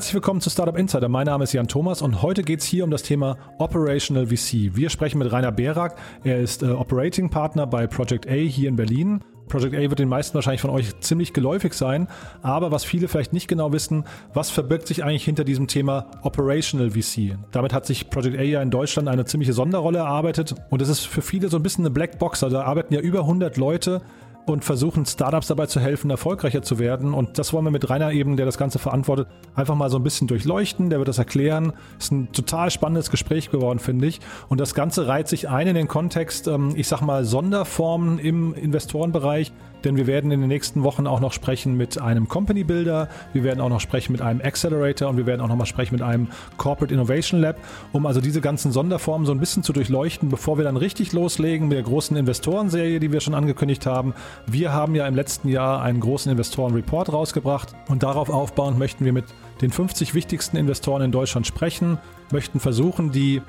Herzlich 0.00 0.14
willkommen 0.14 0.40
zu 0.40 0.48
Startup 0.48 0.78
Insider. 0.78 1.10
Mein 1.10 1.26
Name 1.26 1.44
ist 1.44 1.52
Jan 1.52 1.68
Thomas 1.68 2.00
und 2.00 2.22
heute 2.22 2.42
geht 2.42 2.60
es 2.60 2.64
hier 2.64 2.84
um 2.84 2.90
das 2.90 3.02
Thema 3.02 3.36
Operational 3.58 4.28
VC. 4.28 4.74
Wir 4.74 4.88
sprechen 4.88 5.18
mit 5.18 5.30
Rainer 5.30 5.52
Berak. 5.52 5.98
Er 6.24 6.38
ist 6.40 6.62
äh, 6.62 6.70
Operating 6.70 7.28
Partner 7.28 7.66
bei 7.66 7.86
Project 7.86 8.26
A 8.26 8.32
hier 8.32 8.70
in 8.70 8.76
Berlin. 8.76 9.20
Project 9.48 9.74
A 9.74 9.78
wird 9.78 9.98
den 9.98 10.08
meisten 10.08 10.34
wahrscheinlich 10.36 10.62
von 10.62 10.70
euch 10.70 10.98
ziemlich 11.00 11.34
geläufig 11.34 11.74
sein, 11.74 12.08
aber 12.40 12.70
was 12.70 12.82
viele 12.82 13.08
vielleicht 13.08 13.34
nicht 13.34 13.46
genau 13.46 13.74
wissen, 13.74 14.04
was 14.32 14.48
verbirgt 14.48 14.86
sich 14.86 15.04
eigentlich 15.04 15.24
hinter 15.24 15.44
diesem 15.44 15.66
Thema 15.66 16.06
Operational 16.22 16.92
VC? 16.92 17.36
Damit 17.50 17.74
hat 17.74 17.84
sich 17.84 18.08
Project 18.08 18.38
A 18.38 18.42
ja 18.42 18.62
in 18.62 18.70
Deutschland 18.70 19.06
eine 19.06 19.26
ziemliche 19.26 19.52
Sonderrolle 19.52 19.98
erarbeitet 19.98 20.54
und 20.70 20.80
es 20.80 20.88
ist 20.88 21.04
für 21.04 21.20
viele 21.20 21.48
so 21.48 21.58
ein 21.58 21.62
bisschen 21.62 21.84
eine 21.84 21.92
Blackbox. 21.92 22.42
Also 22.42 22.56
da 22.56 22.62
arbeiten 22.62 22.94
ja 22.94 23.00
über 23.00 23.20
100 23.20 23.58
Leute 23.58 24.00
und 24.50 24.64
versuchen 24.64 25.06
Startups 25.06 25.46
dabei 25.46 25.66
zu 25.66 25.80
helfen, 25.80 26.10
erfolgreicher 26.10 26.62
zu 26.62 26.78
werden. 26.78 27.14
Und 27.14 27.38
das 27.38 27.52
wollen 27.52 27.64
wir 27.64 27.70
mit 27.70 27.88
Rainer 27.88 28.12
eben, 28.12 28.36
der 28.36 28.46
das 28.46 28.58
Ganze 28.58 28.78
verantwortet, 28.78 29.28
einfach 29.54 29.74
mal 29.74 29.90
so 29.90 29.98
ein 29.98 30.02
bisschen 30.02 30.26
durchleuchten. 30.26 30.90
Der 30.90 30.98
wird 30.98 31.08
das 31.08 31.18
erklären. 31.18 31.72
Ist 31.98 32.12
ein 32.12 32.32
total 32.32 32.70
spannendes 32.70 33.10
Gespräch 33.10 33.50
geworden, 33.50 33.78
finde 33.78 34.06
ich. 34.06 34.20
Und 34.48 34.60
das 34.60 34.74
Ganze 34.74 35.06
reiht 35.06 35.28
sich 35.28 35.48
ein 35.48 35.66
in 35.66 35.74
den 35.74 35.88
Kontext, 35.88 36.48
ähm, 36.48 36.72
ich 36.76 36.88
sag 36.88 37.00
mal, 37.00 37.24
Sonderformen 37.24 38.18
im 38.18 38.54
Investorenbereich 38.54 39.52
denn 39.84 39.96
wir 39.96 40.06
werden 40.06 40.30
in 40.30 40.40
den 40.40 40.48
nächsten 40.48 40.82
Wochen 40.82 41.06
auch 41.06 41.20
noch 41.20 41.32
sprechen 41.32 41.76
mit 41.76 42.00
einem 42.00 42.28
Company 42.28 42.64
Builder, 42.64 43.08
wir 43.32 43.44
werden 43.44 43.60
auch 43.60 43.68
noch 43.68 43.80
sprechen 43.80 44.12
mit 44.12 44.22
einem 44.22 44.40
Accelerator 44.40 45.08
und 45.08 45.16
wir 45.16 45.26
werden 45.26 45.40
auch 45.40 45.48
noch 45.48 45.56
mal 45.56 45.66
sprechen 45.66 45.94
mit 45.94 46.02
einem 46.02 46.28
Corporate 46.56 46.92
Innovation 46.92 47.40
Lab, 47.40 47.56
um 47.92 48.06
also 48.06 48.20
diese 48.20 48.40
ganzen 48.40 48.72
Sonderformen 48.72 49.26
so 49.26 49.32
ein 49.32 49.40
bisschen 49.40 49.62
zu 49.62 49.72
durchleuchten, 49.72 50.28
bevor 50.28 50.58
wir 50.58 50.64
dann 50.64 50.76
richtig 50.76 51.12
loslegen 51.12 51.68
mit 51.68 51.76
der 51.76 51.84
großen 51.84 52.16
Investorenserie, 52.16 53.00
die 53.00 53.12
wir 53.12 53.20
schon 53.20 53.34
angekündigt 53.34 53.86
haben. 53.86 54.14
Wir 54.46 54.72
haben 54.72 54.94
ja 54.94 55.06
im 55.06 55.14
letzten 55.14 55.48
Jahr 55.48 55.82
einen 55.82 56.00
großen 56.00 56.30
Investoren-Report 56.30 57.12
rausgebracht 57.12 57.74
und 57.88 58.02
darauf 58.02 58.30
aufbauend 58.30 58.78
möchten 58.78 59.04
wir 59.04 59.12
mit 59.12 59.24
den 59.60 59.70
50 59.70 60.14
wichtigsten 60.14 60.56
Investoren 60.56 61.02
in 61.02 61.12
Deutschland 61.12 61.46
sprechen, 61.46 61.98
möchten 62.30 62.60
versuchen, 62.60 63.12
die 63.12 63.42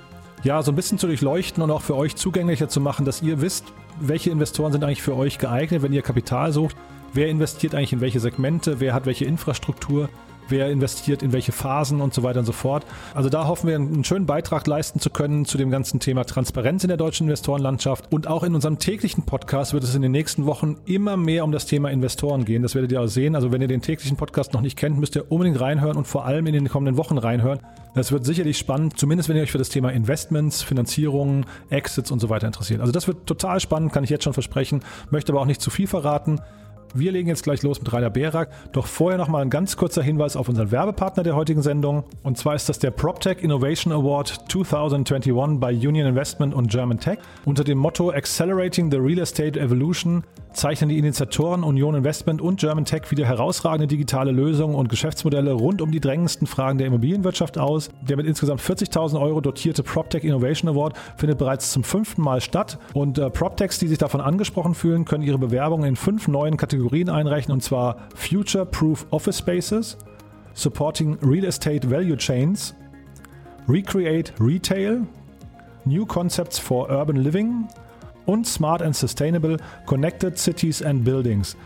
ja, 0.44 0.62
so 0.64 0.72
ein 0.72 0.76
bisschen 0.76 0.98
zu 0.98 1.08
durchleuchten 1.08 1.62
und 1.62 1.72
auch 1.72 1.82
für 1.82 1.96
euch 1.96 2.16
zugänglicher 2.16 2.68
zu 2.68 2.82
machen, 2.82 3.06
dass 3.06 3.22
ihr 3.22 3.42
wisst, 3.42 3.66
welche 4.02 4.30
Investoren 4.30 4.72
sind 4.72 4.84
eigentlich 4.84 5.02
für 5.02 5.16
euch 5.16 5.38
geeignet, 5.38 5.84
wenn 5.84 5.94
ihr 5.94 6.02
Kapital 6.02 6.52
sucht, 6.52 6.76
wer 7.14 7.28
investiert 7.30 7.76
eigentlich 7.76 7.94
in 7.94 8.02
welche 8.02 8.20
Segmente, 8.20 8.80
wer 8.80 8.94
hat 8.94 9.06
welche 9.06 9.26
Infrastruktur, 9.26 10.10
wer 10.52 10.70
investiert 10.70 11.24
in 11.24 11.34
welche 11.34 11.52
Phasen 11.52 12.02
und 12.02 12.14
so 12.14 12.24
weiter 12.24 12.40
und 12.40 12.46
so 12.46 12.52
fort. 12.52 12.86
Also 13.16 13.30
da 13.30 13.48
hoffen 13.48 13.68
wir, 13.68 13.76
einen 13.76 14.04
schönen 14.04 14.26
Beitrag 14.26 14.68
leisten 14.68 15.00
zu 15.00 15.10
können 15.10 15.46
zu 15.46 15.58
dem 15.58 15.72
ganzen 15.72 16.00
Thema 16.00 16.26
Transparenz 16.26 16.84
in 16.84 16.90
der 16.90 16.98
deutschen 16.98 17.28
Investorenlandschaft. 17.28 18.12
Und 18.12 18.28
auch 18.28 18.44
in 18.44 18.54
unserem 18.54 18.78
täglichen 18.78 19.24
Podcast 19.24 19.74
wird 19.74 19.84
es 19.84 19.96
in 19.96 20.02
den 20.02 20.12
nächsten 20.12 20.46
Wochen 20.46 20.78
immer 20.86 21.18
mehr 21.18 21.44
um 21.44 21.52
das 21.52 21.66
Thema 21.66 21.90
Investoren 21.90 22.46
gehen. 22.46 22.62
Das 22.62 22.76
werdet 22.76 22.92
ihr 22.92 23.02
auch 23.02 23.08
sehen. 23.08 23.36
Also 23.36 23.52
wenn 23.52 23.62
ihr 23.62 23.68
den 23.68 23.82
täglichen 23.82 24.18
Podcast 24.18 24.54
noch 24.54 24.62
nicht 24.62 24.78
kennt, 24.78 25.00
müsst 25.00 25.16
ihr 25.16 25.32
unbedingt 25.32 25.60
reinhören 25.60 25.98
und 25.98 26.06
vor 26.06 26.26
allem 26.26 26.46
in 26.48 26.54
den 26.54 26.70
kommenden 26.70 26.98
Wochen 26.98 27.18
reinhören. 27.18 27.60
Das 27.94 28.12
wird 28.12 28.26
sicherlich 28.26 28.58
spannend, 28.58 28.98
zumindest 28.98 29.28
wenn 29.28 29.36
ihr 29.36 29.44
euch 29.44 29.52
für 29.52 29.58
das 29.58 29.70
Thema 29.70 29.90
Investments, 29.90 30.62
Finanzierungen, 30.62 31.46
Exits 31.70 32.12
und 32.12 32.20
so 32.20 32.30
weiter 32.30 32.48
interessiert. 32.48 32.80
Also 32.80 32.94
das 32.94 33.08
wird 33.08 33.26
total 33.26 33.60
spannend, 33.60 33.92
kann 33.92 34.04
ich 34.04 34.10
jetzt 34.10 34.24
schon 34.24 34.34
versprechen, 34.34 34.82
möchte 35.10 35.34
aber 35.34 35.42
auch 35.42 35.46
nicht 35.46 35.62
zu 35.62 35.70
viel 35.70 35.88
verraten. 35.88 36.40
Wir 36.94 37.12
legen 37.12 37.30
jetzt 37.30 37.44
gleich 37.44 37.64
los 37.64 37.80
mit 37.80 37.92
Rainer 37.94 38.10
Berak. 38.10 38.50
Doch 38.74 38.88
vorher 38.88 39.18
noch 39.18 39.28
mal 39.28 39.42
ein 39.42 39.50
ganz 39.50 39.78
kurzer 39.78 40.04
Hinweis 40.04 40.36
auf 40.36 40.50
unseren 40.50 40.72
Werbepartner 40.72 41.24
der 41.24 41.36
heutigen 41.36 41.62
Sendung. 41.62 42.04
Und 42.24 42.38
zwar 42.38 42.56
ist 42.56 42.68
das 42.68 42.80
der 42.80 42.92
PropTech 42.92 43.42
Innovation 43.42 43.94
Award 43.94 44.46
2021 44.50 45.60
bei 45.60 45.74
Union 45.74 46.08
Investment 46.08 46.54
und 46.54 46.70
German 46.70 47.00
Tech. 47.00 47.20
Unter 47.46 47.64
dem 47.64 47.78
Motto 47.78 48.12
Accelerating 48.12 48.92
the 48.92 48.98
Real 48.98 49.20
Estate 49.20 49.60
Evolution 49.60 50.24
zeichnen 50.54 50.90
die 50.90 50.98
Initiatoren 50.98 51.64
Union 51.64 51.96
Investment 51.96 52.42
und 52.42 52.60
German 52.60 52.86
Tech 52.86 53.10
wieder 53.10 53.26
herausragende 53.26 53.88
digitale 53.88 54.32
Lösungen 54.32 54.76
und 54.76 54.90
Geschäftsmodelle 54.90 55.54
rund 55.54 55.82
um 55.82 55.92
die 55.92 56.00
drängendsten 56.00 56.48
Fragen 56.48 56.78
der 56.78 56.88
Immobilienwirtschaft 56.88 57.58
aus. 57.58 57.90
Der 58.02 58.18
mit 58.18 58.26
insgesamt 58.26 58.62
40.000 58.62 59.20
Euro 59.20 59.42
dotierte 59.42 59.84
PropTech 59.84 60.24
Innovation 60.24 60.70
Award 60.70 60.98
findet 61.18 61.38
bereits 61.38 61.72
zum 61.72 61.84
fünften 61.84 62.22
Mal 62.22 62.42
statt 62.42 62.80
und 62.94 63.18
äh, 63.18 63.30
PropTechs, 63.30 63.80
die 63.80 63.88
sich 63.88 63.98
davon 63.98 64.22
angesprochen 64.22 64.76
fühlen, 64.76 65.06
können 65.06 65.24
ihre 65.24 65.38
Bewerbungen 65.38 65.88
in 65.88 65.96
fünf 65.96 66.28
neuen 66.28 66.58
Kategorien 66.58 67.10
einreichen 67.10 67.54
und 67.54 67.64
zwar 67.64 67.98
Future 68.16 68.66
Proof 68.66 69.06
Office 69.12 69.40
Spaces, 69.40 69.98
Supporting 70.54 71.18
Real 71.24 71.46
Estate 71.46 71.90
Value 71.90 72.18
Chains, 72.18 72.76
Recreate 73.68 74.34
Retail, 74.40 75.08
New 75.86 76.06
Concepts 76.06 76.60
for 76.60 76.90
Urban 76.90 77.16
Living 77.16 77.68
und 78.26 78.48
Smart 78.48 78.82
and 78.82 78.96
Sustainable 78.96 79.58
Connected 79.86 80.38
Cities 80.38 80.82
and 80.82 81.04
Buildings. 81.04 81.58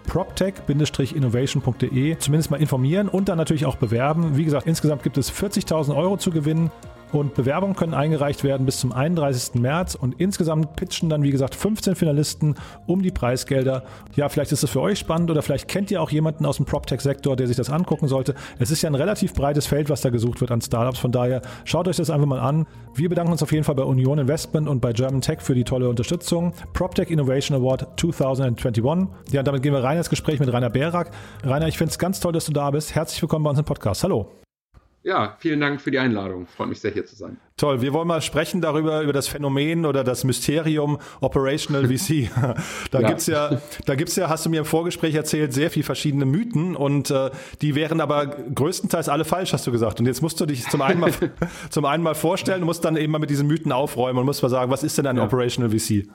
proptech-innovation.de 0.08 2.18
zumindest 2.18 2.52
mal 2.52 2.62
informieren 2.62 3.10
und 3.10 3.30
dann 3.30 3.38
natürlich 3.38 3.66
auch 3.66 3.78
bewerben. 3.78 4.38
Wie 4.38 4.46
gesagt, 4.46 4.68
insgesamt 4.68 5.04
gibt 5.04 5.18
es 5.18 5.32
40.000 5.32 5.96
Euro 5.96 6.18
zu 6.18 6.32
gewinnen 6.32 6.72
und 7.14 7.34
Bewerbungen 7.34 7.76
können 7.76 7.94
eingereicht 7.94 8.44
werden 8.44 8.66
bis 8.66 8.80
zum 8.80 8.92
31. 8.92 9.56
März 9.62 9.96
und 9.96 10.20
insgesamt 10.20 10.76
pitchen 10.76 11.10
dann, 11.10 11.24
wie 11.24 11.32
gesagt, 11.32 11.56
15 11.56 11.96
Finalisten 11.96 12.56
um 12.88 13.02
die 13.02 13.12
Preisgelder. 13.12 13.84
Ja, 14.16 14.30
vielleicht 14.30 14.52
ist 14.52 14.64
es 14.64 14.70
für 14.70 14.82
euch 14.82 15.00
spannend 15.00 15.30
oder 15.32 15.42
vielleicht 15.42 15.68
kennt 15.68 15.92
ihr 15.92 16.02
auch 16.02 16.10
jemanden 16.10 16.46
aus 16.46 16.58
dem 16.58 16.66
PropTech-Sektor, 16.66 17.36
der 17.36 17.48
sich 17.48 17.58
das 17.58 17.70
angucken 17.70 18.08
sollte. 18.08 18.36
Es 18.60 18.72
ist 18.72 18.82
ja 18.82 18.90
ein 18.90 18.96
relativ 18.96 19.34
breites 19.34 19.66
Feld, 19.66 19.90
was 19.90 20.02
da 20.02 20.10
gesucht 20.10 20.42
wird 20.42 20.52
an 20.52 20.62
Startups. 20.62 21.00
Von 21.00 21.12
daher 21.12 21.42
schaut 21.66 21.88
euch 21.88 21.98
das 21.98 22.10
einfach 22.10 22.28
mal 22.28 22.40
an. 22.40 22.66
Wir 22.96 23.10
bedanken 23.10 23.32
uns 23.32 23.44
auf 23.44 23.52
jeden 23.52 23.64
Fall 23.64 23.76
bei 23.76 23.84
Union 23.84 24.20
Investment 24.20 24.68
und 24.68 24.82
bei 24.82 24.94
German 24.94 25.22
Tech 25.22 25.42
für 25.42 25.56
die 25.56 25.64
tolle 25.64 25.90
Unterstützung. 25.90 26.54
PropTech 26.74 27.10
Innovation 27.10 27.58
Award 27.58 27.88
2021. 28.00 28.84
Ja, 29.32 29.44
damit 29.44 29.64
gehen 29.64 29.74
wir 29.74 29.84
rein 29.84 29.98
ins 29.98 30.10
Gespräch 30.10 30.40
mit 30.40 30.52
Rainer 30.52 30.70
Berak. 30.70 31.12
Rainer, 31.44 31.68
ich 31.68 31.78
finde 31.78 31.92
es 31.92 32.00
ganz 32.00 32.20
toll, 32.20 32.34
dass 32.34 32.46
du 32.46 32.54
da 32.54 32.72
bist. 32.72 32.96
Herzlich 32.96 33.22
willkommen 33.22 33.44
bei 33.44 33.50
uns 33.50 33.60
im 33.60 33.66
Podcast. 33.66 34.04
Hallo. 34.04 34.43
Ja, 35.06 35.36
vielen 35.40 35.60
Dank 35.60 35.82
für 35.82 35.92
die 35.92 36.00
Einladung. 36.00 36.48
Freut 36.48 36.70
mich 36.70 36.80
sehr, 36.80 36.92
hier 36.92 37.06
zu 37.06 37.16
sein. 37.16 37.36
Toll. 37.58 37.82
Wir 37.82 37.92
wollen 37.92 38.08
mal 38.08 38.22
sprechen 38.22 38.62
darüber, 38.62 39.02
über 39.02 39.12
das 39.12 39.28
Phänomen 39.28 39.86
oder 39.86 40.06
das 40.06 40.24
Mysterium 40.24 40.98
Operational 41.20 41.90
VC. 41.90 42.32
da 42.92 43.02
ja. 43.02 43.10
gibt's 43.10 43.28
ja, 43.28 43.62
da 43.86 43.96
gibt's 43.96 44.16
ja, 44.16 44.30
hast 44.30 44.46
du 44.46 44.50
mir 44.50 44.60
im 44.60 44.66
Vorgespräch 44.66 45.14
erzählt, 45.14 45.52
sehr 45.54 45.70
viel 45.72 45.84
verschiedene 45.84 46.26
Mythen 46.26 46.78
und 46.78 47.12
äh, 47.12 47.32
die 47.62 47.76
wären 47.76 48.00
aber 48.00 48.28
größtenteils 48.28 49.10
alle 49.10 49.26
falsch, 49.26 49.52
hast 49.52 49.68
du 49.68 49.74
gesagt. 49.74 50.00
Und 50.00 50.06
jetzt 50.06 50.22
musst 50.22 50.40
du 50.40 50.46
dich 50.46 50.70
zum 50.70 50.82
einen 50.82 51.02
mal, 51.02 51.12
zum 51.70 51.84
einen 51.84 52.02
mal 52.02 52.16
vorstellen, 52.16 52.62
du 52.62 52.66
musst 52.66 52.86
dann 52.86 52.96
eben 52.96 53.12
mal 53.12 53.20
mit 53.20 53.30
diesen 53.30 53.48
Mythen 53.48 53.74
aufräumen 53.74 54.20
und 54.20 54.26
musst 54.26 54.42
mal 54.42 54.48
sagen, 54.48 54.72
was 54.72 54.84
ist 54.84 54.98
denn 54.98 55.06
ein 55.06 55.18
ja. 55.18 55.26
Operational 55.26 55.78
VC? 55.78 56.08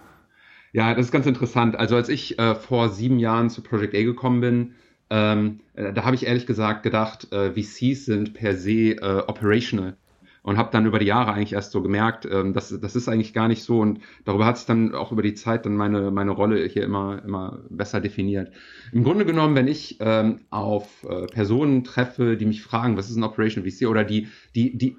Ja, 0.73 0.95
das 0.95 1.07
ist 1.07 1.13
ganz 1.13 1.27
interessant. 1.27 1.77
Also 1.77 1.95
als 1.97 2.09
ich 2.09 2.39
äh, 2.39 2.55
vor 2.55 2.89
sieben 2.89 3.19
Jahren 3.19 3.51
zu 3.51 3.63
Project 3.63 3.95
A 3.95 4.03
gekommen 4.03 4.41
bin, 4.41 4.75
ähm, 5.11 5.61
äh, 5.75 5.93
da 5.93 6.05
habe 6.05 6.17
ich 6.17 6.27
ehrlich 6.27 6.47
gesagt 6.47 6.83
gedacht, 6.83 7.33
äh, 7.33 7.53
VCs 7.53 8.05
sind 8.05 8.35
per 8.35 8.55
se 8.55 8.93
äh, 8.93 9.23
operational 9.27 9.97
und 10.43 10.57
habe 10.57 10.71
dann 10.73 10.87
über 10.87 10.99
die 10.99 11.07
Jahre 11.07 11.33
eigentlich 11.33 11.53
erst 11.53 11.73
so 11.73 11.83
gemerkt, 11.83 12.27
ähm, 12.31 12.55
dass 12.55 12.69
das 12.81 12.97
ist 12.97 13.09
eigentlich 13.09 13.35
gar 13.35 13.49
nicht 13.49 13.63
so 13.63 13.81
und 13.81 14.01
darüber 14.25 14.47
hat 14.47 14.57
sich 14.57 14.67
dann 14.67 14.95
auch 14.95 15.13
über 15.13 15.23
die 15.23 15.35
Zeit 15.35 15.67
dann 15.67 15.77
meine 15.77 16.11
meine 16.11 16.31
Rolle 16.31 16.65
hier 16.67 16.85
immer 16.85 17.23
immer 17.25 17.61
besser 17.69 18.01
definiert. 18.01 18.53
Im 18.93 19.05
Grunde 19.05 19.25
genommen, 19.25 19.55
wenn 19.55 19.69
ich 19.69 19.99
ähm, 20.01 20.41
auf 20.51 21.05
äh, 21.05 21.27
Personen 21.27 21.85
treffe, 21.85 22.37
die 22.37 22.47
mich 22.47 22.63
fragen, 22.63 22.97
was 22.97 23.11
ist 23.11 23.17
ein 23.17 23.25
Operational 23.25 23.71
VC 23.71 23.87
oder 23.89 24.05
die 24.05 24.29
die 24.55 24.77
die 24.77 24.97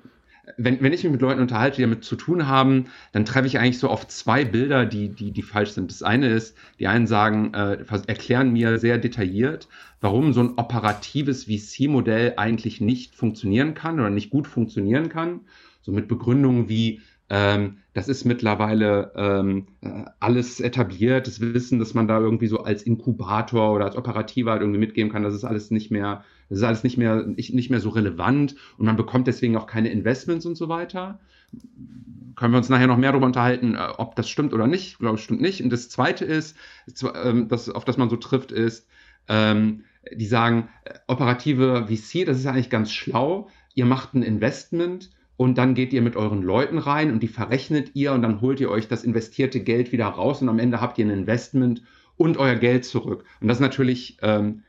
wenn, 0.58 0.82
wenn 0.82 0.94
ich 0.94 1.04
mich 1.04 1.12
mit 1.12 1.22
Leuten 1.22 1.42
unterhalte, 1.42 1.78
die 1.78 1.82
damit 1.84 2.04
zu 2.04 2.16
tun 2.16 2.48
haben, 2.48 2.86
dann 3.12 3.26
treffe 3.26 3.48
ich 3.48 3.60
eigentlich 3.60 3.80
so 3.80 3.90
auf 3.90 4.08
zwei 4.08 4.46
Bilder, 4.46 4.86
die, 4.86 5.10
die, 5.10 5.32
die 5.32 5.42
falsch 5.42 5.72
sind. 5.72 5.92
Das 5.92 6.04
eine 6.04 6.28
ist, 6.28 6.56
die 6.80 6.88
einen 6.88 7.08
sagen, 7.08 7.54
äh, 7.54 7.78
erklären 8.08 8.52
mir 8.52 8.80
sehr 8.80 8.98
detailliert, 8.98 9.68
warum 10.02 10.34
so 10.34 10.42
ein 10.42 10.54
operatives 10.58 11.46
VC-Modell 11.46 12.34
eigentlich 12.38 12.82
nicht 12.82 13.16
funktionieren 13.16 13.74
kann 13.74 14.00
oder 14.00 14.10
nicht 14.10 14.30
gut 14.30 14.48
funktionieren 14.48 15.10
kann. 15.10 15.42
So 15.82 15.92
mit 15.92 16.08
Begründungen 16.08 16.70
wie, 16.70 17.02
ähm, 17.30 17.78
das 17.94 18.08
ist 18.08 18.26
mittlerweile 18.26 19.12
ähm, 19.16 19.68
äh, 19.82 20.06
alles 20.20 20.60
etabliert, 20.60 21.28
das 21.28 21.42
Wissen, 21.42 21.80
dass 21.80 21.94
man 21.94 22.08
da 22.08 22.20
irgendwie 22.20 22.48
so 22.48 22.64
als 22.64 22.84
Inkubator 22.84 23.74
oder 23.74 23.86
als 23.86 23.96
Operativer 23.96 24.52
halt 24.52 24.62
irgendwie 24.62 24.80
mitgeben 24.80 25.12
kann, 25.12 25.24
das 25.24 25.36
ist 25.36 25.46
alles 25.46 25.72
nicht 25.72 25.92
mehr, 25.92 26.24
das 26.50 26.60
ist 26.60 26.64
alles 26.64 26.84
nicht 26.84 26.98
mehr, 26.98 27.26
nicht, 27.26 27.70
mehr 27.70 27.80
so 27.80 27.90
relevant 27.90 28.56
und 28.78 28.86
man 28.86 28.96
bekommt 28.96 29.28
deswegen 29.28 29.56
auch 29.56 29.68
keine 29.68 29.90
Investments 29.90 30.46
und 30.46 30.56
so 30.56 30.68
weiter. 30.68 31.20
Können 32.36 32.54
wir 32.54 32.58
uns 32.58 32.70
nachher 32.70 32.88
noch 32.88 32.98
mehr 32.98 33.12
darüber 33.12 33.28
unterhalten, 33.28 33.76
äh, 33.76 33.88
ob 33.98 34.16
das 34.16 34.30
stimmt 34.30 34.54
oder 34.54 34.68
nicht? 34.68 34.94
Ich 34.94 34.98
glaube, 34.98 35.16
es 35.16 35.22
stimmt 35.22 35.42
nicht. 35.42 35.64
Und 35.64 35.72
das 35.72 35.90
zweite 35.90 36.26
ist, 36.26 36.56
ähm, 37.24 37.48
das, 37.48 37.70
auf 37.70 37.86
das 37.86 37.98
man 37.98 38.10
so 38.10 38.16
trifft, 38.16 38.52
ist, 38.52 38.88
ähm, 39.28 39.84
die 40.14 40.26
sagen, 40.26 40.70
äh, 40.86 40.94
operative 41.08 41.88
VC, 41.88 42.26
das 42.26 42.40
ist 42.40 42.46
eigentlich 42.46 42.70
ganz 42.70 42.92
schlau. 42.92 43.50
Ihr 43.76 43.86
macht 43.86 44.14
ein 44.14 44.24
Investment 44.24 45.12
und 45.38 45.58
dann 45.58 45.74
geht 45.74 45.94
ihr 45.94 46.02
mit 46.02 46.16
euren 46.16 46.42
Leuten 46.42 46.78
rein 46.78 47.12
und 47.12 47.22
die 47.22 47.28
verrechnet 47.28 47.92
ihr 47.94 48.14
und 48.14 48.22
dann 48.22 48.42
holt 48.42 48.60
ihr 48.60 48.70
euch 48.70 48.88
das 48.88 49.04
investierte 49.04 49.60
Geld 49.60 49.92
wieder 49.92 50.06
raus 50.06 50.42
und 50.42 50.50
am 50.50 50.60
Ende 50.60 50.82
habt 50.82 50.98
ihr 50.98 51.06
ein 51.06 51.12
Investment 51.12 51.84
und 52.18 52.38
euer 52.38 52.56
Geld 52.56 52.86
zurück. 52.86 53.24
Und 53.40 53.48
das 53.48 53.58
ist 53.58 53.62
natürlich 53.62 54.18
ähm, 54.22 54.64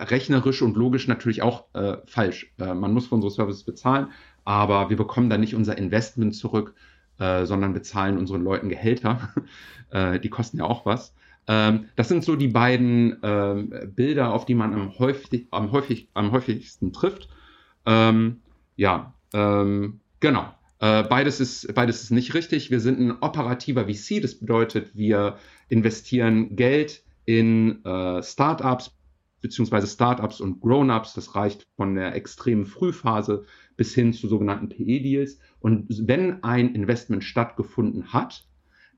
rechnerisch 0.00 0.62
und 0.62 0.76
logisch 0.76 1.08
natürlich 1.08 1.42
auch 1.42 1.66
äh, 1.74 1.98
falsch. 2.06 2.52
Äh, 2.58 2.74
man 2.74 2.92
muss 2.92 3.08
für 3.08 3.14
unsere 3.14 3.30
Services 3.30 3.64
bezahlen, 3.64 4.08
aber 4.44 4.90
wir 4.90 4.96
bekommen 4.96 5.30
dann 5.30 5.40
nicht 5.40 5.54
unser 5.54 5.76
Investment 5.76 6.34
zurück, 6.34 6.74
äh, 7.18 7.44
sondern 7.46 7.72
bezahlen 7.72 8.18
unseren 8.18 8.42
Leuten 8.42 8.68
Gehälter. 8.68 9.32
Äh, 9.90 10.18
die 10.18 10.30
kosten 10.30 10.58
ja 10.58 10.64
auch 10.64 10.84
was. 10.84 11.14
Ähm, 11.46 11.84
das 11.94 12.08
sind 12.08 12.24
so 12.24 12.34
die 12.34 12.48
beiden 12.48 13.18
ähm, 13.22 13.72
Bilder, 13.94 14.32
auf 14.32 14.46
die 14.46 14.56
man 14.56 14.74
am, 14.74 14.98
häufig, 14.98 15.46
am, 15.52 15.70
häufig, 15.70 16.08
am 16.12 16.32
häufigsten 16.32 16.92
trifft. 16.92 17.28
Ähm, 17.86 18.40
ja, 18.74 19.14
ähm, 19.32 20.00
genau. 20.18 20.52
Äh, 20.80 21.04
beides, 21.04 21.38
ist, 21.38 21.72
beides 21.72 22.02
ist 22.02 22.10
nicht 22.10 22.34
richtig. 22.34 22.72
Wir 22.72 22.80
sind 22.80 22.98
ein 22.98 23.12
operativer 23.20 23.84
VC. 23.84 24.20
Das 24.20 24.34
bedeutet, 24.34 24.96
wir 24.96 25.38
investieren 25.68 26.56
Geld 26.56 27.04
in 27.26 27.84
äh, 27.84 28.22
Startups 28.24 28.95
beziehungsweise 29.40 29.86
Startups 29.86 30.40
und 30.40 30.60
Grown-ups. 30.60 31.14
Das 31.14 31.34
reicht 31.34 31.64
von 31.76 31.94
der 31.94 32.14
extremen 32.14 32.66
Frühphase 32.66 33.44
bis 33.76 33.94
hin 33.94 34.12
zu 34.12 34.28
sogenannten 34.28 34.68
PE-Deals. 34.68 35.38
Und 35.60 35.86
wenn 36.06 36.42
ein 36.42 36.74
Investment 36.74 37.24
stattgefunden 37.24 38.12
hat, 38.12 38.46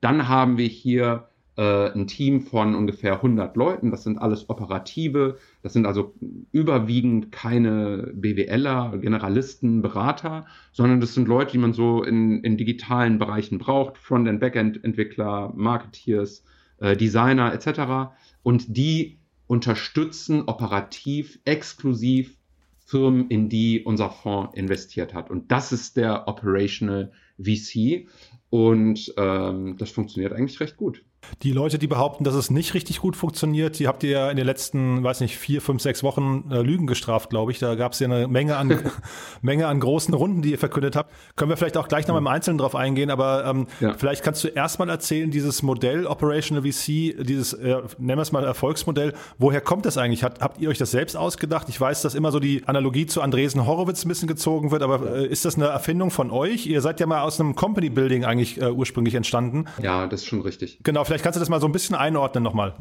dann 0.01 0.29
haben 0.29 0.59
wir 0.59 0.69
hier 0.69 1.29
äh, 1.59 1.91
ein 1.93 2.07
Team 2.07 2.41
von 2.41 2.77
ungefähr 2.77 3.15
100 3.15 3.57
Leuten. 3.57 3.91
Das 3.91 4.05
sind 4.05 4.19
alles 4.19 4.49
Operative. 4.49 5.39
Das 5.63 5.73
sind 5.73 5.87
also 5.87 6.15
überwiegend 6.53 7.33
keine 7.33 8.13
BWLer, 8.15 8.97
Generalisten, 8.99 9.83
Berater, 9.83 10.47
sondern 10.73 11.01
das 11.01 11.15
sind 11.15 11.27
Leute, 11.27 11.53
die 11.53 11.59
man 11.59 11.73
so 11.73 12.05
in, 12.05 12.43
in 12.45 12.57
digitalen 12.57 13.19
Bereichen 13.19 13.59
braucht. 13.59 13.99
Frontend, 13.99 14.39
Backend-Entwickler, 14.39 15.53
Marketeers, 15.57 16.45
äh, 16.79 16.97
Designer 16.97 17.53
etc. 17.53 18.13
Und 18.45 18.77
die 18.77 19.18
unterstützen 19.49 20.43
operativ 20.47 21.41
exklusiv 21.45 22.37
Firmen, 22.79 23.29
in 23.29 23.49
die 23.49 23.83
unser 23.83 24.09
Fonds 24.09 24.55
investiert 24.55 25.13
hat. 25.13 25.31
Und 25.31 25.51
das 25.51 25.73
ist 25.73 25.97
der 25.97 26.29
Operational 26.29 27.13
VC. 27.39 28.07
Und 28.51 29.13
ähm, 29.17 29.77
das 29.77 29.91
funktioniert 29.91 30.33
eigentlich 30.33 30.61
recht 30.61 30.77
gut. 30.77 31.03
Die 31.43 31.53
Leute, 31.53 31.79
die 31.79 31.87
behaupten, 31.87 32.25
dass 32.25 32.35
es 32.35 32.51
nicht 32.51 32.75
richtig 32.75 33.01
gut 33.01 33.17
funktioniert, 33.17 33.79
die 33.79 33.87
habt 33.87 34.03
ihr 34.03 34.11
ja 34.11 34.31
in 34.31 34.37
den 34.37 34.47
letzten, 34.47 35.03
weiß 35.03 35.21
nicht, 35.21 35.37
vier, 35.37 35.61
fünf, 35.61 35.83
sechs 35.83 36.03
Wochen 36.03 36.51
äh, 36.51 36.63
Lügen 36.63 36.87
gestraft, 36.87 37.31
glaube 37.31 37.53
ich. 37.53 37.59
Da 37.59 37.75
gab 37.75 37.93
es 37.93 38.01
ja 38.01 38.07
eine 38.07 38.27
Menge 38.27 38.57
an, 38.57 38.81
Menge 39.43 39.67
an 39.67 39.79
großen 39.79 40.15
Runden, 40.15 40.43
die 40.43 40.53
ihr 40.53 40.59
verkündet 40.59 40.97
habt. 40.97 41.13
Können 41.37 41.51
wir 41.51 41.57
vielleicht 41.57 41.77
auch 41.77 41.89
gleich 41.89 42.07
nochmal 42.07 42.23
im 42.23 42.27
Einzelnen 42.27 42.59
drauf 42.59 42.75
eingehen, 42.75 43.11
aber 43.11 43.45
ähm, 43.45 43.67
ja. 43.81 43.95
vielleicht 43.95 44.23
kannst 44.25 44.43
du 44.43 44.49
erstmal 44.49 44.89
erzählen, 44.89 45.31
dieses 45.31 45.63
Modell 45.63 46.07
Operational 46.07 46.63
VC, 46.63 47.25
dieses, 47.25 47.53
äh, 47.53 47.83
nennen 47.99 48.19
wir 48.19 48.23
es 48.23 48.33
mal 48.33 48.45
Erfolgsmodell, 48.45 49.13
woher 49.39 49.61
kommt 49.61 49.87
das 49.87 49.99
eigentlich? 49.99 50.25
Hat, 50.25 50.41
habt 50.41 50.61
ihr 50.61 50.69
euch 50.69 50.79
das 50.79 50.91
selbst 50.91 51.17
ausgedacht? 51.17 51.69
Ich 51.69 51.81
weiß, 51.81 52.03
dass 52.03 52.15
immer 52.15 52.33
so 52.33 52.41
die 52.41 52.63
Analogie 52.67 53.07
zu 53.07 53.23
Andresen 53.23 53.67
Horowitz 53.67 54.05
ein 54.05 54.09
bisschen 54.09 54.29
gezogen 54.29 54.71
wird, 54.71 54.83
aber 54.83 55.17
äh, 55.17 55.27
ist 55.27 55.45
das 55.45 55.57
eine 55.57 55.67
Erfindung 55.67 56.11
von 56.11 56.31
euch? 56.31 56.67
Ihr 56.67 56.81
seid 56.81 57.01
ja 57.01 57.07
mal 57.07 57.23
aus 57.23 57.39
einem 57.41 57.55
Company 57.55 57.91
Building 57.91 58.25
eigentlich 58.25 58.61
äh, 58.61 58.71
ursprünglich 58.71 59.15
entstanden. 59.15 59.67
Ja, 59.83 60.07
das 60.07 60.23
ist 60.23 60.27
schon 60.27 60.41
richtig. 60.41 60.79
Genau, 60.83 61.05
vielleicht 61.09 61.25
kannst 61.25 61.37
du 61.37 61.41
das 61.41 61.49
mal 61.49 61.61
so 61.61 61.67
ein 61.67 61.73
bisschen 61.73 61.97
einordnen 61.97 62.45
nochmal. 62.45 62.75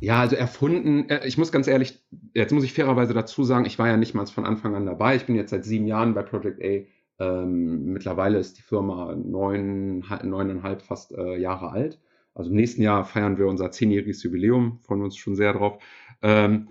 Ja, 0.00 0.20
also 0.20 0.36
erfunden, 0.36 1.08
äh, 1.08 1.26
ich 1.26 1.36
muss 1.36 1.52
ganz 1.52 1.66
ehrlich, 1.66 1.98
jetzt 2.34 2.52
muss 2.52 2.64
ich 2.64 2.72
fairerweise 2.72 3.14
dazu 3.14 3.44
sagen, 3.44 3.64
ich 3.64 3.78
war 3.78 3.88
ja 3.88 3.96
nicht 3.96 4.14
mal 4.14 4.26
von 4.26 4.46
Anfang 4.46 4.74
an 4.74 4.86
dabei. 4.86 5.16
Ich 5.16 5.26
bin 5.26 5.36
jetzt 5.36 5.50
seit 5.50 5.64
sieben 5.64 5.86
Jahren 5.86 6.14
bei 6.14 6.22
Project 6.22 6.62
A. 6.62 6.86
Ähm, 7.18 7.92
mittlerweile 7.92 8.38
ist 8.38 8.58
die 8.58 8.62
Firma 8.62 9.14
neun, 9.14 10.04
neuneinhalb 10.22 10.82
fast 10.82 11.12
äh, 11.12 11.36
Jahre 11.36 11.70
alt. 11.70 11.98
Also 12.34 12.50
im 12.50 12.56
nächsten 12.56 12.82
Jahr 12.82 13.04
feiern 13.04 13.38
wir 13.38 13.46
unser 13.46 13.70
zehnjähriges 13.70 14.22
Jubiläum, 14.22 14.78
freuen 14.82 15.02
uns 15.02 15.16
schon 15.16 15.34
sehr 15.34 15.54
drauf. 15.54 15.82
Ähm, 16.22 16.68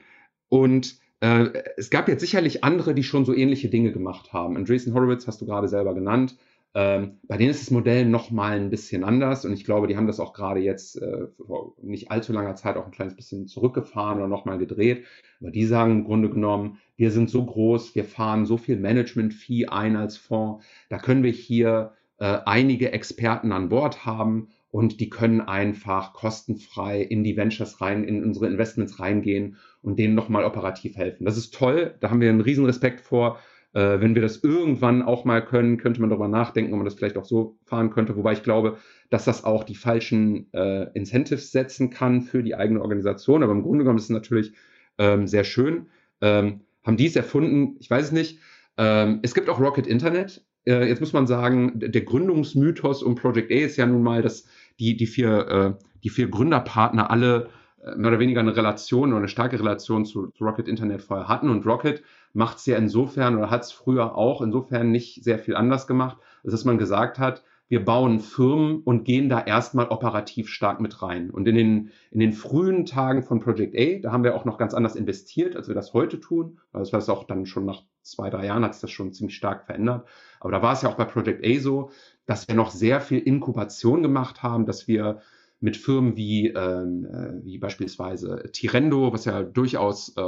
und 0.48 1.00
äh, 1.20 1.50
es 1.78 1.90
gab 1.90 2.08
jetzt 2.08 2.22
sicherlich 2.22 2.64
andere, 2.64 2.94
die 2.94 3.04
schon 3.04 3.26
so 3.26 3.34
ähnliche 3.34 3.70
Dinge 3.70 3.92
gemacht 3.92 4.32
haben. 4.32 4.56
Andreessen 4.56 4.94
Horowitz 4.94 5.26
hast 5.26 5.42
du 5.42 5.48
gerade 5.48 5.68
selber 5.68 5.96
genannt. 5.96 6.38
Ähm, 6.78 7.20
bei 7.24 7.38
denen 7.38 7.52
ist 7.52 7.62
das 7.62 7.72
Modell 7.72 8.06
noch 8.06 8.32
mal 8.32 8.58
ein 8.58 8.70
bisschen 8.70 9.06
anders 9.06 9.46
und 9.46 9.54
ich 9.54 9.64
glaube, 9.64 9.88
die 9.88 9.96
haben 9.96 10.08
das 10.08 10.20
auch 10.20 10.34
gerade 10.34 10.60
jetzt 10.60 11.02
äh, 11.02 11.28
vor 11.48 11.74
nicht 11.82 12.12
allzu 12.12 12.34
langer 12.34 12.56
Zeit 12.56 12.76
auch 12.76 12.86
ein 12.86 12.92
kleines 12.92 13.16
bisschen 13.16 13.48
zurückgefahren 13.48 14.18
oder 14.18 14.28
noch 14.28 14.44
mal 14.44 14.58
gedreht. 14.58 15.06
Aber 15.40 15.52
die 15.52 15.66
sagen 15.66 15.92
im 15.92 16.04
Grunde 16.04 16.30
genommen, 16.30 16.80
wir 16.98 17.12
sind 17.12 17.30
so 17.30 17.46
groß, 17.46 17.96
wir 17.96 18.04
fahren 18.04 18.46
so 18.46 18.58
viel 18.58 18.76
Management-Fee 18.78 19.68
ein 19.68 19.96
als 19.96 20.18
Fonds, 20.18 20.66
da 20.90 20.98
können 20.98 21.24
wir 21.24 21.32
hier 21.32 21.94
äh, 22.20 22.40
einige 22.46 22.92
Experten 22.92 23.54
an 23.54 23.70
Bord 23.70 24.06
haben 24.06 24.50
und 24.70 25.00
die 25.00 25.10
können 25.10 25.40
einfach 25.40 26.12
kostenfrei 26.12 27.02
in 27.02 27.24
die 27.24 27.38
Ventures 27.38 27.80
rein, 27.80 28.04
in 28.04 28.22
unsere 28.22 28.48
Investments 28.48 29.00
reingehen 29.00 29.56
und 29.82 29.98
denen 29.98 30.16
nochmal 30.16 30.44
operativ 30.44 30.98
helfen. 30.98 31.24
Das 31.24 31.38
ist 31.38 31.54
toll, 31.54 31.96
da 32.02 32.10
haben 32.10 32.20
wir 32.20 32.28
einen 32.28 32.42
riesen 32.42 32.66
Respekt 32.66 33.00
vor. 33.00 33.40
Äh, 33.76 34.00
wenn 34.00 34.16
wir 34.16 34.22
das 34.22 34.42
irgendwann 34.42 35.02
auch 35.02 35.26
mal 35.26 35.44
können, 35.44 35.78
könnte 35.78 36.00
man 36.00 36.10
darüber 36.10 36.30
nachdenken, 36.30 36.72
ob 36.72 36.78
man 36.78 36.86
das 36.86 36.96
vielleicht 36.96 37.18
auch 37.18 37.26
so 37.26 37.58
fahren 37.66 37.90
könnte. 37.90 38.16
Wobei 38.16 38.32
ich 38.32 38.42
glaube, 38.42 38.78
dass 39.10 39.26
das 39.26 39.44
auch 39.44 39.66
die 39.66 39.76
falschen 39.76 40.52
äh, 40.54 40.84
Incentives 40.94 41.52
setzen 41.52 41.90
kann 41.90 42.22
für 42.22 42.42
die 42.42 42.56
eigene 42.56 42.82
Organisation. 42.82 43.44
Aber 43.44 43.52
im 43.52 43.64
Grunde 43.64 43.80
genommen 43.80 44.00
ist 44.00 44.06
es 44.06 44.10
natürlich 44.12 44.54
ähm, 44.98 45.28
sehr 45.28 45.44
schön. 45.44 45.88
Ähm, 46.22 46.62
haben 46.86 46.96
die 46.96 47.08
es 47.08 47.18
erfunden? 47.18 47.76
Ich 47.80 47.90
weiß 47.90 48.06
es 48.06 48.12
nicht. 48.14 48.40
Ähm, 48.78 49.20
es 49.24 49.36
gibt 49.36 49.50
auch 49.50 49.60
Rocket 49.60 49.88
Internet. 49.88 50.46
Äh, 50.66 50.88
jetzt 50.88 51.02
muss 51.02 51.12
man 51.12 51.28
sagen, 51.28 51.74
der 51.76 52.02
Gründungsmythos 52.02 53.04
um 53.04 53.16
Project 53.16 53.52
A 53.52 53.56
ist 53.56 53.76
ja 53.76 53.86
nun 53.86 54.04
mal, 54.04 54.22
dass 54.22 54.48
die, 54.80 54.96
die, 54.96 55.08
vier, 55.08 55.48
äh, 55.50 55.86
die 56.06 56.10
vier 56.10 56.30
Gründerpartner 56.30 57.12
alle 57.12 57.50
äh, 57.84 57.94
mehr 57.98 58.12
oder 58.12 58.20
weniger 58.20 58.40
eine 58.40 58.56
Relation 58.56 59.10
oder 59.10 59.18
eine 59.18 59.28
starke 59.28 59.60
Relation 59.60 60.06
zu, 60.06 60.28
zu 60.28 60.46
Rocket 60.46 60.70
Internet 60.70 61.02
vorher 61.02 61.28
hatten. 61.28 61.50
Und 61.50 61.66
Rocket 61.66 62.04
macht 62.36 62.58
es 62.58 62.66
ja 62.66 62.78
insofern 62.78 63.38
oder 63.38 63.50
hat 63.50 63.64
es 63.64 63.72
früher 63.72 64.16
auch 64.16 64.42
insofern 64.42 64.92
nicht 64.92 65.24
sehr 65.24 65.40
viel 65.40 65.56
anders 65.56 65.88
gemacht, 65.88 66.18
dass 66.44 66.66
man 66.66 66.78
gesagt 66.78 67.18
hat, 67.18 67.44
wir 67.68 67.84
bauen 67.84 68.20
Firmen 68.20 68.82
und 68.84 69.06
gehen 69.06 69.28
da 69.28 69.42
erstmal 69.42 69.88
operativ 69.88 70.50
stark 70.50 70.80
mit 70.80 71.02
rein. 71.02 71.32
Und 71.32 71.48
in 71.48 71.56
den, 71.56 71.92
in 72.12 72.20
den 72.20 72.34
frühen 72.34 72.86
Tagen 72.86 73.24
von 73.24 73.40
Project 73.40 73.76
A, 73.76 74.00
da 74.02 74.12
haben 74.12 74.24
wir 74.24 74.36
auch 74.36 74.46
noch 74.46 74.60
ganz 74.60 74.76
anders 74.76 74.96
investiert, 74.96 75.56
als 75.56 75.68
wir 75.68 75.74
das 75.74 75.94
heute 75.94 76.20
tun. 76.20 76.60
Das 76.74 76.94
war 76.94 77.10
auch 77.10 77.24
dann 77.24 77.48
schon 77.48 77.66
nach 77.66 77.82
zwei, 78.04 78.30
drei 78.30 78.46
Jahren 78.46 78.64
hat 78.64 78.76
sich 78.76 78.82
das 78.82 78.92
schon 78.92 79.14
ziemlich 79.14 79.36
stark 79.36 79.66
verändert. 79.66 80.06
Aber 80.40 80.52
da 80.52 80.62
war 80.62 80.74
es 80.74 80.84
ja 80.84 80.90
auch 80.90 80.96
bei 80.96 81.06
Project 81.06 81.44
A 81.44 81.60
so, 81.60 81.90
dass 82.28 82.48
wir 82.48 82.54
noch 82.56 82.70
sehr 82.70 83.02
viel 83.02 83.20
Inkubation 83.20 84.04
gemacht 84.04 84.44
haben, 84.44 84.68
dass 84.68 84.88
wir 84.88 85.22
mit 85.60 85.78
Firmen 85.78 86.16
wie, 86.16 86.48
ähm, 86.48 87.06
äh, 87.06 87.46
wie 87.46 87.58
beispielsweise 87.58 88.44
Tirendo, 88.52 89.14
was 89.14 89.26
ja 89.26 89.44
durchaus 89.44 90.16
äh, 90.18 90.22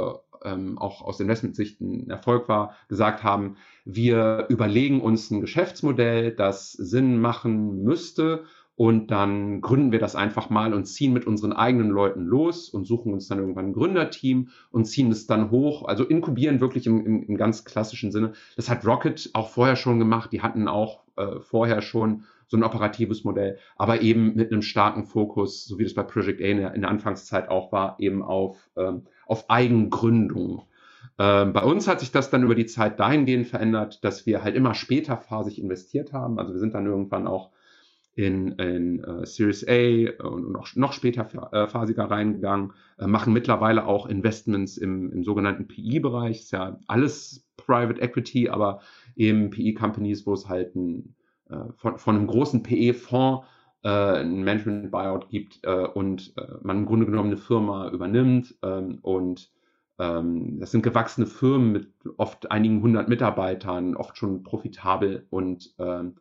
ähm, 0.44 0.78
auch 0.78 1.02
aus 1.02 1.20
Investmentsicht 1.20 1.80
ein 1.80 2.10
Erfolg 2.10 2.48
war, 2.48 2.74
gesagt 2.88 3.22
haben, 3.24 3.56
wir 3.84 4.46
überlegen 4.48 5.00
uns 5.00 5.30
ein 5.30 5.40
Geschäftsmodell, 5.40 6.32
das 6.32 6.72
Sinn 6.72 7.20
machen 7.20 7.82
müsste 7.82 8.44
und 8.78 9.10
dann 9.10 9.60
gründen 9.60 9.90
wir 9.90 9.98
das 9.98 10.14
einfach 10.14 10.50
mal 10.50 10.72
und 10.72 10.84
ziehen 10.84 11.12
mit 11.12 11.26
unseren 11.26 11.52
eigenen 11.52 11.90
Leuten 11.90 12.24
los 12.24 12.68
und 12.68 12.86
suchen 12.86 13.12
uns 13.12 13.26
dann 13.26 13.40
irgendwann 13.40 13.66
ein 13.66 13.72
Gründerteam 13.72 14.50
und 14.70 14.84
ziehen 14.84 15.10
es 15.10 15.26
dann 15.26 15.50
hoch. 15.50 15.88
Also 15.88 16.04
inkubieren 16.04 16.60
wirklich 16.60 16.86
im, 16.86 17.04
im, 17.04 17.22
im 17.24 17.36
ganz 17.36 17.64
klassischen 17.64 18.12
Sinne. 18.12 18.34
Das 18.54 18.70
hat 18.70 18.86
Rocket 18.86 19.30
auch 19.32 19.48
vorher 19.48 19.74
schon 19.74 19.98
gemacht. 19.98 20.30
Die 20.32 20.42
hatten 20.42 20.68
auch 20.68 21.00
äh, 21.16 21.40
vorher 21.40 21.82
schon 21.82 22.22
so 22.48 22.56
ein 22.56 22.64
operatives 22.64 23.24
Modell, 23.24 23.58
aber 23.76 24.00
eben 24.00 24.34
mit 24.34 24.50
einem 24.50 24.62
starken 24.62 25.04
Fokus, 25.04 25.64
so 25.64 25.78
wie 25.78 25.84
das 25.84 25.94
bei 25.94 26.02
Project 26.02 26.40
A 26.40 26.44
in 26.44 26.56
der, 26.58 26.74
in 26.74 26.80
der 26.80 26.90
Anfangszeit 26.90 27.48
auch 27.48 27.72
war, 27.72 27.96
eben 28.00 28.22
auf, 28.22 28.70
ähm, 28.76 29.02
auf 29.26 29.48
Eigengründung. 29.50 30.62
Ähm, 31.18 31.52
bei 31.52 31.62
uns 31.62 31.86
hat 31.86 32.00
sich 32.00 32.10
das 32.10 32.30
dann 32.30 32.42
über 32.42 32.54
die 32.54 32.66
Zeit 32.66 32.98
dahingehend 32.98 33.46
verändert, 33.46 34.02
dass 34.04 34.26
wir 34.26 34.42
halt 34.42 34.56
immer 34.56 34.74
später 34.74 35.16
phasig 35.16 35.60
investiert 35.60 36.12
haben. 36.12 36.38
Also 36.38 36.52
wir 36.52 36.60
sind 36.60 36.74
dann 36.74 36.86
irgendwann 36.86 37.26
auch 37.26 37.50
in, 38.14 38.52
in 38.52 39.04
uh, 39.06 39.24
Series 39.24 39.64
A 39.68 40.26
und 40.26 40.50
noch, 40.50 40.74
noch 40.74 40.92
später 40.92 41.52
äh, 41.52 41.68
phasiger 41.68 42.04
reingegangen, 42.04 42.72
äh, 42.98 43.06
machen 43.06 43.32
mittlerweile 43.32 43.86
auch 43.86 44.06
Investments 44.06 44.76
im, 44.76 45.12
im 45.12 45.22
sogenannten 45.22 45.68
PE-Bereich. 45.68 46.40
Ist 46.40 46.50
ja 46.50 46.80
alles 46.88 47.46
Private 47.56 48.00
Equity, 48.00 48.48
aber 48.48 48.80
eben 49.14 49.50
PE-Companies, 49.50 50.26
wo 50.26 50.32
es 50.32 50.48
halt 50.48 50.74
ein 50.74 51.14
äh, 51.17 51.17
von, 51.76 51.98
von 51.98 52.16
einem 52.16 52.26
großen 52.26 52.62
PE-Fonds 52.62 53.46
äh, 53.82 53.88
ein 53.88 54.42
Management-Buyout 54.42 55.28
gibt 55.28 55.60
äh, 55.62 55.86
und 55.86 56.32
äh, 56.36 56.42
man 56.62 56.78
im 56.78 56.86
Grunde 56.86 57.06
genommen 57.06 57.30
eine 57.30 57.36
Firma 57.36 57.88
übernimmt 57.90 58.54
ähm, 58.62 58.98
und 59.02 59.50
ähm, 59.98 60.58
das 60.60 60.70
sind 60.70 60.82
gewachsene 60.82 61.26
Firmen 61.26 61.72
mit 61.72 61.88
oft 62.16 62.50
einigen 62.50 62.82
hundert 62.82 63.08
Mitarbeitern, 63.08 63.96
oft 63.96 64.16
schon 64.16 64.42
profitabel 64.42 65.26
und 65.30 65.74
ähm, 65.78 66.16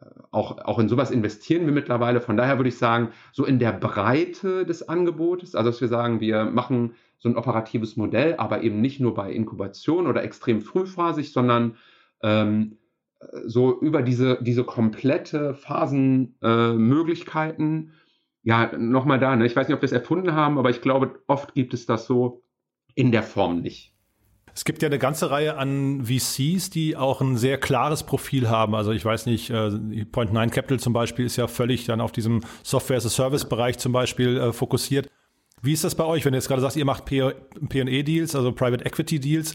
äh, 0.00 0.04
auch, 0.30 0.58
auch 0.58 0.78
in 0.78 0.88
sowas 0.88 1.10
investieren 1.10 1.66
wir 1.66 1.72
mittlerweile. 1.72 2.20
Von 2.20 2.36
daher 2.36 2.58
würde 2.58 2.68
ich 2.68 2.78
sagen, 2.78 3.10
so 3.32 3.44
in 3.44 3.58
der 3.58 3.72
Breite 3.72 4.66
des 4.66 4.88
Angebotes, 4.88 5.54
also 5.54 5.70
dass 5.70 5.80
wir 5.80 5.88
sagen, 5.88 6.20
wir 6.20 6.44
machen 6.44 6.94
so 7.18 7.28
ein 7.28 7.36
operatives 7.36 7.96
Modell, 7.96 8.34
aber 8.36 8.62
eben 8.62 8.80
nicht 8.80 9.00
nur 9.00 9.14
bei 9.14 9.32
Inkubation 9.32 10.06
oder 10.06 10.22
extrem 10.22 10.60
frühphasig, 10.60 11.32
sondern 11.32 11.76
ähm, 12.22 12.76
so 13.46 13.80
über 13.80 14.02
diese, 14.02 14.38
diese 14.42 14.64
komplette 14.64 15.54
Phasenmöglichkeiten, 15.54 17.88
äh, 17.88 17.92
ja, 18.42 18.70
nochmal 18.76 19.18
da, 19.18 19.34
ne? 19.36 19.46
ich 19.46 19.56
weiß 19.56 19.68
nicht, 19.68 19.74
ob 19.74 19.80
wir 19.82 19.86
es 19.86 19.92
erfunden 19.92 20.34
haben, 20.34 20.58
aber 20.58 20.68
ich 20.70 20.82
glaube, 20.82 21.18
oft 21.26 21.54
gibt 21.54 21.74
es 21.74 21.86
das 21.86 22.06
so 22.06 22.42
in 22.94 23.10
der 23.10 23.22
Form 23.22 23.60
nicht. 23.60 23.94
Es 24.54 24.64
gibt 24.64 24.82
ja 24.82 24.86
eine 24.86 25.00
ganze 25.00 25.30
Reihe 25.30 25.56
an 25.56 26.04
VCs, 26.04 26.70
die 26.70 26.96
auch 26.96 27.20
ein 27.20 27.36
sehr 27.36 27.58
klares 27.58 28.04
Profil 28.04 28.48
haben. 28.48 28.76
Also 28.76 28.92
ich 28.92 29.04
weiß 29.04 29.26
nicht, 29.26 29.50
äh, 29.50 29.70
Point 30.12 30.32
9 30.32 30.50
Capital 30.50 30.78
zum 30.78 30.92
Beispiel 30.92 31.24
ist 31.24 31.36
ja 31.36 31.48
völlig 31.48 31.86
dann 31.86 32.00
auf 32.00 32.12
diesem 32.12 32.40
Software-as-a-Service-Bereich 32.62 33.78
zum 33.78 33.92
Beispiel 33.92 34.36
äh, 34.36 34.52
fokussiert. 34.52 35.08
Wie 35.60 35.72
ist 35.72 35.82
das 35.82 35.96
bei 35.96 36.04
euch, 36.04 36.24
wenn 36.24 36.32
du 36.32 36.38
jetzt 36.38 36.46
gerade 36.46 36.60
sagst, 36.60 36.76
ihr 36.76 36.84
macht 36.84 37.04
P&E-Deals, 37.06 38.36
also 38.36 38.52
Private 38.52 38.84
Equity-Deals? 38.84 39.54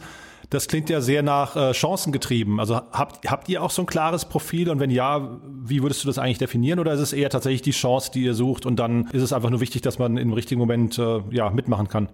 Das 0.50 0.68
klingt 0.68 0.90
ja 0.90 1.00
sehr 1.00 1.22
nach 1.22 1.56
äh, 1.56 1.72
Chancen 1.74 2.12
getrieben. 2.12 2.60
Also 2.60 2.76
habt, 2.76 3.30
habt 3.30 3.50
ihr 3.50 3.62
auch 3.62 3.70
so 3.70 3.84
ein 3.84 3.86
klares 3.86 4.26
Profil? 4.26 4.70
Und 4.70 4.80
wenn 4.80 4.90
ja, 4.90 5.40
wie 5.64 5.84
würdest 5.84 6.04
du 6.04 6.08
das 6.08 6.18
eigentlich 6.18 6.40
definieren? 6.40 6.80
Oder 6.80 6.94
ist 6.94 7.02
es 7.02 7.14
eher 7.14 7.30
tatsächlich 7.30 7.62
die 7.62 7.72
Chance, 7.72 8.12
die 8.12 8.24
ihr 8.24 8.34
sucht 8.34 8.66
und 8.66 8.78
dann 8.80 9.08
ist 9.12 9.22
es 9.22 9.32
einfach 9.32 9.52
nur 9.52 9.62
wichtig, 9.62 9.82
dass 9.84 10.00
man 10.00 10.18
im 10.18 10.34
richtigen 10.34 10.60
Moment 10.60 10.98
äh, 10.98 11.22
ja, 11.30 11.52
mitmachen 11.52 11.88
kann? 11.88 12.10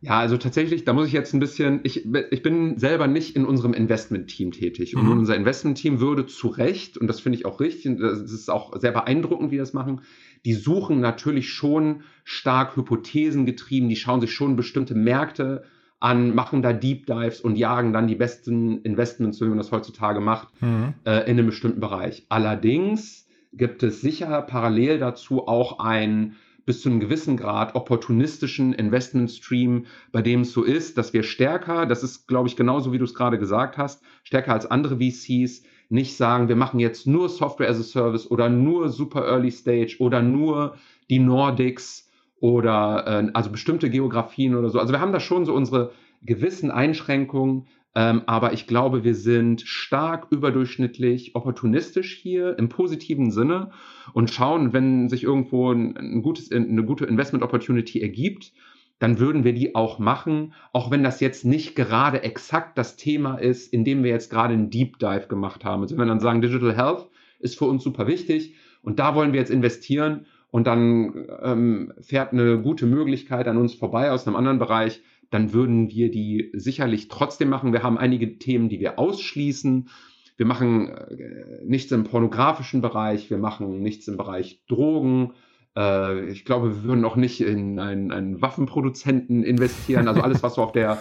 Ja, 0.00 0.20
also 0.20 0.36
tatsächlich, 0.36 0.84
da 0.84 0.92
muss 0.92 1.08
ich 1.08 1.12
jetzt 1.12 1.34
ein 1.34 1.40
bisschen, 1.40 1.80
ich, 1.82 2.06
ich 2.30 2.42
bin 2.42 2.78
selber 2.78 3.08
nicht 3.08 3.34
in 3.34 3.44
unserem 3.44 3.74
Investment-Team 3.74 4.52
tätig. 4.52 4.94
Mhm. 4.94 5.00
Und 5.00 5.18
unser 5.18 5.34
Investment-Team 5.34 5.98
würde 5.98 6.26
zu 6.26 6.46
Recht, 6.46 6.96
und 6.96 7.08
das 7.08 7.18
finde 7.18 7.38
ich 7.38 7.46
auch 7.46 7.58
richtig, 7.58 7.98
das 7.98 8.20
ist 8.20 8.48
auch 8.48 8.78
sehr 8.78 8.92
beeindruckend, 8.92 9.50
wie 9.50 9.56
das 9.56 9.72
machen, 9.72 10.02
die 10.44 10.54
suchen 10.54 11.00
natürlich 11.00 11.48
schon 11.50 12.02
stark 12.22 12.76
Hypothesen 12.76 13.44
getrieben, 13.44 13.88
die 13.88 13.96
schauen 13.96 14.20
sich 14.20 14.32
schon 14.32 14.54
bestimmte 14.54 14.94
Märkte 14.94 15.64
an, 16.00 16.34
machen 16.34 16.62
da 16.62 16.72
Deep 16.72 17.06
Dives 17.06 17.40
und 17.40 17.56
jagen 17.56 17.92
dann 17.92 18.06
die 18.06 18.14
besten 18.14 18.82
Investments, 18.82 19.40
wie 19.40 19.46
man 19.46 19.58
das 19.58 19.72
heutzutage 19.72 20.20
macht, 20.20 20.48
mhm. 20.60 20.94
äh, 21.04 21.20
in 21.22 21.38
einem 21.38 21.46
bestimmten 21.46 21.80
Bereich. 21.80 22.26
Allerdings 22.28 23.26
gibt 23.52 23.82
es 23.82 24.00
sicher 24.00 24.42
parallel 24.42 24.98
dazu 24.98 25.48
auch 25.48 25.80
ein 25.80 26.36
bis 26.68 26.82
zu 26.82 26.90
einem 26.90 27.00
gewissen 27.00 27.38
Grad 27.38 27.74
opportunistischen 27.74 28.74
Investmentstream, 28.74 29.86
bei 30.12 30.20
dem 30.20 30.42
es 30.42 30.52
so 30.52 30.64
ist, 30.64 30.98
dass 30.98 31.14
wir 31.14 31.22
stärker, 31.22 31.86
das 31.86 32.02
ist, 32.02 32.28
glaube 32.28 32.46
ich, 32.46 32.56
genauso 32.56 32.92
wie 32.92 32.98
du 32.98 33.04
es 33.04 33.14
gerade 33.14 33.38
gesagt 33.38 33.78
hast, 33.78 34.02
stärker 34.22 34.52
als 34.52 34.66
andere 34.66 34.98
VCs, 34.98 35.62
nicht 35.88 36.16
sagen, 36.18 36.48
wir 36.48 36.56
machen 36.56 36.78
jetzt 36.78 37.06
nur 37.06 37.30
Software 37.30 37.70
as 37.70 37.80
a 37.80 37.82
Service 37.82 38.30
oder 38.30 38.50
nur 38.50 38.90
Super 38.90 39.24
Early 39.24 39.50
Stage 39.50 39.96
oder 39.98 40.20
nur 40.20 40.76
die 41.08 41.18
Nordics 41.18 42.07
oder 42.40 43.04
äh, 43.06 43.30
also 43.34 43.50
bestimmte 43.50 43.90
Geografien 43.90 44.54
oder 44.54 44.70
so. 44.70 44.78
Also 44.78 44.92
wir 44.92 45.00
haben 45.00 45.12
da 45.12 45.20
schon 45.20 45.44
so 45.44 45.54
unsere 45.54 45.92
gewissen 46.22 46.70
Einschränkungen, 46.70 47.66
ähm, 47.94 48.22
aber 48.26 48.52
ich 48.52 48.66
glaube, 48.66 49.04
wir 49.04 49.14
sind 49.14 49.62
stark 49.62 50.28
überdurchschnittlich 50.30 51.34
opportunistisch 51.34 52.14
hier 52.14 52.58
im 52.58 52.68
positiven 52.68 53.30
Sinne 53.30 53.70
und 54.12 54.30
schauen, 54.30 54.72
wenn 54.72 55.08
sich 55.08 55.24
irgendwo 55.24 55.72
ein, 55.72 55.96
ein 55.96 56.22
gutes, 56.22 56.52
eine 56.52 56.84
gute 56.84 57.06
Investment 57.06 57.42
Opportunity 57.42 58.00
ergibt, 58.00 58.52
dann 58.98 59.20
würden 59.20 59.44
wir 59.44 59.52
die 59.52 59.74
auch 59.74 59.98
machen, 59.98 60.54
auch 60.72 60.90
wenn 60.90 61.02
das 61.02 61.20
jetzt 61.20 61.44
nicht 61.44 61.76
gerade 61.76 62.22
exakt 62.22 62.76
das 62.76 62.96
Thema 62.96 63.36
ist, 63.36 63.72
in 63.72 63.84
dem 63.84 64.02
wir 64.02 64.10
jetzt 64.10 64.30
gerade 64.30 64.54
einen 64.54 64.70
Deep 64.70 64.98
Dive 64.98 65.28
gemacht 65.28 65.64
haben. 65.64 65.82
Also 65.82 65.96
wenn 65.96 66.06
wir 66.06 66.08
dann 66.08 66.20
sagen, 66.20 66.42
Digital 66.42 66.76
Health 66.76 67.08
ist 67.38 67.56
für 67.56 67.66
uns 67.66 67.84
super 67.84 68.06
wichtig 68.06 68.54
und 68.82 68.98
da 68.98 69.14
wollen 69.14 69.32
wir 69.32 69.40
jetzt 69.40 69.50
investieren 69.50 70.26
und 70.50 70.66
dann 70.66 71.26
ähm, 71.42 71.92
fährt 72.00 72.32
eine 72.32 72.60
gute 72.60 72.86
Möglichkeit 72.86 73.48
an 73.48 73.56
uns 73.56 73.74
vorbei 73.74 74.10
aus 74.10 74.26
einem 74.26 74.36
anderen 74.36 74.58
Bereich, 74.58 75.02
dann 75.30 75.52
würden 75.52 75.90
wir 75.90 76.10
die 76.10 76.50
sicherlich 76.54 77.08
trotzdem 77.08 77.50
machen. 77.50 77.72
Wir 77.72 77.82
haben 77.82 77.98
einige 77.98 78.38
Themen, 78.38 78.68
die 78.68 78.80
wir 78.80 78.98
ausschließen. 78.98 79.88
Wir 80.36 80.46
machen 80.46 80.88
äh, 80.88 81.64
nichts 81.64 81.92
im 81.92 82.04
pornografischen 82.04 82.80
Bereich, 82.80 83.28
wir 83.28 83.38
machen 83.38 83.80
nichts 83.80 84.08
im 84.08 84.16
Bereich 84.16 84.64
Drogen. 84.68 85.32
Äh, 85.76 86.30
ich 86.30 86.44
glaube, 86.44 86.76
wir 86.76 86.84
würden 86.84 87.04
auch 87.04 87.16
nicht 87.16 87.40
in 87.40 87.78
einen, 87.78 88.10
einen 88.10 88.40
Waffenproduzenten 88.40 89.42
investieren. 89.42 90.08
Also 90.08 90.22
alles, 90.22 90.42
was 90.42 90.54
so 90.54 90.62
auf 90.62 90.72
der 90.72 90.98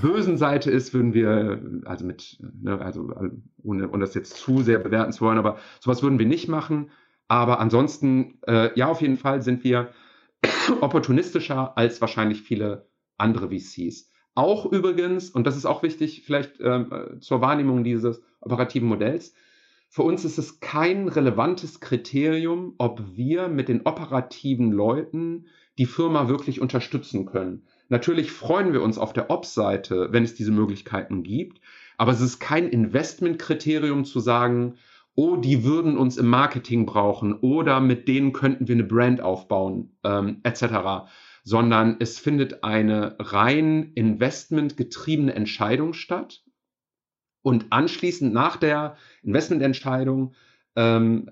bösen 0.00 0.36
Seite 0.36 0.70
ist, 0.70 0.94
würden 0.94 1.14
wir, 1.14 1.60
also 1.84 2.04
mit, 2.04 2.38
ne, 2.62 2.78
also 2.80 3.10
ohne, 3.62 3.88
ohne 3.88 4.00
das 4.00 4.14
jetzt 4.14 4.36
zu 4.36 4.62
sehr 4.62 4.78
bewerten 4.78 5.12
zu 5.12 5.24
wollen, 5.24 5.38
aber 5.38 5.56
sowas 5.80 6.02
würden 6.02 6.18
wir 6.18 6.26
nicht 6.26 6.48
machen. 6.48 6.90
Aber 7.28 7.60
ansonsten, 7.60 8.38
äh, 8.46 8.76
ja, 8.78 8.88
auf 8.88 9.00
jeden 9.00 9.16
Fall 9.16 9.42
sind 9.42 9.64
wir 9.64 9.90
opportunistischer 10.80 11.76
als 11.76 12.00
wahrscheinlich 12.00 12.42
viele 12.42 12.88
andere 13.18 13.50
VCs. 13.50 14.10
Auch 14.34 14.66
übrigens, 14.66 15.30
und 15.30 15.46
das 15.46 15.56
ist 15.56 15.64
auch 15.64 15.82
wichtig 15.82 16.22
vielleicht 16.26 16.60
äh, 16.60 17.18
zur 17.20 17.40
Wahrnehmung 17.40 17.84
dieses 17.84 18.22
operativen 18.40 18.88
Modells, 18.88 19.34
für 19.88 20.02
uns 20.02 20.24
ist 20.24 20.36
es 20.36 20.60
kein 20.60 21.08
relevantes 21.08 21.80
Kriterium, 21.80 22.74
ob 22.78 23.00
wir 23.16 23.48
mit 23.48 23.68
den 23.68 23.86
operativen 23.86 24.72
Leuten 24.72 25.46
die 25.78 25.86
Firma 25.86 26.28
wirklich 26.28 26.60
unterstützen 26.60 27.24
können. 27.26 27.66
Natürlich 27.88 28.32
freuen 28.32 28.72
wir 28.72 28.82
uns 28.82 28.98
auf 28.98 29.12
der 29.12 29.30
Ops-Seite, 29.30 30.08
wenn 30.10 30.24
es 30.24 30.34
diese 30.34 30.52
Möglichkeiten 30.52 31.22
gibt, 31.22 31.60
aber 31.98 32.12
es 32.12 32.20
ist 32.20 32.40
kein 32.40 32.68
Investmentkriterium 32.68 34.04
zu 34.04 34.20
sagen, 34.20 34.74
oh, 35.16 35.36
die 35.36 35.64
würden 35.64 35.98
uns 35.98 36.16
im 36.16 36.28
Marketing 36.28 36.86
brauchen 36.86 37.34
oder 37.34 37.80
mit 37.80 38.06
denen 38.06 38.32
könnten 38.32 38.68
wir 38.68 38.74
eine 38.76 38.84
Brand 38.84 39.20
aufbauen, 39.20 39.96
ähm, 40.04 40.40
etc 40.44 41.08
sondern 41.46 41.98
es 42.00 42.18
findet 42.18 42.64
eine 42.64 43.14
rein 43.20 43.92
investmentgetriebene 43.94 45.32
Entscheidung 45.32 45.92
statt. 45.92 46.42
Und 47.42 47.66
anschließend 47.70 48.34
nach 48.34 48.56
der 48.56 48.96
Investmententscheidung 49.22 50.34
ähm, 50.74 51.30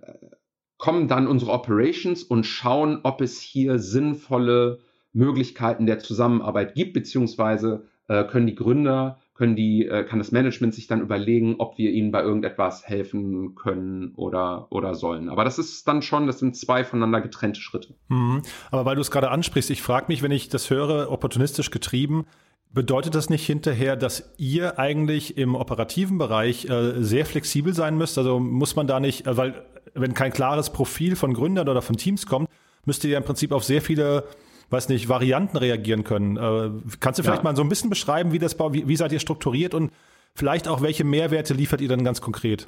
kommen 0.78 1.08
dann 1.08 1.26
unsere 1.26 1.50
Operations 1.50 2.22
und 2.22 2.46
schauen, 2.46 3.00
ob 3.02 3.22
es 3.22 3.40
hier 3.40 3.80
sinnvolle 3.80 4.78
Möglichkeiten 5.12 5.84
der 5.84 5.98
Zusammenarbeit 5.98 6.76
gibt, 6.76 6.92
beziehungsweise 6.92 7.88
äh, 8.06 8.22
können 8.22 8.46
die 8.46 8.54
Gründer 8.54 9.18
können 9.34 9.56
die, 9.56 9.86
äh, 9.86 10.04
kann 10.04 10.20
das 10.20 10.30
Management 10.30 10.74
sich 10.74 10.86
dann 10.86 11.00
überlegen, 11.00 11.56
ob 11.58 11.76
wir 11.76 11.90
ihnen 11.90 12.12
bei 12.12 12.22
irgendetwas 12.22 12.86
helfen 12.86 13.54
können 13.56 14.12
oder, 14.14 14.68
oder 14.70 14.94
sollen. 14.94 15.28
Aber 15.28 15.44
das 15.44 15.58
ist 15.58 15.86
dann 15.88 16.02
schon, 16.02 16.26
das 16.26 16.38
sind 16.38 16.56
zwei 16.56 16.84
voneinander 16.84 17.20
getrennte 17.20 17.60
Schritte. 17.60 17.94
Mhm. 18.08 18.42
Aber 18.70 18.84
weil 18.84 18.94
du 18.94 19.00
es 19.00 19.10
gerade 19.10 19.30
ansprichst, 19.30 19.70
ich 19.70 19.82
frage 19.82 20.06
mich, 20.08 20.22
wenn 20.22 20.30
ich 20.30 20.48
das 20.48 20.70
höre, 20.70 21.10
opportunistisch 21.10 21.70
getrieben, 21.70 22.26
Bedeutet 22.74 23.14
das 23.14 23.30
nicht 23.30 23.46
hinterher, 23.46 23.94
dass 23.94 24.34
ihr 24.36 24.80
eigentlich 24.80 25.38
im 25.38 25.54
operativen 25.54 26.18
Bereich 26.18 26.64
äh, 26.64 27.04
sehr 27.04 27.24
flexibel 27.24 27.72
sein 27.72 27.96
müsst? 27.96 28.18
Also 28.18 28.40
muss 28.40 28.74
man 28.74 28.88
da 28.88 28.98
nicht, 28.98 29.28
äh, 29.28 29.36
weil 29.36 29.64
wenn 29.94 30.12
kein 30.12 30.32
klares 30.32 30.70
Profil 30.70 31.14
von 31.14 31.34
Gründern 31.34 31.68
oder 31.68 31.82
von 31.82 31.96
Teams 31.96 32.26
kommt, 32.26 32.48
müsst 32.84 33.04
ihr 33.04 33.10
ja 33.10 33.18
im 33.18 33.24
Prinzip 33.24 33.52
auf 33.52 33.62
sehr 33.62 33.80
viele 33.80 34.24
weiß 34.70 34.88
nicht, 34.88 35.08
Varianten 35.08 35.56
reagieren 35.56 36.04
können. 36.04 36.36
Äh, 36.36 36.70
kannst 37.00 37.18
du 37.18 37.22
vielleicht 37.22 37.42
ja. 37.42 37.50
mal 37.50 37.56
so 37.56 37.62
ein 37.62 37.68
bisschen 37.68 37.90
beschreiben, 37.90 38.32
wie 38.32 38.38
das 38.38 38.58
wie, 38.58 38.88
wie 38.88 38.96
seid 38.96 39.12
ihr 39.12 39.20
strukturiert 39.20 39.74
und 39.74 39.92
vielleicht 40.34 40.68
auch 40.68 40.82
welche 40.82 41.04
Mehrwerte 41.04 41.54
liefert 41.54 41.80
ihr 41.80 41.88
dann 41.88 42.04
ganz 42.04 42.20
konkret? 42.20 42.66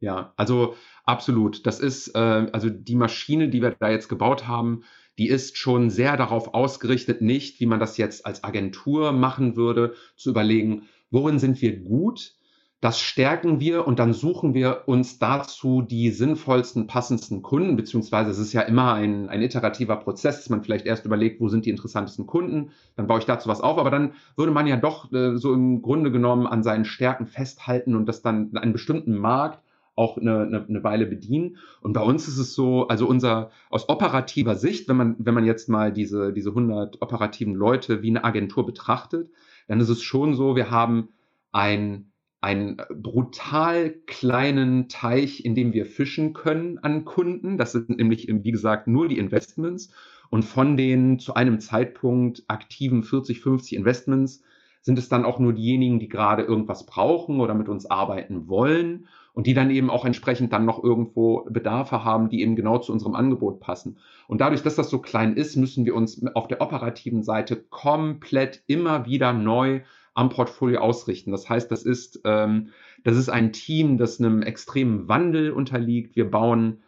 Ja, 0.00 0.32
also 0.36 0.76
absolut. 1.04 1.66
Das 1.66 1.80
ist 1.80 2.14
äh, 2.14 2.18
also 2.52 2.70
die 2.70 2.94
Maschine, 2.94 3.48
die 3.48 3.62
wir 3.62 3.76
da 3.78 3.90
jetzt 3.90 4.08
gebaut 4.08 4.46
haben, 4.46 4.84
die 5.18 5.28
ist 5.28 5.58
schon 5.58 5.90
sehr 5.90 6.16
darauf 6.16 6.54
ausgerichtet, 6.54 7.20
nicht, 7.20 7.58
wie 7.60 7.66
man 7.66 7.80
das 7.80 7.96
jetzt 7.96 8.24
als 8.24 8.44
Agentur 8.44 9.10
machen 9.12 9.56
würde, 9.56 9.94
zu 10.16 10.30
überlegen, 10.30 10.88
worin 11.10 11.40
sind 11.40 11.60
wir 11.60 11.80
gut, 11.80 12.37
das 12.80 13.00
stärken 13.00 13.58
wir 13.58 13.88
und 13.88 13.98
dann 13.98 14.12
suchen 14.12 14.54
wir 14.54 14.84
uns 14.86 15.18
dazu 15.18 15.82
die 15.82 16.10
sinnvollsten, 16.10 16.86
passendsten 16.86 17.42
Kunden, 17.42 17.74
beziehungsweise 17.74 18.30
es 18.30 18.38
ist 18.38 18.52
ja 18.52 18.60
immer 18.62 18.94
ein, 18.94 19.28
ein 19.28 19.42
iterativer 19.42 19.96
Prozess, 19.96 20.36
dass 20.36 20.48
man 20.48 20.62
vielleicht 20.62 20.86
erst 20.86 21.04
überlegt, 21.04 21.40
wo 21.40 21.48
sind 21.48 21.66
die 21.66 21.70
interessantesten 21.70 22.26
Kunden, 22.26 22.70
dann 22.94 23.08
baue 23.08 23.18
ich 23.18 23.24
dazu 23.24 23.48
was 23.48 23.60
auf, 23.60 23.78
aber 23.78 23.90
dann 23.90 24.12
würde 24.36 24.52
man 24.52 24.68
ja 24.68 24.76
doch 24.76 25.12
äh, 25.12 25.36
so 25.36 25.52
im 25.52 25.82
Grunde 25.82 26.12
genommen 26.12 26.46
an 26.46 26.62
seinen 26.62 26.84
Stärken 26.84 27.26
festhalten 27.26 27.96
und 27.96 28.06
das 28.06 28.22
dann 28.22 28.56
einen 28.56 28.72
bestimmten 28.72 29.16
Markt 29.16 29.60
auch 29.96 30.16
eine, 30.16 30.42
eine, 30.42 30.64
eine 30.68 30.84
Weile 30.84 31.06
bedienen. 31.06 31.56
Und 31.80 31.92
bei 31.92 32.00
uns 32.00 32.28
ist 32.28 32.38
es 32.38 32.54
so, 32.54 32.86
also 32.86 33.08
unser, 33.08 33.50
aus 33.68 33.88
operativer 33.88 34.54
Sicht, 34.54 34.88
wenn 34.88 34.96
man, 34.96 35.16
wenn 35.18 35.34
man 35.34 35.44
jetzt 35.44 35.68
mal 35.68 35.92
diese, 35.92 36.32
diese 36.32 36.50
100 36.50 37.02
operativen 37.02 37.54
Leute 37.54 38.00
wie 38.00 38.10
eine 38.10 38.22
Agentur 38.22 38.64
betrachtet, 38.64 39.28
dann 39.66 39.80
ist 39.80 39.88
es 39.88 40.00
schon 40.00 40.34
so, 40.34 40.54
wir 40.54 40.70
haben 40.70 41.08
ein, 41.50 42.07
einen 42.40 42.76
brutal 42.94 43.90
kleinen 44.06 44.88
Teich, 44.88 45.44
in 45.44 45.54
dem 45.54 45.72
wir 45.72 45.86
fischen 45.86 46.34
können 46.34 46.78
an 46.78 47.04
Kunden. 47.04 47.58
Das 47.58 47.72
sind 47.72 47.90
nämlich, 47.90 48.28
wie 48.28 48.52
gesagt, 48.52 48.86
nur 48.86 49.08
die 49.08 49.18
Investments. 49.18 49.92
Und 50.30 50.44
von 50.44 50.76
den 50.76 51.18
zu 51.18 51.34
einem 51.34 51.58
Zeitpunkt 51.58 52.44
aktiven 52.48 53.02
40, 53.02 53.40
50 53.40 53.76
Investments 53.76 54.42
sind 54.82 54.98
es 54.98 55.08
dann 55.08 55.24
auch 55.24 55.38
nur 55.38 55.52
diejenigen, 55.52 55.98
die 55.98 56.08
gerade 56.08 56.42
irgendwas 56.42 56.86
brauchen 56.86 57.40
oder 57.40 57.54
mit 57.54 57.68
uns 57.68 57.86
arbeiten 57.86 58.48
wollen 58.48 59.06
und 59.32 59.46
die 59.46 59.54
dann 59.54 59.70
eben 59.70 59.90
auch 59.90 60.04
entsprechend 60.04 60.52
dann 60.52 60.64
noch 60.64 60.82
irgendwo 60.82 61.44
Bedarfe 61.50 62.04
haben, 62.04 62.28
die 62.28 62.42
eben 62.42 62.56
genau 62.56 62.78
zu 62.78 62.92
unserem 62.92 63.14
Angebot 63.14 63.60
passen. 63.60 63.98
Und 64.28 64.40
dadurch, 64.40 64.62
dass 64.62 64.76
das 64.76 64.90
so 64.90 65.00
klein 65.00 65.36
ist, 65.36 65.56
müssen 65.56 65.84
wir 65.84 65.94
uns 65.94 66.24
auf 66.34 66.48
der 66.48 66.60
operativen 66.60 67.22
Seite 67.22 67.56
komplett 67.56 68.62
immer 68.66 69.06
wieder 69.06 69.32
neu 69.32 69.80
am 70.14 70.28
Portfolio 70.30 70.80
ausrichten. 70.80 71.30
Das 71.30 71.48
heißt, 71.48 71.70
das 71.70 71.84
ist, 71.84 72.20
ähm, 72.24 72.70
Das 73.04 73.16
ist 73.16 73.28
ein 73.28 73.52
Team, 73.52 73.96
das 73.98 74.20
einem 74.20 74.42
extremen 74.42 75.08
Wandel 75.08 75.52
unterliegt. 75.52 76.16
Wir 76.16 76.30
bauen 76.30 76.82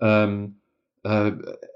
ähm, 0.00 0.56
äh, 1.02 1.32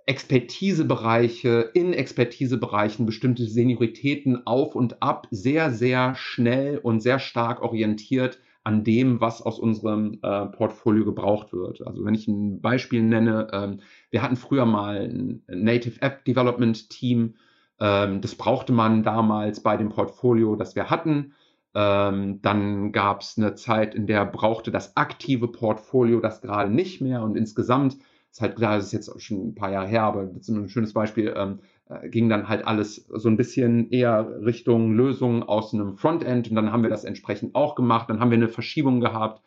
Expertisebereiche, 0.07 1.71
in 1.75 1.93
Expertisebereichen 1.93 3.07
bestimmte 3.07 3.45
Senioritäten 3.45 4.47
auf 4.47 4.75
und 4.75 5.03
ab, 5.03 5.27
sehr, 5.31 5.71
sehr 5.71 6.15
schnell 6.15 6.79
und 6.79 7.01
sehr 7.01 7.19
stark 7.19 7.63
orientiert 7.63 8.39
an 8.65 8.85
dem, 8.85 9.21
was 9.21 9.41
aus 9.41 9.59
unserem 9.59 10.19
äh, 10.23 10.47
Portfolio 10.47 11.05
gebraucht 11.05 11.53
wird. 11.53 11.87
Also 11.87 12.05
wenn 12.05 12.15
ich 12.15 12.29
ein 12.29 12.61
Beispiel 12.61 13.03
nenne, 13.03 13.49
ähm, 13.53 13.81
wir 14.11 14.23
hatten 14.23 14.37
früher 14.37 14.67
mal 14.67 15.09
ein 15.09 15.43
Native 15.49 16.03
App 16.03 16.25
Development 16.27 16.91
Team, 16.91 17.35
ähm, 17.81 18.21
das 18.21 18.35
brauchte 18.35 18.73
man 18.73 19.03
damals 19.03 19.63
bei 19.63 19.77
dem 19.77 19.89
Portfolio, 19.91 20.57
das 20.57 20.75
wir 20.77 20.91
hatten. 20.91 21.35
Ähm, 21.75 22.41
dann 22.43 22.93
gab 22.93 23.21
es 23.21 23.37
eine 23.37 23.55
Zeit, 23.55 23.95
in 23.95 24.07
der 24.07 24.25
brauchte 24.25 24.71
das 24.71 24.97
aktive 24.97 25.49
Portfolio 25.49 26.21
das 26.21 26.41
gerade 26.41 26.71
nicht 26.73 27.01
mehr 27.01 27.23
und 27.23 27.37
insgesamt 27.37 27.99
ist 28.31 28.41
halt 28.41 28.57
klar, 28.57 28.77
das 28.77 28.87
ist 28.87 28.93
jetzt 28.93 29.21
schon 29.23 29.49
ein 29.49 29.55
paar 29.55 29.71
Jahre 29.71 29.87
her, 29.87 30.03
aber 30.03 30.25
das 30.25 30.49
ist 30.49 30.55
ein 30.55 30.69
schönes 30.69 30.93
Beispiel, 30.93 31.35
ähm, 31.37 31.61
äh, 31.89 32.09
ging 32.09 32.29
dann 32.29 32.49
halt 32.49 32.67
alles 32.67 33.07
so 33.09 33.29
ein 33.29 33.37
bisschen 33.37 33.91
eher 33.91 34.45
Richtung 34.45 34.93
Lösungen 34.93 35.43
aus 35.43 35.73
einem 35.73 35.97
Frontend 35.97 36.49
und 36.49 36.57
dann 36.57 36.73
haben 36.73 36.83
wir 36.83 36.91
das 36.91 37.05
entsprechend 37.05 37.55
auch 37.55 37.75
gemacht. 37.75 38.11
Dann 38.11 38.21
haben 38.21 38.31
wir 38.31 38.37
eine 38.37 38.49
Verschiebung 38.49 39.01
gehabt 39.01 39.43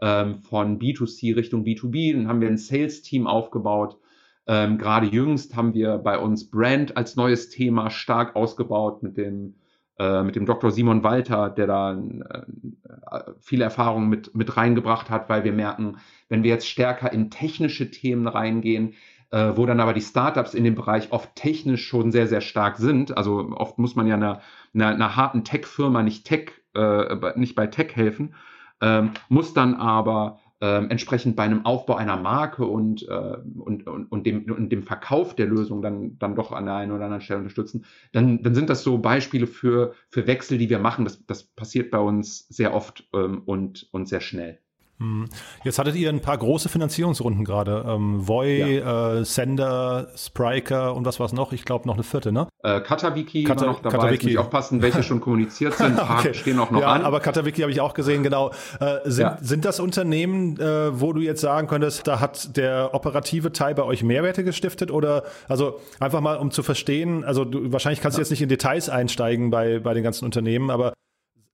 ähm, 0.00 0.42
von 0.42 0.78
B2C 0.78 1.36
Richtung 1.36 1.64
B2B, 1.64 2.14
dann 2.14 2.28
haben 2.28 2.40
wir 2.40 2.48
ein 2.48 2.58
Sales-Team 2.58 3.26
aufgebaut. 3.26 3.98
Ähm, 4.46 4.78
Gerade 4.78 5.06
jüngst 5.06 5.56
haben 5.56 5.74
wir 5.74 5.98
bei 5.98 6.18
uns 6.18 6.50
Brand 6.50 6.96
als 6.96 7.16
neues 7.16 7.48
Thema 7.48 7.90
stark 7.90 8.36
ausgebaut 8.36 9.02
mit 9.02 9.16
dem 9.16 9.54
äh, 9.98 10.24
mit 10.24 10.34
dem 10.34 10.44
Dr. 10.44 10.72
Simon 10.72 11.04
Walter, 11.04 11.50
der 11.50 11.68
da 11.68 11.92
äh, 11.92 13.32
viele 13.40 13.62
Erfahrungen 13.64 14.08
mit, 14.08 14.34
mit 14.34 14.56
reingebracht 14.56 15.08
hat, 15.08 15.28
weil 15.28 15.44
wir 15.44 15.52
merken, 15.52 15.98
wenn 16.28 16.42
wir 16.42 16.50
jetzt 16.50 16.68
stärker 16.68 17.12
in 17.12 17.30
technische 17.30 17.90
Themen 17.92 18.26
reingehen, 18.26 18.94
äh, 19.30 19.52
wo 19.54 19.66
dann 19.66 19.78
aber 19.78 19.92
die 19.92 20.00
Startups 20.00 20.54
in 20.54 20.64
dem 20.64 20.74
Bereich 20.74 21.12
oft 21.12 21.36
technisch 21.36 21.86
schon 21.86 22.10
sehr, 22.10 22.26
sehr 22.26 22.40
stark 22.40 22.78
sind. 22.78 23.16
Also 23.16 23.52
oft 23.56 23.78
muss 23.78 23.94
man 23.94 24.08
ja 24.08 24.16
einer, 24.16 24.40
einer, 24.74 24.88
einer 24.88 25.16
harten 25.16 25.44
Tech-Firma 25.44 26.02
nicht 26.02 26.26
Tech, 26.26 26.50
äh, 26.74 27.38
nicht 27.38 27.54
bei 27.54 27.68
Tech 27.68 27.94
helfen, 27.94 28.34
ähm, 28.80 29.12
muss 29.28 29.54
dann 29.54 29.74
aber 29.74 30.40
äh, 30.64 30.86
entsprechend 30.86 31.36
bei 31.36 31.42
einem 31.42 31.66
Aufbau 31.66 31.96
einer 31.96 32.16
Marke 32.16 32.64
und, 32.64 33.06
äh, 33.06 33.36
und, 33.56 33.86
und, 33.86 34.10
und, 34.10 34.26
dem, 34.26 34.50
und 34.50 34.70
dem 34.70 34.82
Verkauf 34.82 35.36
der 35.36 35.46
Lösung 35.46 35.82
dann, 35.82 36.18
dann 36.18 36.34
doch 36.34 36.52
an 36.52 36.64
der 36.64 36.76
einen 36.76 36.92
oder 36.92 37.04
anderen 37.04 37.20
Stelle 37.20 37.40
unterstützen, 37.40 37.84
dann, 38.12 38.42
dann 38.42 38.54
sind 38.54 38.70
das 38.70 38.82
so 38.82 38.96
Beispiele 38.98 39.46
für, 39.46 39.92
für 40.08 40.26
Wechsel, 40.26 40.56
die 40.56 40.70
wir 40.70 40.78
machen. 40.78 41.04
Das, 41.04 41.24
das 41.26 41.42
passiert 41.42 41.90
bei 41.90 41.98
uns 41.98 42.48
sehr 42.48 42.72
oft 42.72 43.06
ähm, 43.12 43.42
und, 43.44 43.88
und 43.92 44.08
sehr 44.08 44.20
schnell. 44.20 44.58
Hm. 45.00 45.26
Jetzt 45.64 45.78
hattet 45.80 45.96
ihr 45.96 46.08
ein 46.08 46.20
paar 46.20 46.38
große 46.38 46.68
Finanzierungsrunden 46.68 47.44
gerade. 47.44 47.84
Ähm, 47.88 48.28
Voy, 48.28 48.76
ja. 48.76 49.18
äh, 49.18 49.24
Sender, 49.24 50.08
Spriker 50.16 50.94
und 50.94 51.04
was 51.04 51.18
war 51.18 51.26
es 51.26 51.32
noch? 51.32 51.52
Ich 51.52 51.64
glaube 51.64 51.88
noch 51.88 51.94
eine 51.94 52.04
vierte, 52.04 52.30
ne? 52.30 52.46
Äh, 52.62 52.80
Katawiki 52.80 53.42
Kata 53.42 53.66
noch 53.66 53.82
dabei. 53.82 53.96
Katawiki. 53.96 54.28
Jetzt 54.30 54.38
aufpassen, 54.38 54.82
welche 54.82 55.02
schon 55.02 55.20
kommuniziert 55.20 55.74
sind. 55.74 55.98
Ein 55.98 56.18
okay. 56.18 56.34
stehen 56.34 56.60
auch 56.60 56.70
noch 56.70 56.80
ja, 56.80 56.92
an. 56.92 57.02
Aber 57.02 57.18
Katawiki 57.18 57.62
habe 57.62 57.72
ich 57.72 57.80
auch 57.80 57.92
gesehen, 57.94 58.22
genau. 58.22 58.52
Äh, 58.78 58.98
sind, 59.04 59.24
ja. 59.24 59.38
sind 59.40 59.64
das 59.64 59.80
Unternehmen, 59.80 60.60
äh, 60.60 61.00
wo 61.00 61.12
du 61.12 61.20
jetzt 61.20 61.40
sagen 61.40 61.66
könntest, 61.66 62.06
da 62.06 62.20
hat 62.20 62.56
der 62.56 62.94
operative 62.94 63.50
Teil 63.50 63.74
bei 63.74 63.82
euch 63.82 64.04
Mehrwerte 64.04 64.44
gestiftet? 64.44 64.92
Oder 64.92 65.24
also 65.48 65.80
einfach 65.98 66.20
mal, 66.20 66.36
um 66.36 66.52
zu 66.52 66.62
verstehen, 66.62 67.24
also 67.24 67.44
du, 67.44 67.72
wahrscheinlich 67.72 68.00
kannst 68.00 68.16
du 68.16 68.22
jetzt 68.22 68.30
nicht 68.30 68.42
in 68.42 68.48
Details 68.48 68.88
einsteigen 68.88 69.50
bei, 69.50 69.80
bei 69.80 69.92
den 69.92 70.04
ganzen 70.04 70.24
Unternehmen, 70.24 70.70
aber 70.70 70.92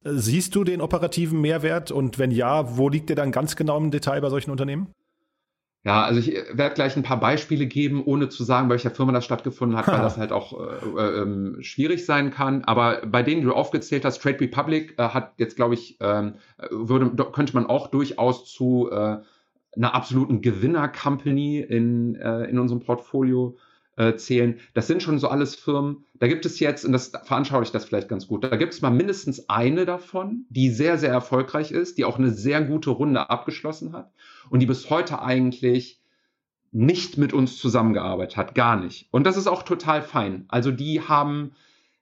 Siehst 0.03 0.55
du 0.55 0.65
den 0.65 0.81
operativen 0.81 1.41
Mehrwert 1.41 1.91
und 1.91 2.19
wenn 2.19 2.31
ja, 2.31 2.77
wo 2.79 2.89
liegt 2.89 3.11
der 3.11 3.17
dann 3.17 3.33
ganz 3.33 3.55
genau 3.55 3.77
im 3.77 3.91
Detail 3.91 4.21
bei 4.21 4.31
solchen 4.31 4.51
Unternehmen? 4.51 4.95
Ja, 5.83 6.03
also 6.03 6.21
ich 6.21 6.35
werde 6.53 6.75
gleich 6.75 6.97
ein 6.97 7.03
paar 7.03 7.21
Beispiele 7.21 7.67
geben, 7.67 8.03
ohne 8.05 8.29
zu 8.29 8.45
sagen, 8.45 8.69
bei 8.69 8.75
welcher 8.75 8.91
Firma 8.91 9.13
das 9.13 9.25
stattgefunden 9.25 9.79
hat, 9.79 9.89
weil 9.89 9.99
das 10.03 10.19
halt 10.19 10.33
auch 10.33 10.59
äh, 10.59 11.01
äh, 11.01 11.63
schwierig 11.63 12.05
sein 12.05 12.31
kann. 12.31 12.65
Aber 12.65 13.07
bei 13.07 13.23
denen, 13.23 13.41
die 13.43 13.47
du 13.47 13.55
aufgezählt 13.55 14.05
hast, 14.05 14.23
Trade 14.23 14.41
Republic 14.41 14.95
äh, 14.99 15.09
hat 15.09 15.35
jetzt, 15.39 15.57
glaube 15.57 15.75
ich, 15.75 15.97
ähm, 16.01 16.35
würde, 16.71 17.11
könnte 17.33 17.55
man 17.55 17.67
auch 17.67 17.89
durchaus 17.89 18.45
zu 18.45 18.91
äh, 18.91 19.19
einer 19.77 19.95
absoluten 19.95 20.41
Gewinner-Company 20.41 21.61
in, 21.61 22.15
äh, 22.17 22.45
in 22.45 22.59
unserem 22.59 22.81
Portfolio 22.81 23.57
äh, 23.57 23.70
zählen. 24.17 24.59
Das 24.75 24.87
sind 24.87 25.03
schon 25.03 25.19
so 25.19 25.29
alles 25.29 25.55
Firmen. 25.55 26.05
Da 26.15 26.27
gibt 26.27 26.47
es 26.47 26.61
jetzt, 26.61 26.85
und 26.85 26.93
das 26.93 27.13
veranschaulicht 27.25 27.75
das 27.75 27.85
vielleicht 27.85 28.09
ganz 28.09 28.27
gut, 28.27 28.45
da 28.45 28.57
gibt 28.57 28.73
es 28.73 28.83
mal 28.83 28.91
mindestens 28.91 29.49
eine 29.49 29.85
davon, 29.87 30.47
die 30.49 30.71
sehr, 30.71 30.99
sehr 30.99 31.11
erfolgreich 31.11 31.71
ist, 31.71 31.99
die 31.99 32.05
auch 32.05 32.19
eine 32.19 32.31
sehr 32.31 32.63
gute 32.63 32.91
Runde 32.91 33.31
abgeschlossen 33.31 33.93
hat 33.93 34.13
und 34.49 34.61
die 34.61 34.67
bis 34.67 34.91
heute 34.91 35.23
eigentlich 35.23 36.01
nicht 36.73 37.19
mit 37.19 37.33
uns 37.33 37.59
zusammengearbeitet 37.59 38.37
hat, 38.37 38.55
gar 38.55 38.79
nicht. 38.81 39.09
Und 39.11 39.25
das 39.25 39.37
ist 39.37 39.49
auch 39.49 39.63
total 39.63 40.03
fein. 40.03 40.45
Also 40.49 40.71
die 40.71 41.01
haben 41.01 41.53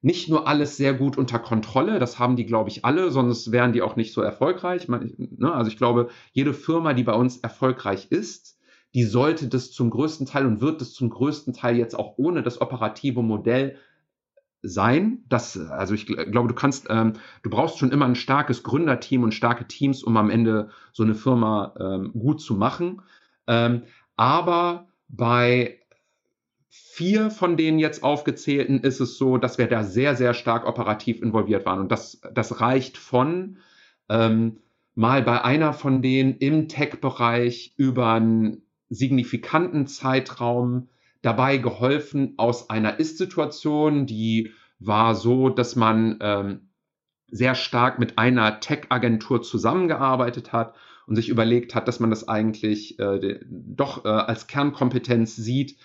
nicht 0.01 0.29
nur 0.29 0.47
alles 0.47 0.77
sehr 0.77 0.95
gut 0.95 1.17
unter 1.17 1.39
Kontrolle, 1.39 1.99
das 1.99 2.19
haben 2.19 2.37
die, 2.37 2.47
glaube 2.47 2.71
ich, 2.71 2.85
alle, 2.85 3.11
sonst 3.11 3.51
wären 3.51 3.73
die 3.73 3.83
auch 3.83 3.97
nicht 3.97 4.13
so 4.13 4.21
erfolgreich. 4.21 4.87
Ne, 4.89 5.53
also 5.53 5.71
ich 5.71 5.77
glaube, 5.77 6.09
jede 6.33 6.55
Firma, 6.55 6.93
die 6.93 7.03
bei 7.03 7.15
uns 7.15 7.39
erfolgreich 7.39 8.09
ist, 8.11 8.58
die 8.95 9.05
sollte 9.05 9.49
das 9.49 9.71
zum 9.73 9.91
größten 9.91 10.27
Teil 10.27 10.47
und 10.47 10.61
wird 10.61 10.81
das 10.81 10.93
zum 10.93 11.11
größten 11.11 11.53
Teil 11.53 11.77
jetzt 11.77 11.99
auch 11.99 12.15
ohne 12.17 12.43
das 12.43 12.61
operative 12.61 13.23
Modell 13.23 13.77
sein. 14.63 15.25
Das, 15.29 15.57
also 15.59 15.95
ich 15.95 16.07
glaube, 16.07 16.49
du 16.49 16.55
kannst, 16.55 16.87
ähm, 16.89 17.13
du 17.43 17.51
brauchst 17.51 17.79
schon 17.79 17.93
immer 17.93 18.07
ein 18.07 18.15
starkes 18.15 18.63
Gründerteam 18.63 19.23
und 19.23 19.35
starke 19.35 19.67
Teams, 19.67 20.03
um 20.03 20.17
am 20.17 20.31
Ende 20.31 20.71
so 20.93 21.03
eine 21.03 21.15
Firma 21.15 21.75
ähm, 21.79 22.13
gut 22.13 22.41
zu 22.41 22.55
machen. 22.55 23.03
Ähm, 23.47 23.83
aber 24.17 24.89
bei 25.09 25.79
vier 26.69 27.31
von 27.31 27.57
den 27.57 27.79
jetzt 27.79 28.03
aufgezählten 28.03 28.81
ist 28.81 29.01
es 29.01 29.17
so, 29.17 29.39
dass 29.39 29.59
wir 29.59 29.69
da 29.69 29.85
sehr, 29.85 30.17
sehr 30.17 30.35
stark 30.35 30.67
operativ 30.67 31.23
involviert 31.23 31.65
waren. 31.65 31.81
Und 31.81 31.93
das, 31.93 32.21
das 32.35 32.61
reicht 32.61 32.99
von 32.99 33.59
ähm, 34.09 34.59
mal 34.95 35.23
bei 35.23 35.43
einer 35.45 35.73
von 35.73 36.03
denen 36.03 36.37
im 36.39 36.69
Tech-Bereich 36.69 37.75
über 37.77 38.15
ein 38.15 38.63
signifikanten 38.91 39.87
Zeitraum 39.87 40.89
dabei 41.23 41.59
geholfen 41.59 42.35
aus 42.37 42.71
einer 42.71 42.99
Ist-Situation, 42.99 44.07
die 44.07 44.53
war 44.79 45.15
so, 45.15 45.49
dass 45.49 45.77
man 45.77 46.19
ähm, 46.21 46.69
sehr 47.31 47.55
stark 47.55 47.99
mit 47.99 48.19
einer 48.19 48.61
Tech-Agentur 48.61 49.43
zusammengearbeitet 49.43 50.53
hat 50.53 50.75
und 51.07 51.17
sich 51.17 51.29
überlegt 51.29 51.75
hat, 51.75 51.89
dass 51.89 52.01
man 52.01 52.11
das 52.11 52.29
eigentlich 52.29 52.99
äh, 52.99 53.41
doch 53.49 54.05
äh, 54.05 54.09
als 54.09 54.47
Kernkompetenz 54.47 55.37
sieht, 55.37 55.77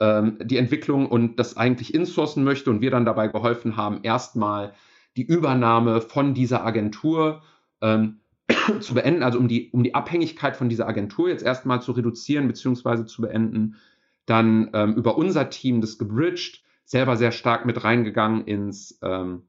ähm, 0.00 0.38
die 0.42 0.58
Entwicklung 0.58 1.06
und 1.06 1.36
das 1.36 1.56
eigentlich 1.56 1.94
insourcen 1.94 2.44
möchte 2.44 2.70
und 2.70 2.80
wir 2.80 2.90
dann 2.90 3.04
dabei 3.04 3.28
geholfen 3.28 3.76
haben, 3.76 4.00
erstmal 4.02 4.74
die 5.16 5.24
Übernahme 5.24 6.00
von 6.00 6.34
dieser 6.34 6.64
Agentur 6.64 7.42
ähm, 7.80 8.20
zu 8.80 8.94
beenden, 8.94 9.22
also 9.22 9.38
um 9.38 9.48
die, 9.48 9.70
um 9.72 9.82
die 9.82 9.94
Abhängigkeit 9.94 10.56
von 10.56 10.68
dieser 10.68 10.88
Agentur 10.88 11.28
jetzt 11.28 11.44
erstmal 11.44 11.82
zu 11.82 11.92
reduzieren 11.92 12.48
bzw. 12.48 13.06
zu 13.06 13.22
beenden, 13.22 13.76
dann 14.26 14.70
ähm, 14.72 14.94
über 14.94 15.16
unser 15.16 15.50
Team 15.50 15.80
das 15.80 15.98
gebridged, 15.98 16.62
selber 16.84 17.16
sehr 17.16 17.32
stark 17.32 17.66
mit 17.66 17.84
reingegangen 17.84 18.44
ins, 18.44 18.98
ähm, 19.02 19.42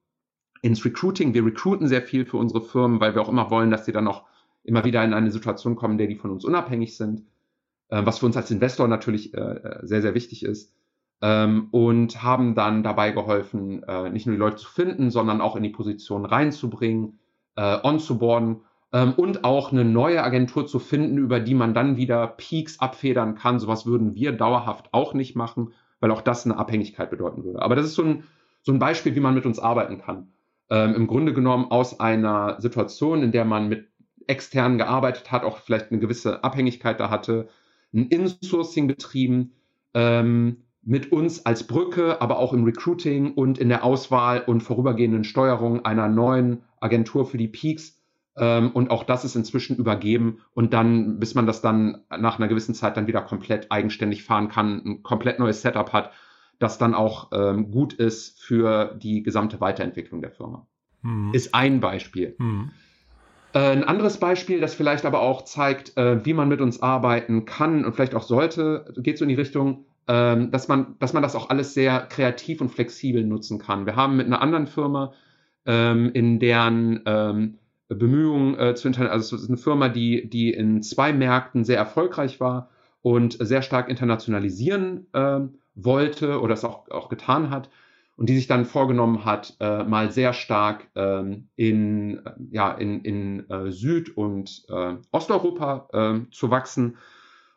ins 0.61 0.83
Recruiting. 0.85 1.33
Wir 1.33 1.45
recruiten 1.45 1.87
sehr 1.87 2.01
viel 2.01 2.25
für 2.25 2.37
unsere 2.37 2.61
Firmen, 2.61 2.99
weil 2.99 3.15
wir 3.15 3.21
auch 3.21 3.29
immer 3.29 3.49
wollen, 3.49 3.71
dass 3.71 3.85
sie 3.85 3.91
dann 3.91 4.07
auch 4.07 4.23
immer 4.63 4.85
wieder 4.85 5.03
in 5.03 5.13
eine 5.13 5.31
Situation 5.31 5.75
kommen, 5.75 5.97
der 5.97 6.07
die 6.07 6.15
von 6.15 6.31
uns 6.31 6.45
unabhängig 6.45 6.95
sind, 6.95 7.23
äh, 7.89 8.05
was 8.05 8.19
für 8.19 8.25
uns 8.25 8.37
als 8.37 8.49
Investor 8.49 8.87
natürlich 8.87 9.33
äh, 9.33 9.39
äh, 9.39 9.85
sehr, 9.85 10.01
sehr 10.01 10.13
wichtig 10.13 10.43
ist. 10.43 10.73
Ähm, 11.21 11.67
und 11.71 12.23
haben 12.23 12.55
dann 12.55 12.83
dabei 12.83 13.11
geholfen, 13.11 13.83
äh, 13.83 14.09
nicht 14.09 14.25
nur 14.25 14.35
die 14.35 14.39
Leute 14.39 14.57
zu 14.57 14.69
finden, 14.69 15.09
sondern 15.11 15.41
auch 15.41 15.55
in 15.55 15.63
die 15.63 15.69
Position 15.69 16.25
reinzubringen, 16.25 17.19
äh, 17.55 17.77
onzuboarden 17.83 18.61
ähm, 18.93 19.13
und 19.13 19.43
auch 19.43 19.71
eine 19.71 19.83
neue 19.83 20.23
Agentur 20.23 20.67
zu 20.67 20.79
finden, 20.79 21.17
über 21.17 21.39
die 21.39 21.55
man 21.55 21.73
dann 21.73 21.97
wieder 21.97 22.27
Peaks 22.27 22.79
abfedern 22.79 23.35
kann. 23.35 23.59
Sowas 23.59 23.85
würden 23.85 24.15
wir 24.15 24.31
dauerhaft 24.31 24.89
auch 24.91 25.13
nicht 25.13 25.35
machen, 25.35 25.73
weil 25.99 26.11
auch 26.11 26.21
das 26.21 26.45
eine 26.45 26.57
Abhängigkeit 26.57 27.09
bedeuten 27.09 27.43
würde. 27.43 27.61
Aber 27.61 27.75
das 27.75 27.87
ist 27.87 27.95
so 27.95 28.03
ein, 28.03 28.23
so 28.61 28.71
ein 28.71 28.79
Beispiel, 28.79 29.15
wie 29.15 29.19
man 29.19 29.33
mit 29.33 29.45
uns 29.45 29.59
arbeiten 29.59 29.97
kann. 29.97 30.27
Ähm, 30.69 30.95
Im 30.95 31.07
Grunde 31.07 31.33
genommen 31.33 31.65
aus 31.71 31.99
einer 31.99 32.61
Situation, 32.61 33.23
in 33.23 33.31
der 33.31 33.45
man 33.45 33.67
mit 33.67 33.87
externen 34.27 34.77
gearbeitet 34.77 35.31
hat, 35.31 35.43
auch 35.43 35.57
vielleicht 35.57 35.91
eine 35.91 35.99
gewisse 35.99 36.43
Abhängigkeit 36.43 36.99
da 36.99 37.09
hatte, 37.09 37.49
ein 37.93 38.07
Insourcing 38.07 38.87
betrieben, 38.87 39.53
ähm, 39.93 40.63
mit 40.85 41.11
uns 41.11 41.45
als 41.45 41.65
Brücke, 41.65 42.21
aber 42.21 42.39
auch 42.39 42.53
im 42.53 42.63
Recruiting 42.63 43.33
und 43.33 43.57
in 43.57 43.69
der 43.69 43.83
Auswahl 43.83 44.41
und 44.41 44.61
vorübergehenden 44.61 45.23
Steuerung 45.23 45.85
einer 45.85 46.09
neuen 46.09 46.63
Agentur 46.79 47.25
für 47.25 47.37
die 47.37 47.47
Peaks 47.47 48.02
und 48.35 48.89
auch 48.89 49.03
das 49.03 49.25
ist 49.25 49.35
inzwischen 49.35 49.77
übergeben 49.77 50.39
und 50.55 50.73
dann, 50.73 51.19
bis 51.19 51.35
man 51.35 51.45
das 51.45 51.61
dann 51.61 52.01
nach 52.09 52.39
einer 52.39 52.47
gewissen 52.47 52.73
Zeit 52.73 52.97
dann 52.97 53.05
wieder 53.05 53.21
komplett 53.21 53.71
eigenständig 53.71 54.23
fahren 54.23 54.47
kann, 54.47 54.81
ein 54.83 55.03
komplett 55.03 55.37
neues 55.37 55.61
Setup 55.61 55.93
hat, 55.93 56.11
das 56.57 56.77
dann 56.77 56.95
auch 56.95 57.29
ähm, 57.33 57.71
gut 57.71 57.93
ist 57.93 58.41
für 58.41 58.95
die 58.95 59.21
gesamte 59.21 59.61
Weiterentwicklung 59.61 60.21
der 60.21 60.31
Firma. 60.31 60.65
Hm. 61.01 61.31
Ist 61.33 61.53
ein 61.53 61.79
Beispiel. 61.79 62.35
Hm. 62.39 62.71
Äh, 63.53 63.59
ein 63.59 63.83
anderes 63.83 64.17
Beispiel, 64.17 64.59
das 64.59 64.73
vielleicht 64.73 65.05
aber 65.05 65.21
auch 65.21 65.43
zeigt, 65.43 65.97
äh, 65.97 66.25
wie 66.25 66.33
man 66.33 66.47
mit 66.47 66.61
uns 66.61 66.81
arbeiten 66.81 67.45
kann 67.45 67.85
und 67.85 67.93
vielleicht 67.93 68.15
auch 68.15 68.23
sollte, 68.23 68.93
geht 68.97 69.17
so 69.17 69.25
in 69.25 69.29
die 69.29 69.35
Richtung, 69.35 69.85
ähm, 70.07 70.51
dass, 70.51 70.67
man, 70.67 70.95
dass 70.99 71.13
man 71.13 71.21
das 71.23 71.35
auch 71.35 71.49
alles 71.49 71.73
sehr 71.73 71.99
kreativ 72.09 72.61
und 72.61 72.69
flexibel 72.69 73.23
nutzen 73.23 73.59
kann. 73.59 73.85
Wir 73.85 73.95
haben 73.95 74.17
mit 74.17 74.27
einer 74.27 74.41
anderen 74.41 74.67
Firma, 74.67 75.13
ähm, 75.65 76.11
in 76.13 76.39
deren 76.39 77.01
ähm, 77.05 77.59
Bemühungen 77.89 78.57
äh, 78.57 78.75
zu 78.75 78.87
internationalisieren, 78.87 79.11
also 79.11 79.35
es 79.35 79.43
ist 79.43 79.49
eine 79.49 79.57
Firma, 79.57 79.89
die, 79.89 80.29
die 80.29 80.51
in 80.51 80.81
zwei 80.81 81.13
Märkten 81.13 81.63
sehr 81.63 81.77
erfolgreich 81.77 82.39
war 82.39 82.69
und 83.01 83.37
sehr 83.39 83.61
stark 83.61 83.89
internationalisieren 83.89 85.07
äh, 85.13 85.41
wollte 85.75 86.41
oder 86.41 86.53
es 86.53 86.63
auch, 86.63 86.89
auch 86.89 87.09
getan 87.09 87.49
hat 87.49 87.69
und 88.15 88.29
die 88.29 88.35
sich 88.35 88.47
dann 88.47 88.65
vorgenommen 88.65 89.25
hat, 89.25 89.55
äh, 89.59 89.83
mal 89.83 90.11
sehr 90.11 90.33
stark 90.33 90.87
ähm, 90.95 91.49
in, 91.55 92.21
ja, 92.51 92.71
in, 92.71 93.01
in 93.01 93.49
äh, 93.49 93.71
Süd- 93.71 94.15
und 94.15 94.65
äh, 94.69 94.95
Osteuropa 95.11 95.87
äh, 95.91 96.31
zu 96.31 96.51
wachsen. 96.51 96.97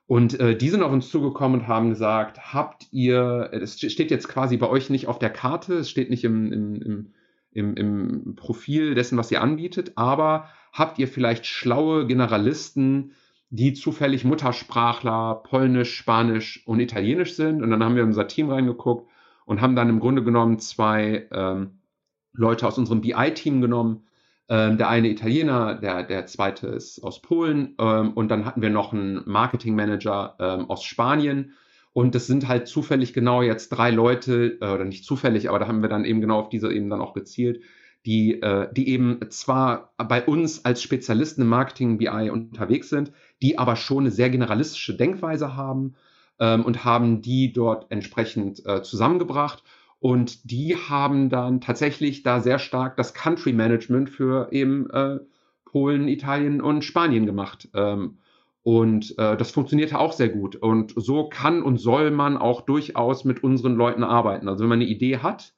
Und 0.07 0.39
äh, 0.39 0.57
die 0.57 0.69
sind 0.69 0.83
auf 0.83 0.93
uns 0.93 1.11
zugekommen 1.11 1.61
und 1.61 1.69
haben 1.69 1.91
gesagt, 1.91 2.55
habt 2.55 2.87
ihr, 2.93 3.51
es 3.53 3.79
steht 3.81 4.11
jetzt 4.11 4.29
quasi 4.29 4.57
bei 4.57 4.69
euch 4.69 4.89
nicht 4.89 5.09
auf 5.09 5.19
der 5.19 5.31
Karte, 5.31 5.75
es 5.75 5.91
steht 5.91 6.11
nicht 6.11 6.25
im, 6.25 6.53
im, 6.53 6.75
im, 6.81 7.13
im, 7.57 7.75
im 7.75 8.37
Profil 8.37 8.95
dessen, 8.95 9.17
was 9.19 9.31
ihr 9.31 9.43
anbietet, 9.43 9.93
aber 9.97 10.49
habt 10.73 10.99
ihr 10.99 11.09
vielleicht 11.09 11.47
schlaue 11.47 12.07
Generalisten, 12.07 13.13
die 13.49 13.73
zufällig 13.73 14.25
Muttersprachler 14.25 15.43
Polnisch, 15.45 15.95
Spanisch 15.95 16.63
und 16.67 16.81
Italienisch 16.81 17.35
sind? 17.35 17.63
Und 17.63 17.71
dann 17.71 17.83
haben 17.83 17.95
wir 17.95 18.03
in 18.03 18.09
unser 18.09 18.29
Team 18.29 18.51
reingeguckt 18.51 19.09
und 19.47 19.61
haben 19.61 19.75
dann 19.75 19.89
im 19.89 20.01
Grunde 20.01 20.23
genommen 20.23 20.59
zwei 20.59 21.27
ähm, 21.33 21.79
Leute 22.35 22.67
aus 22.67 22.77
unserem 22.77 23.01
BI-Team 23.01 23.61
genommen. 23.61 24.03
Ähm, 24.49 24.77
der 24.77 24.89
eine 24.89 25.09
Italiener, 25.09 25.75
der, 25.75 26.05
der 26.05 26.27
zweite 26.27 26.69
ist 26.69 27.03
aus 27.03 27.21
Polen 27.21 27.75
ähm, 27.81 28.13
und 28.13 28.29
dann 28.29 28.45
hatten 28.45 28.63
wir 28.63 28.71
noch 28.71 28.93
einen 28.93 29.23
Marketing-Manager 29.25 30.37
ähm, 30.39 30.71
aus 30.71 30.85
Spanien. 30.85 31.55
Und 31.97 32.15
das 32.15 32.27
sind 32.27 32.47
halt 32.47 32.69
zufällig 32.69 33.15
genau 33.15 33.41
jetzt 33.41 33.71
drei 33.71 33.91
Leute, 33.91 34.59
äh, 34.61 34.69
oder 34.69 34.85
nicht 34.85 35.07
zufällig, 35.07 35.49
aber 35.49 35.59
da 35.59 35.67
haben 35.67 35.81
wir 35.81 35.89
dann 35.89 36.05
eben 36.05 36.21
genau 36.21 36.41
auf 36.41 36.51
diese 36.51 36.71
eben 36.71 36.91
dann 36.91 37.01
auch 37.01 37.15
gezielt, 37.15 37.63
die, 38.05 38.43
äh, 38.43 38.69
die 38.71 38.91
eben 38.91 39.19
zwar 39.31 39.95
bei 39.97 40.23
uns 40.23 40.63
als 40.67 40.83
Spezialisten 40.83 41.41
im 41.41 41.49
Marketing 41.49 41.97
BI 41.97 42.29
unterwegs 42.29 42.91
sind, 42.91 43.13
die 43.41 43.59
aber 43.59 43.77
schon 43.77 44.01
eine 44.01 44.11
sehr 44.11 44.29
generalistische 44.29 44.95
Denkweise 44.95 45.57
haben 45.57 45.95
ähm, 46.39 46.67
und 46.67 46.85
haben 46.85 47.23
die 47.23 47.55
dort 47.55 47.91
entsprechend 47.91 48.61
äh, 48.67 48.83
zusammengebracht. 48.83 49.63
Und 49.99 50.51
die 50.51 50.77
haben 50.77 51.31
dann 51.31 51.63
tatsächlich 51.63 52.23
da 52.23 52.41
sehr 52.41 52.59
stark 52.59 52.99
das 52.99 53.15
Country 53.15 53.55
Management 53.55 54.11
für 54.11 54.53
eben 54.53 54.91
äh, 54.91 55.21
Polen, 55.65 56.09
Italien 56.09 56.61
und 56.61 56.85
Spanien 56.85 57.25
gemacht. 57.25 57.71
Ähm, 57.73 58.19
und 58.67 59.17
äh, 59.17 59.37
das 59.37 59.53
funktionierte 59.53 59.97
auch 59.97 60.11
sehr 60.11 60.29
gut. 60.29 60.57
Und 60.57 60.93
so 60.97 61.29
kann 61.29 61.63
und 61.63 61.79
soll 61.79 62.11
man 62.11 62.37
auch 62.37 62.63
durchaus 62.63 63.25
mit 63.25 63.45
unseren 63.45 63.77
Leuten 63.77 64.03
arbeiten. 64.03 64.49
Also 64.49 64.65
wenn 64.65 64.69
man 64.69 64.81
eine 64.81 64.91
Idee 64.91 65.19
hat, 65.19 65.55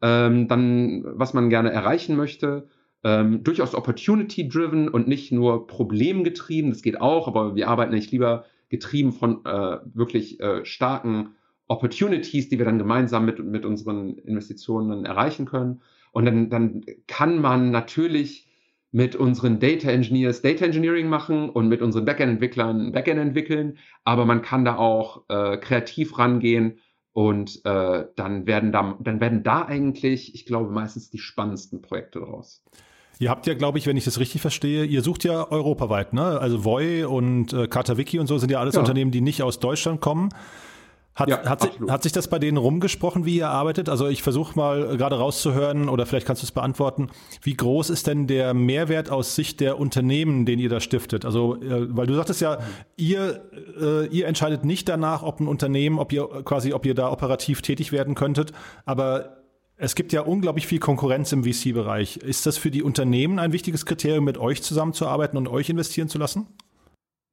ähm, 0.00 0.46
dann 0.46 1.02
was 1.06 1.34
man 1.34 1.50
gerne 1.50 1.72
erreichen 1.72 2.14
möchte, 2.14 2.68
ähm, 3.02 3.42
durchaus 3.42 3.74
opportunity-driven 3.74 4.88
und 4.88 5.08
nicht 5.08 5.32
nur 5.32 5.66
problemgetrieben. 5.66 6.70
Das 6.70 6.82
geht 6.82 7.00
auch, 7.00 7.26
aber 7.26 7.56
wir 7.56 7.66
arbeiten 7.66 7.92
nicht 7.92 8.12
lieber 8.12 8.44
getrieben 8.68 9.10
von 9.10 9.44
äh, 9.44 9.78
wirklich 9.92 10.38
äh, 10.38 10.64
starken 10.64 11.30
Opportunities, 11.66 12.48
die 12.48 12.58
wir 12.58 12.64
dann 12.64 12.78
gemeinsam 12.78 13.24
mit, 13.24 13.44
mit 13.44 13.64
unseren 13.64 14.18
Investitionen 14.18 15.04
erreichen 15.04 15.46
können. 15.46 15.80
Und 16.12 16.26
dann, 16.26 16.48
dann 16.48 16.84
kann 17.08 17.40
man 17.40 17.72
natürlich 17.72 18.46
mit 18.92 19.16
unseren 19.16 19.58
Data 19.60 19.90
Engineers 19.90 20.42
Data 20.42 20.64
Engineering 20.64 21.08
machen 21.08 21.50
und 21.50 21.68
mit 21.68 21.82
unseren 21.82 22.04
Backend-Entwicklern 22.04 22.92
Backend 22.92 23.20
entwickeln, 23.20 23.78
aber 24.04 24.24
man 24.24 24.42
kann 24.42 24.64
da 24.64 24.76
auch 24.76 25.24
äh, 25.28 25.56
kreativ 25.58 26.18
rangehen 26.18 26.78
und 27.12 27.64
äh, 27.64 28.04
dann 28.14 28.46
werden 28.46 28.72
da 28.72 28.96
dann 29.00 29.20
werden 29.20 29.42
da 29.42 29.62
eigentlich, 29.64 30.34
ich 30.34 30.46
glaube, 30.46 30.70
meistens 30.70 31.10
die 31.10 31.18
spannendsten 31.18 31.82
Projekte 31.82 32.20
draus. 32.20 32.62
Ihr 33.18 33.30
habt 33.30 33.46
ja, 33.46 33.54
glaube 33.54 33.78
ich, 33.78 33.86
wenn 33.86 33.96
ich 33.96 34.04
das 34.04 34.20
richtig 34.20 34.42
verstehe, 34.42 34.84
ihr 34.84 35.00
sucht 35.00 35.24
ja 35.24 35.50
europaweit, 35.50 36.12
ne? 36.12 36.38
Also 36.38 36.64
Voi 36.64 37.06
und 37.06 37.52
äh, 37.54 37.66
Katawiki 37.66 38.18
und 38.18 38.26
so 38.26 38.36
sind 38.36 38.50
ja 38.50 38.60
alles 38.60 38.74
ja. 38.74 38.80
Unternehmen, 38.80 39.10
die 39.10 39.22
nicht 39.22 39.42
aus 39.42 39.58
Deutschland 39.58 40.02
kommen. 40.02 40.28
Hat, 41.16 41.28
ja, 41.30 41.42
hat, 41.46 41.62
sich, 41.62 41.70
hat, 41.88 42.02
sich 42.02 42.12
das 42.12 42.28
bei 42.28 42.38
denen 42.38 42.58
rumgesprochen, 42.58 43.24
wie 43.24 43.38
ihr 43.38 43.48
arbeitet? 43.48 43.88
Also 43.88 44.06
ich 44.06 44.22
versuche 44.22 44.54
mal 44.54 44.98
gerade 44.98 45.16
rauszuhören 45.16 45.88
oder 45.88 46.04
vielleicht 46.04 46.26
kannst 46.26 46.42
du 46.42 46.44
es 46.44 46.52
beantworten. 46.52 47.08
Wie 47.40 47.54
groß 47.54 47.88
ist 47.88 48.06
denn 48.06 48.26
der 48.26 48.52
Mehrwert 48.52 49.10
aus 49.10 49.34
Sicht 49.34 49.60
der 49.60 49.78
Unternehmen, 49.80 50.44
den 50.44 50.58
ihr 50.58 50.68
da 50.68 50.78
stiftet? 50.78 51.24
Also, 51.24 51.56
äh, 51.56 51.96
weil 51.96 52.06
du 52.06 52.14
sagtest 52.14 52.42
ja, 52.42 52.58
ihr, 52.96 53.40
äh, 53.80 54.06
ihr 54.08 54.26
entscheidet 54.26 54.66
nicht 54.66 54.90
danach, 54.90 55.22
ob 55.22 55.40
ein 55.40 55.48
Unternehmen, 55.48 55.98
ob 55.98 56.12
ihr 56.12 56.28
quasi, 56.44 56.74
ob 56.74 56.84
ihr 56.84 56.94
da 56.94 57.10
operativ 57.10 57.62
tätig 57.62 57.92
werden 57.92 58.14
könntet, 58.14 58.52
aber 58.84 59.38
es 59.78 59.94
gibt 59.94 60.12
ja 60.12 60.20
unglaublich 60.20 60.66
viel 60.66 60.80
Konkurrenz 60.80 61.32
im 61.32 61.44
VC-Bereich. 61.44 62.18
Ist 62.18 62.44
das 62.44 62.58
für 62.58 62.70
die 62.70 62.82
Unternehmen 62.82 63.38
ein 63.38 63.52
wichtiges 63.52 63.86
Kriterium, 63.86 64.24
mit 64.24 64.36
euch 64.36 64.62
zusammenzuarbeiten 64.62 65.38
und 65.38 65.48
euch 65.48 65.70
investieren 65.70 66.08
zu 66.08 66.18
lassen? 66.18 66.46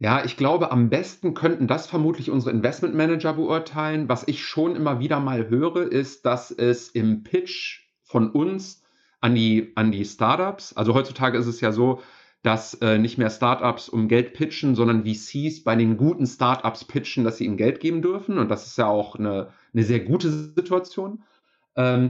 Ja, 0.04 0.26
ich 0.26 0.36
glaube, 0.36 0.70
am 0.70 0.90
besten 0.90 1.34
könnten 1.34 1.66
das 1.66 1.88
vermutlich 1.88 2.30
unsere 2.30 2.52
Investmentmanager 2.52 3.36
beurteilen. 3.36 4.10
Was 4.10 4.28
ich 4.28 4.44
schon 4.44 4.76
immer 4.76 5.00
wieder 5.00 5.22
mal 5.22 5.48
höre, 5.48 5.90
ist, 5.90 6.26
dass 6.26 6.52
es 6.52 6.90
im 6.90 7.24
Pitch 7.24 7.84
von 8.02 8.30
uns 8.30 8.84
an 9.22 9.34
die, 9.34 9.72
an 9.76 9.94
die 9.94 10.04
Startups, 10.04 10.74
also 10.74 10.94
heutzutage 10.94 11.38
ist 11.38 11.48
es 11.48 11.62
ja 11.62 11.72
so, 11.72 12.02
dass 12.42 12.74
äh, 12.82 12.98
nicht 12.98 13.18
mehr 13.18 13.30
Startups 13.30 13.88
um 13.88 14.10
Geld 14.10 14.34
pitchen, 14.34 14.76
sondern 14.76 15.06
VCs 15.06 15.64
bei 15.64 15.78
den 15.78 15.96
guten 15.96 16.28
Startups 16.28 16.84
pitchen, 16.84 17.24
dass 17.24 17.38
sie 17.38 17.46
ihnen 17.46 17.56
Geld 17.56 17.80
geben 17.80 18.02
dürfen. 18.02 18.38
Und 18.40 18.52
das 18.52 18.68
ist 18.68 18.78
ja 18.78 18.88
auch 18.88 19.16
eine, 19.16 19.54
eine 19.74 19.84
sehr 19.84 20.02
gute 20.02 20.30
Situation. 20.30 21.24
Ähm, 21.78 22.10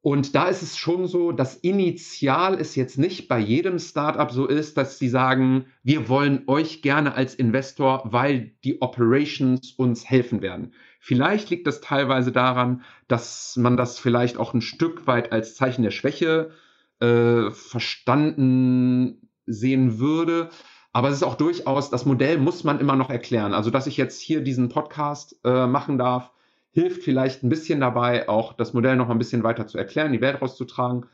und 0.00 0.36
da 0.36 0.48
ist 0.48 0.62
es 0.62 0.76
schon 0.76 1.08
so, 1.08 1.32
dass 1.32 1.56
initial 1.56 2.54
es 2.54 2.76
jetzt 2.76 2.98
nicht 2.98 3.26
bei 3.26 3.38
jedem 3.38 3.80
Startup 3.80 4.30
so 4.30 4.46
ist, 4.46 4.76
dass 4.76 4.98
sie 4.98 5.08
sagen, 5.08 5.66
wir 5.82 6.08
wollen 6.08 6.44
euch 6.46 6.82
gerne 6.82 7.14
als 7.14 7.34
Investor, 7.34 8.02
weil 8.04 8.52
die 8.62 8.80
Operations 8.80 9.72
uns 9.72 10.08
helfen 10.08 10.40
werden. 10.40 10.72
Vielleicht 11.00 11.50
liegt 11.50 11.66
das 11.66 11.80
teilweise 11.80 12.30
daran, 12.30 12.82
dass 13.08 13.56
man 13.56 13.76
das 13.76 13.98
vielleicht 13.98 14.36
auch 14.36 14.54
ein 14.54 14.60
Stück 14.60 15.06
weit 15.08 15.32
als 15.32 15.56
Zeichen 15.56 15.82
der 15.82 15.90
Schwäche 15.90 16.50
äh, 17.00 17.50
verstanden 17.50 19.28
sehen 19.46 19.98
würde. 19.98 20.50
Aber 20.92 21.08
es 21.08 21.16
ist 21.16 21.22
auch 21.22 21.36
durchaus, 21.36 21.90
das 21.90 22.06
Modell 22.06 22.38
muss 22.38 22.62
man 22.62 22.78
immer 22.78 22.96
noch 22.96 23.10
erklären. 23.10 23.52
Also, 23.52 23.70
dass 23.70 23.86
ich 23.88 23.96
jetzt 23.96 24.20
hier 24.20 24.42
diesen 24.42 24.68
Podcast 24.68 25.36
äh, 25.44 25.66
machen 25.66 25.98
darf, 25.98 26.30
hilft 26.78 27.02
vielleicht 27.02 27.42
ein 27.42 27.48
bisschen 27.48 27.80
dabei, 27.80 28.28
auch 28.28 28.52
das 28.52 28.72
Modell 28.72 28.94
noch 28.94 29.10
ein 29.10 29.18
bisschen 29.18 29.42
weiter 29.42 29.66
zu 29.66 29.78
erklären, 29.78 30.12
die 30.12 30.20
Welt 30.20 30.40
rauszutragen. 30.40 31.06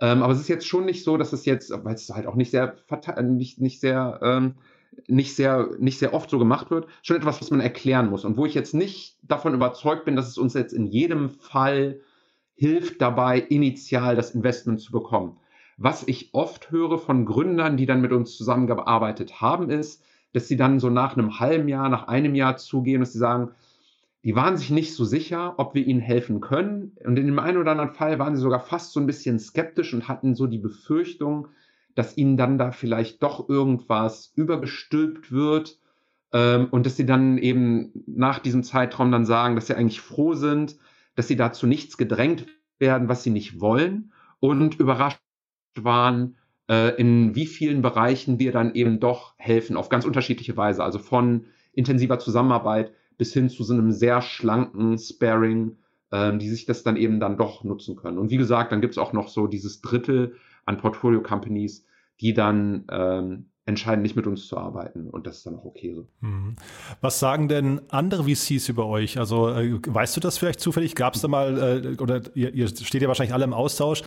Ähm, 0.00 0.22
aber 0.22 0.32
es 0.32 0.40
ist 0.40 0.48
jetzt 0.48 0.66
schon 0.66 0.86
nicht 0.86 1.04
so, 1.04 1.18
dass 1.18 1.34
es 1.34 1.44
jetzt, 1.44 1.70
weil 1.84 1.94
es 1.94 2.08
halt 2.08 2.26
auch 2.26 2.36
nicht 2.36 2.50
sehr, 2.50 2.74
nicht, 3.22 3.60
nicht 3.60 3.80
sehr, 3.80 4.18
ähm, 4.22 4.54
nicht 5.08 5.36
sehr, 5.36 5.68
nicht 5.78 5.98
sehr 5.98 6.14
oft 6.14 6.30
so 6.30 6.38
gemacht 6.38 6.70
wird, 6.70 6.86
schon 7.02 7.18
etwas, 7.18 7.38
was 7.38 7.50
man 7.50 7.60
erklären 7.60 8.08
muss. 8.08 8.24
Und 8.24 8.38
wo 8.38 8.46
ich 8.46 8.54
jetzt 8.54 8.72
nicht 8.72 9.18
davon 9.22 9.52
überzeugt 9.52 10.06
bin, 10.06 10.16
dass 10.16 10.26
es 10.26 10.38
uns 10.38 10.54
jetzt 10.54 10.72
in 10.72 10.86
jedem 10.86 11.28
Fall 11.28 12.00
hilft 12.54 13.02
dabei, 13.02 13.40
initial 13.40 14.16
das 14.16 14.34
Investment 14.34 14.80
zu 14.80 14.90
bekommen. 14.90 15.36
Was 15.76 16.02
ich 16.08 16.30
oft 16.32 16.70
höre 16.70 16.98
von 16.98 17.26
Gründern, 17.26 17.76
die 17.76 17.84
dann 17.84 18.00
mit 18.00 18.12
uns 18.12 18.38
zusammengearbeitet 18.38 19.42
haben, 19.42 19.68
ist, 19.68 20.02
dass 20.32 20.48
sie 20.48 20.56
dann 20.56 20.80
so 20.80 20.88
nach 20.88 21.14
einem 21.14 21.40
halben 21.40 21.68
Jahr, 21.68 21.90
nach 21.90 22.08
einem 22.08 22.34
Jahr 22.34 22.56
zugehen, 22.56 23.00
dass 23.00 23.12
sie 23.12 23.18
sagen, 23.18 23.50
die 24.22 24.34
waren 24.34 24.56
sich 24.56 24.70
nicht 24.70 24.94
so 24.94 25.04
sicher, 25.04 25.54
ob 25.58 25.74
wir 25.74 25.86
ihnen 25.86 26.00
helfen 26.00 26.40
können. 26.40 26.96
Und 27.04 27.18
in 27.18 27.26
dem 27.26 27.38
einen 27.38 27.56
oder 27.56 27.70
anderen 27.70 27.94
Fall 27.94 28.18
waren 28.18 28.36
sie 28.36 28.42
sogar 28.42 28.60
fast 28.60 28.92
so 28.92 29.00
ein 29.00 29.06
bisschen 29.06 29.38
skeptisch 29.38 29.94
und 29.94 30.08
hatten 30.08 30.34
so 30.34 30.46
die 30.46 30.58
Befürchtung, 30.58 31.48
dass 31.94 32.16
ihnen 32.16 32.36
dann 32.36 32.58
da 32.58 32.70
vielleicht 32.70 33.22
doch 33.22 33.48
irgendwas 33.48 34.32
übergestülpt 34.36 35.32
wird 35.32 35.78
ähm, 36.32 36.68
und 36.70 36.86
dass 36.86 36.96
sie 36.96 37.06
dann 37.06 37.38
eben 37.38 37.92
nach 38.06 38.38
diesem 38.38 38.62
Zeitraum 38.62 39.10
dann 39.10 39.24
sagen, 39.24 39.54
dass 39.54 39.66
sie 39.66 39.74
eigentlich 39.74 40.00
froh 40.00 40.34
sind, 40.34 40.76
dass 41.14 41.28
sie 41.28 41.36
dazu 41.36 41.66
nichts 41.66 41.96
gedrängt 41.96 42.46
werden, 42.78 43.08
was 43.08 43.22
sie 43.22 43.30
nicht 43.30 43.60
wollen 43.60 44.12
und 44.38 44.78
überrascht 44.78 45.20
waren, 45.76 46.36
äh, 46.68 46.94
in 46.96 47.34
wie 47.34 47.46
vielen 47.46 47.82
Bereichen 47.82 48.38
wir 48.38 48.52
dann 48.52 48.74
eben 48.74 49.00
doch 49.00 49.34
helfen, 49.38 49.76
auf 49.76 49.88
ganz 49.88 50.04
unterschiedliche 50.04 50.56
Weise. 50.56 50.84
Also 50.84 50.98
von 50.98 51.46
intensiver 51.72 52.18
Zusammenarbeit 52.18 52.92
bis 53.20 53.34
hin 53.34 53.50
zu 53.50 53.64
so 53.64 53.74
einem 53.74 53.92
sehr 53.92 54.22
schlanken 54.22 54.96
Sparing, 54.96 55.76
ähm, 56.10 56.38
die 56.38 56.48
sich 56.48 56.64
das 56.64 56.84
dann 56.84 56.96
eben 56.96 57.20
dann 57.20 57.36
doch 57.36 57.64
nutzen 57.64 57.94
können. 57.94 58.16
Und 58.16 58.30
wie 58.30 58.38
gesagt, 58.38 58.72
dann 58.72 58.80
gibt 58.80 58.94
es 58.94 58.98
auch 58.98 59.12
noch 59.12 59.28
so 59.28 59.46
dieses 59.46 59.82
Drittel 59.82 60.36
an 60.64 60.78
Portfolio-Companies, 60.78 61.84
die 62.22 62.32
dann 62.32 62.86
ähm, 62.90 63.50
entscheiden, 63.66 64.00
nicht 64.00 64.16
mit 64.16 64.26
uns 64.26 64.48
zu 64.48 64.56
arbeiten. 64.56 65.10
Und 65.10 65.26
das 65.26 65.36
ist 65.36 65.46
dann 65.46 65.56
auch 65.56 65.66
okay 65.66 65.92
so. 65.92 66.08
Mhm. 66.22 66.56
Was 67.02 67.20
sagen 67.20 67.48
denn 67.48 67.82
andere 67.90 68.24
VCs 68.24 68.70
über 68.70 68.86
euch? 68.86 69.18
Also 69.18 69.50
äh, 69.50 69.78
weißt 69.86 70.16
du 70.16 70.20
das 70.20 70.38
vielleicht 70.38 70.60
zufällig? 70.60 70.94
Gab 70.94 71.14
es 71.14 71.20
da 71.20 71.28
mal, 71.28 71.84
äh, 71.84 72.02
oder 72.02 72.22
ihr, 72.34 72.54
ihr 72.54 72.68
steht 72.68 73.02
ja 73.02 73.08
wahrscheinlich 73.08 73.34
alle 73.34 73.44
im 73.44 73.52
Austausch, 73.52 74.02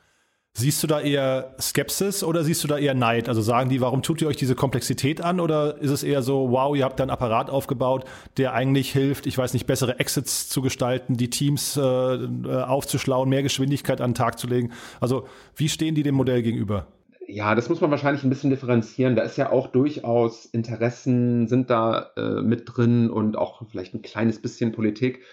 Siehst 0.56 0.84
du 0.84 0.88
da 0.88 1.02
eher 1.02 1.56
Skepsis 1.60 2.24
oder 2.24 2.44
siehst 2.44 2.64
du 2.64 2.68
da 2.68 2.78
eher 2.78 2.94
Neid? 2.94 3.28
Also 3.28 3.42
sagen 3.42 3.72
die, 3.72 3.82
warum 3.82 4.04
tut 4.04 4.22
ihr 4.22 4.28
euch 4.28 4.38
diese 4.38 4.54
Komplexität 4.54 5.20
an? 5.20 5.40
Oder 5.40 5.82
ist 5.82 5.90
es 5.90 6.04
eher 6.04 6.22
so, 6.22 6.52
wow, 6.52 6.76
ihr 6.76 6.86
habt 6.86 7.00
da 7.00 7.04
einen 7.04 7.10
Apparat 7.10 7.50
aufgebaut, 7.50 8.06
der 8.38 8.54
eigentlich 8.54 8.92
hilft, 8.92 9.26
ich 9.26 9.36
weiß 9.36 9.54
nicht, 9.54 9.66
bessere 9.66 10.00
Exits 10.00 10.50
zu 10.50 10.62
gestalten, 10.62 11.18
die 11.18 11.32
Teams 11.32 11.76
äh, 11.76 11.82
äh 11.82 12.62
aufzuschlauen, 12.62 13.30
mehr 13.30 13.42
Geschwindigkeit 13.42 14.00
an 14.00 14.12
den 14.12 14.16
Tag 14.16 14.38
zu 14.38 14.46
legen? 14.46 14.72
Also 15.02 15.28
wie 15.56 15.70
stehen 15.70 15.96
die 15.96 16.04
dem 16.04 16.14
Modell 16.14 16.44
gegenüber? 16.44 16.86
Ja, 17.28 17.56
das 17.56 17.68
muss 17.68 17.82
man 17.82 17.90
wahrscheinlich 17.90 18.24
ein 18.24 18.30
bisschen 18.30 18.52
differenzieren. 18.52 19.16
Da 19.16 19.24
ist 19.24 19.38
ja 19.38 19.52
auch 19.52 19.68
durchaus 19.68 20.46
Interessen 20.46 21.48
sind 21.48 21.72
da 21.72 22.12
äh, 22.16 22.44
mit 22.44 22.66
drin 22.68 23.10
und 23.10 23.38
auch 23.38 23.64
vielleicht 23.72 23.96
ein 23.96 24.04
kleines 24.04 24.40
bisschen 24.40 24.72
Politik. 24.72 25.24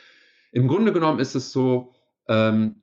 Im 0.51 0.67
Grunde 0.67 0.95
genommen 0.95 1.19
ist 1.19 1.35
es 1.35 1.53
so, 1.53 1.93
ähm, 2.27 2.77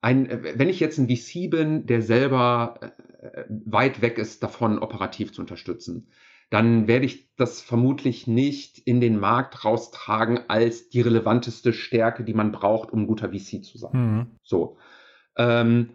ein, 0.00 0.28
wenn 0.56 0.68
ich 0.68 0.80
jetzt 0.80 0.98
ein 0.98 1.08
VC 1.08 1.50
bin, 1.50 1.86
der 1.86 2.02
selber 2.02 2.78
äh, 3.20 3.44
weit 3.48 4.00
weg 4.00 4.18
ist 4.18 4.42
davon, 4.42 4.78
operativ 4.78 5.32
zu 5.32 5.40
unterstützen, 5.40 6.08
dann 6.50 6.88
werde 6.88 7.04
ich 7.04 7.34
das 7.36 7.60
vermutlich 7.60 8.26
nicht 8.26 8.78
in 8.78 9.00
den 9.00 9.18
Markt 9.18 9.64
raustragen 9.64 10.40
als 10.48 10.88
die 10.88 11.00
relevanteste 11.00 11.72
Stärke, 11.72 12.24
die 12.24 12.32
man 12.32 12.52
braucht, 12.52 12.90
um 12.90 13.02
ein 13.02 13.06
guter 13.06 13.30
VC 13.30 13.62
zu 13.62 13.76
sein. 13.76 13.92
Mhm. 13.92 14.26
So. 14.42 14.78
Ähm, 15.36 15.90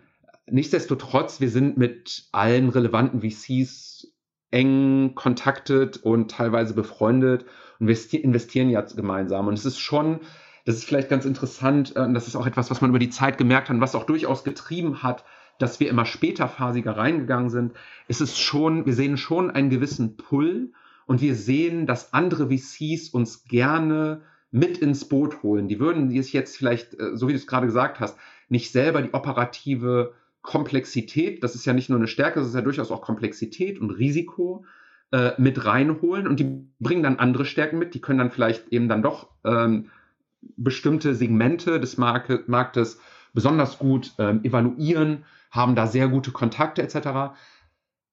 nichtsdestotrotz, 0.45 1.41
wir 1.41 1.49
sind 1.49 1.77
mit 1.77 2.27
allen 2.31 2.69
relevanten 2.69 3.21
VCs 3.21 4.13
eng 4.51 5.15
kontaktet 5.15 5.97
und 5.97 6.29
teilweise 6.29 6.75
befreundet 6.75 7.45
und 7.79 7.87
wir 7.87 8.23
investieren 8.23 8.69
ja 8.69 8.81
gemeinsam. 8.81 9.47
Und 9.47 9.55
es 9.55 9.65
ist 9.65 9.79
schon, 9.79 10.19
das 10.65 10.76
ist 10.76 10.86
vielleicht 10.86 11.10
ganz 11.10 11.26
interessant, 11.26 11.95
äh, 11.95 12.12
das 12.13 12.28
ist 12.28 12.36
auch 12.36 12.47
etwas, 12.47 12.71
was 12.71 12.82
man 12.82 12.89
über 12.89 12.99
die 12.99 13.10
Zeit 13.10 13.38
gemerkt 13.38 13.69
hat 13.69 13.80
was 13.80 13.95
auch 13.95 14.06
durchaus 14.06 14.43
getrieben 14.43 15.04
hat, 15.04 15.23
dass 15.60 15.80
wir 15.80 15.89
immer 15.89 16.06
späterphasiger 16.06 16.97
reingegangen 16.97 17.49
sind. 17.49 17.73
Es 18.08 18.21
ist 18.21 18.39
schon, 18.39 18.86
wir 18.86 18.93
sehen 18.93 19.17
schon 19.17 19.52
einen 19.52 19.69
gewissen 19.69 20.17
Pull 20.17 20.73
und 21.06 21.21
wir 21.21 21.36
sehen, 21.36 21.86
dass 21.86 22.13
andere 22.13 22.49
VCs 22.49 23.10
uns 23.10 23.45
gerne 23.45 24.21
mit 24.52 24.78
ins 24.78 25.08
Boot 25.08 25.43
holen. 25.43 25.67
Die 25.67 25.80
würden 25.80 26.10
die 26.10 26.17
es 26.17 26.32
jetzt 26.32 26.58
vielleicht, 26.58 26.99
äh, 26.99 27.15
so 27.15 27.28
wie 27.28 27.34
du 27.34 27.38
es 27.38 27.47
gerade 27.47 27.65
gesagt 27.65 27.99
hast, 27.99 28.17
nicht 28.49 28.71
selber 28.71 29.02
die 29.02 29.13
operative 29.13 30.13
Komplexität, 30.41 31.43
das 31.43 31.56
ist 31.56 31.65
ja 31.65 31.73
nicht 31.73 31.89
nur 31.89 31.97
eine 31.97 32.08
Stärke, 32.08 32.39
das 32.39 32.49
ist 32.49 32.56
ja 32.56 32.62
durchaus 32.62 32.91
auch 32.91 33.02
Komplexität 33.02 33.80
und 33.80 33.91
Risiko 33.91 34.65
äh, 35.12 35.32
mit 35.38 35.65
reinholen 35.65 36.28
und 36.28 36.39
die 36.39 36.67
bringen 36.80 37.04
dann 37.04 37.17
andere 37.17 37.45
Stärken 37.45 37.80
mit, 37.80 37.93
die 37.93 38.02
können 38.02 38.19
dann 38.19 38.32
vielleicht 38.32 38.67
eben 38.69 38.89
dann 38.89 39.02
doch 39.02 39.30
ähm, 39.45 39.89
bestimmte 40.58 41.15
Segmente 41.15 41.79
des 41.79 41.97
Marke, 41.97 42.43
Marktes 42.47 42.99
besonders 43.34 43.79
gut 43.79 44.13
ähm, 44.19 44.43
evaluieren, 44.43 45.25
haben 45.51 45.75
da 45.75 45.88
sehr 45.88 46.08
gute 46.08 46.32
Kontakte 46.32 46.82
etc. 46.82 47.36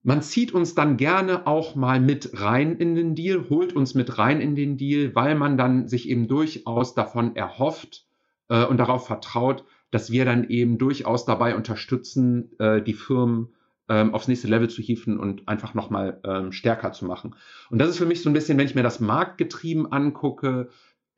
Man 0.03 0.23
zieht 0.23 0.53
uns 0.53 0.75
dann 0.75 0.97
gerne 0.97 1.47
auch 1.47 1.75
mal 1.75 2.01
mit 2.01 2.40
rein 2.40 2.77
in 2.77 2.95
den 2.95 3.14
Deal, 3.14 3.47
holt 3.51 3.75
uns 3.75 3.95
mit 3.95 4.19
rein 4.19 4.40
in 4.40 4.55
den 4.55 4.77
Deal, 4.77 5.14
weil 5.14 5.35
man 5.35 5.59
dann 5.59 5.88
sich 5.88 6.09
eben 6.09 6.27
durchaus 6.27 6.95
davon 6.95 7.37
erhofft 7.37 8.07
äh, 8.49 8.64
und 8.64 8.79
darauf 8.79 9.07
vertraut, 9.07 9.64
dass 9.90 10.11
wir 10.11 10.25
dann 10.25 10.49
eben 10.49 10.79
durchaus 10.79 11.25
dabei 11.25 11.55
unterstützen, 11.55 12.51
äh, 12.59 12.81
die 12.81 12.95
Firmen 12.95 13.49
ähm, 13.90 14.14
aufs 14.14 14.29
nächste 14.29 14.49
Level 14.49 14.71
zu 14.71 14.81
hieven 14.81 15.19
und 15.19 15.49
einfach 15.49 15.75
nochmal 15.75 16.21
ähm, 16.25 16.53
stärker 16.53 16.93
zu 16.93 17.05
machen. 17.05 17.35
Und 17.71 17.79
das 17.79 17.90
ist 17.90 17.99
für 17.99 18.07
mich 18.07 18.23
so 18.23 18.31
ein 18.31 18.33
bisschen, 18.33 18.57
wenn 18.57 18.66
ich 18.66 18.77
mir 18.77 18.85
das 18.85 19.01
Marktgetrieben 19.01 19.90
angucke, 19.93 20.69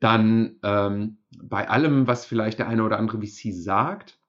dann 0.03 0.57
ähm, 0.63 1.17
bei 1.41 1.69
allem, 1.69 2.07
was 2.07 2.25
vielleicht 2.25 2.59
der 2.59 2.67
eine 2.67 2.83
oder 2.83 2.99
andere 2.99 3.21
VC 3.21 3.53
sagt, 3.53 4.19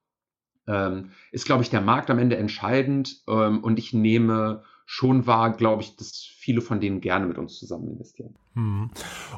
ähm, 0.68 1.10
ist, 1.32 1.46
glaube 1.46 1.62
ich, 1.62 1.70
der 1.70 1.80
Markt 1.80 2.10
am 2.10 2.18
Ende 2.18 2.37
entscheidend. 2.37 3.22
Ähm, 3.28 3.62
und 3.62 3.78
ich 3.78 3.92
nehme 3.92 4.62
schon 4.87 5.26
wahr, 5.26 5.52
glaube 5.52 5.82
ich, 5.82 5.96
dass 5.96 6.28
viele 6.38 6.60
von 6.60 6.80
denen 6.80 7.00
gerne 7.00 7.26
mit 7.26 7.38
uns 7.38 7.58
zusammen 7.58 7.88
investieren. 7.88 8.37
Hm. 8.54 8.90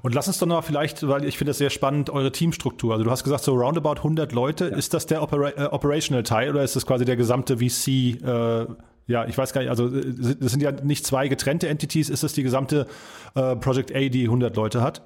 Und 0.02 0.14
lass 0.14 0.28
uns 0.28 0.38
doch 0.38 0.46
noch 0.46 0.62
vielleicht, 0.62 1.06
weil 1.08 1.24
ich 1.24 1.38
finde 1.38 1.50
das 1.50 1.58
sehr 1.58 1.70
spannend, 1.70 2.10
eure 2.10 2.32
Teamstruktur. 2.32 2.92
Also 2.92 3.04
du 3.04 3.10
hast 3.10 3.24
gesagt, 3.24 3.44
so 3.44 3.54
roundabout 3.54 3.98
100 3.98 4.32
Leute. 4.32 4.68
Ja. 4.68 4.76
Ist 4.76 4.92
das 4.92 5.06
der 5.06 5.22
Opera 5.22 5.50
äh, 5.50 5.68
Operational 5.70 6.22
Teil 6.22 6.50
oder 6.50 6.64
ist 6.64 6.76
das 6.76 6.84
quasi 6.84 7.04
der 7.04 7.16
gesamte 7.16 7.58
VC? 7.58 7.88
Äh, 8.22 8.66
ja, 9.06 9.24
ich 9.24 9.38
weiß 9.38 9.52
gar 9.52 9.62
nicht, 9.62 9.70
also 9.70 9.86
äh, 9.86 10.36
das 10.38 10.52
sind 10.52 10.62
ja 10.62 10.72
nicht 10.72 11.06
zwei 11.06 11.28
getrennte 11.28 11.68
Entities. 11.68 12.10
Ist 12.10 12.24
das 12.24 12.34
die 12.34 12.42
gesamte 12.42 12.86
äh, 13.34 13.56
Project 13.56 13.94
A, 13.94 14.08
die 14.08 14.24
100 14.24 14.54
Leute 14.56 14.82
hat? 14.82 15.02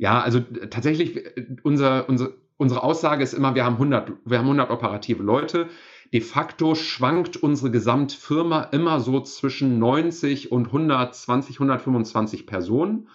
Ja, 0.00 0.22
also 0.22 0.40
tatsächlich, 0.70 1.20
unser, 1.62 2.08
unser, 2.08 2.30
unsere 2.56 2.82
Aussage 2.82 3.22
ist 3.22 3.34
immer, 3.34 3.54
wir 3.54 3.66
haben 3.66 3.74
100, 3.74 4.12
wir 4.24 4.38
haben 4.38 4.46
100 4.46 4.70
operative 4.70 5.22
Leute 5.22 5.68
de 6.12 6.22
facto 6.22 6.74
schwankt 6.74 7.36
unsere 7.36 7.70
Gesamtfirma 7.70 8.62
immer 8.72 9.00
so 9.00 9.20
zwischen 9.20 9.78
90 9.78 10.50
und 10.50 10.66
120, 10.68 11.56
125 11.56 12.46
Personen. 12.46 13.08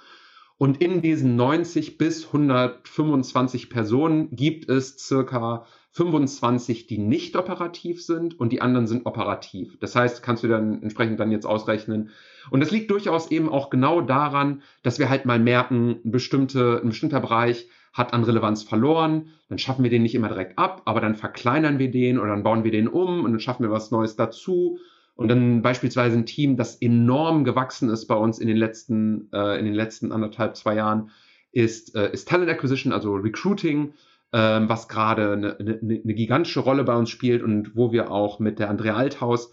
Und 0.58 0.80
in 0.82 1.02
diesen 1.02 1.36
90 1.36 1.98
bis 1.98 2.28
125 2.28 3.70
Personen 3.72 4.30
gibt 4.36 4.70
es 4.70 4.98
circa 4.98 5.66
25, 5.96 6.88
die 6.88 6.98
nicht 6.98 7.38
operativ 7.38 8.04
sind 8.04 8.38
und 8.38 8.52
die 8.52 8.62
anderen 8.62 8.86
sind 8.86 9.06
operativ. 9.06 9.78
Das 9.80 9.96
heißt, 9.96 10.22
kannst 10.22 10.44
du 10.44 10.50
dann 10.50 10.84
entsprechend 10.84 11.22
dann 11.22 11.32
jetzt 11.32 11.46
ausrechnen. 11.46 12.10
Und 12.52 12.60
das 12.60 12.72
liegt 12.72 12.92
durchaus 12.92 13.32
eben 13.32 13.48
auch 13.48 13.70
genau 13.70 14.02
daran, 14.02 14.62
dass 14.84 15.00
wir 15.00 15.10
halt 15.10 15.26
mal 15.26 15.40
merken, 15.40 16.02
ein, 16.04 16.12
bestimmte, 16.12 16.82
ein 16.84 16.90
bestimmter 16.90 17.22
Bereich 17.22 17.70
hat 17.94 18.14
an 18.14 18.26
Relevanz 18.26 18.64
verloren, 18.64 19.30
dann 19.48 19.58
schaffen 19.58 19.84
wir 19.84 19.90
den 19.90 20.04
nicht 20.04 20.16
immer 20.16 20.28
direkt 20.28 20.60
ab, 20.60 20.82
aber 20.84 21.00
dann 21.00 21.16
verkleinern 21.16 21.80
wir 21.80 21.90
den 21.90 22.20
oder 22.20 22.32
dann 22.32 22.44
bauen 22.44 22.66
wir 22.66 22.72
den 22.72 22.90
um 22.90 23.24
und 23.24 23.32
dann 23.32 23.40
schaffen 23.40 23.64
wir 23.64 23.72
was 23.72 23.90
Neues 23.90 24.18
dazu. 24.18 24.80
Und 25.16 25.30
dann 25.30 25.62
beispielsweise 25.62 26.18
ein 26.18 26.26
Team, 26.26 26.58
das 26.58 26.76
enorm 26.76 27.46
gewachsen 27.46 27.88
ist 27.88 28.08
bei 28.08 28.16
uns 28.16 28.40
in 28.40 28.50
den 28.50 28.58
letzten, 28.58 29.30
äh, 29.32 29.58
in 29.58 29.64
den 29.64 29.74
letzten 29.74 30.12
anderthalb, 30.12 30.58
zwei 30.58 30.76
Jahren, 30.76 31.12
ist, 31.54 31.96
äh, 31.96 32.12
ist 32.12 32.28
Talent 32.28 32.52
Acquisition, 32.52 32.92
also 32.92 33.16
Recruiting, 33.16 33.94
äh, 34.32 34.38
was 34.38 34.88
gerade 34.88 35.34
eine, 35.34 35.60
eine, 35.60 35.80
eine 35.82 36.14
gigantische 36.14 36.60
Rolle 36.60 36.84
bei 36.84 36.96
uns 36.96 37.10
spielt 37.10 37.44
und 37.44 37.76
wo 37.76 37.92
wir 37.92 38.12
auch 38.12 38.40
mit 38.40 38.60
der 38.60 38.70
Andrea 38.70 38.96
Althaus 38.96 39.52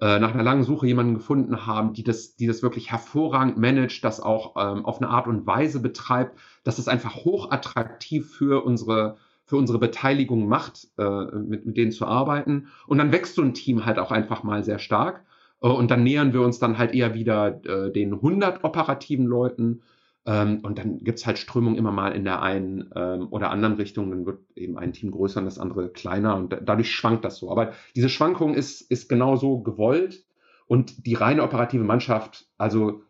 äh, 0.00 0.18
nach 0.18 0.34
einer 0.34 0.42
langen 0.42 0.64
Suche 0.64 0.86
jemanden 0.86 1.14
gefunden 1.14 1.66
haben, 1.66 1.94
die 1.94 2.04
das, 2.04 2.36
die 2.36 2.46
das 2.46 2.62
wirklich 2.62 2.90
hervorragend 2.90 3.56
managt, 3.56 4.04
das 4.04 4.20
auch 4.20 4.54
ähm, 4.56 4.84
auf 4.84 5.00
eine 5.00 5.08
Art 5.08 5.26
und 5.26 5.46
Weise 5.46 5.80
betreibt, 5.80 6.38
dass 6.64 6.78
es 6.78 6.88
einfach 6.88 7.16
hochattraktiv 7.16 8.30
für 8.30 8.64
unsere 8.64 9.16
für 9.46 9.56
unsere 9.56 9.78
Beteiligung 9.78 10.48
macht, 10.48 10.88
äh, 10.98 11.24
mit, 11.38 11.66
mit 11.66 11.76
denen 11.76 11.92
zu 11.92 12.04
arbeiten. 12.04 12.66
Und 12.88 12.98
dann 12.98 13.12
wächst 13.12 13.36
so 13.36 13.42
ein 13.42 13.54
Team 13.54 13.86
halt 13.86 14.00
auch 14.00 14.10
einfach 14.10 14.42
mal 14.42 14.64
sehr 14.64 14.80
stark. 14.80 15.24
Äh, 15.62 15.68
und 15.68 15.90
dann 15.90 16.02
nähern 16.02 16.32
wir 16.32 16.42
uns 16.42 16.58
dann 16.58 16.78
halt 16.78 16.92
eher 16.92 17.14
wieder 17.14 17.64
äh, 17.64 17.92
den 17.92 18.12
100 18.12 18.64
operativen 18.64 19.24
Leuten 19.24 19.82
ähm, 20.26 20.60
und 20.62 20.78
dann 20.78 20.98
gibt 20.98 21.18
es 21.18 21.26
halt 21.26 21.38
Strömungen 21.38 21.78
immer 21.78 21.92
mal 21.92 22.10
in 22.10 22.24
der 22.24 22.42
einen 22.42 22.90
ähm, 22.94 23.28
oder 23.30 23.50
anderen 23.50 23.76
Richtung. 23.76 24.10
Dann 24.10 24.26
wird 24.26 24.40
eben 24.56 24.76
ein 24.76 24.92
Team 24.92 25.12
größer 25.12 25.38
und 25.38 25.46
das 25.46 25.58
andere 25.58 25.88
kleiner 25.88 26.36
und 26.36 26.56
dadurch 26.64 26.92
schwankt 26.92 27.24
das 27.24 27.38
so. 27.38 27.50
Aber 27.50 27.72
diese 27.94 28.08
Schwankung 28.08 28.54
ist, 28.54 28.80
ist 28.82 29.08
genauso 29.08 29.60
gewollt 29.60 30.24
und 30.66 31.06
die 31.06 31.14
reine 31.14 31.42
operative 31.42 31.84
Mannschaft, 31.84 32.46
also 32.58 33.02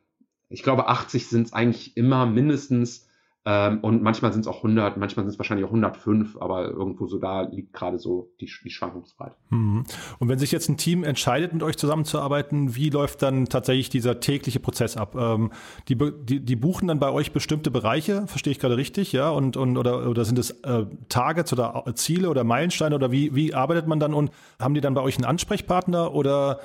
ich 0.48 0.62
glaube 0.62 0.88
80 0.88 1.26
sind 1.26 1.46
es 1.46 1.52
eigentlich 1.52 1.96
immer 1.96 2.26
mindestens 2.26 3.05
ähm, 3.48 3.78
und 3.82 4.02
manchmal 4.02 4.32
sind 4.32 4.40
es 4.40 4.48
auch 4.48 4.56
100, 4.56 4.96
manchmal 4.96 5.24
sind 5.24 5.32
es 5.32 5.38
wahrscheinlich 5.38 5.64
auch 5.64 5.70
105, 5.70 6.36
aber 6.40 6.64
irgendwo 6.64 7.06
so 7.06 7.18
da 7.18 7.42
liegt 7.42 7.72
gerade 7.72 7.96
so 7.96 8.32
die, 8.40 8.50
die 8.64 8.70
Schwankungsbreite. 8.70 9.36
Mhm. 9.50 9.84
Und 10.18 10.28
wenn 10.28 10.40
sich 10.40 10.50
jetzt 10.50 10.68
ein 10.68 10.76
Team 10.76 11.04
entscheidet, 11.04 11.52
mit 11.52 11.62
euch 11.62 11.76
zusammenzuarbeiten, 11.76 12.74
wie 12.74 12.90
läuft 12.90 13.22
dann 13.22 13.46
tatsächlich 13.46 13.88
dieser 13.88 14.18
tägliche 14.18 14.58
Prozess 14.58 14.96
ab? 14.96 15.14
Ähm, 15.16 15.52
die, 15.86 15.96
die, 15.96 16.40
die, 16.40 16.56
buchen 16.56 16.88
dann 16.88 16.98
bei 16.98 17.08
euch 17.12 17.30
bestimmte 17.30 17.70
Bereiche, 17.70 18.26
verstehe 18.26 18.50
ich 18.50 18.58
gerade 18.58 18.76
richtig, 18.76 19.12
ja? 19.12 19.30
Und, 19.30 19.56
und 19.56 19.76
oder, 19.76 20.10
oder 20.10 20.24
sind 20.24 20.40
es 20.40 20.50
äh, 20.64 20.84
Targets 21.08 21.52
oder 21.52 21.84
Ziele 21.94 22.30
oder 22.30 22.42
Meilensteine 22.42 22.96
oder 22.96 23.12
wie, 23.12 23.32
wie 23.36 23.54
arbeitet 23.54 23.86
man 23.86 24.00
dann 24.00 24.12
und 24.12 24.32
haben 24.58 24.74
die 24.74 24.80
dann 24.80 24.94
bei 24.94 25.02
euch 25.02 25.18
einen 25.18 25.24
Ansprechpartner 25.24 26.12
oder 26.12 26.58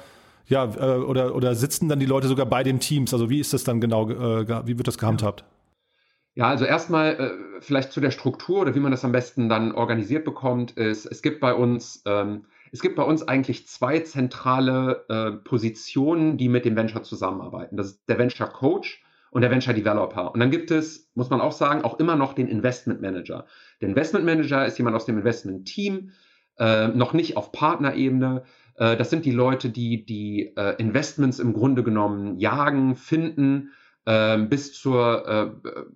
ja, 0.47 0.65
äh, 0.65 0.97
oder, 0.97 1.35
oder 1.35 1.53
sitzen 1.53 1.89
dann 1.89 1.99
die 1.99 2.07
Leute 2.07 2.27
sogar 2.27 2.47
bei 2.47 2.63
den 2.63 2.79
Teams? 2.79 3.13
Also 3.13 3.29
wie 3.29 3.39
ist 3.39 3.53
das 3.53 3.63
dann 3.63 3.79
genau, 3.79 4.09
äh, 4.09 4.65
wie 4.65 4.79
wird 4.79 4.87
das 4.87 4.97
gehandhabt? 4.97 5.41
Ja. 5.41 5.60
Ja, 6.33 6.47
also 6.47 6.63
erstmal 6.63 7.13
äh, 7.19 7.61
vielleicht 7.61 7.91
zu 7.91 7.99
der 7.99 8.11
Struktur 8.11 8.61
oder 8.61 8.73
wie 8.73 8.79
man 8.79 8.91
das 8.91 9.03
am 9.03 9.11
besten 9.11 9.49
dann 9.49 9.73
organisiert 9.73 10.23
bekommt, 10.23 10.71
ist, 10.71 11.05
es 11.05 11.21
gibt 11.21 11.41
bei 11.41 11.53
uns, 11.53 12.03
ähm, 12.05 12.45
es 12.71 12.81
gibt 12.81 12.95
bei 12.95 13.03
uns 13.03 13.27
eigentlich 13.27 13.67
zwei 13.67 13.99
zentrale 13.99 15.05
äh, 15.09 15.31
Positionen, 15.31 16.37
die 16.37 16.47
mit 16.47 16.63
dem 16.63 16.77
Venture 16.77 17.03
zusammenarbeiten. 17.03 17.75
Das 17.75 17.87
ist 17.87 18.03
der 18.07 18.17
Venture 18.17 18.47
Coach 18.47 19.03
und 19.31 19.41
der 19.41 19.51
Venture 19.51 19.73
Developer. 19.73 20.33
Und 20.33 20.39
dann 20.39 20.51
gibt 20.51 20.71
es, 20.71 21.11
muss 21.15 21.29
man 21.29 21.41
auch 21.41 21.51
sagen, 21.51 21.83
auch 21.83 21.99
immer 21.99 22.15
noch 22.15 22.31
den 22.33 22.47
Investment 22.47 23.01
Manager. 23.01 23.45
Der 23.81 23.89
Investment 23.89 24.25
Manager 24.25 24.65
ist 24.65 24.77
jemand 24.77 24.95
aus 24.95 25.05
dem 25.05 25.17
Investment 25.17 25.67
Team, 25.67 26.11
äh, 26.59 26.87
noch 26.87 27.11
nicht 27.11 27.35
auf 27.35 27.51
Partnerebene. 27.51 28.43
Äh, 28.75 28.95
das 28.95 29.09
sind 29.09 29.25
die 29.25 29.31
Leute, 29.31 29.69
die 29.69 30.05
die 30.05 30.53
äh, 30.55 30.75
Investments 30.77 31.39
im 31.39 31.51
Grunde 31.51 31.83
genommen 31.83 32.37
jagen, 32.37 32.95
finden, 32.95 33.71
bis 34.05 34.73
zur, 34.73 35.27
äh, 35.27 35.51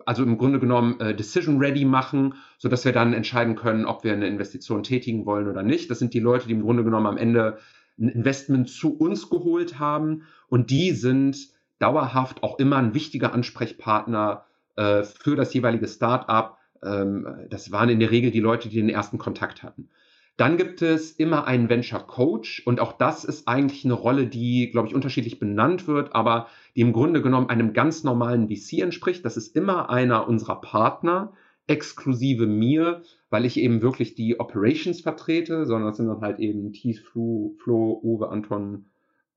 also 0.06 0.24
im 0.24 0.38
Grunde 0.38 0.60
genommen 0.60 1.00
äh, 1.00 1.16
Decision 1.16 1.58
Ready 1.58 1.86
machen, 1.86 2.36
so 2.58 2.70
dass 2.70 2.86
wir 2.86 2.92
dann 2.92 3.14
entscheiden 3.14 3.56
können, 3.56 3.86
ob 3.86 4.04
wir 4.04 4.14
eine 4.14 4.28
Investition 4.28 4.84
tätigen 4.84 5.26
wollen 5.26 5.48
oder 5.48 5.64
nicht. 5.64 5.90
Das 5.90 6.00
sind 6.00 6.14
die 6.14 6.20
Leute, 6.20 6.48
die 6.48 6.54
im 6.54 6.62
Grunde 6.62 6.84
genommen 6.84 7.08
am 7.08 7.18
Ende 7.18 7.58
ein 7.98 8.10
Investment 8.10 8.70
zu 8.70 8.96
uns 8.96 9.30
geholt 9.30 9.80
haben 9.80 10.24
und 10.48 10.70
die 10.70 10.92
sind 10.92 11.38
dauerhaft 11.80 12.44
auch 12.44 12.60
immer 12.60 12.78
ein 12.78 12.94
wichtiger 12.94 13.34
Ansprechpartner 13.34 14.46
äh, 14.76 15.04
für 15.04 15.36
das 15.36 15.54
jeweilige 15.54 15.88
Startup. 15.88 16.58
Ähm, 16.84 17.48
das 17.50 17.72
waren 17.72 17.90
in 17.90 18.00
der 18.00 18.12
Regel 18.12 18.32
die 18.32 18.40
Leute, 18.40 18.70
die 18.70 18.78
den 18.78 18.90
ersten 18.90 19.18
Kontakt 19.18 19.64
hatten. 19.64 19.90
Dann 20.38 20.58
gibt 20.58 20.82
es 20.82 21.12
immer 21.12 21.48
einen 21.48 21.70
Venture 21.70 22.06
Coach 22.06 22.62
und 22.66 22.82
auch 22.82 22.94
das 22.94 23.24
ist 23.24 23.48
eigentlich 23.48 23.86
eine 23.86 23.94
Rolle, 23.94 24.28
die, 24.28 24.70
glaube 24.70 24.88
ich, 24.88 24.96
unterschiedlich 24.96 25.40
benannt 25.40 25.88
wird, 25.88 26.14
aber 26.14 26.48
die 26.76 26.82
im 26.82 26.92
Grunde 26.92 27.22
genommen 27.22 27.50
einem 27.50 27.72
ganz 27.72 28.04
normalen 28.04 28.50
VC 28.50 28.80
entspricht. 28.80 29.24
Das 29.24 29.38
ist 29.38 29.56
immer 29.56 29.90
einer 29.90 30.28
unserer 30.28 30.60
Partner, 30.60 31.32
exklusive 31.68 32.48
mir, 32.48 33.02
weil 33.30 33.46
ich 33.46 33.58
eben 33.58 33.82
wirklich 33.82 34.14
die 34.16 34.40
Operations 34.40 35.02
vertrete, 35.02 35.66
sondern 35.66 35.90
das 35.90 35.98
sind 35.98 36.08
dann 36.08 36.22
halt 36.22 36.40
eben 36.40 36.74
Thies, 36.74 37.00
Flo, 37.00 37.56
Flo 37.64 38.00
Uwe, 38.04 38.30
Anton, 38.30 38.88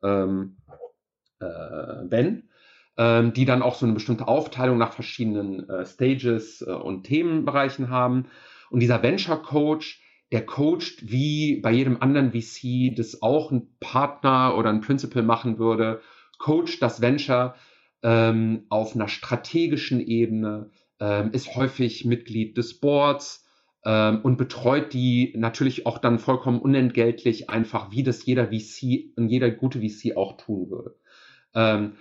ähm, 0.03 0.57
äh, 1.39 2.05
Ben, 2.09 2.49
ähm, 2.97 3.33
die 3.33 3.45
dann 3.45 3.63
auch 3.63 3.77
so 3.77 3.87
eine 3.87 3.95
bestimmte 3.95 4.27
Aufteilung 4.27 4.79
nach 4.79 4.93
verschiedenen 4.93 5.69
äh, 5.69 5.87
Stages 5.87 6.61
äh, 6.61 6.73
und 6.73 7.05
Themenbereichen 7.05 7.89
haben. 7.89 8.27
Und 8.71 8.81
dieser 8.81 9.03
Venture 9.03 9.41
Coach, 9.41 10.03
der 10.33 10.45
coacht 10.45 11.11
wie 11.11 11.61
bei 11.61 11.73
jedem 11.73 12.03
anderen 12.03 12.33
VC, 12.33 12.95
das 12.95 13.23
auch 13.23 13.51
ein 13.51 13.69
Partner 13.81 14.57
oder 14.57 14.71
ein 14.71 14.81
Principal 14.81 15.23
machen 15.23 15.59
würde, 15.59 16.01
coacht 16.39 16.83
das 16.83 17.01
Venture 17.01 17.55
ähm, 18.03 18.67
auf 18.69 18.95
einer 18.95 19.09
strategischen 19.09 20.01
Ebene, 20.01 20.71
ähm, 21.01 21.31
ist 21.33 21.55
häufig 21.57 22.05
Mitglied 22.05 22.57
des 22.57 22.79
Boards 22.79 23.47
ähm, 23.85 24.21
und 24.23 24.37
betreut 24.37 24.93
die 24.93 25.33
natürlich 25.37 25.87
auch 25.87 25.99
dann 25.99 26.19
vollkommen 26.19 26.61
unentgeltlich 26.61 27.49
einfach, 27.49 27.91
wie 27.91 28.03
das 28.03 28.25
jeder 28.27 28.49
VC 28.49 29.13
und 29.17 29.29
jeder 29.29 29.51
gute 29.51 29.81
VC 29.81 30.17
auch 30.17 30.37
tun 30.37 30.71
würde. 30.71 30.95
Ähm, 31.55 31.93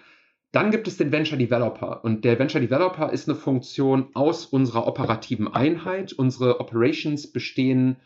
dann 0.51 0.71
gibt 0.71 0.87
es 0.87 0.97
den 0.97 1.11
Venture 1.11 1.37
Developer 1.37 2.03
und 2.03 2.25
der 2.25 2.39
Venture 2.39 2.61
Developer 2.61 3.11
ist 3.11 3.29
eine 3.29 3.37
Funktion 3.37 4.09
aus 4.13 4.45
unserer 4.45 4.87
operativen 4.87 5.47
Einheit. 5.47 6.13
Unsere 6.13 6.59
Operations 6.59 7.31
bestehen 7.31 7.97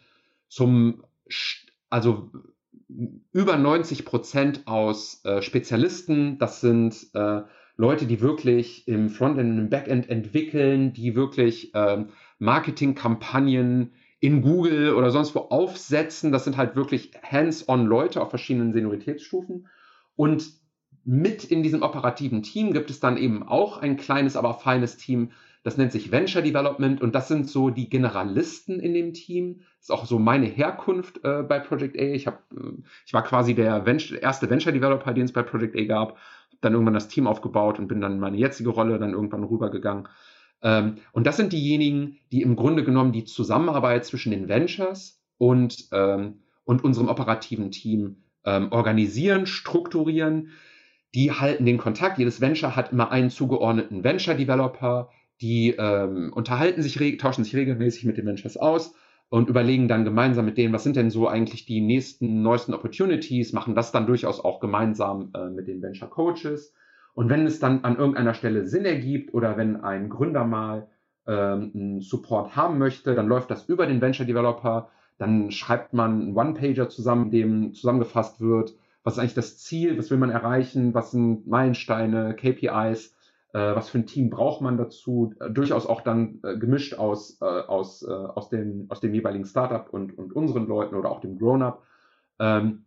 zum, 0.52 1.06
also 1.90 2.30
über 3.32 3.56
90 3.56 4.04
Prozent 4.04 4.68
aus 4.68 5.24
äh, 5.24 5.42
Spezialisten. 5.42 6.38
Das 6.40 6.60
sind 6.60 7.08
äh, 7.14 7.44
Leute, 7.78 8.06
die 8.06 8.20
wirklich 8.20 8.86
im 8.86 9.10
Frontend 9.10 9.50
und 9.50 9.60
im 9.60 9.70
Backend 9.70 10.10
entwickeln, 10.10 10.92
die 10.92 11.16
wirklich 11.16 11.74
äh, 11.74 12.04
Marketingkampagnen 12.40 13.94
in 14.20 14.42
Google 14.42 14.94
oder 14.94 15.10
sonst 15.10 15.34
wo 15.36 15.40
aufsetzen. 15.40 16.34
Das 16.34 16.44
sind 16.44 16.58
halt 16.58 16.76
wirklich 16.76 17.14
hands-on 17.24 17.86
Leute 17.86 18.22
auf 18.22 18.30
verschiedenen 18.30 18.74
Senioritätsstufen. 18.74 19.70
Und 20.18 20.52
mit 21.06 21.46
in 21.46 21.64
diesem 21.64 21.82
operativen 21.82 22.44
Team 22.44 22.74
gibt 22.74 22.90
es 22.90 23.00
dann 23.00 23.16
eben 23.16 23.42
auch 23.42 23.78
ein 23.78 23.96
kleines, 23.96 24.36
aber 24.36 24.56
feines 24.56 24.98
Team, 24.98 25.32
das 25.64 25.78
nennt 25.78 25.92
sich 25.92 26.12
Venture 26.12 26.42
Development 26.42 27.02
und 27.02 27.14
das 27.14 27.28
sind 27.28 27.48
so 27.48 27.70
die 27.70 27.90
Generalisten 27.90 28.80
in 28.80 28.94
dem 28.94 29.14
Team. 29.14 29.60
Das 29.78 29.90
ist 29.90 29.92
auch 29.92 30.06
so 30.06 30.18
meine 30.18 30.48
Herkunft 30.48 31.24
äh, 31.24 31.44
bei 31.44 31.60
Project 31.60 31.98
A. 31.98 32.02
Ich, 32.02 32.26
hab, 32.26 32.52
äh, 32.52 32.82
ich 33.06 33.14
war 33.14 33.24
quasi 33.24 33.54
der 33.54 33.86
Venture, 33.86 34.22
erste 34.22 34.50
Venture 34.50 34.72
Developer, 34.72 35.14
den 35.14 35.26
es 35.26 35.34
bei 35.34 35.44
Project 35.44 35.78
A 35.78 35.84
gab. 35.84 36.18
Dann 36.62 36.74
irgendwann 36.74 36.96
das 36.96 37.08
Team 37.08 37.28
aufgebaut 37.28 37.78
und 37.80 37.88
bin 37.88 38.02
dann 38.02 38.14
in 38.14 38.20
meine 38.20 38.38
jetzige 38.38 38.70
Rolle 38.70 38.98
dann 38.98 39.14
irgendwann 39.14 39.44
rübergegangen. 39.44 40.08
Ähm, 40.64 40.98
und 41.12 41.28
das 41.28 41.38
sind 41.38 41.54
diejenigen, 41.54 42.18
die 42.32 42.42
im 42.42 42.56
Grunde 42.56 42.84
genommen 42.84 43.12
die 43.12 43.26
Zusammenarbeit 43.26 44.06
zwischen 44.06 44.32
den 44.32 44.48
Ventures 44.48 45.22
und, 45.38 45.90
ähm, 45.92 46.40
und 46.64 46.84
unserem 46.84 47.08
operativen 47.08 47.72
Team 47.72 48.24
ähm, 48.46 48.72
organisieren, 48.72 49.46
strukturieren. 49.46 50.50
Die 51.14 51.32
halten 51.32 51.66
den 51.66 51.78
Kontakt. 51.78 52.18
Jedes 52.18 52.42
Venture 52.42 52.76
hat 52.76 52.94
immer 52.94 53.12
einen 53.12 53.30
zugeordneten 53.30 54.04
Venture 54.04 54.36
Developer, 54.36 55.10
die 55.42 55.76
ähm, 55.78 56.32
unterhalten 56.34 56.82
sich, 56.82 57.18
tauschen 57.18 57.44
sich 57.44 57.56
regelmäßig 57.56 58.06
mit 58.06 58.18
den 58.18 58.26
Ventures 58.26 58.58
aus 58.58 58.94
und 59.30 59.50
überlegen 59.50 59.88
dann 59.88 60.04
gemeinsam 60.04 60.46
mit 60.46 60.58
denen, 60.58 60.74
was 60.74 60.84
sind 60.84 60.96
denn 60.96 61.10
so 61.10 61.28
eigentlich 61.28 61.66
die 61.66 61.82
nächsten, 61.82 62.42
neuesten 62.42 62.74
Opportunities, 62.74 63.54
machen 63.54 63.76
das 63.76 63.92
dann 63.92 64.06
durchaus 64.06 64.44
auch 64.44 64.60
gemeinsam 64.60 65.32
äh, 65.34 65.50
mit 65.50 65.68
den 65.68 65.82
Venture 65.82 66.10
Coaches. 66.10 66.74
Und 67.14 67.30
wenn 67.30 67.46
es 67.46 67.60
dann 67.60 67.84
an 67.84 67.98
irgendeiner 67.98 68.34
Stelle 68.34 68.66
Sinn 68.66 68.86
ergibt 68.86 69.34
oder 69.34 69.58
wenn 69.58 69.84
ein 69.84 70.10
Gründer 70.10 70.46
mal 70.46 70.88
ähm, 71.28 71.72
einen 71.74 72.02
Support 72.02 72.56
haben 72.56 72.78
möchte, 72.78 73.16
dann 73.16 73.28
läuft 73.28 73.52
das 73.52 73.68
über 73.68 73.88
den 73.88 74.02
Venture 74.02 74.26
Developer, 74.26 74.90
dann 75.18 75.52
schreibt 75.52 75.94
man 75.94 76.22
einen 76.22 76.38
One-Pager 76.38 76.90
zusammen, 76.90 77.32
dem 77.32 77.74
zusammengefasst 77.74 78.42
wird, 78.42 78.76
was 79.04 79.14
ist 79.14 79.20
eigentlich 79.20 79.34
das 79.34 79.58
Ziel, 79.58 79.98
was 79.98 80.12
will 80.12 80.18
man 80.18 80.30
erreichen, 80.30 80.94
was 80.94 81.12
sind 81.12 81.48
Meilensteine, 81.48 82.36
KPIs 82.36 83.16
was 83.60 83.90
für 83.90 84.00
ein 84.00 84.06
Team 84.06 84.30
braucht 84.30 84.62
man 84.62 84.78
dazu, 84.78 85.34
äh, 85.40 85.50
durchaus 85.50 85.86
auch 85.86 86.02
dann 86.02 86.40
äh, 86.44 86.58
gemischt 86.58 86.94
aus, 86.94 87.40
äh, 87.42 87.46
aus, 87.46 88.04
äh, 88.04 88.12
aus, 88.12 88.50
dem, 88.50 88.86
aus 88.90 89.00
dem 89.02 89.14
jeweiligen 89.14 89.46
Startup 89.46 89.88
und, 89.92 90.18
und 90.18 90.34
unseren 90.34 90.68
Leuten 90.68 90.96
oder 90.96 91.12
auch 91.12 91.20
dem 91.20 91.38
Grown-up. 91.38 91.84
Ähm, 92.40 92.86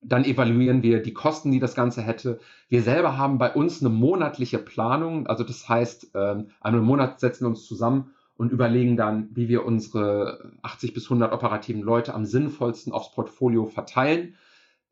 dann 0.00 0.24
evaluieren 0.24 0.82
wir 0.82 1.02
die 1.02 1.12
Kosten, 1.12 1.50
die 1.50 1.58
das 1.58 1.74
Ganze 1.74 2.02
hätte. 2.02 2.38
Wir 2.68 2.82
selber 2.82 3.18
haben 3.18 3.38
bei 3.38 3.52
uns 3.52 3.80
eine 3.80 3.90
monatliche 3.90 4.58
Planung, 4.58 5.26
also 5.26 5.44
das 5.44 5.68
heißt, 5.68 6.12
ähm, 6.14 6.50
einmal 6.60 6.80
im 6.80 6.86
Monat 6.86 7.20
setzen 7.20 7.44
wir 7.44 7.48
uns 7.48 7.66
zusammen 7.66 8.12
und 8.36 8.52
überlegen 8.52 8.96
dann, 8.96 9.28
wie 9.32 9.48
wir 9.48 9.66
unsere 9.66 10.52
80 10.62 10.94
bis 10.94 11.04
100 11.04 11.32
operativen 11.32 11.82
Leute 11.82 12.14
am 12.14 12.24
sinnvollsten 12.24 12.92
aufs 12.92 13.12
Portfolio 13.12 13.66
verteilen. 13.66 14.36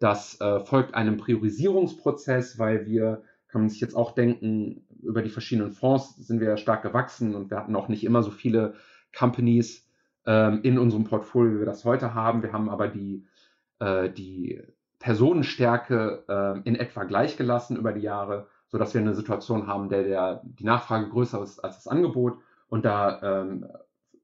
Das 0.01 0.41
äh, 0.41 0.61
folgt 0.61 0.95
einem 0.95 1.17
Priorisierungsprozess, 1.17 2.59
weil 2.59 2.87
wir 2.87 3.23
kann 3.49 3.63
man 3.63 3.71
sich 3.71 3.81
jetzt 3.81 3.95
auch 3.95 4.13
denken, 4.13 4.86
über 5.03 5.23
die 5.23 5.31
verschiedenen 5.31 5.73
Fonds 5.73 6.17
sind 6.17 6.41
wir 6.41 6.57
stark 6.57 6.83
gewachsen 6.83 7.35
und 7.35 7.51
wir 7.51 7.59
hatten 7.59 7.77
auch 7.77 7.89
nicht 7.89 8.05
immer 8.05 8.23
so 8.23 8.31
viele 8.31 8.75
Companies 9.17 9.89
ähm, 10.27 10.61
in 10.63 10.79
unserem 10.79 11.05
Portfolio, 11.05 11.55
wie 11.55 11.59
wir 11.61 11.67
das 11.67 11.85
heute 11.85 12.15
haben. 12.15 12.43
Wir 12.43 12.53
haben 12.53 12.69
aber 12.69 12.89
die, 12.89 13.27
äh, 13.79 14.11
die 14.11 14.63
Personenstärke 14.99 16.25
äh, 16.29 16.69
in 16.69 16.77
etwa 16.77 17.05
gleich 17.05 17.37
gelassen 17.37 17.77
über 17.77 17.93
die 17.93 18.01
Jahre, 18.01 18.49
sodass 18.69 18.95
wir 18.95 19.01
eine 19.01 19.15
Situation 19.15 19.67
haben, 19.67 19.89
der, 19.89 20.03
der 20.03 20.43
die 20.45 20.65
Nachfrage 20.65 21.09
größer 21.09 21.43
ist 21.43 21.61
als 21.61 21.77
das 21.77 21.89
Angebot. 21.89 22.39
Und 22.69 22.85
da 22.85 23.43
ähm, 23.43 23.67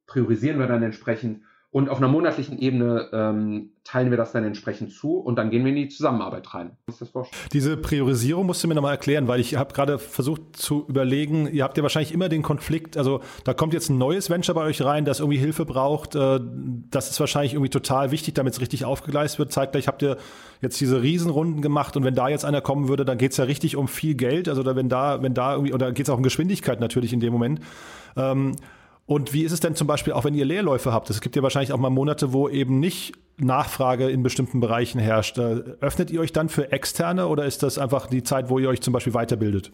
priorisieren 0.06 0.58
wir 0.58 0.66
dann 0.66 0.82
entsprechend 0.82 1.42
und 1.72 1.88
auf 1.88 1.96
einer 1.96 2.08
monatlichen 2.08 2.58
Ebene 2.58 3.08
ähm, 3.14 3.70
teilen 3.82 4.10
wir 4.10 4.18
das 4.18 4.32
dann 4.32 4.44
entsprechend 4.44 4.92
zu 4.92 5.16
und 5.16 5.36
dann 5.36 5.48
gehen 5.48 5.64
wir 5.64 5.70
in 5.70 5.76
die 5.76 5.88
Zusammenarbeit 5.88 6.52
rein. 6.52 6.76
Diese 7.52 7.78
Priorisierung 7.78 8.44
musst 8.44 8.62
du 8.62 8.68
mir 8.68 8.74
nochmal 8.74 8.92
erklären, 8.92 9.26
weil 9.26 9.40
ich 9.40 9.56
habe 9.56 9.72
gerade 9.72 9.98
versucht 9.98 10.54
zu 10.54 10.84
überlegen, 10.86 11.48
ihr 11.50 11.64
habt 11.64 11.78
ja 11.78 11.82
wahrscheinlich 11.82 12.12
immer 12.12 12.28
den 12.28 12.42
Konflikt, 12.42 12.98
also 12.98 13.22
da 13.44 13.54
kommt 13.54 13.72
jetzt 13.72 13.88
ein 13.88 13.96
neues 13.96 14.28
Venture 14.28 14.54
bei 14.54 14.64
euch 14.64 14.82
rein, 14.84 15.06
das 15.06 15.20
irgendwie 15.20 15.38
Hilfe 15.38 15.64
braucht. 15.64 16.14
Äh, 16.14 16.40
das 16.90 17.08
ist 17.10 17.18
wahrscheinlich 17.18 17.54
irgendwie 17.54 17.70
total 17.70 18.10
wichtig, 18.10 18.34
damit 18.34 18.52
es 18.52 18.60
richtig 18.60 18.84
aufgegleist 18.84 19.38
wird. 19.38 19.50
Zeitgleich 19.50 19.88
habt 19.88 20.02
ihr 20.02 20.18
jetzt 20.60 20.78
diese 20.78 21.00
Riesenrunden 21.00 21.62
gemacht 21.62 21.96
und 21.96 22.04
wenn 22.04 22.14
da 22.14 22.28
jetzt 22.28 22.44
einer 22.44 22.60
kommen 22.60 22.88
würde, 22.88 23.06
dann 23.06 23.16
geht 23.16 23.32
es 23.32 23.38
ja 23.38 23.44
richtig 23.44 23.76
um 23.76 23.88
viel 23.88 24.14
Geld. 24.14 24.46
Also 24.46 24.62
da, 24.62 24.76
wenn 24.76 24.90
da, 24.90 25.22
wenn 25.22 25.32
da 25.32 25.54
irgendwie, 25.54 25.72
oder 25.72 25.90
geht 25.92 26.06
es 26.06 26.10
auch 26.10 26.18
um 26.18 26.22
Geschwindigkeit 26.22 26.80
natürlich 26.80 27.14
in 27.14 27.20
dem 27.20 27.32
Moment. 27.32 27.60
Ähm, 28.14 28.56
und 29.06 29.32
wie 29.32 29.42
ist 29.42 29.52
es 29.52 29.60
denn 29.60 29.74
zum 29.74 29.86
Beispiel 29.86 30.12
auch, 30.12 30.24
wenn 30.24 30.34
ihr 30.34 30.44
Leerläufe 30.44 30.92
habt? 30.92 31.10
Es 31.10 31.20
gibt 31.20 31.36
ja 31.36 31.42
wahrscheinlich 31.42 31.72
auch 31.72 31.78
mal 31.78 31.90
Monate, 31.90 32.32
wo 32.32 32.48
eben 32.48 32.78
nicht 32.80 33.14
Nachfrage 33.38 34.08
in 34.10 34.22
bestimmten 34.22 34.60
Bereichen 34.60 35.00
herrscht. 35.00 35.38
Äh, 35.38 35.62
öffnet 35.80 36.10
ihr 36.10 36.20
euch 36.20 36.32
dann 36.32 36.48
für 36.48 36.70
Externe 36.72 37.26
oder 37.26 37.44
ist 37.44 37.62
das 37.62 37.78
einfach 37.78 38.06
die 38.06 38.22
Zeit, 38.22 38.48
wo 38.48 38.58
ihr 38.58 38.68
euch 38.68 38.80
zum 38.80 38.92
Beispiel 38.92 39.14
weiterbildet? 39.14 39.72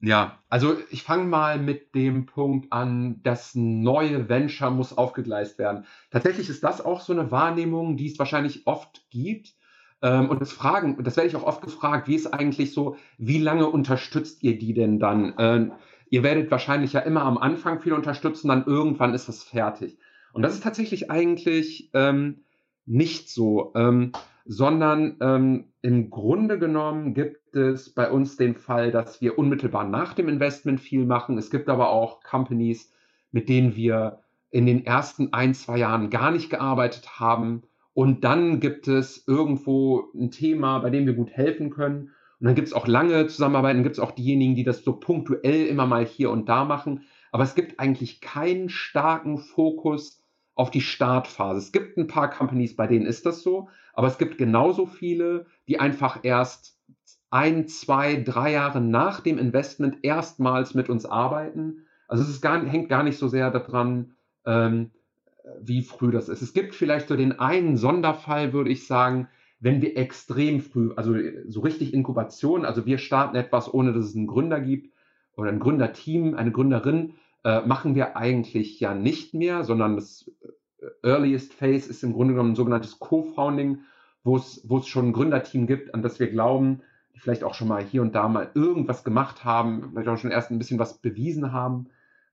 Ja, 0.00 0.38
also 0.48 0.76
ich 0.90 1.02
fange 1.02 1.24
mal 1.24 1.58
mit 1.58 1.94
dem 1.94 2.26
Punkt 2.26 2.72
an, 2.72 3.20
das 3.24 3.56
neue 3.56 4.28
Venture 4.28 4.70
muss 4.70 4.96
aufgegleist 4.96 5.58
werden. 5.58 5.86
Tatsächlich 6.12 6.48
ist 6.48 6.62
das 6.62 6.80
auch 6.80 7.00
so 7.00 7.12
eine 7.12 7.32
Wahrnehmung, 7.32 7.96
die 7.96 8.06
es 8.06 8.18
wahrscheinlich 8.18 8.66
oft 8.66 9.10
gibt. 9.10 9.54
Ähm, 10.00 10.28
und 10.30 10.40
das 10.40 10.52
Fragen, 10.52 11.02
das 11.02 11.16
werde 11.16 11.28
ich 11.28 11.34
auch 11.34 11.42
oft 11.42 11.62
gefragt, 11.62 12.06
wie 12.06 12.14
ist 12.14 12.32
eigentlich 12.32 12.72
so, 12.72 12.96
wie 13.16 13.38
lange 13.38 13.66
unterstützt 13.66 14.44
ihr 14.44 14.56
die 14.56 14.72
denn 14.72 15.00
dann? 15.00 15.72
Ihr 16.10 16.22
werdet 16.22 16.50
wahrscheinlich 16.50 16.92
ja 16.92 17.00
immer 17.00 17.22
am 17.22 17.38
Anfang 17.38 17.80
viel 17.80 17.92
unterstützen, 17.92 18.48
dann 18.48 18.64
irgendwann 18.66 19.14
ist 19.14 19.28
das 19.28 19.42
fertig. 19.42 19.98
Und 20.32 20.42
das 20.42 20.54
ist 20.54 20.62
tatsächlich 20.62 21.10
eigentlich 21.10 21.90
ähm, 21.94 22.44
nicht 22.86 23.28
so, 23.30 23.72
ähm, 23.74 24.12
sondern 24.44 25.16
ähm, 25.20 25.72
im 25.82 26.10
Grunde 26.10 26.58
genommen 26.58 27.12
gibt 27.12 27.54
es 27.54 27.90
bei 27.90 28.10
uns 28.10 28.36
den 28.36 28.54
Fall, 28.54 28.90
dass 28.90 29.20
wir 29.20 29.38
unmittelbar 29.38 29.84
nach 29.84 30.14
dem 30.14 30.28
Investment 30.28 30.80
viel 30.80 31.04
machen. 31.04 31.36
Es 31.36 31.50
gibt 31.50 31.68
aber 31.68 31.90
auch 31.90 32.22
Companies, 32.22 32.92
mit 33.30 33.48
denen 33.48 33.76
wir 33.76 34.20
in 34.50 34.64
den 34.64 34.86
ersten 34.86 35.32
ein, 35.34 35.54
zwei 35.54 35.78
Jahren 35.78 36.08
gar 36.08 36.30
nicht 36.30 36.48
gearbeitet 36.48 37.20
haben. 37.20 37.62
Und 37.92 38.24
dann 38.24 38.60
gibt 38.60 38.88
es 38.88 39.26
irgendwo 39.26 40.08
ein 40.14 40.30
Thema, 40.30 40.78
bei 40.78 40.88
dem 40.88 41.04
wir 41.04 41.12
gut 41.12 41.30
helfen 41.30 41.68
können. 41.70 42.12
Und 42.40 42.46
dann 42.46 42.54
gibt 42.54 42.68
es 42.68 42.74
auch 42.74 42.86
lange 42.86 43.26
Zusammenarbeiten, 43.26 43.82
gibt 43.82 43.96
es 43.96 44.00
auch 44.00 44.12
diejenigen, 44.12 44.54
die 44.54 44.64
das 44.64 44.84
so 44.84 44.92
punktuell 44.92 45.66
immer 45.66 45.86
mal 45.86 46.04
hier 46.04 46.30
und 46.30 46.48
da 46.48 46.64
machen. 46.64 47.04
Aber 47.32 47.42
es 47.42 47.54
gibt 47.54 47.80
eigentlich 47.80 48.20
keinen 48.20 48.68
starken 48.68 49.38
Fokus 49.38 50.22
auf 50.54 50.70
die 50.70 50.80
Startphase. 50.80 51.58
Es 51.58 51.72
gibt 51.72 51.96
ein 51.96 52.06
paar 52.06 52.30
Companies, 52.30 52.76
bei 52.76 52.86
denen 52.86 53.06
ist 53.06 53.26
das 53.26 53.42
so, 53.42 53.68
aber 53.92 54.06
es 54.06 54.18
gibt 54.18 54.38
genauso 54.38 54.86
viele, 54.86 55.46
die 55.68 55.80
einfach 55.80 56.20
erst 56.22 56.78
ein, 57.30 57.68
zwei, 57.68 58.16
drei 58.16 58.52
Jahre 58.52 58.80
nach 58.80 59.20
dem 59.20 59.38
Investment 59.38 59.98
erstmals 60.02 60.74
mit 60.74 60.88
uns 60.88 61.04
arbeiten. 61.04 61.86
Also 62.06 62.22
es 62.22 62.40
gar, 62.40 62.64
hängt 62.64 62.88
gar 62.88 63.02
nicht 63.02 63.18
so 63.18 63.28
sehr 63.28 63.50
daran, 63.50 64.14
ähm, 64.46 64.90
wie 65.60 65.82
früh 65.82 66.10
das 66.10 66.28
ist. 66.28 66.42
Es 66.42 66.52
gibt 66.52 66.74
vielleicht 66.74 67.08
so 67.08 67.16
den 67.16 67.38
einen 67.38 67.76
Sonderfall, 67.76 68.52
würde 68.52 68.70
ich 68.70 68.86
sagen, 68.86 69.28
wenn 69.60 69.82
wir 69.82 69.96
extrem 69.96 70.60
früh, 70.60 70.92
also 70.94 71.14
so 71.48 71.60
richtig 71.60 71.92
Inkubation, 71.92 72.64
also 72.64 72.86
wir 72.86 72.98
starten 72.98 73.36
etwas, 73.36 73.72
ohne 73.72 73.92
dass 73.92 74.06
es 74.06 74.16
einen 74.16 74.26
Gründer 74.26 74.60
gibt 74.60 74.94
oder 75.36 75.50
ein 75.50 75.58
Gründerteam, 75.58 76.34
eine 76.34 76.52
Gründerin, 76.52 77.14
äh, 77.44 77.60
machen 77.62 77.94
wir 77.94 78.16
eigentlich 78.16 78.78
ja 78.80 78.94
nicht 78.94 79.34
mehr, 79.34 79.64
sondern 79.64 79.96
das 79.96 80.30
äh, 80.80 81.08
Earliest 81.08 81.54
Phase 81.54 81.90
ist 81.90 82.04
im 82.04 82.12
Grunde 82.12 82.34
genommen 82.34 82.52
ein 82.52 82.56
sogenanntes 82.56 82.98
Co-Founding, 82.98 83.80
wo 84.24 84.36
es, 84.36 84.62
wo 84.68 84.78
es 84.78 84.86
schon 84.86 85.08
ein 85.08 85.12
Gründerteam 85.12 85.66
gibt, 85.66 85.94
an 85.94 86.02
das 86.02 86.20
wir 86.20 86.28
glauben, 86.28 86.82
die 87.14 87.20
vielleicht 87.20 87.44
auch 87.44 87.54
schon 87.54 87.68
mal 87.68 87.82
hier 87.82 88.02
und 88.02 88.14
da 88.14 88.28
mal 88.28 88.50
irgendwas 88.54 89.04
gemacht 89.04 89.44
haben, 89.44 89.90
vielleicht 89.92 90.08
auch 90.08 90.18
schon 90.18 90.30
erst 90.30 90.50
ein 90.50 90.58
bisschen 90.58 90.78
was 90.78 90.98
bewiesen 90.98 91.52
haben. 91.52 91.88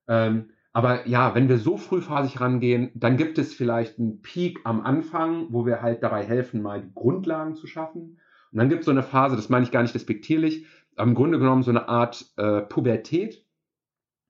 Ähm, 0.07 0.49
aber 0.75 1.07
ja, 1.07 1.33
wenn 1.35 1.47
wir 1.47 1.57
so 1.57 1.77
frühphasig 1.77 2.41
rangehen, 2.41 2.91
dann 2.95 3.15
gibt 3.15 3.37
es 3.37 3.53
vielleicht 3.53 3.97
einen 3.97 4.21
Peak 4.21 4.59
am 4.65 4.81
Anfang, 4.81 5.47
wo 5.51 5.65
wir 5.65 5.81
halt 5.81 6.03
dabei 6.03 6.25
helfen, 6.25 6.61
mal 6.61 6.81
die 6.81 6.93
Grundlagen 6.93 7.55
zu 7.55 7.65
schaffen. 7.65 8.19
Und 8.51 8.57
dann 8.59 8.67
gibt 8.67 8.81
es 8.81 8.85
so 8.85 8.91
eine 8.91 9.01
Phase, 9.01 9.37
das 9.37 9.47
meine 9.47 9.63
ich 9.63 9.71
gar 9.71 9.83
nicht 9.83 9.95
despektierlich, 9.95 10.65
aber 10.97 11.07
im 11.07 11.15
Grunde 11.15 11.39
genommen 11.39 11.63
so 11.63 11.71
eine 11.71 11.87
Art 11.87 12.25
äh, 12.35 12.59
Pubertät, 12.59 13.45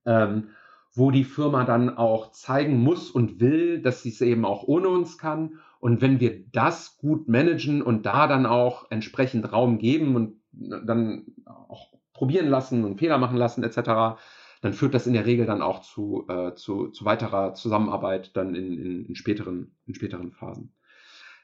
ähm, 0.06 0.50
wo 0.94 1.10
die 1.10 1.24
Firma 1.24 1.64
dann 1.64 1.98
auch 1.98 2.32
zeigen 2.32 2.78
muss 2.78 3.10
und 3.10 3.40
will, 3.40 3.82
dass 3.82 4.04
sie 4.04 4.10
es 4.10 4.22
eben 4.22 4.46
auch 4.46 4.62
ohne 4.68 4.90
uns 4.90 5.18
kann. 5.18 5.58
Und 5.80 6.02
wenn 6.02 6.20
wir 6.20 6.46
das 6.52 7.00
gut 7.00 7.28
managen 7.28 7.82
und 7.82 8.06
da 8.06 8.28
dann 8.28 8.46
auch 8.46 8.92
entsprechend 8.92 9.52
Raum 9.52 9.80
geben 9.80 10.16
und 10.16 10.36
dann 10.52 11.26
auch 11.48 11.92
probieren 12.14 12.50
lassen 12.50 12.86
und 12.86 13.00
Fehler 13.00 13.18
machen 13.18 13.36
lassen 13.36 13.64
etc., 13.64 14.20
dann 14.66 14.74
führt 14.74 14.96
das 14.96 15.06
in 15.06 15.14
der 15.14 15.28
Regel 15.28 15.46
dann 15.46 15.62
auch 15.62 15.82
zu, 15.82 16.26
äh, 16.28 16.56
zu, 16.56 16.88
zu 16.88 17.06
weiterer 17.06 17.54
Zusammenarbeit 17.54 18.36
dann 18.36 18.56
in, 18.56 18.80
in, 18.80 19.06
in, 19.06 19.16
späteren, 19.16 19.76
in 19.86 19.94
späteren 19.94 20.32
Phasen. 20.32 20.74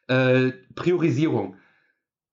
Äh, 0.07 0.53
Priorisierung. 0.73 1.55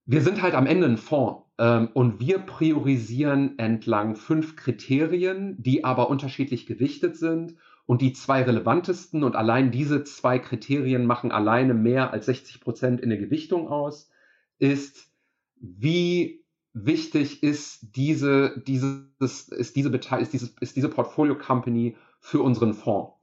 Wir 0.06 0.22
sind 0.22 0.40
halt 0.40 0.54
am 0.54 0.66
Ende 0.66 0.86
ein 0.86 0.96
Fonds 0.96 1.42
ähm, 1.58 1.90
und 1.92 2.20
wir 2.20 2.38
priorisieren 2.38 3.58
entlang 3.58 4.16
fünf 4.16 4.56
Kriterien, 4.56 5.62
die 5.62 5.84
aber 5.84 6.08
unterschiedlich 6.08 6.64
gewichtet 6.64 7.18
sind. 7.18 7.56
Und 7.84 8.00
die 8.00 8.14
zwei 8.14 8.42
relevantesten 8.42 9.24
und 9.24 9.36
allein 9.36 9.70
diese 9.70 10.04
zwei 10.04 10.38
Kriterien 10.38 11.04
machen 11.04 11.32
alleine 11.32 11.74
mehr 11.74 12.14
als 12.14 12.24
60 12.24 12.62
Prozent 12.62 13.02
in 13.02 13.10
der 13.10 13.18
Gewichtung 13.18 13.68
aus, 13.68 14.10
ist, 14.58 15.10
wie 15.60 16.46
wichtig 16.84 17.42
ist 17.42 17.96
diese, 17.96 18.62
dieses, 18.66 19.48
ist 19.48 19.76
diese, 19.76 19.90
ist 19.90 20.32
dieses, 20.32 20.54
ist 20.60 20.76
diese 20.76 20.88
Portfolio 20.88 21.36
Company 21.36 21.96
für 22.20 22.42
unseren 22.42 22.74
Fonds. 22.74 23.18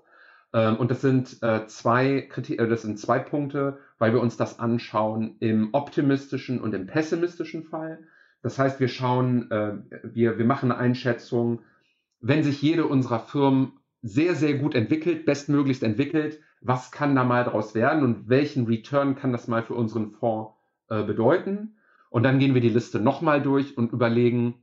Ähm, 0.53 0.77
und 0.77 0.89
das 0.89 1.01
sind 1.01 1.43
äh, 1.43 1.67
zwei 1.67 2.29
äh, 2.29 2.67
das 2.67 2.83
sind 2.83 2.97
zwei 2.97 3.19
Punkte, 3.19 3.77
weil 3.99 4.13
wir 4.13 4.21
uns 4.21 4.37
das 4.37 4.59
anschauen 4.59 5.35
im 5.39 5.69
optimistischen 5.73 6.61
und 6.61 6.73
im 6.73 6.87
pessimistischen 6.87 7.63
Fall. 7.63 8.07
Das 8.41 8.57
heißt, 8.57 8.79
wir 8.79 8.87
schauen, 8.87 9.51
äh, 9.51 9.73
wir, 10.03 10.37
wir 10.37 10.45
machen 10.45 10.71
eine 10.71 10.79
Einschätzung, 10.79 11.61
wenn 12.21 12.43
sich 12.43 12.61
jede 12.61 12.85
unserer 12.87 13.19
Firmen 13.19 13.73
sehr, 14.01 14.35
sehr 14.35 14.57
gut 14.57 14.75
entwickelt, 14.75 15.25
bestmöglichst 15.25 15.83
entwickelt, 15.83 16.39
was 16.61 16.91
kann 16.91 17.15
da 17.15 17.23
mal 17.23 17.43
daraus 17.43 17.75
werden 17.75 18.03
und 18.03 18.29
welchen 18.29 18.65
Return 18.65 19.15
kann 19.15 19.31
das 19.31 19.47
mal 19.47 19.63
für 19.63 19.73
unseren 19.73 20.11
Fonds 20.11 20.53
bedeuten? 20.87 21.75
Und 22.16 22.24
dann 22.24 22.39
gehen 22.39 22.53
wir 22.53 22.61
die 22.61 22.70
Liste 22.70 23.01
nochmal 23.01 23.41
durch 23.41 23.78
und 23.78 23.91
überlegen, 23.91 24.53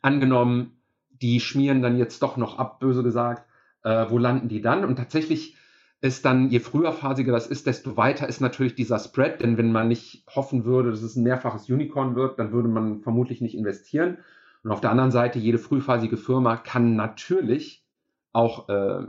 angenommen, 0.00 0.80
die 1.10 1.38
schmieren 1.38 1.82
dann 1.82 1.98
jetzt 1.98 2.22
doch 2.22 2.38
noch 2.38 2.58
ab, 2.58 2.80
böse 2.80 3.02
gesagt, 3.02 3.46
äh, 3.82 4.06
wo 4.08 4.16
landen 4.16 4.48
die 4.48 4.62
dann? 4.62 4.86
Und 4.86 4.96
tatsächlich 4.96 5.58
ist 6.00 6.24
dann, 6.24 6.48
je 6.48 6.58
früherphasiger 6.58 7.32
das 7.32 7.48
ist, 7.48 7.66
desto 7.66 7.98
weiter 7.98 8.26
ist 8.30 8.40
natürlich 8.40 8.76
dieser 8.76 8.98
Spread, 8.98 9.42
denn 9.42 9.58
wenn 9.58 9.72
man 9.72 9.88
nicht 9.88 10.24
hoffen 10.34 10.64
würde, 10.64 10.90
dass 10.90 11.02
es 11.02 11.16
ein 11.16 11.22
mehrfaches 11.22 11.68
Unicorn 11.68 12.16
wird, 12.16 12.38
dann 12.38 12.50
würde 12.50 12.70
man 12.70 13.02
vermutlich 13.02 13.42
nicht 13.42 13.58
investieren. 13.58 14.16
Und 14.62 14.70
auf 14.70 14.80
der 14.80 14.90
anderen 14.90 15.10
Seite, 15.10 15.38
jede 15.38 15.58
frühphasige 15.58 16.16
Firma 16.16 16.56
kann 16.56 16.96
natürlich 16.96 17.84
auch 18.32 18.70
äh, 18.70 19.02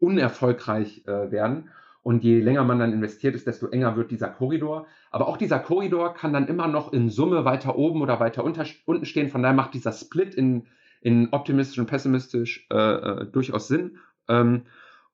unerfolgreich 0.00 1.06
äh, 1.06 1.30
werden. 1.30 1.68
Und 2.02 2.24
je 2.24 2.40
länger 2.40 2.64
man 2.64 2.78
dann 2.78 2.92
investiert 2.92 3.34
ist, 3.34 3.46
desto 3.46 3.66
enger 3.68 3.96
wird 3.96 4.10
dieser 4.10 4.28
Korridor. 4.28 4.86
Aber 5.10 5.28
auch 5.28 5.36
dieser 5.36 5.58
Korridor 5.58 6.14
kann 6.14 6.32
dann 6.32 6.46
immer 6.46 6.68
noch 6.68 6.92
in 6.92 7.10
Summe 7.10 7.44
weiter 7.44 7.76
oben 7.76 8.02
oder 8.02 8.20
weiter 8.20 8.44
unter, 8.44 8.64
unten 8.86 9.04
stehen. 9.04 9.28
Von 9.28 9.42
daher 9.42 9.54
macht 9.54 9.74
dieser 9.74 9.92
Split 9.92 10.34
in, 10.34 10.66
in 11.00 11.28
optimistisch 11.32 11.78
und 11.78 11.86
pessimistisch 11.86 12.66
äh, 12.70 12.76
äh, 12.76 13.26
durchaus 13.26 13.68
Sinn. 13.68 13.98
Ähm, 14.28 14.62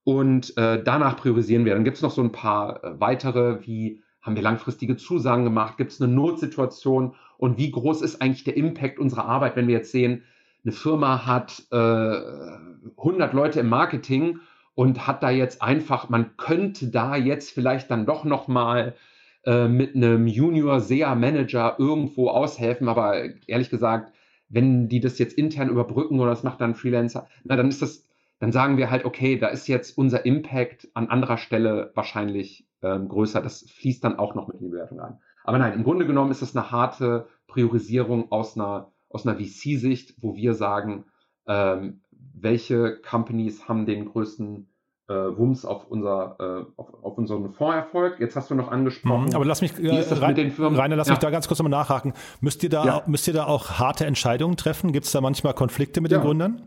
und 0.05 0.57
äh, 0.59 0.82
danach 0.82 1.16
priorisieren 1.16 1.64
wir. 1.64 1.74
Dann 1.74 1.85
gibt 1.85 1.97
es 1.97 2.03
noch 2.03 2.11
so 2.11 2.22
ein 2.22 2.32
paar 2.32 2.85
äh, 2.85 3.01
weitere, 3.01 3.66
wie 3.66 4.03
haben 4.20 4.37
wir 4.37 4.43
langfristige 4.43 4.97
Zusagen 4.97 5.45
gemacht, 5.45 5.76
gibt 5.76 5.93
es 5.93 6.01
eine 6.01 6.12
Notsituation 6.12 7.14
und 7.37 7.59
wie 7.59 7.70
groß 7.70 8.03
ist 8.03 8.22
eigentlich 8.22 8.45
der 8.45 8.57
Impact 8.57 8.99
unserer 8.99 9.26
Arbeit, 9.26 9.57
wenn 9.57 9.66
wir 9.66 9.74
jetzt 9.74 9.93
sehen, 9.93 10.22
eine 10.64 10.72
Firma 10.72 11.26
hat 11.26 11.62
äh, 11.70 11.76
100 11.76 13.35
Leute 13.35 13.61
im 13.61 13.68
Marketing 13.68 14.41
und 14.74 15.06
hat 15.06 15.22
da 15.22 15.30
jetzt 15.30 15.62
einfach, 15.62 16.08
man 16.08 16.36
könnte 16.36 16.88
da 16.88 17.16
jetzt 17.16 17.50
vielleicht 17.50 17.90
dann 17.90 18.06
doch 18.06 18.24
noch 18.24 18.48
mal 18.48 18.94
äh, 19.44 19.68
mit 19.68 19.94
einem 19.94 20.26
Junior 20.26 20.80
SEA 20.80 21.14
Manager 21.14 21.76
irgendwo 21.78 22.28
aushelfen, 22.28 22.88
aber 22.88 23.24
ehrlich 23.46 23.70
gesagt, 23.70 24.12
wenn 24.48 24.88
die 24.88 25.00
das 25.00 25.18
jetzt 25.18 25.36
intern 25.36 25.68
überbrücken 25.68 26.20
oder 26.20 26.30
das 26.30 26.42
macht 26.42 26.60
dann 26.60 26.74
Freelancer, 26.74 27.28
na 27.44 27.56
dann 27.56 27.68
ist 27.68 27.82
das, 27.82 28.06
dann 28.38 28.52
sagen 28.52 28.76
wir 28.76 28.90
halt, 28.90 29.04
okay, 29.04 29.38
da 29.38 29.48
ist 29.48 29.68
jetzt 29.68 29.96
unser 29.96 30.24
Impact 30.26 30.88
an 30.94 31.08
anderer 31.08 31.38
Stelle 31.38 31.92
wahrscheinlich 31.94 32.66
ähm, 32.82 33.08
größer. 33.08 33.40
Das 33.40 33.68
fließt 33.70 34.04
dann 34.04 34.18
auch 34.18 34.34
noch 34.34 34.48
mit 34.48 34.56
in 34.56 34.66
die 34.66 34.70
Bewertung 34.70 35.00
ein. 35.00 35.18
Aber 35.44 35.58
nein, 35.58 35.72
im 35.72 35.84
Grunde 35.84 36.06
genommen 36.06 36.30
ist 36.30 36.42
das 36.42 36.56
eine 36.56 36.70
harte 36.70 37.26
Priorisierung 37.46 38.30
aus 38.32 38.56
einer, 38.56 38.92
aus 39.08 39.26
einer 39.26 39.38
VC-Sicht, 39.38 40.14
wo 40.20 40.36
wir 40.36 40.54
sagen, 40.54 41.04
ähm, 41.46 42.00
welche 42.35 43.01
Companies 43.01 43.68
haben 43.68 43.87
den 43.87 44.07
größten 44.07 44.68
äh, 45.09 45.14
Wumms 45.14 45.64
auf, 45.64 45.87
unser, 45.89 46.37
äh, 46.39 46.80
auf, 46.80 46.95
auf 47.03 47.18
unseren 47.18 47.53
Fondserfolg. 47.53 48.20
Jetzt 48.20 48.37
hast 48.37 48.51
du 48.51 48.55
noch 48.55 48.70
angesprochen. 48.70 49.26
Mhm, 49.26 49.35
aber 49.35 49.45
lass 49.45 49.61
mich, 49.61 49.78
äh, 49.78 50.01
rein, 50.14 50.53
Rainer, 50.59 50.97
lass 50.97 51.09
ja. 51.09 51.12
mich 51.12 51.18
da 51.18 51.30
ganz 51.30 51.47
kurz 51.47 51.59
nochmal 51.59 51.78
nachhaken. 51.78 52.14
Müsst 52.41 52.62
ihr 52.62 52.70
da, 52.70 52.85
ja. 52.85 53.03
müsst 53.07 53.28
ihr 53.28 53.35
da 53.35 53.45
auch 53.45 53.72
harte 53.78 54.07
Entscheidungen 54.07 54.57
treffen? 54.57 54.93
Gibt 54.93 55.07
es 55.07 55.12
da 55.12 55.20
manchmal 55.20 55.55
Konflikte 55.55 56.01
mit 56.01 56.11
ja. 56.11 56.18
den 56.18 56.24
Gründern? 56.24 56.66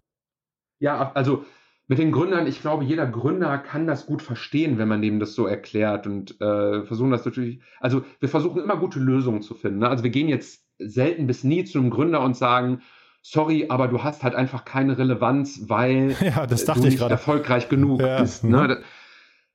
Ja, 0.80 1.12
also 1.14 1.46
mit 1.88 2.00
den 2.00 2.12
Gründern, 2.12 2.48
ich 2.48 2.62
glaube, 2.62 2.84
jeder 2.84 3.08
Gründer 3.08 3.58
kann 3.58 3.88
das 3.88 4.06
gut 4.06 4.22
verstehen, 4.22 4.78
wenn 4.78 4.90
man 4.90 5.02
dem 5.02 5.20
das 5.20 5.34
so 5.34 5.48
erklärt 5.48 6.06
und 6.06 6.40
äh, 6.42 6.84
versuchen 6.84 7.12
das 7.12 7.26
natürlich, 7.26 7.62
also 7.80 8.04
wir 8.20 8.30
versuchen 8.30 8.62
immer 8.62 8.76
gute 8.76 9.00
Lösungen 9.00 9.42
zu 9.42 9.54
finden. 9.54 9.80
Ne? 9.80 9.90
Also 9.90 10.04
wir 10.04 10.12
gehen 10.12 10.28
jetzt 10.28 10.66
selten 10.80 11.28
bis 11.28 11.44
nie 11.44 11.64
zu 11.64 11.80
einem 11.80 11.90
Gründer 11.90 12.22
und 12.22 12.36
sagen, 12.36 12.82
sorry, 13.30 13.66
aber 13.70 13.88
du 13.88 14.04
hast 14.04 14.24
halt 14.24 14.36
einfach 14.36 14.64
keine 14.64 14.98
Relevanz, 14.98 15.64
weil 15.68 16.16
ja, 16.22 16.46
du 16.46 16.80
nicht 16.80 17.02
erfolgreich 17.02 17.68
genug 17.68 18.02
ja. 18.02 18.22
bist. 18.22 18.44
Ne? 18.44 18.68
Mhm. 18.68 18.84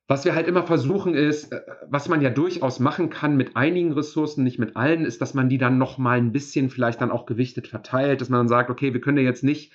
Was 0.09 0.27
wir 0.27 0.35
halt 0.35 0.47
immer 0.47 0.64
versuchen 0.64 1.14
ist, 1.14 1.53
äh, 1.53 1.61
was 1.89 2.09
man 2.09 2.20
ja 2.20 2.29
durchaus 2.29 2.81
machen 2.81 3.09
kann 3.09 3.37
mit 3.37 3.57
einigen 3.57 3.93
Ressourcen, 3.93 4.45
nicht 4.45 4.59
mit 4.59 4.77
allen, 4.77 5.07
ist, 5.07 5.23
dass 5.23 5.33
man 5.33 5.49
die 5.49 5.57
dann 5.57 5.79
noch 5.79 5.97
mal 5.97 6.18
ein 6.18 6.33
bisschen 6.33 6.68
vielleicht 6.68 7.01
dann 7.01 7.11
auch 7.11 7.25
gewichtet 7.25 7.66
verteilt, 7.66 8.20
dass 8.20 8.29
man 8.29 8.41
dann 8.41 8.49
sagt, 8.49 8.68
okay, 8.68 8.93
wir 8.93 9.01
können 9.01 9.16
dir 9.16 9.23
jetzt 9.23 9.45
nicht 9.45 9.73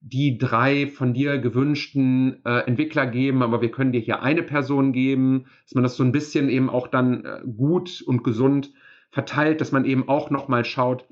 die 0.00 0.38
drei 0.38 0.86
von 0.86 1.12
dir 1.12 1.38
gewünschten 1.38 2.44
äh, 2.44 2.60
Entwickler 2.60 3.06
geben, 3.06 3.42
aber 3.42 3.60
wir 3.60 3.70
können 3.70 3.92
dir 3.92 4.00
hier 4.00 4.22
eine 4.22 4.42
Person 4.42 4.92
geben, 4.92 5.46
dass 5.64 5.74
man 5.74 5.82
das 5.82 5.96
so 5.96 6.02
ein 6.02 6.12
bisschen 6.12 6.48
eben 6.48 6.70
auch 6.70 6.88
dann 6.88 7.24
äh, 7.24 7.40
gut 7.44 8.02
und 8.06 8.22
gesund 8.22 8.72
verteilt, 9.10 9.60
dass 9.60 9.72
man 9.72 9.84
eben 9.84 10.08
auch 10.08 10.30
noch 10.30 10.48
mal 10.48 10.64
schaut, 10.64 11.06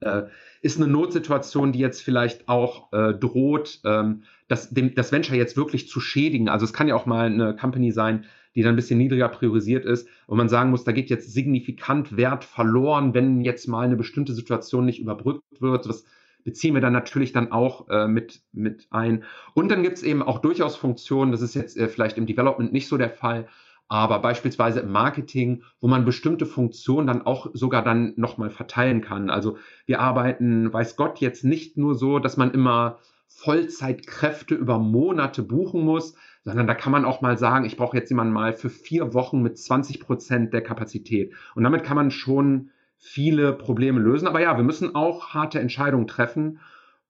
äh, 0.00 0.22
ist 0.62 0.80
eine 0.80 0.90
Notsituation, 0.90 1.72
die 1.72 1.78
jetzt 1.78 2.02
vielleicht 2.02 2.48
auch 2.48 2.92
äh, 2.92 3.14
droht, 3.14 3.80
ähm, 3.84 4.22
das, 4.48 4.70
dem, 4.70 4.94
das 4.94 5.12
Venture 5.12 5.36
jetzt 5.36 5.56
wirklich 5.56 5.88
zu 5.88 6.00
schädigen. 6.00 6.48
Also 6.48 6.64
es 6.64 6.72
kann 6.72 6.88
ja 6.88 6.94
auch 6.94 7.06
mal 7.06 7.26
eine 7.26 7.54
Company 7.54 7.92
sein, 7.92 8.24
die 8.54 8.62
dann 8.62 8.72
ein 8.72 8.76
bisschen 8.76 8.98
niedriger 8.98 9.28
priorisiert 9.28 9.84
ist 9.84 10.08
und 10.26 10.36
man 10.36 10.48
sagen 10.48 10.70
muss, 10.70 10.84
da 10.84 10.92
geht 10.92 11.10
jetzt 11.10 11.32
signifikant 11.32 12.16
Wert 12.16 12.44
verloren, 12.44 13.14
wenn 13.14 13.40
jetzt 13.40 13.68
mal 13.68 13.84
eine 13.84 13.96
bestimmte 13.96 14.32
Situation 14.32 14.84
nicht 14.84 15.00
überbrückt 15.00 15.60
wird. 15.60 15.86
Das 15.86 16.04
beziehen 16.44 16.74
wir 16.74 16.80
dann 16.80 16.92
natürlich 16.92 17.32
dann 17.32 17.52
auch 17.52 17.88
äh, 17.88 18.08
mit, 18.08 18.40
mit 18.52 18.86
ein. 18.90 19.24
Und 19.54 19.70
dann 19.70 19.82
gibt 19.82 19.98
es 19.98 20.02
eben 20.02 20.22
auch 20.22 20.38
durchaus 20.38 20.76
Funktionen, 20.76 21.30
das 21.30 21.42
ist 21.42 21.54
jetzt 21.54 21.76
äh, 21.76 21.88
vielleicht 21.88 22.16
im 22.16 22.26
Development 22.26 22.72
nicht 22.72 22.88
so 22.88 22.96
der 22.96 23.10
Fall, 23.10 23.48
aber 23.88 24.20
beispielsweise 24.20 24.80
im 24.80 24.92
Marketing, 24.92 25.62
wo 25.80 25.88
man 25.88 26.04
bestimmte 26.04 26.46
Funktionen 26.46 27.06
dann 27.06 27.24
auch 27.24 27.48
sogar 27.54 27.82
dann 27.82 28.12
nochmal 28.16 28.50
verteilen 28.50 29.00
kann. 29.00 29.30
Also 29.30 29.56
wir 29.86 30.00
arbeiten, 30.00 30.72
weiß 30.72 30.96
Gott, 30.96 31.18
jetzt 31.18 31.42
nicht 31.42 31.78
nur 31.78 31.94
so, 31.94 32.18
dass 32.18 32.36
man 32.36 32.52
immer 32.52 32.98
Vollzeitkräfte 33.28 34.54
über 34.54 34.78
Monate 34.78 35.42
buchen 35.42 35.82
muss, 35.82 36.14
sondern 36.44 36.66
da 36.66 36.74
kann 36.74 36.92
man 36.92 37.04
auch 37.04 37.20
mal 37.20 37.38
sagen, 37.38 37.64
ich 37.64 37.76
brauche 37.76 37.96
jetzt 37.96 38.10
jemanden 38.10 38.32
mal 38.32 38.52
für 38.52 38.70
vier 38.70 39.14
Wochen 39.14 39.42
mit 39.42 39.58
20 39.58 40.00
Prozent 40.00 40.52
der 40.52 40.62
Kapazität. 40.62 41.32
Und 41.54 41.64
damit 41.64 41.84
kann 41.84 41.96
man 41.96 42.10
schon 42.10 42.70
viele 42.98 43.52
Probleme 43.52 44.00
lösen. 44.00 44.28
Aber 44.28 44.40
ja, 44.40 44.56
wir 44.56 44.64
müssen 44.64 44.94
auch 44.94 45.28
harte 45.34 45.60
Entscheidungen 45.60 46.06
treffen. 46.06 46.58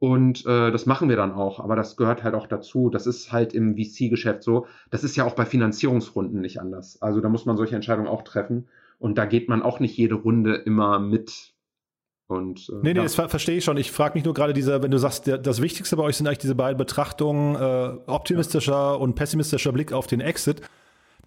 Und 0.01 0.47
äh, 0.47 0.71
das 0.71 0.87
machen 0.87 1.09
wir 1.09 1.17
dann 1.17 1.33
auch. 1.33 1.59
Aber 1.59 1.75
das 1.75 1.97
gehört 1.97 2.23
halt 2.23 2.35
auch 2.35 2.47
dazu. 2.47 2.89
Das 2.89 3.07
ist 3.07 3.33
halt 3.33 3.53
im 3.53 3.77
VC-Geschäft 3.77 4.45
so. 4.45 4.67
Das 4.91 5.03
ist 5.03 5.17
ja 5.17 5.25
auch 5.25 5.35
bei 5.35 5.45
Finanzierungsrunden 5.45 6.41
nicht 6.41 6.61
anders. 6.61 7.03
Also 7.03 7.21
da 7.21 7.29
muss 7.29 7.47
man 7.47 7.57
solche 7.57 7.75
Entscheidungen 7.75 8.09
auch 8.09 8.23
treffen. 8.23 8.69
Und 8.99 9.19
da 9.19 9.27
geht 9.27 9.49
man 9.49 9.63
auch 9.63 9.81
nicht 9.81 9.97
jede 9.97 10.15
Runde 10.15 10.55
immer 10.55 11.01
mit. 11.01 11.55
Und, 12.29 12.69
äh, 12.69 12.73
nee, 12.83 12.93
nee, 12.93 12.99
ja. 12.99 13.03
das 13.03 13.15
verstehe 13.15 13.57
ich 13.57 13.65
schon. 13.65 13.77
Ich 13.77 13.91
frage 13.91 14.15
mich 14.15 14.25
nur 14.25 14.35
gerade 14.35 14.53
dieser, 14.53 14.83
wenn 14.83 14.91
du 14.91 14.99
sagst, 14.99 15.27
der, 15.27 15.39
das 15.39 15.63
Wichtigste 15.63 15.97
bei 15.97 16.05
euch 16.05 16.17
sind 16.17 16.27
eigentlich 16.27 16.39
diese 16.39 16.55
beiden 16.55 16.79
Betrachtungen, 16.79 17.57
äh, 17.57 17.99
optimistischer 18.07 19.01
und 19.01 19.15
pessimistischer 19.15 19.73
Blick 19.73 19.93
auf 19.93 20.07
den 20.07 20.21
Exit. 20.21 20.61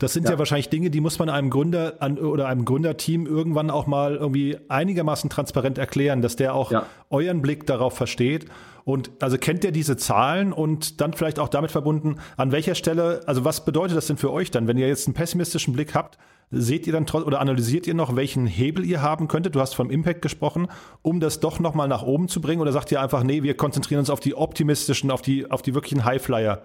Das 0.02 0.14
sind 0.14 0.24
ja. 0.24 0.32
ja, 0.32 0.40
wahrscheinlich 0.40 0.70
Dinge, 0.70 0.90
die 0.90 1.00
muss 1.00 1.20
man 1.20 1.30
einem 1.30 1.52
Gründer 1.52 1.98
an, 2.00 2.18
oder 2.18 2.48
einem 2.48 2.66
Gründerteam 2.66 3.28
irgendwann 3.28 3.70
auch 3.70 3.86
mal 3.86 4.16
irgendwie 4.16 4.58
einigermaßen 4.68 5.30
transparent 5.30 5.78
erklären, 5.78 6.24
dass 6.24 6.36
der 6.36 6.56
auch 6.56 6.72
ja. 6.72 6.88
euren 7.12 7.44
Blick 7.44 7.68
darauf 7.68 7.96
versteht. 7.96 8.46
Und 8.84 9.12
also 9.20 9.38
kennt 9.38 9.64
der 9.64 9.72
diese 9.72 9.98
Zahlen 9.98 10.54
und 10.54 11.02
dann 11.02 11.14
vielleicht 11.14 11.38
auch 11.38 11.50
damit 11.50 11.70
verbunden, 11.70 12.16
an 12.36 12.52
welcher 12.52 12.74
Stelle, 12.74 13.22
also 13.28 13.46
was 13.46 13.64
bedeutet 13.64 13.96
das 13.96 14.08
denn 14.08 14.18
für 14.18 14.32
euch 14.32 14.50
dann, 14.50 14.68
wenn 14.68 14.76
ihr 14.76 14.88
jetzt 14.88 15.06
einen 15.06 15.14
pessimistischen 15.14 15.76
Blick 15.76 15.94
habt, 15.94 16.18
seht 16.50 16.88
ihr 16.88 16.94
dann 16.94 17.06
oder 17.06 17.40
analysiert 17.40 17.86
ihr 17.86 17.94
noch, 17.94 18.16
welchen 18.16 18.48
Hebel 18.48 18.84
ihr 18.84 19.04
haben 19.04 19.28
könntet? 19.28 19.54
Du 19.54 19.60
hast 19.60 19.76
vom 19.76 19.92
Impact 19.92 20.24
gesprochen, 20.24 20.68
um 21.04 21.20
das 21.20 21.42
doch 21.42 21.60
nochmal 21.60 21.88
nach 21.88 22.02
oben 22.02 22.28
zu 22.28 22.42
bringen 22.42 22.60
oder 22.60 22.72
sagt 22.72 22.92
ihr 22.92 23.02
einfach, 23.02 23.22
nee, 23.22 23.44
wir 23.44 23.56
konzentrieren 23.56 24.00
uns 24.00 24.10
auf 24.10 24.20
die 24.20 24.34
optimistischen, 24.34 25.12
auf 25.12 25.22
die, 25.22 25.52
auf 25.52 25.62
die 25.62 25.76
wirklichen 25.76 26.06
Highflyer? 26.06 26.64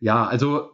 Ja, 0.00 0.26
also 0.26 0.70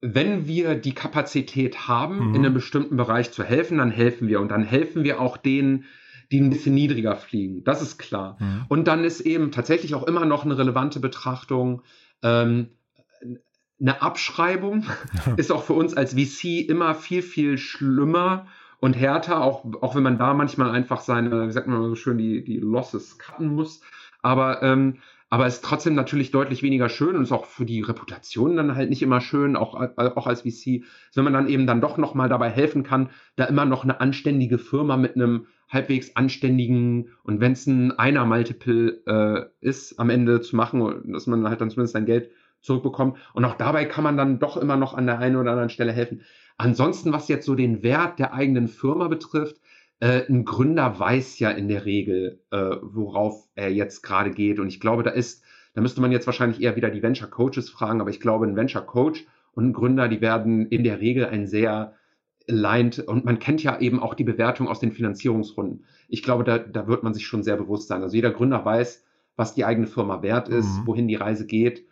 wenn 0.00 0.46
wir 0.46 0.74
die 0.74 0.94
Kapazität 0.94 1.88
haben, 1.88 2.28
mhm. 2.28 2.34
in 2.34 2.44
einem 2.44 2.54
bestimmten 2.54 2.96
Bereich 2.96 3.32
zu 3.32 3.42
helfen, 3.42 3.78
dann 3.78 3.90
helfen 3.90 4.28
wir. 4.28 4.40
Und 4.40 4.50
dann 4.50 4.62
helfen 4.62 5.04
wir 5.04 5.20
auch 5.20 5.36
denen, 5.36 5.84
die 6.30 6.40
ein 6.40 6.50
bisschen 6.50 6.74
niedriger 6.74 7.16
fliegen. 7.16 7.64
Das 7.64 7.82
ist 7.82 7.98
klar. 7.98 8.36
Mhm. 8.40 8.64
Und 8.68 8.88
dann 8.88 9.04
ist 9.04 9.20
eben 9.20 9.52
tatsächlich 9.52 9.94
auch 9.94 10.02
immer 10.04 10.26
noch 10.26 10.44
eine 10.44 10.58
relevante 10.58 11.00
Betrachtung. 11.00 11.82
Ähm, 12.22 12.70
eine 13.80 14.02
Abschreibung 14.02 14.84
ist 15.36 15.52
auch 15.52 15.64
für 15.64 15.74
uns 15.74 15.94
als 15.96 16.14
VC 16.14 16.68
immer 16.68 16.94
viel, 16.94 17.22
viel 17.22 17.58
schlimmer 17.58 18.46
und 18.80 18.94
härter, 18.94 19.40
auch, 19.42 19.64
auch 19.80 19.94
wenn 19.94 20.02
man 20.02 20.18
da 20.18 20.34
manchmal 20.34 20.70
einfach 20.70 21.00
seine, 21.00 21.46
wie 21.46 21.52
sagt 21.52 21.66
man 21.66 21.82
so 21.82 21.94
schön, 21.94 22.18
die, 22.18 22.44
die 22.44 22.58
Losses 22.58 23.18
cutten 23.18 23.54
muss. 23.54 23.80
Aber 24.22 24.62
ähm, 24.62 24.98
aber 25.36 25.44
es 25.44 25.56
ist 25.56 25.64
trotzdem 25.64 25.94
natürlich 25.94 26.30
deutlich 26.30 26.62
weniger 26.62 26.88
schön 26.88 27.14
und 27.14 27.24
ist 27.24 27.30
auch 27.30 27.44
für 27.44 27.66
die 27.66 27.82
Reputation 27.82 28.56
dann 28.56 28.74
halt 28.74 28.88
nicht 28.88 29.02
immer 29.02 29.20
schön, 29.20 29.54
auch, 29.54 29.74
auch 29.74 30.26
als 30.26 30.40
VC, 30.40 30.82
wenn 31.14 31.24
man 31.24 31.34
dann 31.34 31.46
eben 31.46 31.66
dann 31.66 31.82
doch 31.82 31.98
nochmal 31.98 32.30
dabei 32.30 32.48
helfen 32.48 32.84
kann, 32.84 33.10
da 33.36 33.44
immer 33.44 33.66
noch 33.66 33.84
eine 33.84 34.00
anständige 34.00 34.56
Firma 34.56 34.96
mit 34.96 35.14
einem 35.14 35.46
halbwegs 35.68 36.16
anständigen 36.16 37.10
und 37.22 37.38
wenn 37.38 37.52
es 37.52 37.66
ein 37.66 37.92
Einer-Multiple 37.98 39.02
äh, 39.04 39.44
ist, 39.60 40.00
am 40.00 40.08
Ende 40.08 40.40
zu 40.40 40.56
machen, 40.56 41.12
dass 41.12 41.26
man 41.26 41.46
halt 41.46 41.60
dann 41.60 41.68
zumindest 41.68 41.92
sein 41.92 42.06
Geld 42.06 42.30
zurückbekommt. 42.62 43.18
Und 43.34 43.44
auch 43.44 43.56
dabei 43.56 43.84
kann 43.84 44.04
man 44.04 44.16
dann 44.16 44.38
doch 44.38 44.56
immer 44.56 44.78
noch 44.78 44.94
an 44.94 45.04
der 45.04 45.18
einen 45.18 45.36
oder 45.36 45.50
anderen 45.50 45.68
Stelle 45.68 45.92
helfen. 45.92 46.22
Ansonsten, 46.56 47.12
was 47.12 47.28
jetzt 47.28 47.44
so 47.44 47.54
den 47.54 47.82
Wert 47.82 48.18
der 48.18 48.32
eigenen 48.32 48.68
Firma 48.68 49.08
betrifft, 49.08 49.60
äh, 50.00 50.22
ein 50.28 50.44
Gründer 50.44 50.98
weiß 50.98 51.38
ja 51.38 51.50
in 51.50 51.68
der 51.68 51.84
Regel, 51.84 52.42
äh, 52.50 52.76
worauf 52.82 53.48
er 53.54 53.72
jetzt 53.72 54.02
gerade 54.02 54.30
geht. 54.30 54.58
Und 54.58 54.68
ich 54.68 54.80
glaube, 54.80 55.02
da 55.02 55.10
ist, 55.10 55.42
da 55.74 55.80
müsste 55.80 56.00
man 56.00 56.12
jetzt 56.12 56.26
wahrscheinlich 56.26 56.60
eher 56.60 56.76
wieder 56.76 56.90
die 56.90 57.02
Venture 57.02 57.28
Coaches 57.28 57.70
fragen, 57.70 58.00
aber 58.00 58.10
ich 58.10 58.20
glaube, 58.20 58.46
ein 58.46 58.56
Venture 58.56 58.84
Coach 58.84 59.26
und 59.52 59.68
ein 59.68 59.72
Gründer, 59.72 60.08
die 60.08 60.20
werden 60.20 60.66
in 60.66 60.84
der 60.84 61.00
Regel 61.00 61.26
ein 61.26 61.46
sehr 61.46 61.94
aligned 62.48 63.00
und 63.00 63.24
man 63.24 63.38
kennt 63.38 63.62
ja 63.62 63.80
eben 63.80 64.00
auch 64.00 64.14
die 64.14 64.24
Bewertung 64.24 64.68
aus 64.68 64.80
den 64.80 64.92
Finanzierungsrunden. 64.92 65.84
Ich 66.08 66.22
glaube, 66.22 66.44
da, 66.44 66.58
da 66.58 66.86
wird 66.86 67.02
man 67.02 67.14
sich 67.14 67.26
schon 67.26 67.42
sehr 67.42 67.56
bewusst 67.56 67.88
sein. 67.88 68.02
Also 68.02 68.14
jeder 68.14 68.30
Gründer 68.30 68.64
weiß, 68.64 69.04
was 69.34 69.54
die 69.54 69.64
eigene 69.64 69.86
Firma 69.86 70.22
wert 70.22 70.48
ist, 70.48 70.80
mhm. 70.80 70.86
wohin 70.86 71.08
die 71.08 71.16
Reise 71.16 71.46
geht, 71.46 71.86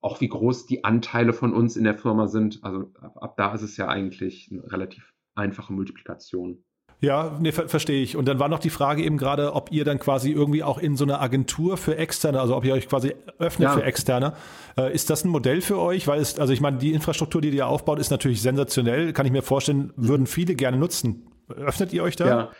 auch 0.00 0.20
wie 0.20 0.28
groß 0.28 0.66
die 0.66 0.84
Anteile 0.84 1.32
von 1.32 1.52
uns 1.52 1.76
in 1.76 1.84
der 1.84 1.96
Firma 1.96 2.26
sind. 2.26 2.60
Also 2.62 2.90
ab, 3.00 3.18
ab 3.20 3.36
da 3.36 3.54
ist 3.54 3.62
es 3.62 3.76
ja 3.76 3.88
eigentlich 3.88 4.48
eine 4.50 4.70
relativ 4.72 5.14
einfache 5.34 5.72
Multiplikation. 5.72 6.64
Ja, 7.02 7.38
nee, 7.40 7.50
ver 7.50 7.68
verstehe 7.68 8.02
ich. 8.02 8.16
Und 8.16 8.26
dann 8.26 8.38
war 8.38 8.48
noch 8.48 8.58
die 8.58 8.68
Frage 8.68 9.02
eben 9.02 9.16
gerade, 9.16 9.54
ob 9.54 9.72
ihr 9.72 9.84
dann 9.84 9.98
quasi 9.98 10.32
irgendwie 10.32 10.62
auch 10.62 10.76
in 10.76 10.96
so 10.96 11.04
eine 11.04 11.18
Agentur 11.18 11.78
für 11.78 11.96
Externe, 11.96 12.40
also 12.40 12.54
ob 12.54 12.64
ihr 12.64 12.74
euch 12.74 12.88
quasi 12.88 13.14
öffnet 13.38 13.68
ja. 13.68 13.74
für 13.74 13.84
Externe. 13.84 14.34
Äh, 14.76 14.92
ist 14.94 15.08
das 15.08 15.24
ein 15.24 15.30
Modell 15.30 15.62
für 15.62 15.78
euch? 15.78 16.06
Weil 16.06 16.20
es, 16.20 16.38
also 16.38 16.52
ich 16.52 16.60
meine, 16.60 16.76
die 16.76 16.92
Infrastruktur, 16.92 17.40
die 17.40 17.48
ihr 17.50 17.66
aufbaut, 17.66 17.98
ist 17.98 18.10
natürlich 18.10 18.42
sensationell. 18.42 19.14
Kann 19.14 19.24
ich 19.24 19.32
mir 19.32 19.42
vorstellen, 19.42 19.92
würden 19.96 20.26
viele 20.26 20.54
gerne 20.54 20.76
nutzen. 20.76 21.26
Öffnet 21.48 21.92
ihr 21.94 22.02
euch 22.02 22.16
da? 22.16 22.26
Ja. 22.26 22.50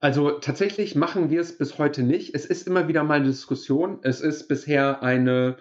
Also 0.00 0.32
tatsächlich 0.32 0.94
machen 0.94 1.30
wir 1.30 1.40
es 1.40 1.56
bis 1.56 1.78
heute 1.78 2.02
nicht. 2.02 2.34
Es 2.34 2.44
ist 2.44 2.66
immer 2.66 2.88
wieder 2.88 3.02
mal 3.02 3.14
eine 3.14 3.28
Diskussion. 3.28 3.98
Es 4.02 4.20
ist 4.20 4.46
bisher 4.46 5.02
eine 5.02 5.56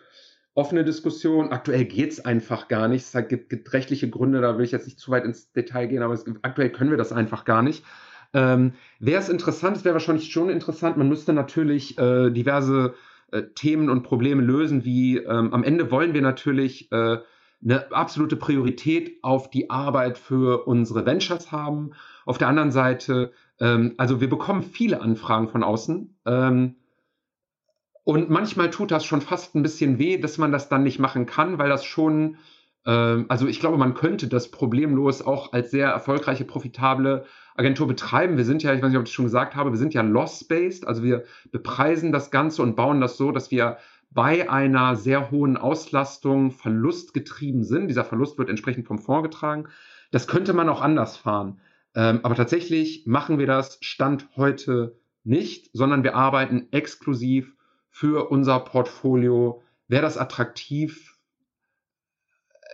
offene 0.55 0.83
Diskussion. 0.83 1.51
Aktuell 1.51 1.85
geht 1.85 2.11
es 2.11 2.23
einfach 2.23 2.67
gar 2.67 2.87
nicht. 2.87 3.03
Es 3.03 3.27
gibt, 3.27 3.49
gibt, 3.49 3.73
rechtliche 3.73 4.09
Gründe, 4.09 4.41
da 4.41 4.57
will 4.57 4.65
ich 4.65 4.71
jetzt 4.71 4.85
nicht 4.85 4.99
zu 4.99 5.11
weit 5.11 5.25
ins 5.25 5.51
Detail 5.51 5.87
gehen, 5.87 6.03
aber 6.03 6.13
es, 6.13 6.25
aktuell 6.41 6.69
können 6.69 6.91
wir 6.91 6.97
das 6.97 7.11
einfach 7.11 7.45
gar 7.45 7.63
nicht. 7.63 7.83
Ähm, 8.33 8.73
wäre 8.99 9.21
es 9.21 9.29
interessant, 9.29 9.77
es 9.77 9.85
wäre 9.85 9.93
wahrscheinlich 9.93 10.31
schon 10.31 10.49
interessant, 10.49 10.97
man 10.97 11.07
müsste 11.07 11.33
natürlich 11.33 11.97
äh, 11.99 12.31
diverse 12.31 12.95
äh, 13.31 13.43
Themen 13.55 13.89
und 13.89 14.03
Probleme 14.03 14.41
lösen, 14.41 14.85
wie 14.85 15.17
ähm, 15.17 15.53
am 15.53 15.63
Ende 15.63 15.91
wollen 15.91 16.13
wir 16.13 16.21
natürlich 16.21 16.91
äh, 16.91 17.17
eine 17.63 17.91
absolute 17.91 18.35
Priorität 18.35 19.19
auf 19.21 19.49
die 19.49 19.69
Arbeit 19.69 20.17
für 20.17 20.67
unsere 20.67 21.05
Ventures 21.05 21.51
haben. 21.51 21.91
Auf 22.25 22.37
der 22.37 22.47
anderen 22.47 22.71
Seite, 22.71 23.31
ähm, 23.59 23.93
also 23.97 24.19
wir 24.19 24.29
bekommen 24.29 24.63
viele 24.63 25.01
Anfragen 25.01 25.47
von 25.47 25.63
außen. 25.63 26.15
Ähm, 26.25 26.75
und 28.03 28.29
manchmal 28.29 28.69
tut 28.69 28.91
das 28.91 29.05
schon 29.05 29.21
fast 29.21 29.55
ein 29.55 29.63
bisschen 29.63 29.97
weh, 29.97 30.17
dass 30.17 30.37
man 30.37 30.51
das 30.51 30.69
dann 30.69 30.83
nicht 30.83 30.99
machen 30.99 31.25
kann, 31.25 31.57
weil 31.57 31.69
das 31.69 31.85
schon, 31.85 32.37
äh, 32.85 33.23
also 33.27 33.47
ich 33.47 33.59
glaube, 33.59 33.77
man 33.77 33.93
könnte 33.93 34.27
das 34.27 34.51
problemlos 34.51 35.21
auch 35.21 35.53
als 35.53 35.71
sehr 35.71 35.87
erfolgreiche, 35.87 36.43
profitable 36.43 37.25
Agentur 37.55 37.87
betreiben. 37.87 38.35
Wir 38.37 38.45
sind 38.45 38.61
ja, 38.61 38.73
ich 38.73 38.81
weiß 38.81 38.89
nicht, 38.89 38.97
ob 38.97 39.03
ich 39.03 39.09
das 39.09 39.15
schon 39.15 39.25
gesagt 39.25 39.55
habe, 39.55 39.71
wir 39.71 39.77
sind 39.77 39.93
ja 39.93 40.01
loss-based, 40.01 40.85
also 40.87 41.03
wir 41.03 41.23
bepreisen 41.51 42.11
das 42.11 42.29
Ganze 42.29 42.61
und 42.61 42.75
bauen 42.75 42.99
das 42.99 43.15
so, 43.15 43.31
dass 43.31 43.51
wir 43.51 43.77
bei 44.11 44.49
einer 44.49 44.95
sehr 44.95 45.31
hohen 45.31 45.57
Auslastung 45.57 46.51
verlustgetrieben 46.51 47.63
sind. 47.63 47.87
Dieser 47.87 48.05
Verlust 48.05 48.37
wird 48.37 48.49
entsprechend 48.49 48.85
vom 48.85 48.99
Fonds 48.99 49.23
getragen. 49.23 49.69
Das 50.11 50.27
könnte 50.27 50.53
man 50.53 50.69
auch 50.69 50.81
anders 50.81 51.17
fahren. 51.17 51.59
Ähm, 51.95 52.19
aber 52.23 52.35
tatsächlich 52.35 53.05
machen 53.07 53.39
wir 53.39 53.47
das 53.47 53.77
Stand 53.81 54.27
heute 54.35 54.99
nicht, 55.23 55.69
sondern 55.73 56.03
wir 56.03 56.15
arbeiten 56.15 56.67
exklusiv 56.71 57.55
für 57.93 58.31
unser 58.31 58.59
Portfolio? 58.59 59.61
Wäre 59.87 60.01
das 60.01 60.17
attraktiv? 60.17 61.15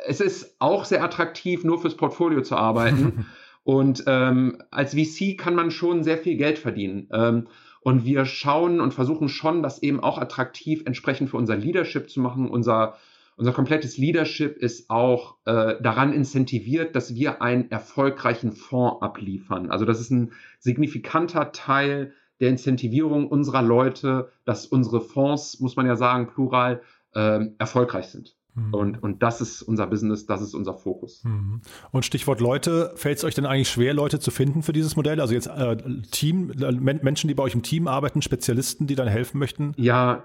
Es 0.08 0.22
ist 0.22 0.56
auch 0.60 0.86
sehr 0.86 1.04
attraktiv, 1.04 1.66
nur 1.66 1.82
fürs 1.82 1.98
Portfolio 1.98 2.42
zu 2.42 2.56
arbeiten. 2.56 3.26
und 3.64 4.06
ähm, 4.08 4.64
als 4.72 4.96
VC 4.96 5.38
kann 5.38 5.56
man 5.56 5.72
schon 5.72 6.04
sehr 6.04 6.18
viel 6.18 6.38
Geld 6.38 6.58
verdienen. 6.58 7.10
Ähm, 7.12 7.50
und 7.82 8.06
wir 8.06 8.26
schauen 8.26 8.80
und 8.80 8.94
versuchen 8.94 9.28
schon, 9.28 9.62
das 9.62 9.84
eben 9.84 10.00
auch 10.00 10.18
attraktiv 10.18 10.84
entsprechend 10.86 11.30
für 11.30 11.38
unser 11.38 11.58
Leadership 11.58 12.10
zu 12.10 12.22
machen. 12.22 12.50
Unser, 12.50 12.96
unser 13.36 13.52
komplettes 13.52 13.98
Leadership 13.98 14.56
ist 14.56 14.90
auch 14.90 15.36
äh, 15.46 15.76
daran 15.82 16.14
incentiviert, 16.14 16.96
dass 16.96 17.14
wir 17.14 17.42
einen 17.42 17.70
erfolgreichen 17.72 18.54
Fonds 18.54 19.02
abliefern. 19.02 19.70
Also 19.70 19.84
das 19.84 20.00
ist 20.00 20.12
ein 20.12 20.32
signifikanter 20.60 21.52
Teil 21.52 22.14
der 22.40 22.50
Incentivierung 22.50 23.28
unserer 23.28 23.62
Leute, 23.62 24.32
dass 24.46 24.66
unsere 24.66 25.02
Fonds, 25.02 25.60
muss 25.60 25.76
man 25.76 25.86
ja 25.86 25.96
sagen, 25.96 26.28
plural, 26.28 26.82
äh, 27.14 27.46
erfolgreich 27.58 28.08
sind. 28.08 28.36
Mhm. 28.56 28.74
Und, 28.74 29.04
und 29.04 29.24
das 29.24 29.42
ist 29.42 29.62
unser 29.62 29.88
Business, 29.88 30.26
das 30.26 30.42
ist 30.42 30.54
unser 30.54 30.74
Fokus. 30.74 31.24
Mhm. 31.24 31.62
Und 31.92 32.06
Stichwort 32.06 32.40
Leute, 32.40 32.92
fällt 32.96 33.18
es 33.18 33.24
euch 33.24 33.36
denn 33.36 33.46
eigentlich 33.46 33.70
schwer, 33.70 33.94
Leute 33.94 34.20
zu 34.20 34.32
finden 34.32 34.64
für 34.64 34.74
dieses 34.74 34.96
Modell? 34.96 35.20
Also 35.22 35.34
jetzt 35.34 35.48
äh, 35.48 35.78
Team, 36.12 36.52
äh, 36.60 36.72
Menschen, 36.72 37.28
die 37.28 37.34
bei 37.34 37.44
euch 37.44 37.54
im 37.54 37.64
Team 37.64 37.88
arbeiten, 37.88 38.22
Spezialisten, 38.22 38.88
die 38.88 38.96
dann 38.96 39.08
helfen 39.08 39.40
möchten? 39.40 39.74
Ja, 39.78 40.24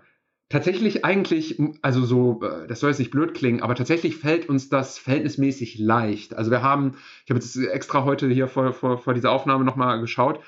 tatsächlich 0.49 1.05
eigentlich, 1.05 1.61
also 1.83 2.05
so, 2.05 2.41
äh, 2.43 2.67
das 2.67 2.81
soll 2.81 2.91
jetzt 2.91 2.99
nicht 2.99 3.11
blöd 3.11 3.35
klingen, 3.35 3.63
aber 3.63 3.75
tatsächlich 3.75 4.17
fällt 4.17 4.49
uns 4.49 4.69
das 4.69 4.99
verhältnismäßig 4.99 5.79
leicht. 5.79 6.35
Also 6.35 6.51
wir 6.51 6.63
haben, 6.63 6.95
ich 7.25 7.31
habe 7.31 7.41
jetzt 7.41 7.57
extra 7.57 8.05
heute 8.05 8.29
hier 8.29 8.49
vor, 8.49 8.73
vor, 8.73 8.99
vor 8.99 9.15
dieser 9.15 9.33
Aufnahme 9.33 9.65
nochmal 9.65 10.01
geschaut, 10.01 10.41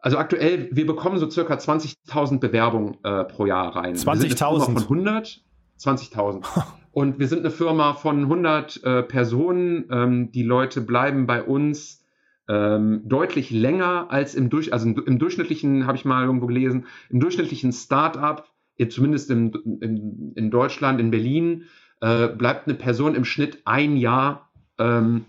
also 0.00 0.18
aktuell, 0.18 0.68
wir 0.72 0.86
bekommen 0.86 1.18
so 1.18 1.28
circa 1.28 1.54
20.000 1.54 2.38
Bewerbungen 2.38 2.98
äh, 3.04 3.24
pro 3.24 3.46
Jahr 3.46 3.76
rein. 3.76 3.94
20.000? 3.94 4.64
Von 4.64 4.76
100, 4.76 5.42
20.000. 5.78 6.44
Und 6.92 7.18
wir 7.18 7.28
sind 7.28 7.40
eine 7.40 7.50
Firma 7.50 7.94
von 7.94 8.22
100 8.22 8.82
äh, 8.82 9.02
Personen. 9.02 9.86
Ähm, 9.90 10.32
die 10.32 10.42
Leute 10.42 10.80
bleiben 10.80 11.26
bei 11.26 11.42
uns 11.42 12.04
ähm, 12.48 13.02
deutlich 13.04 13.50
länger 13.50 14.10
als 14.10 14.34
im, 14.34 14.50
Durch 14.50 14.72
also 14.72 14.88
im, 14.88 15.00
im 15.06 15.18
durchschnittlichen, 15.18 15.86
habe 15.86 15.96
ich 15.96 16.04
mal 16.04 16.24
irgendwo 16.24 16.46
gelesen, 16.46 16.86
im 17.08 17.20
durchschnittlichen 17.20 17.72
Startup, 17.72 18.44
zumindest 18.88 19.30
im, 19.30 19.52
in, 19.80 20.32
in 20.34 20.50
Deutschland, 20.50 21.00
in 21.00 21.10
Berlin, 21.10 21.64
äh, 22.00 22.28
bleibt 22.28 22.66
eine 22.66 22.76
Person 22.76 23.14
im 23.14 23.24
Schnitt 23.24 23.58
ein 23.66 23.96
Jahr 23.96 24.50
ähm, 24.78 25.26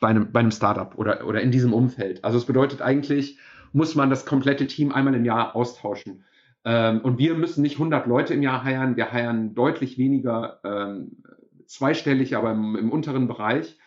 bei 0.00 0.08
einem, 0.08 0.32
bei 0.32 0.40
einem 0.40 0.50
Startup 0.50 0.98
oder, 0.98 1.26
oder 1.26 1.40
in 1.40 1.50
diesem 1.50 1.72
Umfeld. 1.72 2.24
Also 2.24 2.38
es 2.38 2.46
bedeutet 2.46 2.82
eigentlich, 2.82 3.38
muss 3.76 3.94
man 3.94 4.08
das 4.08 4.24
komplette 4.24 4.66
Team 4.66 4.90
einmal 4.90 5.14
im 5.14 5.26
Jahr 5.26 5.54
austauschen. 5.54 6.24
Ähm, 6.64 7.02
und 7.02 7.18
wir 7.18 7.34
müssen 7.34 7.60
nicht 7.60 7.74
100 7.74 8.06
Leute 8.06 8.32
im 8.32 8.42
Jahr 8.42 8.64
heiern, 8.64 8.96
wir 8.96 9.12
heiern 9.12 9.54
deutlich 9.54 9.98
weniger, 9.98 10.60
ähm, 10.64 11.22
zweistellig, 11.66 12.36
aber 12.36 12.52
im, 12.52 12.74
im 12.74 12.90
unteren 12.90 13.28
Bereich. 13.28 13.78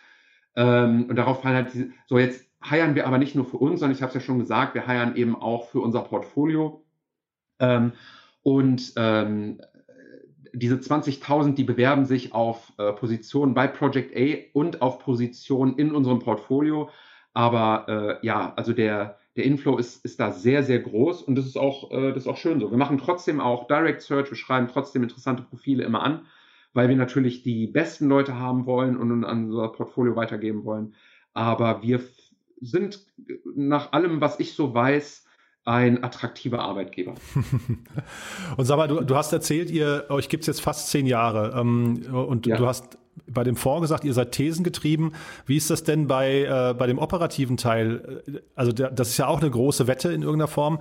Ähm, 0.56 1.08
und 1.10 1.16
darauf 1.16 1.42
fallen 1.42 1.56
halt 1.56 1.74
diese, 1.74 1.90
so 2.06 2.20
jetzt 2.20 2.48
heiern 2.64 2.94
wir 2.94 3.08
aber 3.08 3.18
nicht 3.18 3.34
nur 3.34 3.46
für 3.46 3.58
uns, 3.58 3.80
sondern 3.80 3.96
ich 3.96 4.04
habe 4.04 4.10
es 4.10 4.14
ja 4.16 4.22
schon 4.22 4.38
gesagt, 4.38 4.76
wir 4.76 4.86
heiern 4.86 5.16
eben 5.16 5.36
auch 5.36 5.70
für 5.70 5.80
unser 5.80 6.02
Portfolio. 6.02 6.86
Ähm, 7.58 7.94
und 8.44 8.94
ähm, 8.96 9.60
diese 10.54 10.76
20.000, 10.76 11.56
die 11.56 11.64
bewerben 11.64 12.06
sich 12.06 12.34
auf 12.34 12.74
äh, 12.78 12.94
Positionen 12.94 13.56
bei 13.56 13.66
Project 13.66 14.16
A 14.16 14.38
und 14.54 14.84
auf 14.84 15.00
Positionen 15.00 15.80
in 15.80 15.96
unserem 15.96 16.20
Portfolio. 16.20 16.92
Aber 17.34 18.20
äh, 18.22 18.26
ja, 18.26 18.54
also 18.56 18.74
der, 18.74 19.19
der 19.40 19.46
Inflow 19.46 19.78
ist, 19.78 20.04
ist 20.04 20.20
da 20.20 20.32
sehr, 20.32 20.64
sehr 20.64 20.80
groß 20.80 21.22
und 21.22 21.36
das 21.36 21.46
ist, 21.46 21.58
auch, 21.58 21.92
äh, 21.92 22.10
das 22.10 22.24
ist 22.24 22.28
auch 22.28 22.36
schön 22.36 22.60
so. 22.60 22.72
Wir 22.72 22.78
machen 22.78 22.98
trotzdem 22.98 23.40
auch 23.40 23.68
Direct 23.68 24.02
Search, 24.02 24.30
wir 24.30 24.38
schreiben 24.38 24.68
trotzdem 24.68 25.02
interessante 25.02 25.44
Profile 25.44 25.86
immer 25.86 26.04
an, 26.04 26.26
weil 26.74 26.90
wir 26.90 26.98
natürlich 26.98 27.42
die 27.42 27.66
besten 27.68 28.10
Leute 28.10 28.38
haben 28.38 28.66
wollen 28.66 28.98
und 28.98 29.24
an 29.24 29.46
unser 29.46 29.70
Portfolio 29.70 30.18
weitergeben 30.18 30.66
wollen. 30.66 30.94
Aber 31.34 31.82
wir 31.82 32.02
sind 32.60 33.06
nach 33.56 33.94
allem, 33.94 34.20
was 34.20 34.42
ich 34.42 34.54
so 34.54 34.74
weiß, 34.74 35.26
ein 35.64 36.04
attraktiver 36.04 36.60
Arbeitgeber. 36.60 37.16
und 38.58 38.66
sag 38.66 38.76
mal, 38.76 38.90
du, 38.90 39.00
du 39.02 39.16
hast 39.16 39.32
erzählt, 39.32 39.72
ihr 39.72 40.08
euch 40.10 40.28
gibt 40.28 40.42
es 40.42 40.48
jetzt 40.48 40.62
fast 40.62 40.90
zehn 40.90 41.06
Jahre 41.06 41.58
ähm, 41.58 42.04
und 42.12 42.46
ja. 42.46 42.58
du 42.58 42.68
hast 42.68 42.99
bei 43.28 43.44
dem 43.44 43.56
Fonds 43.56 43.82
gesagt, 43.82 44.04
ihr 44.04 44.14
seid 44.14 44.32
thesengetrieben. 44.32 45.14
Wie 45.46 45.58
ist 45.58 45.70
das 45.70 45.84
denn 45.84 46.08
bei, 46.08 46.44
äh, 46.44 46.74
bei 46.74 46.88
dem 46.88 47.00
operativen 47.00 47.58
Teil? 47.58 48.24
Also 48.56 48.72
der, 48.72 48.92
das 48.92 49.10
ist 49.10 49.18
ja 49.18 49.28
auch 49.28 49.42
eine 49.42 49.50
große 49.50 49.88
Wette 49.88 50.12
in 50.12 50.22
irgendeiner 50.22 50.48
Form. 50.48 50.80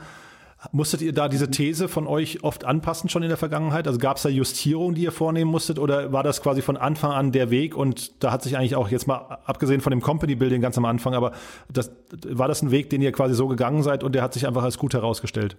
Musstet 0.72 1.02
ihr 1.02 1.12
da 1.12 1.28
diese 1.28 1.50
These 1.50 1.86
von 1.86 2.08
euch 2.08 2.42
oft 2.42 2.64
anpassen 2.64 3.08
schon 3.08 3.22
in 3.22 3.28
der 3.28 3.38
Vergangenheit? 3.38 3.86
Also 3.86 4.00
gab 4.00 4.16
es 4.16 4.24
da 4.24 4.28
Justierungen, 4.28 4.96
die 4.96 5.02
ihr 5.02 5.12
vornehmen 5.12 5.50
musstet 5.50 5.78
oder 5.78 6.12
war 6.12 6.24
das 6.24 6.42
quasi 6.42 6.62
von 6.62 6.76
Anfang 6.76 7.12
an 7.12 7.30
der 7.30 7.50
Weg 7.50 7.76
und 7.76 8.24
da 8.24 8.32
hat 8.32 8.42
sich 8.42 8.56
eigentlich 8.56 8.74
auch 8.74 8.88
jetzt 8.88 9.06
mal 9.06 9.38
abgesehen 9.44 9.80
von 9.80 9.92
dem 9.92 10.00
Company 10.00 10.34
Building 10.34 10.60
ganz 10.60 10.76
am 10.76 10.84
Anfang, 10.84 11.14
aber 11.14 11.30
das, 11.72 11.92
war 12.26 12.48
das 12.48 12.60
ein 12.62 12.72
Weg, 12.72 12.90
den 12.90 13.02
ihr 13.02 13.12
quasi 13.12 13.34
so 13.34 13.46
gegangen 13.46 13.84
seid 13.84 14.02
und 14.02 14.16
der 14.16 14.22
hat 14.22 14.34
sich 14.34 14.48
einfach 14.48 14.64
als 14.64 14.78
gut 14.78 14.94
herausgestellt? 14.94 15.56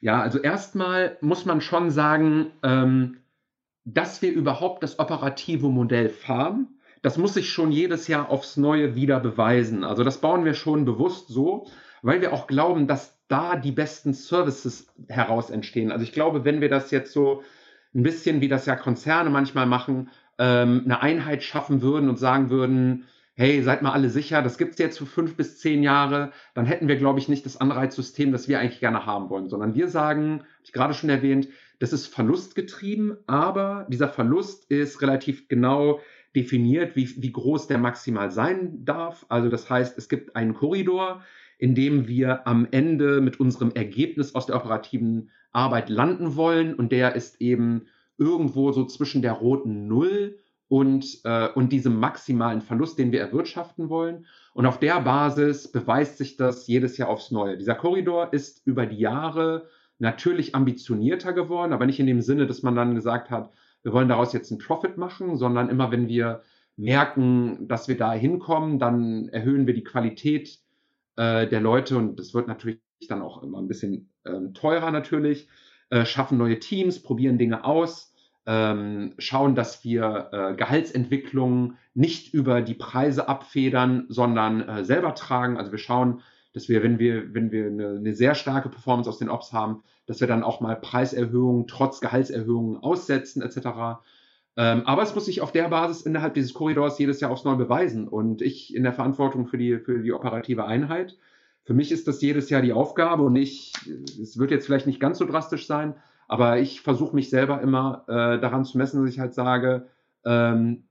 Ja, 0.00 0.22
also 0.22 0.38
erstmal 0.38 1.18
muss 1.20 1.44
man 1.44 1.60
schon 1.60 1.90
sagen, 1.90 2.46
ähm, 2.62 3.18
dass 3.84 4.22
wir 4.22 4.32
überhaupt 4.32 4.82
das 4.82 4.98
operative 4.98 5.68
Modell 5.68 6.08
fahren, 6.08 6.68
das 7.02 7.18
muss 7.18 7.34
sich 7.34 7.50
schon 7.50 7.72
jedes 7.72 8.06
Jahr 8.06 8.30
aufs 8.30 8.56
Neue 8.56 8.94
wieder 8.94 9.18
beweisen. 9.18 9.82
Also 9.82 10.04
das 10.04 10.20
bauen 10.20 10.44
wir 10.44 10.54
schon 10.54 10.84
bewusst 10.84 11.28
so, 11.28 11.66
weil 12.00 12.20
wir 12.20 12.32
auch 12.32 12.46
glauben, 12.46 12.86
dass 12.86 13.18
da 13.28 13.56
die 13.56 13.72
besten 13.72 14.14
Services 14.14 14.86
heraus 15.08 15.50
entstehen. 15.50 15.90
Also 15.90 16.04
ich 16.04 16.12
glaube, 16.12 16.44
wenn 16.44 16.60
wir 16.60 16.68
das 16.68 16.90
jetzt 16.90 17.12
so 17.12 17.42
ein 17.94 18.02
bisschen, 18.02 18.40
wie 18.40 18.48
das 18.48 18.66
ja 18.66 18.76
Konzerne 18.76 19.30
manchmal 19.30 19.66
machen, 19.66 20.10
ähm, 20.38 20.82
eine 20.84 21.02
Einheit 21.02 21.42
schaffen 21.42 21.82
würden 21.82 22.08
und 22.08 22.18
sagen 22.18 22.50
würden, 22.50 23.06
hey, 23.34 23.62
seid 23.62 23.82
mal 23.82 23.92
alle 23.92 24.10
sicher, 24.10 24.42
das 24.42 24.58
gibt 24.58 24.72
es 24.72 24.78
jetzt 24.78 24.98
für 24.98 25.06
fünf 25.06 25.36
bis 25.36 25.58
zehn 25.58 25.82
Jahre, 25.82 26.32
dann 26.54 26.66
hätten 26.66 26.88
wir, 26.88 26.96
glaube 26.96 27.18
ich, 27.18 27.28
nicht 27.28 27.46
das 27.46 27.60
Anreizsystem, 27.60 28.30
das 28.30 28.46
wir 28.46 28.60
eigentlich 28.60 28.80
gerne 28.80 29.06
haben 29.06 29.30
wollen, 29.30 29.48
sondern 29.48 29.74
wir 29.74 29.88
sagen, 29.88 30.40
habe 30.40 30.46
ich 30.64 30.72
gerade 30.72 30.94
schon 30.94 31.10
erwähnt, 31.10 31.48
das 31.82 31.92
ist 31.92 32.06
verlustgetrieben, 32.06 33.16
aber 33.26 33.88
dieser 33.90 34.08
Verlust 34.08 34.70
ist 34.70 35.02
relativ 35.02 35.48
genau 35.48 35.98
definiert, 36.36 36.94
wie, 36.94 37.10
wie 37.20 37.32
groß 37.32 37.66
der 37.66 37.78
maximal 37.78 38.30
sein 38.30 38.84
darf. 38.84 39.26
Also 39.28 39.48
das 39.48 39.68
heißt, 39.68 39.98
es 39.98 40.08
gibt 40.08 40.36
einen 40.36 40.54
Korridor, 40.54 41.24
in 41.58 41.74
dem 41.74 42.06
wir 42.06 42.46
am 42.46 42.68
Ende 42.70 43.20
mit 43.20 43.40
unserem 43.40 43.72
Ergebnis 43.72 44.36
aus 44.36 44.46
der 44.46 44.54
operativen 44.54 45.30
Arbeit 45.50 45.88
landen 45.88 46.36
wollen. 46.36 46.74
Und 46.74 46.92
der 46.92 47.16
ist 47.16 47.40
eben 47.40 47.86
irgendwo 48.16 48.70
so 48.70 48.84
zwischen 48.84 49.20
der 49.20 49.32
roten 49.32 49.88
Null 49.88 50.38
und, 50.68 51.18
äh, 51.24 51.48
und 51.48 51.72
diesem 51.72 51.98
maximalen 51.98 52.60
Verlust, 52.60 52.96
den 52.96 53.10
wir 53.10 53.20
erwirtschaften 53.20 53.88
wollen. 53.88 54.26
Und 54.54 54.66
auf 54.66 54.78
der 54.78 55.00
Basis 55.00 55.66
beweist 55.66 56.18
sich 56.18 56.36
das 56.36 56.68
jedes 56.68 56.96
Jahr 56.96 57.08
aufs 57.08 57.32
Neue. 57.32 57.58
Dieser 57.58 57.74
Korridor 57.74 58.32
ist 58.32 58.64
über 58.68 58.86
die 58.86 58.98
Jahre 58.98 59.66
natürlich 60.02 60.54
ambitionierter 60.54 61.32
geworden, 61.32 61.72
aber 61.72 61.86
nicht 61.86 62.00
in 62.00 62.06
dem 62.06 62.20
Sinne, 62.22 62.46
dass 62.46 62.62
man 62.62 62.74
dann 62.74 62.96
gesagt 62.96 63.30
hat, 63.30 63.50
wir 63.84 63.92
wollen 63.92 64.08
daraus 64.08 64.32
jetzt 64.32 64.50
einen 64.50 64.60
Profit 64.60 64.98
machen, 64.98 65.36
sondern 65.36 65.70
immer 65.70 65.92
wenn 65.92 66.08
wir 66.08 66.42
merken, 66.76 67.68
dass 67.68 67.86
wir 67.86 67.96
da 67.96 68.12
hinkommen, 68.12 68.80
dann 68.80 69.28
erhöhen 69.28 69.66
wir 69.66 69.74
die 69.74 69.84
Qualität 69.84 70.58
äh, 71.16 71.46
der 71.46 71.60
Leute 71.60 71.96
und 71.96 72.18
das 72.18 72.34
wird 72.34 72.48
natürlich 72.48 72.80
dann 73.08 73.22
auch 73.22 73.42
immer 73.44 73.58
ein 73.58 73.68
bisschen 73.68 74.10
ähm, 74.24 74.54
teurer 74.54 74.90
natürlich, 74.90 75.48
äh, 75.90 76.04
schaffen 76.04 76.36
neue 76.36 76.58
Teams, 76.58 77.00
probieren 77.00 77.38
Dinge 77.38 77.64
aus, 77.64 78.12
ähm, 78.44 79.14
schauen, 79.18 79.54
dass 79.54 79.84
wir 79.84 80.30
äh, 80.32 80.54
Gehaltsentwicklungen 80.56 81.76
nicht 81.94 82.34
über 82.34 82.60
die 82.60 82.74
Preise 82.74 83.28
abfedern, 83.28 84.06
sondern 84.08 84.68
äh, 84.68 84.84
selber 84.84 85.14
tragen. 85.14 85.58
Also 85.58 85.70
wir 85.70 85.78
schauen, 85.78 86.22
dass 86.52 86.68
wir, 86.68 86.82
wenn 86.82 86.98
wir, 86.98 87.34
wenn 87.34 87.50
wir 87.50 87.66
eine, 87.66 87.88
eine 87.90 88.14
sehr 88.14 88.34
starke 88.34 88.68
Performance 88.68 89.08
aus 89.08 89.18
den 89.18 89.30
Ops 89.30 89.52
haben, 89.52 89.82
dass 90.06 90.20
wir 90.20 90.26
dann 90.26 90.42
auch 90.42 90.60
mal 90.60 90.76
Preiserhöhungen 90.76 91.66
trotz 91.66 92.00
Gehaltserhöhungen 92.00 92.82
aussetzen 92.82 93.42
etc. 93.42 94.02
Ähm, 94.56 94.82
aber 94.84 95.02
es 95.02 95.14
muss 95.14 95.24
sich 95.24 95.40
auf 95.40 95.52
der 95.52 95.68
Basis 95.68 96.02
innerhalb 96.02 96.34
dieses 96.34 96.52
Korridors 96.52 96.98
jedes 96.98 97.20
Jahr 97.20 97.30
aufs 97.30 97.44
Neue 97.44 97.56
beweisen. 97.56 98.06
Und 98.08 98.42
ich 98.42 98.74
in 98.74 98.82
der 98.82 98.92
Verantwortung 98.92 99.46
für 99.46 99.58
die, 99.58 99.78
für 99.78 100.00
die 100.00 100.12
operative 100.12 100.66
Einheit. 100.66 101.16
Für 101.64 101.74
mich 101.74 101.92
ist 101.92 102.08
das 102.08 102.20
jedes 102.20 102.50
Jahr 102.50 102.60
die 102.60 102.72
Aufgabe 102.72 103.22
und 103.22 103.36
ich, 103.36 103.72
es 104.20 104.36
wird 104.36 104.50
jetzt 104.50 104.66
vielleicht 104.66 104.86
nicht 104.86 104.98
ganz 104.98 105.18
so 105.18 105.24
drastisch 105.24 105.68
sein, 105.68 105.94
aber 106.26 106.58
ich 106.58 106.80
versuche 106.80 107.14
mich 107.14 107.30
selber 107.30 107.60
immer 107.60 108.04
äh, 108.08 108.40
daran 108.40 108.64
zu 108.64 108.78
messen, 108.78 109.00
dass 109.00 109.14
ich 109.14 109.20
halt 109.20 109.32
sage, 109.32 109.86
ähm, 110.24 110.84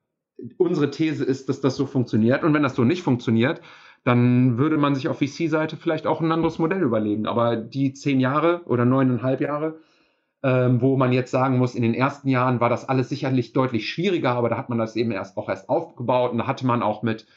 unsere 0.58 0.90
These 0.90 1.26
ist, 1.26 1.50
dass 1.50 1.60
das 1.62 1.76
so 1.76 1.86
funktioniert. 1.86 2.44
Und 2.44 2.54
wenn 2.54 2.64
das 2.64 2.76
so 2.76 2.84
nicht 2.84 3.04
funktioniert, 3.04 3.62
dann 4.04 4.58
würde 4.58 4.78
man 4.78 4.96
sich 4.96 5.08
auf 5.08 5.20
VC-Seite 5.20 5.78
vielleicht 5.78 6.08
auch 6.08 6.22
ein 6.22 6.32
anderes 6.32 6.60
Modell 6.60 6.82
überlegen. 6.82 7.28
Aber 7.28 7.56
die 7.56 7.94
zehn 7.94 8.20
Jahre 8.20 8.62
oder 8.66 8.86
neuneinhalb 8.86 9.42
Jahre, 9.42 9.80
ähm, 10.44 10.82
wo 10.82 10.98
man 10.98 11.14
jetzt 11.14 11.32
sagen 11.32 11.58
muss, 11.58 11.76
in 11.76 11.84
den 11.84 11.94
ersten 11.94 12.28
Jahren 12.28 12.60
war 12.60 12.70
das 12.70 12.90
alles 12.90 13.10
sicherlich 13.10 13.54
deutlich 13.54 13.90
schwieriger, 13.90 14.32
aber 14.32 14.50
da 14.50 14.58
hat 14.58 14.70
man 14.70 14.80
das 14.80 14.96
eben 14.96 15.12
erst 15.12 15.38
auch 15.38 15.50
erst 15.50 15.70
aufgebaut 15.70 16.32
und 16.32 16.40
da 16.40 16.48
hatte 16.48 16.66
man 16.66 16.82
auch 16.82 17.04
mit, 17.04 17.28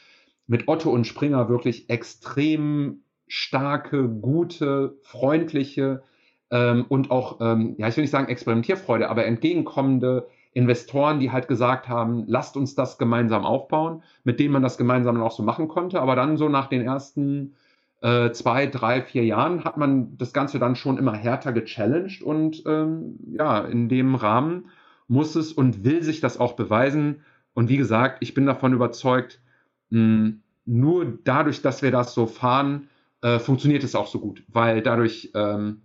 mit 0.47 0.67
Otto 0.67 0.89
und 0.89 1.05
Springer 1.05 1.49
wirklich 1.49 1.89
extrem 1.89 3.03
starke, 3.27 4.07
gute, 4.09 4.97
freundliche 5.03 6.03
ähm, 6.49 6.85
und 6.89 7.11
auch, 7.11 7.41
ähm, 7.41 7.75
ja, 7.77 7.87
ich 7.87 7.97
will 7.97 8.03
nicht 8.03 8.11
sagen 8.11 8.27
Experimentierfreude, 8.27 9.09
aber 9.09 9.25
entgegenkommende 9.25 10.27
Investoren, 10.55 11.19
die 11.19 11.33
halt 11.33 11.49
gesagt 11.49 11.89
haben, 11.89 12.23
lasst 12.27 12.55
uns 12.55 12.75
das 12.75 12.97
gemeinsam 12.97 13.43
aufbauen, 13.43 14.03
mit 14.23 14.39
denen 14.39 14.53
man 14.53 14.63
das 14.63 14.77
gemeinsam 14.77 15.21
auch 15.21 15.33
so 15.33 15.43
machen 15.43 15.67
konnte. 15.67 16.01
Aber 16.01 16.15
dann 16.15 16.37
so 16.37 16.47
nach 16.47 16.67
den 16.67 16.81
ersten 16.81 17.55
äh, 18.01 18.31
zwei, 18.31 18.65
drei, 18.65 19.01
vier 19.01 19.25
Jahren 19.25 19.65
hat 19.65 19.75
man 19.75 20.17
das 20.17 20.31
Ganze 20.31 20.57
dann 20.57 20.77
schon 20.77 20.97
immer 20.97 21.13
härter 21.13 21.51
gechallenged 21.51 22.23
und 22.23 22.63
ähm, 22.65 23.19
ja, 23.33 23.59
in 23.65 23.89
dem 23.89 24.15
Rahmen 24.15 24.69
muss 25.09 25.35
es 25.35 25.51
und 25.51 25.83
will 25.83 26.01
sich 26.01 26.21
das 26.21 26.39
auch 26.39 26.53
beweisen. 26.53 27.21
Und 27.53 27.67
wie 27.67 27.77
gesagt, 27.77 28.19
ich 28.21 28.33
bin 28.33 28.45
davon 28.45 28.71
überzeugt, 28.71 29.41
mh, 29.89 30.35
nur 30.65 31.19
dadurch, 31.25 31.63
dass 31.63 31.81
wir 31.81 31.91
das 31.91 32.13
so 32.13 32.27
fahren, 32.27 32.87
äh, 33.21 33.39
funktioniert 33.39 33.83
es 33.83 33.93
auch 33.93 34.07
so 34.07 34.19
gut, 34.21 34.43
weil 34.47 34.81
dadurch 34.81 35.31
ähm, 35.35 35.81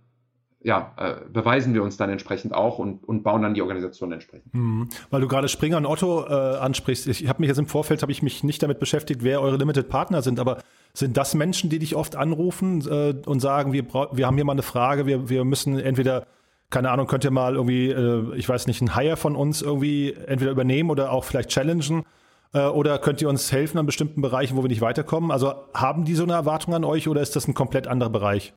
ja, 0.63 0.93
äh, 0.97 1.15
beweisen 1.31 1.73
wir 1.73 1.83
uns 1.83 1.97
dann 1.97 2.09
entsprechend 2.09 2.53
auch 2.53 2.79
und, 2.79 3.03
und 3.03 3.23
bauen 3.23 3.41
dann 3.41 3.53
die 3.53 3.61
Organisation 3.61 4.11
entsprechend. 4.11 4.53
Mhm. 4.53 4.89
Weil 5.09 5.21
du 5.21 5.27
gerade 5.27 5.47
Springer 5.47 5.77
und 5.77 5.85
Otto 5.85 6.25
äh, 6.27 6.57
ansprichst, 6.57 7.07
ich 7.07 7.27
habe 7.27 7.41
mich 7.41 7.47
jetzt 7.47 7.57
im 7.57 7.67
Vorfeld 7.67 8.01
habe 8.01 8.11
ich 8.11 8.21
mich 8.21 8.43
nicht 8.43 8.61
damit 8.61 8.79
beschäftigt, 8.79 9.23
wer 9.23 9.41
eure 9.41 9.57
Limited 9.57 9.89
Partner 9.89 10.21
sind, 10.21 10.39
aber 10.39 10.59
sind 10.93 11.17
das 11.17 11.33
Menschen, 11.33 11.69
die 11.69 11.79
dich 11.79 11.95
oft 11.95 12.15
anrufen 12.15 12.81
äh, 12.87 13.15
und 13.25 13.39
sagen, 13.39 13.73
wir, 13.73 13.85
wir 14.11 14.27
haben 14.27 14.35
hier 14.35 14.45
mal 14.45 14.53
eine 14.53 14.61
Frage, 14.61 15.05
wir, 15.05 15.29
wir 15.29 15.45
müssen 15.45 15.79
entweder 15.79 16.27
keine 16.69 16.89
Ahnung, 16.89 17.05
könnt 17.05 17.25
ihr 17.25 17.31
mal 17.31 17.55
irgendwie, 17.55 17.89
äh, 17.89 18.33
ich 18.35 18.47
weiß 18.47 18.65
nicht, 18.65 18.81
einen 18.81 18.95
Hire 18.95 19.17
von 19.17 19.35
uns 19.35 19.61
irgendwie 19.61 20.13
entweder 20.13 20.51
übernehmen 20.51 20.89
oder 20.89 21.11
auch 21.11 21.25
vielleicht 21.25 21.49
challengen? 21.49 22.05
Äh, 22.53 22.61
oder 22.61 22.97
könnt 22.97 23.21
ihr 23.21 23.29
uns 23.29 23.51
helfen 23.51 23.77
an 23.77 23.85
bestimmten 23.85 24.21
Bereichen, 24.21 24.55
wo 24.57 24.63
wir 24.63 24.69
nicht 24.69 24.81
weiterkommen? 24.81 25.31
Also 25.31 25.53
haben 25.73 26.05
die 26.05 26.15
so 26.15 26.23
eine 26.23 26.33
Erwartung 26.33 26.73
an 26.73 26.85
euch 26.85 27.07
oder 27.07 27.21
ist 27.21 27.35
das 27.35 27.47
ein 27.47 27.53
komplett 27.53 27.87
anderer 27.87 28.09
Bereich? 28.09 28.53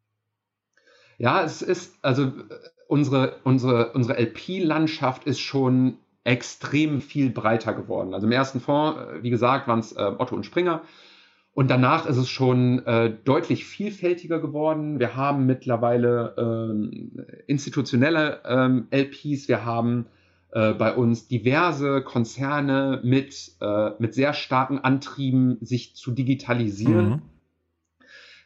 Ja, 1.19 1.43
es 1.43 1.63
ist, 1.63 1.97
also 2.03 2.33
unsere, 2.89 3.37
unsere, 3.45 3.93
unsere 3.93 4.19
LP-Landschaft 4.21 5.25
ist 5.25 5.41
schon 5.41 5.99
extrem 6.25 7.01
viel 7.01 7.31
breiter 7.31 7.75
geworden. 7.75 8.15
Also 8.15 8.27
im 8.27 8.33
ersten 8.33 8.61
Fonds, 8.61 8.99
äh, 8.99 9.23
wie 9.23 9.31
gesagt, 9.31 9.69
waren 9.69 9.81
es 9.81 9.93
äh, 9.93 10.03
Otto 10.19 10.35
und 10.35 10.45
Springer. 10.45 10.83
Und 11.53 11.71
danach 11.71 12.07
ist 12.07 12.17
es 12.17 12.29
schon 12.29 12.85
äh, 12.85 13.15
deutlich 13.25 13.65
vielfältiger 13.65 14.41
geworden. 14.41 14.99
Wir 14.99 15.15
haben 15.15 15.47
mittlerweile 15.47 16.35
ähm, 16.37 17.25
institutionelle 17.47 18.41
ähm, 18.45 18.89
LPs, 18.91 19.47
wir 19.47 19.65
haben 19.65 20.07
äh, 20.51 20.73
bei 20.73 20.95
uns 20.95 21.29
diverse 21.29 22.03
Konzerne 22.03 23.01
mit, 23.05 23.53
äh, 23.61 23.91
mit 24.01 24.15
sehr 24.15 24.33
starken 24.35 24.79
Antrieben, 24.81 25.59
sich 25.61 25.95
zu 25.95 26.11
digitalisieren. 26.11 27.09
Mhm. 27.09 27.23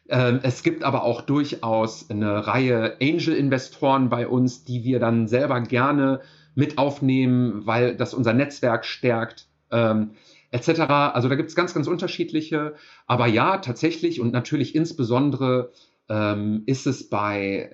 Ähm, 0.09 0.39
es 0.43 0.63
gibt 0.63 0.83
aber 0.83 1.03
auch 1.03 1.21
durchaus 1.21 2.09
eine 2.09 2.47
Reihe 2.47 2.97
Angel-Investoren 3.01 4.09
bei 4.09 4.27
uns, 4.27 4.63
die 4.63 4.83
wir 4.83 4.99
dann 4.99 5.27
selber 5.27 5.61
gerne 5.61 6.21
mit 6.55 6.77
aufnehmen, 6.77 7.65
weil 7.65 7.95
das 7.95 8.13
unser 8.13 8.33
Netzwerk 8.33 8.85
stärkt. 8.85 9.47
Ähm, 9.71 10.11
etc. 10.51 10.79
Also 11.13 11.29
da 11.29 11.35
gibt 11.35 11.49
es 11.49 11.55
ganz, 11.55 11.73
ganz 11.73 11.87
unterschiedliche. 11.87 12.75
Aber 13.05 13.27
ja, 13.27 13.57
tatsächlich 13.57 14.19
und 14.19 14.33
natürlich 14.33 14.75
insbesondere 14.75 15.71
ähm, 16.09 16.63
ist 16.65 16.87
es 16.87 17.09
bei 17.09 17.69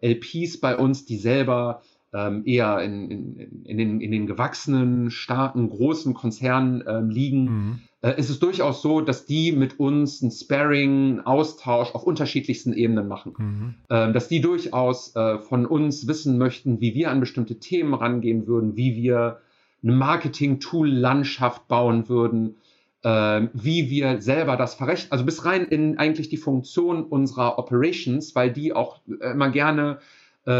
äh, 0.00 0.12
LPs 0.12 0.60
bei 0.60 0.76
uns, 0.76 1.04
die 1.04 1.18
selber 1.18 1.82
ähm, 2.14 2.42
eher 2.46 2.80
in, 2.80 3.10
in, 3.10 3.64
in, 3.64 3.78
den, 3.78 4.00
in 4.00 4.10
den 4.10 4.26
gewachsenen, 4.26 5.10
starken, 5.10 5.68
großen 5.68 6.14
Konzernen 6.14 6.82
ähm, 6.86 7.10
liegen, 7.10 7.44
mhm. 7.44 7.80
Äh, 8.02 8.18
ist 8.18 8.30
es 8.30 8.38
durchaus 8.38 8.82
so, 8.82 9.00
dass 9.00 9.26
die 9.26 9.52
mit 9.52 9.80
uns 9.80 10.22
ein 10.22 10.30
Sparring, 10.30 11.18
einen 11.18 11.20
Austausch 11.20 11.94
auf 11.94 12.04
unterschiedlichsten 12.04 12.72
Ebenen 12.72 13.08
machen. 13.08 13.34
Mhm. 13.36 13.74
Ähm, 13.90 14.12
dass 14.12 14.28
die 14.28 14.40
durchaus 14.40 15.14
äh, 15.16 15.38
von 15.38 15.66
uns 15.66 16.06
wissen 16.06 16.38
möchten, 16.38 16.80
wie 16.80 16.94
wir 16.94 17.10
an 17.10 17.20
bestimmte 17.20 17.58
Themen 17.58 17.94
rangehen 17.94 18.46
würden, 18.46 18.76
wie 18.76 18.96
wir 18.96 19.40
eine 19.82 19.92
Marketing-Tool-Landschaft 19.92 21.68
bauen 21.68 22.08
würden, 22.08 22.56
äh, 23.02 23.48
wie 23.54 23.88
wir 23.88 24.20
selber 24.20 24.56
das 24.56 24.74
verrechnen, 24.74 25.12
also 25.12 25.24
bis 25.24 25.44
rein 25.44 25.64
in 25.64 25.98
eigentlich 25.98 26.28
die 26.28 26.36
Funktion 26.36 27.04
unserer 27.04 27.58
Operations, 27.58 28.34
weil 28.34 28.52
die 28.52 28.72
auch 28.74 29.00
äh, 29.20 29.32
immer 29.32 29.50
gerne 29.50 29.98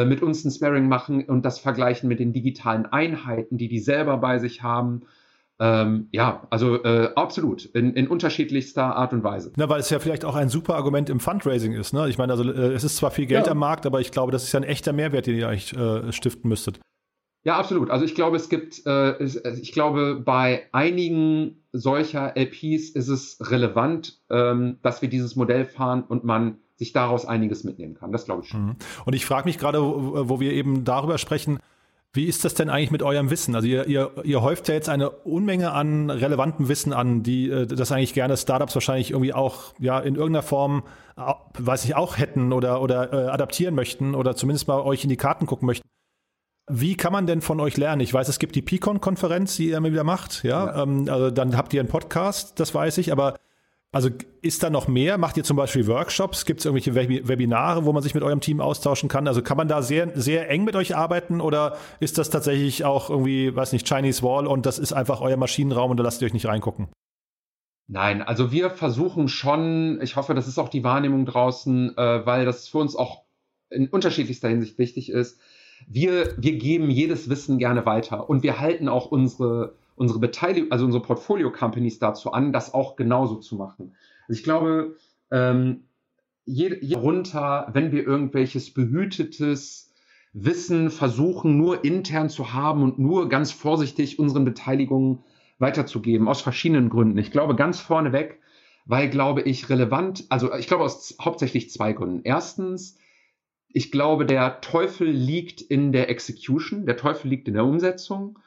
mit 0.04 0.20
uns 0.20 0.44
ein 0.44 0.50
Sparring 0.50 0.88
machen 0.88 1.22
und 1.26 1.44
das 1.44 1.60
vergleichen 1.60 2.08
mit 2.08 2.18
den 2.18 2.32
digitalen 2.32 2.86
Einheiten, 2.86 3.56
die 3.56 3.68
die 3.68 3.78
selber 3.78 4.16
bei 4.16 4.40
sich 4.40 4.64
haben. 4.64 5.02
Ähm, 5.58 6.08
ja, 6.12 6.46
also 6.50 6.82
äh, 6.84 7.12
absolut, 7.14 7.64
in, 7.64 7.94
in, 7.94 8.08
unterschiedlichster 8.08 8.94
Art 8.96 9.12
und 9.12 9.24
Weise. 9.24 9.52
Na, 9.56 9.68
weil 9.68 9.80
es 9.80 9.88
ja 9.88 9.98
vielleicht 9.98 10.24
auch 10.24 10.34
ein 10.34 10.50
super 10.50 10.74
Argument 10.74 11.08
im 11.08 11.18
Fundraising 11.18 11.72
ist. 11.72 11.94
Ne? 11.94 12.08
Ich 12.08 12.18
meine, 12.18 12.32
also 12.32 12.50
äh, 12.50 12.74
es 12.74 12.84
ist 12.84 12.96
zwar 12.96 13.10
viel 13.10 13.26
Geld 13.26 13.46
ja. 13.46 13.52
am 13.52 13.58
Markt, 13.58 13.86
aber 13.86 14.00
ich 14.00 14.10
glaube, 14.10 14.32
das 14.32 14.44
ist 14.44 14.52
ja 14.52 14.60
ein 14.60 14.64
echter 14.64 14.92
Mehrwert, 14.92 15.26
den 15.26 15.36
ihr 15.36 15.48
eigentlich 15.48 15.74
äh, 15.74 16.12
stiften 16.12 16.48
müsstet. 16.48 16.78
Ja, 17.46 17.56
absolut. 17.58 17.90
Also 17.90 18.04
ich 18.04 18.14
glaube, 18.14 18.36
es 18.36 18.48
gibt, 18.48 18.84
äh, 18.86 19.22
ich 19.22 19.72
glaube, 19.72 20.20
bei 20.22 20.66
einigen 20.72 21.62
solcher 21.72 22.36
LPs 22.36 22.90
ist 22.90 23.08
es 23.08 23.38
relevant, 23.40 24.20
ähm, 24.30 24.78
dass 24.82 25.00
wir 25.00 25.08
dieses 25.08 25.36
Modell 25.36 25.64
fahren 25.64 26.02
und 26.02 26.24
man 26.24 26.58
sich 26.74 26.92
daraus 26.92 27.24
einiges 27.24 27.64
mitnehmen 27.64 27.94
kann. 27.94 28.12
Das 28.12 28.24
glaube 28.24 28.42
ich 28.42 28.48
schon. 28.48 28.66
Mhm. 28.66 28.76
Und 29.04 29.14
ich 29.14 29.24
frage 29.24 29.46
mich 29.46 29.58
gerade, 29.58 29.80
wo, 29.80 30.28
wo 30.28 30.40
wir 30.40 30.52
eben 30.52 30.84
darüber 30.84 31.18
sprechen, 31.18 31.60
wie 32.16 32.24
ist 32.24 32.44
das 32.44 32.54
denn 32.54 32.70
eigentlich 32.70 32.90
mit 32.90 33.02
eurem 33.02 33.30
Wissen? 33.30 33.54
Also 33.54 33.68
ihr, 33.68 33.86
ihr, 33.86 34.10
ihr 34.24 34.42
häuft 34.42 34.68
ja 34.68 34.74
jetzt 34.74 34.88
eine 34.88 35.10
Unmenge 35.10 35.72
an 35.72 36.10
relevantem 36.10 36.68
Wissen 36.68 36.92
an, 36.92 37.22
die 37.22 37.50
äh, 37.50 37.66
das 37.66 37.92
eigentlich 37.92 38.14
gerne 38.14 38.36
Startups 38.36 38.74
wahrscheinlich 38.74 39.10
irgendwie 39.10 39.34
auch 39.34 39.74
ja 39.78 40.00
in 40.00 40.16
irgendeiner 40.16 40.42
Form, 40.42 40.84
weiß 41.58 41.84
ich, 41.84 41.94
auch 41.94 42.18
hätten 42.18 42.52
oder, 42.52 42.82
oder 42.82 43.12
äh, 43.12 43.28
adaptieren 43.28 43.74
möchten 43.74 44.14
oder 44.14 44.34
zumindest 44.34 44.66
mal 44.66 44.80
euch 44.80 45.04
in 45.04 45.10
die 45.10 45.16
Karten 45.16 45.46
gucken 45.46 45.66
möchten. 45.66 45.86
Wie 46.68 46.96
kann 46.96 47.12
man 47.12 47.26
denn 47.26 47.42
von 47.42 47.60
euch 47.60 47.76
lernen? 47.76 48.00
Ich 48.00 48.12
weiß, 48.12 48.28
es 48.28 48.40
gibt 48.40 48.56
die 48.56 48.62
Picon-Konferenz, 48.62 49.56
die 49.56 49.68
ihr 49.68 49.76
immer 49.76 49.92
wieder 49.92 50.02
macht. 50.02 50.42
Ja, 50.42 50.66
ja. 50.66 50.82
Ähm, 50.82 51.08
also 51.08 51.30
dann 51.30 51.56
habt 51.56 51.72
ihr 51.72 51.80
einen 51.80 51.88
Podcast, 51.88 52.58
das 52.58 52.74
weiß 52.74 52.98
ich. 52.98 53.12
Aber 53.12 53.36
also 53.96 54.10
ist 54.42 54.62
da 54.62 54.68
noch 54.68 54.88
mehr? 54.88 55.16
Macht 55.16 55.38
ihr 55.38 55.42
zum 55.42 55.56
Beispiel 55.56 55.86
Workshops? 55.86 56.44
Gibt 56.44 56.60
es 56.60 56.66
irgendwelche 56.66 56.94
Web 56.94 57.28
Webinare, 57.28 57.86
wo 57.86 57.92
man 57.94 58.02
sich 58.02 58.14
mit 58.14 58.22
eurem 58.22 58.40
Team 58.40 58.60
austauschen 58.60 59.08
kann? 59.08 59.26
Also 59.26 59.42
kann 59.42 59.56
man 59.56 59.68
da 59.68 59.80
sehr, 59.80 60.12
sehr 60.14 60.50
eng 60.50 60.64
mit 60.64 60.76
euch 60.76 60.94
arbeiten 60.94 61.40
oder 61.40 61.78
ist 61.98 62.18
das 62.18 62.28
tatsächlich 62.28 62.84
auch 62.84 63.08
irgendwie, 63.08 63.56
weiß 63.56 63.72
nicht, 63.72 63.88
Chinese 63.88 64.22
Wall 64.22 64.46
und 64.46 64.66
das 64.66 64.78
ist 64.78 64.92
einfach 64.92 65.22
euer 65.22 65.38
Maschinenraum 65.38 65.90
und 65.90 65.96
da 65.96 66.04
lasst 66.04 66.20
ihr 66.20 66.26
euch 66.26 66.34
nicht 66.34 66.46
reingucken? 66.46 66.88
Nein, 67.88 68.20
also 68.20 68.52
wir 68.52 68.70
versuchen 68.70 69.28
schon, 69.28 70.00
ich 70.02 70.16
hoffe, 70.16 70.34
das 70.34 70.46
ist 70.46 70.58
auch 70.58 70.68
die 70.68 70.84
Wahrnehmung 70.84 71.24
draußen, 71.24 71.96
äh, 71.96 72.26
weil 72.26 72.44
das 72.44 72.68
für 72.68 72.78
uns 72.78 72.96
auch 72.96 73.22
in 73.70 73.88
unterschiedlichster 73.88 74.48
Hinsicht 74.48 74.78
wichtig 74.78 75.10
ist, 75.10 75.40
wir, 75.86 76.34
wir 76.36 76.58
geben 76.58 76.90
jedes 76.90 77.30
Wissen 77.30 77.58
gerne 77.58 77.86
weiter 77.86 78.28
und 78.28 78.42
wir 78.42 78.60
halten 78.60 78.88
auch 78.88 79.06
unsere, 79.06 79.74
unsere 79.96 80.20
Beteiligung, 80.20 80.70
also 80.70 80.84
unsere 80.84 81.02
Portfolio-Companies 81.02 81.98
dazu 81.98 82.32
an, 82.32 82.52
das 82.52 82.72
auch 82.72 82.96
genauso 82.96 83.36
zu 83.36 83.56
machen. 83.56 83.96
Also 84.28 84.38
ich 84.38 84.44
glaube, 84.44 84.96
ähm, 85.30 85.84
je, 86.44 86.78
je 86.80 86.96
runter, 86.96 87.68
wenn 87.72 87.92
wir 87.92 88.06
irgendwelches 88.06 88.72
behütetes 88.72 89.92
Wissen 90.32 90.90
versuchen, 90.90 91.56
nur 91.56 91.84
intern 91.84 92.28
zu 92.28 92.52
haben 92.52 92.82
und 92.82 92.98
nur 92.98 93.28
ganz 93.28 93.52
vorsichtig 93.52 94.18
unseren 94.18 94.44
Beteiligungen 94.44 95.24
weiterzugeben, 95.58 96.28
aus 96.28 96.42
verschiedenen 96.42 96.90
Gründen. 96.90 97.16
Ich 97.16 97.30
glaube 97.30 97.56
ganz 97.56 97.80
vorneweg, 97.80 98.40
weil, 98.84 99.08
glaube 99.08 99.42
ich, 99.42 99.70
relevant, 99.70 100.24
also 100.28 100.54
ich 100.54 100.66
glaube 100.66 100.84
aus 100.84 101.16
hauptsächlich 101.20 101.70
zwei 101.70 101.92
Gründen. 101.92 102.20
Erstens, 102.24 102.98
ich 103.68 103.90
glaube, 103.90 104.26
der 104.26 104.60
Teufel 104.60 105.08
liegt 105.08 105.60
in 105.60 105.92
der 105.92 106.10
Execution, 106.10 106.86
der 106.86 106.96
Teufel 106.96 107.28
liegt 107.28 107.48
in 107.48 107.54
der 107.54 107.64
Umsetzung. 107.64 108.38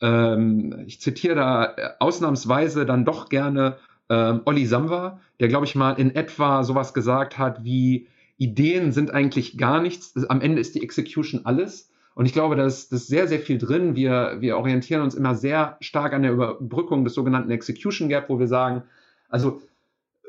Ähm, 0.00 0.84
ich 0.86 1.00
zitiere 1.00 1.34
da 1.34 1.64
äh, 1.64 1.90
ausnahmsweise 1.98 2.86
dann 2.86 3.04
doch 3.04 3.28
gerne 3.28 3.76
ähm, 4.08 4.42
Olli 4.44 4.66
Samwer, 4.66 5.20
der, 5.40 5.48
glaube 5.48 5.66
ich, 5.66 5.74
mal 5.74 5.92
in 5.92 6.14
etwa 6.14 6.62
sowas 6.64 6.94
gesagt 6.94 7.38
hat 7.38 7.64
wie, 7.64 8.08
Ideen 8.38 8.92
sind 8.92 9.12
eigentlich 9.12 9.58
gar 9.58 9.82
nichts, 9.82 10.16
am 10.28 10.40
Ende 10.40 10.60
ist 10.60 10.74
die 10.74 10.82
Execution 10.82 11.42
alles. 11.44 11.90
Und 12.14 12.26
ich 12.26 12.32
glaube, 12.32 12.56
da 12.56 12.64
ist, 12.64 12.92
ist 12.92 13.08
sehr, 13.08 13.28
sehr 13.28 13.40
viel 13.40 13.58
drin. 13.58 13.94
Wir, 13.94 14.36
wir 14.40 14.56
orientieren 14.56 15.02
uns 15.02 15.14
immer 15.14 15.34
sehr 15.34 15.76
stark 15.80 16.12
an 16.12 16.22
der 16.22 16.32
Überbrückung 16.32 17.04
des 17.04 17.14
sogenannten 17.14 17.50
Execution 17.50 18.08
Gap, 18.08 18.28
wo 18.28 18.38
wir 18.38 18.48
sagen, 18.48 18.84
also 19.28 19.60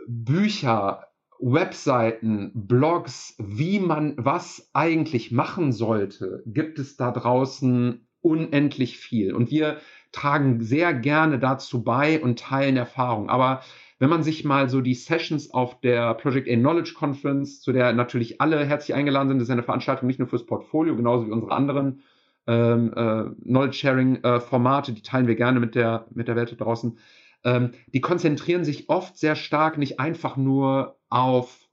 Bücher, 0.08 1.08
Webseiten, 1.40 2.52
Blogs, 2.54 3.36
wie 3.38 3.80
man 3.80 4.16
was 4.18 4.70
eigentlich 4.74 5.32
machen 5.32 5.72
sollte, 5.72 6.44
gibt 6.46 6.80
es 6.80 6.98
da 6.98 7.12
draußen 7.12 8.06
unendlich 8.22 8.98
viel. 8.98 9.34
Und 9.34 9.52
wir 9.52 9.78
tragen 10.12 10.62
sehr 10.62 10.94
gerne 10.94 11.40
dazu 11.40 11.84
bei 11.84 12.22
und 12.22 12.40
teilen 12.40 12.78
Erfahrung. 12.78 13.30
Aber 13.30 13.62
wenn 14.00 14.10
man 14.10 14.24
sich 14.24 14.46
mal 14.46 14.70
so 14.70 14.82
die 14.82 14.96
Sessions 14.96 15.54
auf 15.54 15.82
der 15.82 16.14
Project 16.16 16.50
A 16.50 16.56
Knowledge 16.56 16.94
Conference, 16.96 17.62
zu 17.62 17.72
der 17.72 17.94
natürlich 17.94 18.42
alle 18.42 18.66
herzlich 18.66 18.96
eingeladen 18.96 19.30
sind, 19.30 19.40
das 19.40 19.48
ist 19.48 19.52
eine 19.52 19.64
Veranstaltung 19.64 20.08
nicht 20.08 20.20
nur 20.20 20.28
fürs 20.28 20.46
Portfolio, 20.46 20.96
genauso 20.96 21.28
wie 21.28 21.32
unsere 21.32 21.52
anderen 21.52 22.02
ähm, 22.48 22.94
äh, 22.96 23.26
Knowledge 23.44 23.78
Sharing 23.78 24.24
äh, 24.24 24.40
Formate, 24.40 24.94
die 24.94 25.02
teilen 25.04 25.28
wir 25.28 25.36
gerne 25.36 25.60
mit 25.60 25.76
der, 25.76 26.08
mit 26.12 26.28
der 26.28 26.36
Welt 26.36 26.52
da 26.52 26.56
draußen 26.56 26.98
ähm, 27.44 27.72
die 27.94 28.02
konzentrieren 28.02 28.64
sich 28.66 28.90
oft 28.90 29.18
sehr 29.18 29.36
stark 29.36 29.78
nicht 29.78 30.00
einfach 30.00 30.38
nur 30.38 30.98
auf 31.10 31.69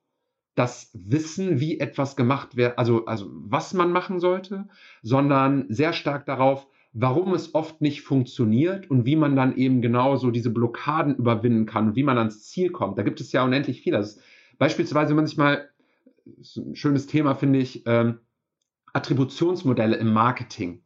das 0.57 0.91
Wissen, 0.95 1.61
wie 1.61 1.79
etwas 1.79 2.17
gemacht 2.17 2.57
wird, 2.57 2.79
also, 2.79 3.05
also 3.05 3.31
was 3.31 3.75
man 3.75 3.93
machen 3.93 4.21
sollte, 4.21 4.67
sondern 5.03 5.67
sehr 5.69 5.93
stark 5.93 6.25
darauf, 6.25 6.67
warum 6.93 7.35
es 7.35 7.55
oft 7.55 7.83
nicht 7.83 8.01
funktioniert 8.01 8.91
und 8.91 9.05
wie 9.05 9.17
man 9.17 9.37
dann 9.37 9.55
eben 9.57 9.83
genau 9.83 10.17
so 10.17 10.31
diese 10.31 10.51
Blockaden 10.51 11.15
überwinden 11.17 11.67
kann 11.67 11.89
und 11.89 11.97
wie 11.97 12.03
man 12.03 12.17
ans 12.17 12.45
Ziel 12.45 12.71
kommt. 12.71 12.97
Da 12.97 13.03
gibt 13.03 13.21
es 13.21 13.33
ja 13.33 13.45
unendlich 13.45 13.83
viel. 13.83 13.95
Also 13.95 14.19
beispielsweise, 14.57 15.11
wenn 15.11 15.17
man 15.17 15.27
sich 15.27 15.37
mal, 15.37 15.69
ein 16.57 16.75
schönes 16.75 17.07
Thema 17.07 17.35
finde 17.35 17.59
ich, 17.59 17.83
ähm, 17.87 18.21
Attributionsmodelle 18.95 19.97
im 19.97 20.15
Marketing. 20.15 20.83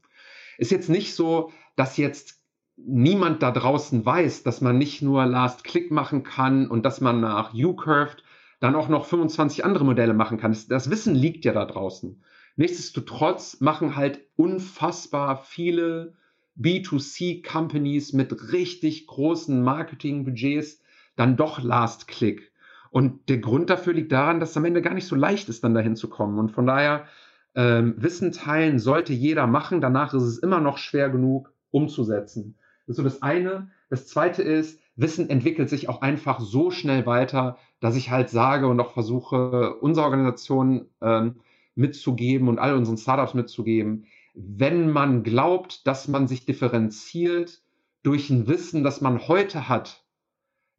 Ist 0.59 0.73
jetzt 0.73 0.91
nicht 0.91 1.15
so, 1.15 1.53
dass 1.77 1.97
jetzt 1.97 2.43
niemand 2.77 3.41
da 3.45 3.53
draußen 3.53 4.05
weiß, 4.05 4.43
dass 4.43 4.61
man 4.61 4.79
nicht 4.79 5.03
nur 5.03 5.25
Last 5.27 5.63
Click 5.63 5.93
machen 5.93 6.25
kann 6.25 6.67
und 6.67 6.85
dass 6.85 7.01
man 7.01 7.21
nach 7.21 7.55
U-Curved 7.55 8.25
dann 8.61 8.75
auch 8.75 8.89
noch 8.89 9.07
25 9.07 9.65
andere 9.65 9.85
Modelle 9.85 10.15
machen 10.15 10.39
kann. 10.39 10.53
Das, 10.53 10.69
das 10.69 10.91
Wissen 10.91 11.15
liegt 11.15 11.45
ja 11.45 11.53
da 11.53 11.65
draußen. 11.65 12.23
Nichtsdestotrotz 12.57 13.61
machen 13.61 13.97
halt 13.97 14.21
unfassbar 14.37 15.43
viele 15.45 16.15
B2C-Companies 16.59 18.13
mit 18.13 18.53
richtig 18.53 19.07
großen 19.07 19.63
Marketingbudgets 19.63 20.83
dann 21.17 21.37
doch 21.37 21.63
Last 21.63 22.07
Click. 22.07 22.53
Und 22.91 23.29
der 23.29 23.39
Grund 23.39 23.71
dafür 23.71 23.95
liegt 23.95 24.13
daran, 24.13 24.41
dass 24.41 24.51
es 24.51 24.57
am 24.57 24.65
Ende 24.65 24.83
gar 24.83 24.95
nicht 24.95 25.07
so 25.07 25.17
leicht 25.17 25.49
ist, 25.49 25.65
dann 25.65 25.75
dahin 25.75 25.97
zu 25.97 26.09
kommen. 26.09 26.39
Und 26.39 26.51
von 26.51 26.67
daher, 26.67 27.07
ähm, 27.55 27.95
Wissen 27.99 28.33
teilen 28.33 28.79
sollte 28.79 29.13
jeder 29.13 29.47
machen. 29.47 29.81
Danach 29.81 30.15
ist 30.15 30.23
es 30.23 30.39
immer 30.39 30.61
noch 30.61 30.79
schwer 30.79 31.09
genug 31.09 31.53
umzusetzen. 31.71 32.57
Das 32.87 32.95
ist 32.95 32.97
so 32.97 33.03
das 33.03 33.23
eine. 33.23 33.71
Das 33.89 34.07
zweite 34.07 34.43
ist, 34.43 34.80
Wissen 34.97 35.31
entwickelt 35.31 35.69
sich 35.69 35.89
auch 35.89 36.03
einfach 36.03 36.41
so 36.41 36.71
schnell 36.71 37.07
weiter, 37.07 37.57
dass 37.81 37.97
ich 37.97 38.11
halt 38.11 38.29
sage 38.29 38.67
und 38.67 38.81
auch 38.81 38.93
versuche, 38.93 39.77
unserer 39.77 40.07
Organisation 40.07 40.87
ähm, 41.01 41.41
mitzugeben 41.75 42.49
und 42.49 42.59
all 42.59 42.75
unseren 42.75 42.99
Startups 42.99 43.35
mitzugeben. 43.35 44.07
wenn 44.35 44.91
man 44.91 45.23
glaubt, 45.23 45.87
dass 45.87 46.07
man 46.09 46.29
sich 46.29 46.47
differenziert 46.47 47.63
durch 48.03 48.31
ein 48.31 48.47
Wissen, 48.47 48.85
das 48.85 49.01
man 49.01 49.27
heute 49.29 49.69
hat, 49.69 50.05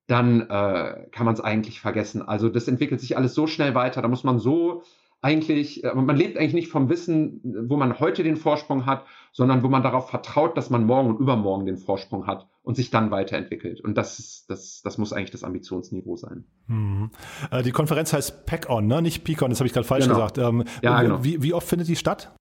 dann 0.07 0.41
äh, 0.41 1.07
kann 1.11 1.25
man 1.25 1.33
es 1.33 1.41
eigentlich 1.41 1.79
vergessen. 1.79 2.21
Also 2.21 2.49
das 2.49 2.67
entwickelt 2.67 3.01
sich 3.01 3.17
alles 3.17 3.33
so 3.33 3.47
schnell 3.47 3.75
weiter, 3.75 4.01
da 4.01 4.07
muss 4.07 4.23
man 4.23 4.39
so 4.39 4.83
eigentlich, 5.21 5.83
äh, 5.83 5.93
man 5.93 6.15
lebt 6.15 6.37
eigentlich 6.37 6.53
nicht 6.53 6.69
vom 6.69 6.89
Wissen, 6.89 7.41
wo 7.69 7.77
man 7.77 7.99
heute 7.99 8.23
den 8.23 8.37
Vorsprung 8.37 8.85
hat, 8.85 9.05
sondern 9.31 9.63
wo 9.63 9.67
man 9.67 9.83
darauf 9.83 10.09
vertraut, 10.09 10.57
dass 10.57 10.69
man 10.69 10.85
morgen 10.85 11.09
und 11.09 11.19
übermorgen 11.19 11.65
den 11.65 11.77
Vorsprung 11.77 12.27
hat 12.27 12.47
und 12.63 12.75
sich 12.75 12.91
dann 12.91 13.11
weiterentwickelt. 13.11 13.81
Und 13.81 13.95
das, 13.95 14.19
ist, 14.19 14.49
das, 14.49 14.81
das 14.83 14.97
muss 14.97 15.13
eigentlich 15.13 15.31
das 15.31 15.43
Ambitionsniveau 15.43 16.15
sein. 16.15 16.45
Mhm. 16.67 17.11
Äh, 17.49 17.63
die 17.63 17.71
Konferenz 17.71 18.13
heißt 18.13 18.45
PACON, 18.45 18.85
ne? 18.85 19.01
nicht 19.01 19.23
PICON, 19.23 19.49
das 19.49 19.59
habe 19.59 19.67
ich 19.67 19.73
gerade 19.73 19.87
falsch 19.87 20.05
genau. 20.05 20.15
gesagt. 20.15 20.37
Ähm, 20.37 20.63
ja, 20.81 21.01
genau. 21.01 21.23
wie, 21.23 21.41
wie 21.41 21.53
oft 21.53 21.67
findet 21.67 21.87
die 21.87 21.95
statt? 21.95 22.31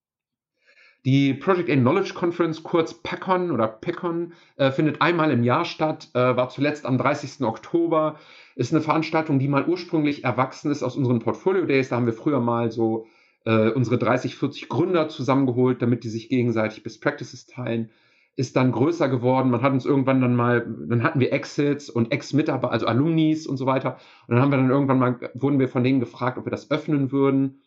Die 1.07 1.33
Project 1.33 1.71
A 1.71 1.77
Knowledge 1.77 2.13
Conference, 2.13 2.63
kurz 2.63 2.93
PACON 2.93 3.51
oder 3.51 3.67
PECON, 3.67 4.35
äh, 4.57 4.71
findet 4.71 5.01
einmal 5.01 5.31
im 5.31 5.43
Jahr 5.43 5.65
statt, 5.65 6.11
äh, 6.13 6.19
war 6.19 6.51
zuletzt 6.51 6.85
am 6.85 6.99
30. 6.99 7.47
Oktober, 7.47 8.19
ist 8.55 8.75
eine 8.75 8.83
Veranstaltung, 8.83 9.39
die 9.39 9.49
mal 9.49 9.67
ursprünglich 9.67 10.25
erwachsen 10.25 10.71
ist 10.71 10.83
aus 10.83 10.97
unseren 10.97 11.21
Portfolio 11.21 11.65
Days. 11.65 11.89
Da 11.89 11.97
haben 11.97 12.05
wir 12.05 12.13
früher 12.13 12.41
mal 12.41 12.71
so 12.71 13.07
äh, 13.47 13.71
unsere 13.71 13.97
30, 13.97 14.37
40 14.37 14.69
Gründer 14.69 15.09
zusammengeholt, 15.09 15.81
damit 15.81 16.05
die 16.05 16.11
sich 16.11 16.29
gegenseitig 16.29 16.83
Best 16.83 17.01
Practices 17.01 17.47
teilen. 17.47 17.91
Ist 18.37 18.57
dann 18.57 18.73
größer 18.73 19.09
geworden. 19.09 19.51
Man 19.51 19.63
hat 19.63 19.73
uns 19.73 19.85
irgendwann 19.85 20.21
dann 20.21 20.35
mal, 20.35 20.67
dann 20.89 21.03
hatten 21.03 21.21
wir 21.21 21.33
Exits 21.33 21.91
und 21.91 22.13
Ex-Mitarbeiter, 22.13 22.73
also 22.73 22.87
Alumnis 22.87 23.47
und 23.47 23.57
so 23.57 23.67
weiter. 23.67 23.99
Und 24.27 24.35
dann 24.35 24.43
haben 24.43 24.51
wir 24.51 24.59
dann 24.59 24.71
irgendwann 24.71 24.99
mal, 24.99 25.31
wurden 25.35 25.59
wir 25.59 25.69
von 25.69 25.85
denen 25.85 26.01
gefragt, 26.01 26.39
ob 26.39 26.47
wir 26.47 26.51
das 26.51 26.71
öffnen 26.71 27.13
würden. 27.13 27.61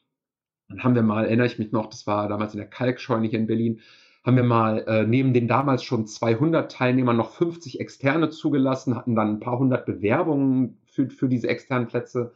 Dann 0.69 0.83
haben 0.83 0.95
wir 0.95 1.03
mal, 1.03 1.25
erinnere 1.25 1.47
ich 1.47 1.59
mich 1.59 1.71
noch, 1.71 1.87
das 1.87 2.07
war 2.07 2.27
damals 2.27 2.53
in 2.53 2.59
der 2.59 2.69
Kalkscheune 2.69 3.27
hier 3.27 3.39
in 3.39 3.47
Berlin, 3.47 3.81
haben 4.23 4.37
wir 4.37 4.43
mal 4.43 4.79
äh, 4.87 5.05
neben 5.05 5.33
den 5.33 5.47
damals 5.47 5.83
schon 5.83 6.07
200 6.07 6.71
Teilnehmern 6.71 7.17
noch 7.17 7.31
50 7.31 7.79
externe 7.79 8.29
zugelassen, 8.29 8.95
hatten 8.95 9.15
dann 9.15 9.35
ein 9.35 9.39
paar 9.39 9.59
hundert 9.59 9.85
Bewerbungen 9.85 10.77
für, 10.85 11.09
für 11.09 11.27
diese 11.27 11.49
externen 11.49 11.87
Plätze 11.87 12.33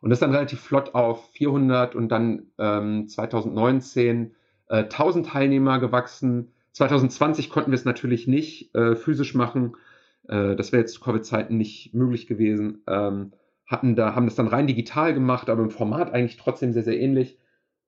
und 0.00 0.10
das 0.10 0.20
dann 0.20 0.30
relativ 0.30 0.60
flott 0.60 0.94
auf 0.94 1.30
400 1.32 1.96
und 1.96 2.08
dann 2.10 2.46
ähm, 2.58 3.08
2019 3.08 4.34
äh, 4.68 4.84
1000 4.84 5.26
Teilnehmer 5.26 5.80
gewachsen. 5.80 6.52
2020 6.76 7.48
konnten 7.48 7.70
wir 7.70 7.76
es 7.76 7.86
natürlich 7.86 8.26
nicht 8.26 8.74
äh, 8.74 8.96
physisch 8.96 9.34
machen. 9.34 9.76
Äh, 10.28 10.56
das 10.56 10.72
wäre 10.72 10.82
jetzt 10.82 10.92
zu 10.92 11.00
Covid-Zeiten 11.00 11.56
nicht 11.56 11.94
möglich 11.94 12.26
gewesen. 12.26 12.82
Ähm, 12.86 13.32
hatten 13.64 13.96
da, 13.96 14.14
haben 14.14 14.26
das 14.26 14.34
dann 14.34 14.46
rein 14.46 14.66
digital 14.66 15.14
gemacht, 15.14 15.48
aber 15.48 15.62
im 15.62 15.70
Format 15.70 16.12
eigentlich 16.12 16.36
trotzdem 16.36 16.74
sehr, 16.74 16.82
sehr 16.82 17.00
ähnlich. 17.00 17.38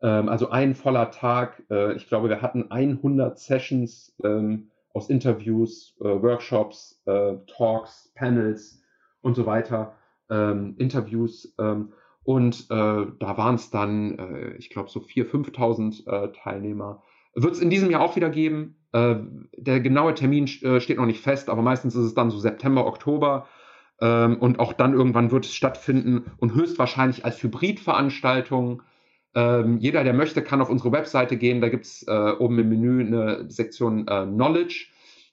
Ähm, 0.00 0.30
also 0.30 0.48
ein 0.48 0.74
voller 0.74 1.10
Tag. 1.10 1.62
Äh, 1.70 1.96
ich 1.96 2.08
glaube, 2.08 2.30
wir 2.30 2.40
hatten 2.40 2.70
100 2.70 3.38
Sessions 3.38 4.16
ähm, 4.24 4.70
aus 4.94 5.10
Interviews, 5.10 5.94
äh, 6.00 6.04
Workshops, 6.04 7.02
äh, 7.04 7.34
Talks, 7.46 8.10
Panels 8.14 8.82
und 9.20 9.34
so 9.34 9.44
weiter, 9.44 9.96
ähm, 10.30 10.76
Interviews. 10.78 11.54
Ähm, 11.58 11.92
und 12.24 12.70
äh, 12.70 13.06
da 13.18 13.36
waren 13.36 13.54
es 13.54 13.70
dann, 13.70 14.54
ich 14.58 14.68
glaube, 14.68 14.90
so 14.90 15.00
4.000, 15.00 15.54
5.000 15.54 16.06
äh, 16.06 16.32
Teilnehmer. 16.32 17.02
Wird 17.42 17.54
es 17.54 17.60
in 17.60 17.70
diesem 17.70 17.90
Jahr 17.90 18.00
auch 18.00 18.16
wieder 18.16 18.30
geben. 18.30 18.76
der 18.92 19.80
genaue 19.80 20.14
Termin 20.14 20.46
steht 20.46 20.96
noch 20.96 21.06
nicht 21.06 21.22
fest, 21.22 21.50
aber 21.50 21.62
meistens 21.62 21.94
ist 21.94 22.04
es 22.04 22.14
dann 22.14 22.30
so 22.30 22.38
September, 22.38 22.86
Oktober. 22.86 23.46
Ähm, 24.00 24.36
und 24.38 24.60
auch 24.60 24.72
dann 24.72 24.94
irgendwann 24.94 25.30
wird 25.30 25.44
es 25.44 25.54
stattfinden 25.54 26.30
und 26.38 26.54
höchstwahrscheinlich 26.54 27.24
als 27.24 27.42
Hybridveranstaltung. 27.42 28.82
Ähm, 29.34 29.78
jeder, 29.78 30.04
der 30.04 30.14
möchte, 30.14 30.42
kann 30.42 30.60
auf 30.60 30.70
unsere 30.70 30.92
Webseite 30.92 31.36
gehen. 31.36 31.60
Da 31.60 31.68
gibt 31.68 31.86
es 31.86 32.06
äh, 32.06 32.32
oben 32.38 32.58
im 32.58 32.68
Menü 32.68 33.04
eine 33.04 33.50
Sektion 33.50 34.06
äh, 34.06 34.24
Knowledge. 34.24 34.86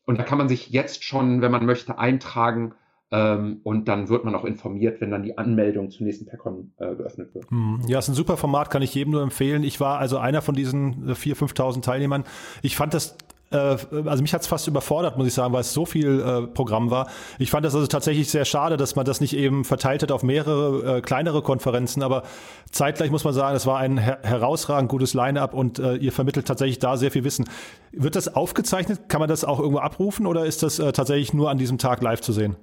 Und 0.06 0.20
da 0.20 0.24
kann 0.24 0.38
man 0.38 0.49
sich 0.49 0.70
jetzt 0.70 1.03
schon, 1.03 1.41
wenn 1.41 1.51
man 1.51 1.66
möchte, 1.66 1.97
eintragen. 1.97 2.74
Ähm, 3.12 3.60
und 3.64 3.88
dann 3.88 4.10
wird 4.10 4.26
man 4.26 4.34
auch 4.36 4.45
informiert, 4.45 4.99
wenn 4.99 5.12
dann 5.12 5.24
die 5.24 5.38
Anmeldung 5.38 5.91
zum 5.91 6.06
nächsten 6.06 6.26
PACON 6.26 6.72
äh, 6.78 6.95
geöffnet 6.95 7.34
wird. 7.36 7.49
Hm. 7.51 7.82
Ja, 7.88 7.99
ist 7.99 8.08
ein 8.08 8.16
super 8.16 8.36
Format, 8.36 8.72
kann 8.72 8.82
ich 8.82 8.95
jedem 8.95 9.12
nur 9.12 9.22
empfehlen. 9.22 9.64
Ich 9.64 9.80
war 9.80 9.99
also 9.99 10.18
einer 10.18 10.41
von 10.41 10.56
diesen 10.56 11.14
4.000, 11.14 11.53
5.000 11.53 11.82
Teilnehmern. 11.82 12.24
Ich 12.64 12.76
fand 12.76 12.93
das 12.93 13.16
äh, 13.51 13.78
also 14.06 14.22
mich 14.22 14.34
hat 14.34 14.41
es 14.41 14.47
fast 14.47 14.68
überfordert, 14.68 15.18
muss 15.18 15.28
ich 15.28 15.34
sagen, 15.34 15.53
weil 15.53 15.62
es 15.62 15.74
so 15.74 15.86
viel 15.86 16.20
äh, 16.20 16.47
Programm 16.47 16.89
war. 16.91 17.08
Ich 17.39 17.51
fand 17.51 17.66
das 17.66 17.76
also 17.76 17.88
tatsächlich 17.88 18.30
sehr 18.30 18.45
schade, 18.45 18.78
dass 18.78 18.95
man 18.95 19.06
das 19.06 19.22
nicht 19.22 19.36
eben 19.36 19.66
verteilt 19.66 20.03
hat 20.03 20.12
auf 20.12 20.24
mehrere 20.24 20.97
äh, 20.97 21.01
kleinere 21.01 21.41
Konferenzen, 21.41 22.03
aber 22.03 22.24
zeitgleich 22.72 23.12
muss 23.12 23.24
man 23.24 23.34
sagen, 23.34 23.56
es 23.56 23.66
war 23.66 23.78
ein 23.78 23.97
her 23.97 24.20
herausragend 24.24 24.89
gutes 24.89 25.14
Line-up 25.14 25.53
und 25.53 25.80
äh, 25.80 25.95
ihr 25.95 26.12
vermittelt 26.12 26.47
tatsächlich 26.47 26.80
da 26.80 26.97
sehr 26.97 27.12
viel 27.12 27.24
Wissen. 27.24 27.45
Wird 27.91 28.16
das 28.16 28.36
aufgezeichnet? 28.36 29.10
Kann 29.10 29.20
man 29.20 29.30
das 29.30 29.45
auch 29.45 29.60
irgendwo 29.60 29.80
abrufen 29.80 30.26
oder 30.26 30.45
ist 30.45 30.64
das 30.64 30.80
äh, 30.80 30.91
tatsächlich 30.91 31.34
nur 31.34 31.49
an 31.49 31.58
diesem 31.58 31.78
Tag 31.78 32.01
live 32.01 32.22
zu 32.22 32.34
sehen? 32.34 32.56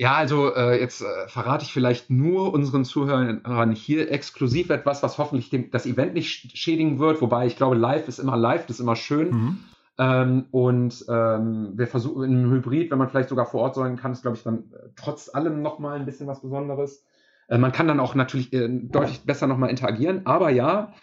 Ja, 0.00 0.14
also 0.14 0.54
äh, 0.54 0.80
jetzt 0.80 1.02
äh, 1.02 1.28
verrate 1.28 1.62
ich 1.62 1.74
vielleicht 1.74 2.08
nur 2.08 2.54
unseren 2.54 2.86
Zuhörern 2.86 3.72
hier 3.72 4.10
exklusiv 4.10 4.70
etwas, 4.70 5.02
was 5.02 5.18
hoffentlich 5.18 5.50
dem, 5.50 5.70
das 5.70 5.84
Event 5.84 6.14
nicht 6.14 6.56
schädigen 6.56 6.98
wird. 6.98 7.20
Wobei 7.20 7.46
ich 7.46 7.54
glaube, 7.54 7.76
live 7.76 8.08
ist 8.08 8.18
immer 8.18 8.38
live, 8.38 8.64
das 8.64 8.76
ist 8.76 8.80
immer 8.80 8.96
schön. 8.96 9.30
Mhm. 9.30 9.58
Ähm, 9.98 10.46
und 10.52 11.04
ähm, 11.06 11.72
wir 11.74 11.86
versuchen 11.86 12.32
im 12.32 12.50
Hybrid, 12.50 12.90
wenn 12.90 12.96
man 12.96 13.10
vielleicht 13.10 13.28
sogar 13.28 13.44
vor 13.44 13.60
Ort 13.60 13.74
sein 13.74 13.98
kann, 13.98 14.12
ist, 14.12 14.22
glaube 14.22 14.38
ich, 14.38 14.42
dann 14.42 14.72
äh, 14.72 14.88
trotz 14.96 15.34
allem 15.34 15.60
nochmal 15.60 15.98
ein 15.98 16.06
bisschen 16.06 16.26
was 16.26 16.40
Besonderes. 16.40 17.04
Äh, 17.48 17.58
man 17.58 17.70
kann 17.70 17.86
dann 17.86 18.00
auch 18.00 18.14
natürlich 18.14 18.54
äh, 18.54 18.70
deutlich 18.70 19.26
besser 19.26 19.48
nochmal 19.48 19.68
interagieren. 19.68 20.22
Aber 20.24 20.48
ja, 20.48 20.94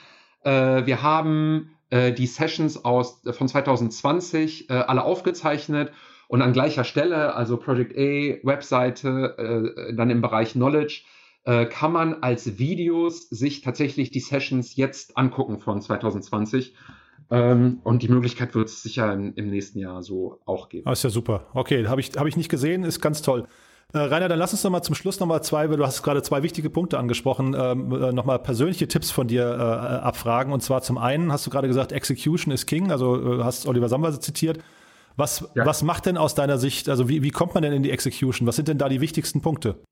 äh, 0.41 0.87
wir 0.87 1.03
haben 1.03 1.69
die 1.89 2.27
Sessions 2.27 2.83
aus, 2.83 3.21
von 3.31 3.47
2020 3.47 4.69
alle 4.69 5.05
aufgezeichnet 5.05 5.93
und 6.27 6.41
an 6.41 6.53
gleicher 6.53 6.83
Stelle, 6.83 7.35
also 7.35 7.57
Project 7.57 7.97
A, 7.97 8.45
Webseite, 8.45 9.93
dann 9.95 10.09
im 10.09 10.21
Bereich 10.21 10.53
Knowledge, 10.53 11.03
kann 11.69 11.93
man 11.93 12.21
als 12.21 12.57
Videos 12.59 13.29
sich 13.29 13.61
tatsächlich 13.61 14.11
die 14.11 14.19
Sessions 14.19 14.75
jetzt 14.75 15.17
angucken 15.17 15.59
von 15.59 15.81
2020. 15.81 16.75
Ähm, 17.29 17.79
und 17.83 18.03
die 18.03 18.07
Möglichkeit 18.07 18.55
wird 18.55 18.69
es 18.69 18.81
sicher 18.81 19.11
im, 19.13 19.33
im, 19.35 19.49
nächsten 19.49 19.79
Jahr 19.79 20.01
so 20.01 20.39
auch 20.45 20.69
geben. 20.69 20.87
Ah, 20.87 20.93
ist 20.93 21.03
ja 21.03 21.09
super. 21.09 21.47
Okay, 21.53 21.85
habe 21.87 21.99
ich, 21.99 22.11
hab 22.15 22.25
ich 22.25 22.37
nicht 22.37 22.49
gesehen, 22.49 22.83
ist 22.83 23.01
ganz 23.01 23.21
toll. 23.21 23.47
Äh, 23.93 23.99
Rainer, 23.99 24.29
dann 24.29 24.39
lass 24.39 24.53
uns 24.53 24.63
noch 24.63 24.71
mal 24.71 24.81
zum 24.81 24.95
Schluss 24.95 25.19
noch 25.19 25.27
mal 25.27 25.41
zwei, 25.41 25.69
weil 25.69 25.77
du 25.77 25.85
hast 25.85 26.03
gerade 26.03 26.21
zwei 26.21 26.43
wichtige 26.43 26.69
Punkte 26.69 26.97
angesprochen, 26.97 27.55
ähm, 27.57 27.91
äh, 27.91 28.11
noch 28.13 28.25
mal 28.25 28.37
persönliche 28.37 28.87
Tipps 28.87 29.11
von 29.11 29.27
dir 29.27 29.43
äh, 29.43 29.61
abfragen. 30.05 30.53
Und 30.53 30.61
zwar 30.61 30.81
zum 30.81 30.97
einen 30.97 31.31
hast 31.31 31.45
du 31.45 31.49
gerade 31.49 31.67
gesagt, 31.67 31.91
Execution 31.91 32.53
is 32.53 32.65
King, 32.65 32.91
also 32.91 33.39
äh, 33.39 33.43
hast 33.43 33.67
Oliver 33.67 33.89
Samwer 33.89 34.17
zitiert. 34.19 34.59
Was, 35.17 35.49
ja. 35.55 35.65
was 35.65 35.81
macht 35.81 36.05
denn 36.05 36.15
aus 36.15 36.35
deiner 36.35 36.59
Sicht, 36.59 36.87
also 36.89 37.09
wie, 37.09 37.23
wie 37.23 37.31
kommt 37.31 37.55
man 37.55 37.63
denn 37.63 37.73
in 37.73 37.83
die 37.83 37.91
Execution? 37.91 38.47
Was 38.47 38.55
sind 38.55 38.67
denn 38.67 38.77
da 38.77 38.87
die 38.87 39.01
wichtigsten 39.01 39.41
Punkte? 39.41 39.83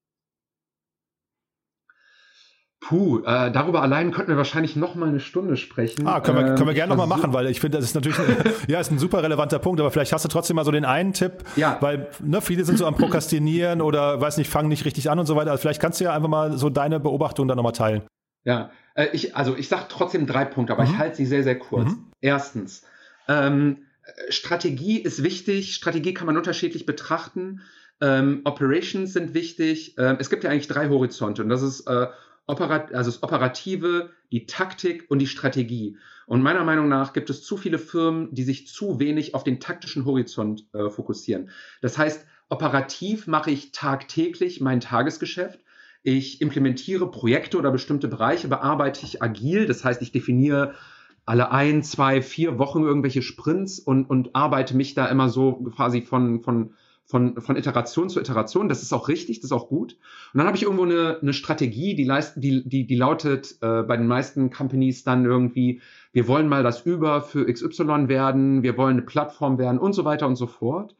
Puh, 2.79 3.23
äh, 3.25 3.51
darüber 3.51 3.81
allein 3.81 4.11
könnten 4.11 4.29
wir 4.29 4.37
wahrscheinlich 4.37 4.75
noch 4.75 4.93
mal 4.93 5.09
eine 5.09 5.19
Stunde 5.19 5.57
sprechen. 5.57 6.05
Ah, 6.07 6.19
können 6.19 6.37
wir, 6.37 6.53
können 6.53 6.67
wir 6.67 6.69
ähm, 6.69 6.75
gerne 6.75 6.89
noch 6.95 6.97
mal 6.97 7.07
machen, 7.07 7.33
weil 7.33 7.47
ich 7.47 7.59
finde, 7.59 7.79
das 7.79 7.85
ist 7.85 7.95
natürlich, 7.95 8.19
ja, 8.67 8.79
ist 8.79 8.91
ein 8.91 8.99
super 8.99 9.23
relevanter 9.23 9.57
Punkt, 9.57 9.79
aber 9.79 9.89
vielleicht 9.89 10.13
hast 10.13 10.23
du 10.23 10.29
trotzdem 10.29 10.57
mal 10.57 10.65
so 10.65 10.69
den 10.69 10.85
einen 10.85 11.11
Tipp, 11.13 11.43
ja. 11.55 11.79
weil 11.81 12.09
ne, 12.21 12.41
viele 12.41 12.63
sind 12.63 12.77
so 12.77 12.85
am 12.85 12.93
Prokrastinieren 12.93 13.81
oder, 13.81 14.21
weiß 14.21 14.37
nicht, 14.37 14.51
fangen 14.51 14.69
nicht 14.69 14.85
richtig 14.85 15.09
an 15.09 15.17
und 15.17 15.25
so 15.25 15.35
weiter. 15.35 15.49
Also 15.49 15.61
vielleicht 15.61 15.81
kannst 15.81 15.99
du 15.99 16.03
ja 16.03 16.13
einfach 16.13 16.29
mal 16.29 16.55
so 16.59 16.69
deine 16.69 16.99
Beobachtung 16.99 17.47
dann 17.47 17.57
noch 17.57 17.63
mal 17.63 17.71
teilen. 17.71 18.03
Ja, 18.43 18.69
äh, 18.93 19.07
ich, 19.13 19.35
also 19.35 19.57
ich 19.57 19.67
sage 19.67 19.85
trotzdem 19.89 20.27
drei 20.27 20.45
Punkte, 20.45 20.73
aber 20.73 20.85
mhm. 20.85 20.91
ich 20.91 20.97
halte 20.99 21.15
sie 21.15 21.25
sehr, 21.25 21.41
sehr 21.41 21.57
kurz. 21.57 21.89
Mhm. 21.89 22.11
Erstens, 22.21 22.83
ähm, 23.27 23.84
Strategie 24.29 24.99
ist 24.99 25.23
wichtig. 25.23 25.75
Strategie 25.75 26.13
kann 26.13 26.27
man 26.27 26.37
unterschiedlich 26.37 26.85
betrachten. 26.85 27.61
Ähm, 28.01 28.41
Operations 28.43 29.13
sind 29.13 29.33
wichtig. 29.33 29.95
Ähm, 29.97 30.17
es 30.19 30.29
gibt 30.29 30.43
ja 30.43 30.49
eigentlich 30.49 30.67
drei 30.67 30.89
Horizonte 30.89 31.43
und 31.43 31.49
das 31.49 31.61
ist 31.61 31.87
äh, 31.87 32.07
Operat 32.47 32.93
also 32.93 33.09
das 33.09 33.23
Operative, 33.23 34.11
die 34.31 34.45
Taktik 34.45 35.05
und 35.09 35.19
die 35.19 35.27
Strategie. 35.27 35.97
Und 36.27 36.41
meiner 36.41 36.63
Meinung 36.63 36.89
nach 36.89 37.13
gibt 37.13 37.29
es 37.29 37.43
zu 37.43 37.57
viele 37.57 37.79
Firmen, 37.79 38.33
die 38.33 38.43
sich 38.43 38.67
zu 38.67 38.99
wenig 38.99 39.33
auf 39.33 39.43
den 39.43 39.59
taktischen 39.59 40.05
Horizont 40.05 40.65
äh, 40.73 40.89
fokussieren. 40.89 41.49
Das 41.81 41.97
heißt, 41.97 42.25
operativ 42.49 43.27
mache 43.27 43.51
ich 43.51 43.71
tagtäglich 43.71 44.61
mein 44.61 44.79
Tagesgeschäft. 44.79 45.59
Ich 46.03 46.39
implementiere 46.41 47.09
Projekte 47.09 47.57
oder 47.57 47.71
bestimmte 47.71 48.07
Bereiche, 48.07 48.47
bearbeite 48.47 49.05
ich 49.05 49.23
agil. 49.23 49.65
Das 49.65 49.83
heißt, 49.83 50.01
ich 50.03 50.11
definiere 50.11 50.75
alle 51.25 51.51
ein, 51.51 51.83
zwei, 51.83 52.21
vier 52.21 52.59
Wochen 52.59 52.83
irgendwelche 52.83 53.21
Sprints 53.21 53.79
und, 53.79 54.09
und 54.09 54.35
arbeite 54.35 54.75
mich 54.75 54.93
da 54.93 55.07
immer 55.07 55.29
so 55.29 55.53
quasi 55.75 56.01
von, 56.01 56.41
von 56.41 56.71
von, 57.05 57.39
von 57.39 57.55
Iteration 57.55 58.09
zu 58.09 58.19
Iteration. 58.19 58.67
Das 58.67 58.81
ist 58.81 58.91
auch 58.91 59.07
richtig, 59.07 59.39
das 59.39 59.45
ist 59.45 59.51
auch 59.51 59.69
gut. 59.69 59.97
Und 60.33 60.39
dann 60.39 60.47
habe 60.47 60.57
ich 60.57 60.63
irgendwo 60.63 60.83
eine, 60.83 61.19
eine 61.21 61.33
Strategie, 61.33 61.95
die, 61.95 62.03
leist, 62.03 62.33
die, 62.37 62.67
die, 62.67 62.87
die 62.87 62.95
lautet 62.95 63.57
äh, 63.61 63.83
bei 63.83 63.95
den 63.95 64.07
meisten 64.07 64.49
Companies 64.49 65.03
dann 65.03 65.23
irgendwie, 65.23 65.81
wir 66.13 66.27
wollen 66.27 66.49
mal 66.49 66.63
das 66.63 66.81
Über 66.81 67.21
für 67.21 67.45
XY 67.45 68.07
werden, 68.07 68.63
wir 68.63 68.75
wollen 68.77 68.97
eine 68.97 69.05
Plattform 69.05 69.59
werden 69.59 69.77
und 69.77 69.93
so 69.93 70.03
weiter 70.03 70.25
und 70.27 70.35
so 70.35 70.47
fort. 70.47 70.95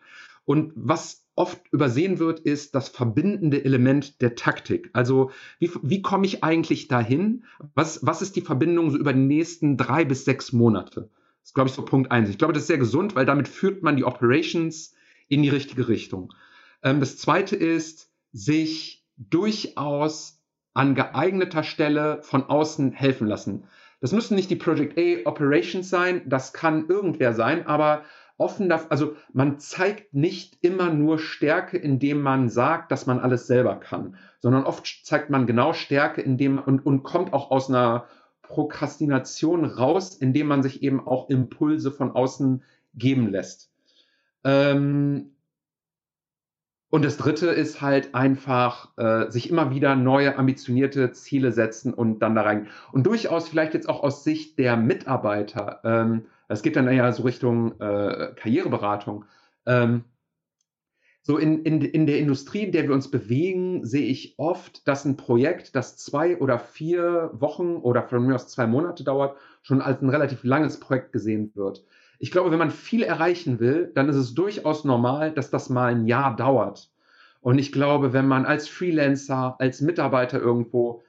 Und 0.45 0.73
was 0.75 1.24
oft 1.35 1.61
übersehen 1.71 2.19
wird, 2.19 2.39
ist 2.39 2.75
das 2.75 2.89
verbindende 2.89 3.63
Element 3.63 4.21
der 4.21 4.35
Taktik. 4.35 4.89
Also 4.93 5.31
wie, 5.59 5.69
wie 5.81 6.01
komme 6.01 6.25
ich 6.25 6.43
eigentlich 6.43 6.87
dahin? 6.87 7.43
Was, 7.73 8.05
was 8.05 8.21
ist 8.21 8.35
die 8.35 8.41
Verbindung 8.41 8.89
so 8.89 8.97
über 8.97 9.13
die 9.13 9.19
nächsten 9.19 9.77
drei 9.77 10.05
bis 10.05 10.25
sechs 10.25 10.53
Monate? 10.53 11.09
Das 11.41 11.49
ist, 11.49 11.53
glaube 11.53 11.69
ich, 11.69 11.75
so 11.75 11.83
Punkt 11.83 12.11
eins. 12.11 12.29
Ich 12.29 12.37
glaube, 12.37 12.53
das 12.53 12.63
ist 12.63 12.67
sehr 12.67 12.77
gesund, 12.77 13.15
weil 13.15 13.25
damit 13.25 13.47
führt 13.47 13.83
man 13.83 13.97
die 13.97 14.05
Operations 14.05 14.93
in 15.27 15.43
die 15.43 15.49
richtige 15.49 15.87
Richtung. 15.87 16.33
Ähm, 16.81 16.99
das 16.99 17.17
zweite 17.17 17.55
ist, 17.55 18.09
sich 18.31 19.05
durchaus 19.17 20.41
an 20.73 20.95
geeigneter 20.95 21.63
Stelle 21.63 22.19
von 22.21 22.43
außen 22.43 22.91
helfen 22.91 23.27
lassen. 23.27 23.65
Das 24.01 24.11
müssen 24.11 24.35
nicht 24.35 24.49
die 24.49 24.57
Project 24.57 24.97
A 24.99 25.27
Operations 25.29 25.89
sein, 25.89 26.21
das 26.25 26.53
kann 26.53 26.87
irgendwer 26.89 27.33
sein, 27.33 27.65
aber 27.65 28.03
offen 28.37 28.69
darf, 28.69 28.87
also 28.89 29.15
man 29.33 29.59
zeigt 29.59 30.13
nicht 30.13 30.57
immer 30.61 30.91
nur 30.91 31.19
Stärke, 31.19 31.77
indem 31.77 32.21
man 32.21 32.49
sagt, 32.49 32.91
dass 32.91 33.05
man 33.05 33.19
alles 33.19 33.47
selber 33.47 33.75
kann, 33.75 34.17
sondern 34.39 34.65
oft 34.65 34.85
zeigt 35.05 35.29
man 35.29 35.47
genau 35.47 35.73
Stärke, 35.73 36.21
indem 36.21 36.59
und, 36.59 36.85
und 36.85 37.03
kommt 37.03 37.33
auch 37.33 37.51
aus 37.51 37.69
einer 37.69 38.05
Prokrastination 38.41 39.65
raus, 39.65 40.15
indem 40.15 40.47
man 40.47 40.63
sich 40.63 40.83
eben 40.83 41.05
auch 41.05 41.29
Impulse 41.29 41.91
von 41.91 42.11
außen 42.11 42.63
geben 42.93 43.29
lässt. 43.31 43.71
Ähm, 44.43 45.31
und 46.89 47.03
das 47.03 47.17
Dritte 47.17 47.47
ist 47.47 47.81
halt 47.81 48.15
einfach, 48.15 48.97
äh, 48.97 49.29
sich 49.29 49.49
immer 49.49 49.71
wieder 49.71 49.95
neue, 49.95 50.37
ambitionierte 50.37 51.11
Ziele 51.11 51.51
setzen 51.51 51.93
und 51.93 52.19
dann 52.19 52.35
da 52.35 52.43
rein. 52.43 52.67
Und 52.91 53.05
durchaus 53.05 53.49
vielleicht 53.49 53.73
jetzt 53.73 53.89
auch 53.89 54.03
aus 54.03 54.23
Sicht 54.23 54.59
der 54.59 54.77
Mitarbeiter, 54.77 55.81
ähm, 55.83 56.27
es 56.47 56.61
geht 56.61 56.75
dann 56.75 56.91
ja 56.91 57.11
so 57.11 57.23
Richtung 57.23 57.79
äh, 57.79 58.33
Karriereberatung. 58.35 59.25
Ähm, 59.65 60.03
so 61.21 61.37
in, 61.37 61.63
in, 61.63 61.81
in 61.81 62.05
der 62.05 62.19
Industrie, 62.19 62.65
in 62.65 62.71
der 62.71 62.83
wir 62.83 62.93
uns 62.93 63.09
bewegen, 63.09 63.83
sehe 63.83 64.05
ich 64.05 64.35
oft, 64.37 64.87
dass 64.87 65.05
ein 65.05 65.17
Projekt, 65.17 65.75
das 65.75 65.97
zwei 65.97 66.37
oder 66.37 66.59
vier 66.59 67.31
Wochen 67.33 67.77
oder 67.77 68.03
von 68.03 68.27
mir 68.27 68.35
aus 68.35 68.47
zwei 68.47 68.67
Monate 68.67 69.03
dauert, 69.03 69.37
schon 69.63 69.81
als 69.81 70.01
ein 70.01 70.09
relativ 70.09 70.43
langes 70.43 70.79
Projekt 70.79 71.13
gesehen 71.13 71.51
wird 71.55 71.83
ich 72.19 72.31
glaube, 72.31 72.51
wenn 72.51 72.59
man 72.59 72.71
viel 72.71 73.03
erreichen 73.03 73.59
will, 73.59 73.91
dann 73.93 74.09
ist 74.09 74.15
es 74.15 74.33
durchaus 74.33 74.85
normal, 74.85 75.31
dass 75.31 75.49
das 75.49 75.69
mal 75.69 75.91
ein 75.91 76.05
Jahr 76.05 76.35
dauert. 76.35 76.89
Und 77.41 77.59
ich 77.59 77.71
glaube, 77.71 78.13
wenn 78.13 78.27
man 78.27 78.45
als 78.45 78.67
Freelancer, 78.67 79.55
als 79.59 79.81
Mitarbeiter 79.81 80.39
irgendwo, 80.39 81.03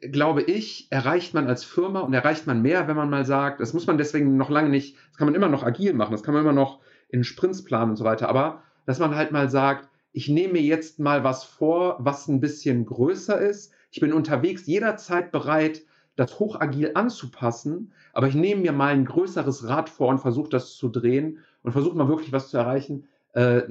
glaube 0.00 0.42
ich, 0.42 0.88
erreicht 0.90 1.34
man 1.34 1.46
als 1.46 1.64
Firma 1.64 2.00
und 2.00 2.14
erreicht 2.14 2.46
man 2.46 2.62
mehr, 2.62 2.88
wenn 2.88 2.96
man 2.96 3.10
mal 3.10 3.24
sagt, 3.24 3.60
das 3.60 3.74
muss 3.74 3.86
man 3.86 3.98
deswegen 3.98 4.36
noch 4.36 4.50
lange 4.50 4.70
nicht, 4.70 4.96
das 5.08 5.18
kann 5.18 5.26
man 5.26 5.34
immer 5.34 5.48
noch 5.48 5.64
agil 5.64 5.92
machen, 5.92 6.12
das 6.12 6.22
kann 6.22 6.34
man 6.34 6.42
immer 6.42 6.52
noch 6.52 6.80
in 7.08 7.24
Sprints 7.24 7.64
planen 7.64 7.90
und 7.90 7.96
so 7.96 8.04
weiter, 8.04 8.28
aber 8.28 8.62
dass 8.86 8.98
man 8.98 9.14
halt 9.14 9.32
mal 9.32 9.50
sagt, 9.50 9.88
ich 10.12 10.28
nehme 10.28 10.54
mir 10.54 10.62
jetzt 10.62 10.98
mal 10.98 11.24
was 11.24 11.44
vor, 11.44 11.96
was 11.98 12.26
ein 12.26 12.40
bisschen 12.40 12.86
größer 12.86 13.38
ist. 13.38 13.74
Ich 13.90 14.00
bin 14.00 14.14
unterwegs 14.14 14.66
jederzeit 14.66 15.30
bereit, 15.30 15.82
das 16.14 16.38
hochagil 16.38 16.92
anzupassen, 16.94 17.92
aber 18.14 18.28
ich 18.28 18.34
nehme 18.34 18.62
mir 18.62 18.72
mal 18.72 18.94
ein 18.94 19.04
größeres 19.04 19.68
Rad 19.68 19.90
vor 19.90 20.08
und 20.08 20.18
versuche 20.18 20.48
das 20.48 20.74
zu 20.74 20.88
drehen 20.88 21.40
und 21.62 21.72
versuche 21.72 21.98
mal 21.98 22.08
wirklich 22.08 22.32
was 22.32 22.48
zu 22.48 22.56
erreichen. 22.56 23.08
Äh, 23.34 23.64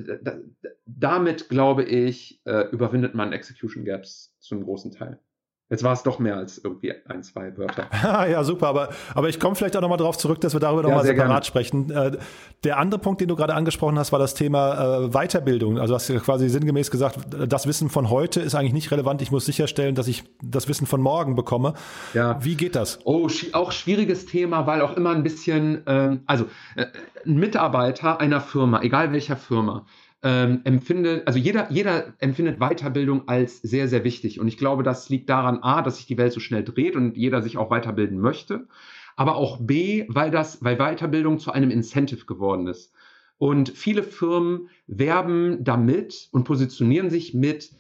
damit, 0.86 1.50
glaube 1.50 1.84
ich, 1.84 2.40
äh, 2.46 2.70
überwindet 2.70 3.16
man 3.16 3.34
Execution 3.34 3.84
Gaps 3.84 4.36
zu 4.40 4.54
einem 4.54 4.66
großen 4.66 4.92
Teil. 4.92 5.20
Jetzt 5.68 5.84
war 5.84 5.94
es 5.94 6.04
doch 6.04 6.20
mehr 6.20 6.38
als 6.38 6.60
irgendwie 6.60 6.94
ein, 7.08 7.24
zwei 7.24 7.58
Wörter. 7.58 7.90
ja, 8.30 8.44
super, 8.44 8.68
aber, 8.68 8.90
aber 9.16 9.30
ich 9.30 9.40
komme 9.40 9.56
vielleicht 9.56 9.76
auch 9.76 9.82
nochmal 9.82 9.98
darauf 9.98 10.16
zurück, 10.16 10.40
dass 10.42 10.54
wir 10.54 10.60
darüber 10.60 10.84
nochmal 10.84 11.00
ja, 11.00 11.14
separat 11.14 11.28
gerne. 11.28 11.44
sprechen. 11.44 11.90
Äh, 11.90 12.18
der 12.64 12.78
andere 12.78 13.02
Punkt, 13.02 13.20
den 13.20 13.30
du 13.30 13.36
gerade 13.36 13.56
angesprochen 13.56 13.98
hast, 13.98 14.12
war 14.12 14.20
das 14.20 14.36
Thema 14.36 15.06
äh, 15.06 15.10
Weiterbildung. 15.10 15.80
Also 15.80 15.96
hast 15.96 16.08
du 16.08 16.20
quasi 16.20 16.50
sinngemäß 16.50 16.92
gesagt, 16.92 17.18
das 17.48 17.66
Wissen 17.66 17.90
von 17.90 18.12
heute 18.12 18.42
ist 18.42 18.54
eigentlich 18.54 18.74
nicht 18.74 18.92
relevant. 18.92 19.24
Ich 19.24 19.32
muss 19.32 19.46
sicherstellen, 19.46 19.96
dass 19.96 20.08
ich 20.08 20.24
das 20.44 20.68
Wissen 20.68 20.86
von 20.86 21.02
morgen 21.02 21.36
bekomme. 21.36 21.74
Ja. 22.14 22.38
Wie 22.44 22.54
geht 22.54 22.76
das? 22.76 23.00
Oh, 23.04 23.28
auch 23.54 23.72
schwieriges 23.72 24.28
Thema, 24.28 24.68
weil 24.68 24.82
auch 24.82 24.96
immer 24.96 25.12
ein 25.12 25.24
bisschen, 25.24 25.82
ähm, 25.88 26.22
also 26.28 26.46
äh, 26.76 26.86
ein 27.26 27.38
Mitarbeiter 27.38 28.20
einer 28.20 28.40
Firma, 28.40 28.82
egal 28.84 29.12
welcher 29.12 29.36
Firma, 29.36 29.88
ähm, 30.26 30.62
empfindet, 30.64 31.28
also 31.28 31.38
jeder, 31.38 31.72
jeder 31.72 32.16
empfindet 32.18 32.58
Weiterbildung 32.58 33.28
als 33.28 33.62
sehr, 33.62 33.88
sehr 33.88 34.04
wichtig. 34.04 34.40
Und 34.40 34.48
ich 34.48 34.58
glaube, 34.58 34.82
das 34.82 35.08
liegt 35.08 35.30
daran, 35.30 35.60
A, 35.62 35.84
dass 35.84 35.98
sich 35.98 36.08
die 36.08 36.18
Welt 36.18 36.34
so 36.34 36.40
schnell 36.40 36.64
dreht 36.64 36.96
und 36.96 37.16
jeder 37.16 37.44
sich 37.44 37.58
auch 37.58 37.70
weiterbilden 37.70 38.20
möchte. 38.20 38.68
Aber 39.16 39.36
auch 39.36 39.60
B, 39.62 40.06
weil 40.08 40.32
das, 40.32 40.64
weil 40.64 40.78
Weiterbildung 40.78 41.38
zu 41.38 41.52
einem 41.52 41.70
Incentive 41.70 42.26
geworden 42.26 42.66
ist. 42.66 42.92
Und 43.38 43.70
viele 43.70 44.02
Firmen 44.02 44.70
werben 44.88 45.64
damit 45.64 46.28
und 46.32 46.44
positionieren 46.44 47.12
sich 47.12 47.36
mit 47.36 47.72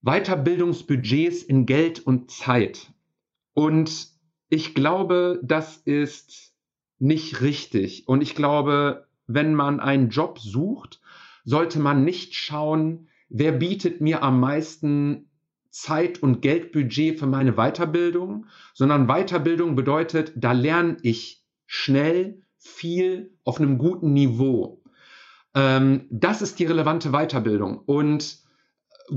Weiterbildungsbudgets 0.00 1.42
in 1.42 1.66
Geld 1.66 2.00
und 2.00 2.30
Zeit. 2.30 2.90
Und 3.52 4.08
ich 4.48 4.74
glaube, 4.74 5.38
das 5.42 5.76
ist 5.76 6.54
nicht 6.98 7.42
richtig. 7.42 8.08
Und 8.08 8.22
ich 8.22 8.34
glaube, 8.34 9.06
wenn 9.26 9.54
man 9.54 9.80
einen 9.80 10.08
Job 10.08 10.38
sucht, 10.38 11.00
sollte 11.48 11.80
man 11.80 12.04
nicht 12.04 12.34
schauen, 12.34 13.08
wer 13.30 13.52
bietet 13.52 14.02
mir 14.02 14.22
am 14.22 14.38
meisten 14.38 15.30
Zeit- 15.70 16.22
und 16.22 16.42
Geldbudget 16.42 17.18
für 17.18 17.26
meine 17.26 17.54
Weiterbildung, 17.54 18.44
sondern 18.74 19.06
Weiterbildung 19.06 19.74
bedeutet, 19.74 20.32
da 20.36 20.52
lerne 20.52 20.98
ich 21.00 21.42
schnell 21.64 22.42
viel 22.58 23.32
auf 23.44 23.58
einem 23.58 23.78
guten 23.78 24.12
Niveau. 24.12 24.82
Ähm, 25.54 26.06
das 26.10 26.42
ist 26.42 26.58
die 26.58 26.66
relevante 26.66 27.12
Weiterbildung. 27.12 27.78
Und 27.78 28.40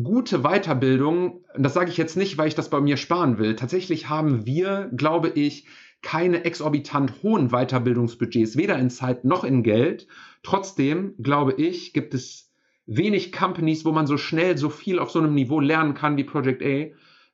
gute 0.02 0.40
Weiterbildung, 0.40 1.44
das 1.58 1.74
sage 1.74 1.90
ich 1.90 1.98
jetzt 1.98 2.16
nicht, 2.16 2.38
weil 2.38 2.48
ich 2.48 2.56
das 2.56 2.70
bei 2.70 2.80
mir 2.80 2.96
sparen 2.96 3.40
will. 3.40 3.58
Tatsächlich 3.58 4.08
haben 4.08 4.46
wir, 4.46 4.90
glaube 4.96 5.28
ich, 5.28 5.68
keine 6.02 6.46
exorbitant 6.46 7.22
hohen 7.24 7.50
Weiterbildungsbudgets, 7.50 8.58
weder 8.58 8.78
in 8.78 8.90
Zeit 8.90 9.24
noch 9.24 9.44
in 9.44 9.64
Geld. 9.64 10.08
Trotzdem, 10.44 11.16
glaube 11.22 11.54
ich, 11.54 11.94
gibt 11.94 12.14
es 12.14 12.52
wenig 12.86 13.32
Companies, 13.32 13.86
wo 13.86 13.92
man 13.92 14.08
so 14.08 14.18
schnell 14.18 14.58
so 14.58 14.70
viel 14.70 15.00
auf 15.00 15.12
so 15.12 15.20
einem 15.20 15.34
Niveau 15.34 15.60
lernen 15.60 15.94
kann 15.94 16.18
wie 16.18 16.24
Project 16.24 16.64
A, 16.64 16.88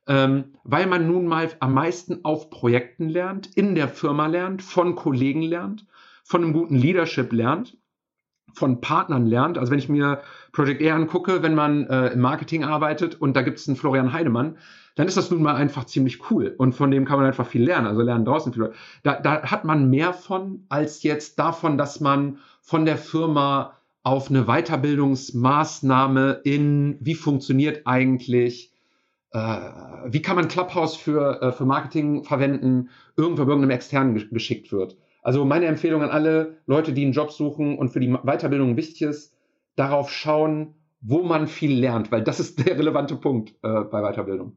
ähm, 0.06 0.54
weil 0.64 0.86
man 0.86 1.06
nun 1.06 1.26
mal 1.26 1.50
am 1.60 1.74
meisten 1.74 2.24
auf 2.24 2.50
Projekten 2.50 3.08
lernt, 3.08 3.56
in 3.56 3.74
der 3.74 3.88
Firma 3.88 4.26
lernt, 4.26 4.62
von 4.62 4.94
Kollegen 4.94 5.42
lernt, 5.42 5.86
von 6.22 6.42
einem 6.42 6.52
guten 6.52 6.76
Leadership 6.76 7.32
lernt, 7.32 7.76
von 8.54 8.80
Partnern 8.80 9.26
lernt. 9.26 9.58
Also 9.58 9.70
wenn 9.70 9.78
ich 9.78 9.88
mir 9.88 10.20
Project 10.52 10.82
A 10.82 10.94
angucke, 10.94 11.42
wenn 11.42 11.54
man 11.54 11.86
äh, 11.86 12.08
im 12.08 12.20
Marketing 12.20 12.64
arbeitet 12.64 13.20
und 13.20 13.36
da 13.36 13.42
gibt 13.42 13.58
es 13.58 13.68
einen 13.68 13.76
Florian 13.76 14.12
Heinemann, 14.12 14.56
dann 14.96 15.06
ist 15.06 15.16
das 15.16 15.30
nun 15.30 15.42
mal 15.42 15.54
einfach 15.54 15.84
ziemlich 15.84 16.30
cool. 16.30 16.54
Und 16.58 16.74
von 16.74 16.90
dem 16.90 17.04
kann 17.04 17.18
man 17.18 17.26
einfach 17.26 17.46
viel 17.46 17.62
lernen. 17.62 17.86
Also 17.86 18.02
lernen 18.02 18.24
draußen 18.24 18.52
viel. 18.52 18.72
Da, 19.04 19.20
da 19.20 19.42
hat 19.42 19.64
man 19.64 19.90
mehr 19.90 20.12
von, 20.12 20.64
als 20.68 21.04
jetzt 21.04 21.38
davon, 21.38 21.78
dass 21.78 22.00
man 22.00 22.38
von 22.62 22.84
der 22.84 22.98
Firma 22.98 23.74
auf 24.02 24.28
eine 24.28 24.46
Weiterbildungsmaßnahme 24.46 26.40
in, 26.42 26.96
wie 27.00 27.14
funktioniert 27.14 27.82
eigentlich, 27.86 28.72
äh, 29.32 29.60
wie 30.06 30.22
kann 30.22 30.36
man 30.36 30.48
Clubhouse 30.48 30.96
für, 30.96 31.42
äh, 31.42 31.52
für 31.52 31.64
Marketing 31.64 32.24
verwenden, 32.24 32.90
irgendwo 33.16 33.42
irgendeinem 33.42 33.70
externen 33.70 34.28
geschickt 34.30 34.72
wird. 34.72 34.96
Also 35.28 35.44
meine 35.44 35.66
Empfehlung 35.66 36.02
an 36.02 36.08
alle 36.08 36.56
Leute, 36.64 36.94
die 36.94 37.02
einen 37.02 37.12
Job 37.12 37.32
suchen 37.32 37.76
und 37.76 37.90
für 37.90 38.00
die 38.00 38.08
Weiterbildung 38.08 38.78
wichtig 38.78 39.02
ist, 39.02 39.34
darauf 39.76 40.10
schauen, 40.10 40.72
wo 41.02 41.22
man 41.22 41.48
viel 41.48 41.78
lernt, 41.78 42.10
weil 42.10 42.24
das 42.24 42.40
ist 42.40 42.66
der 42.66 42.78
relevante 42.78 43.14
Punkt 43.14 43.50
äh, 43.62 43.80
bei 43.82 44.00
Weiterbildung. 44.00 44.56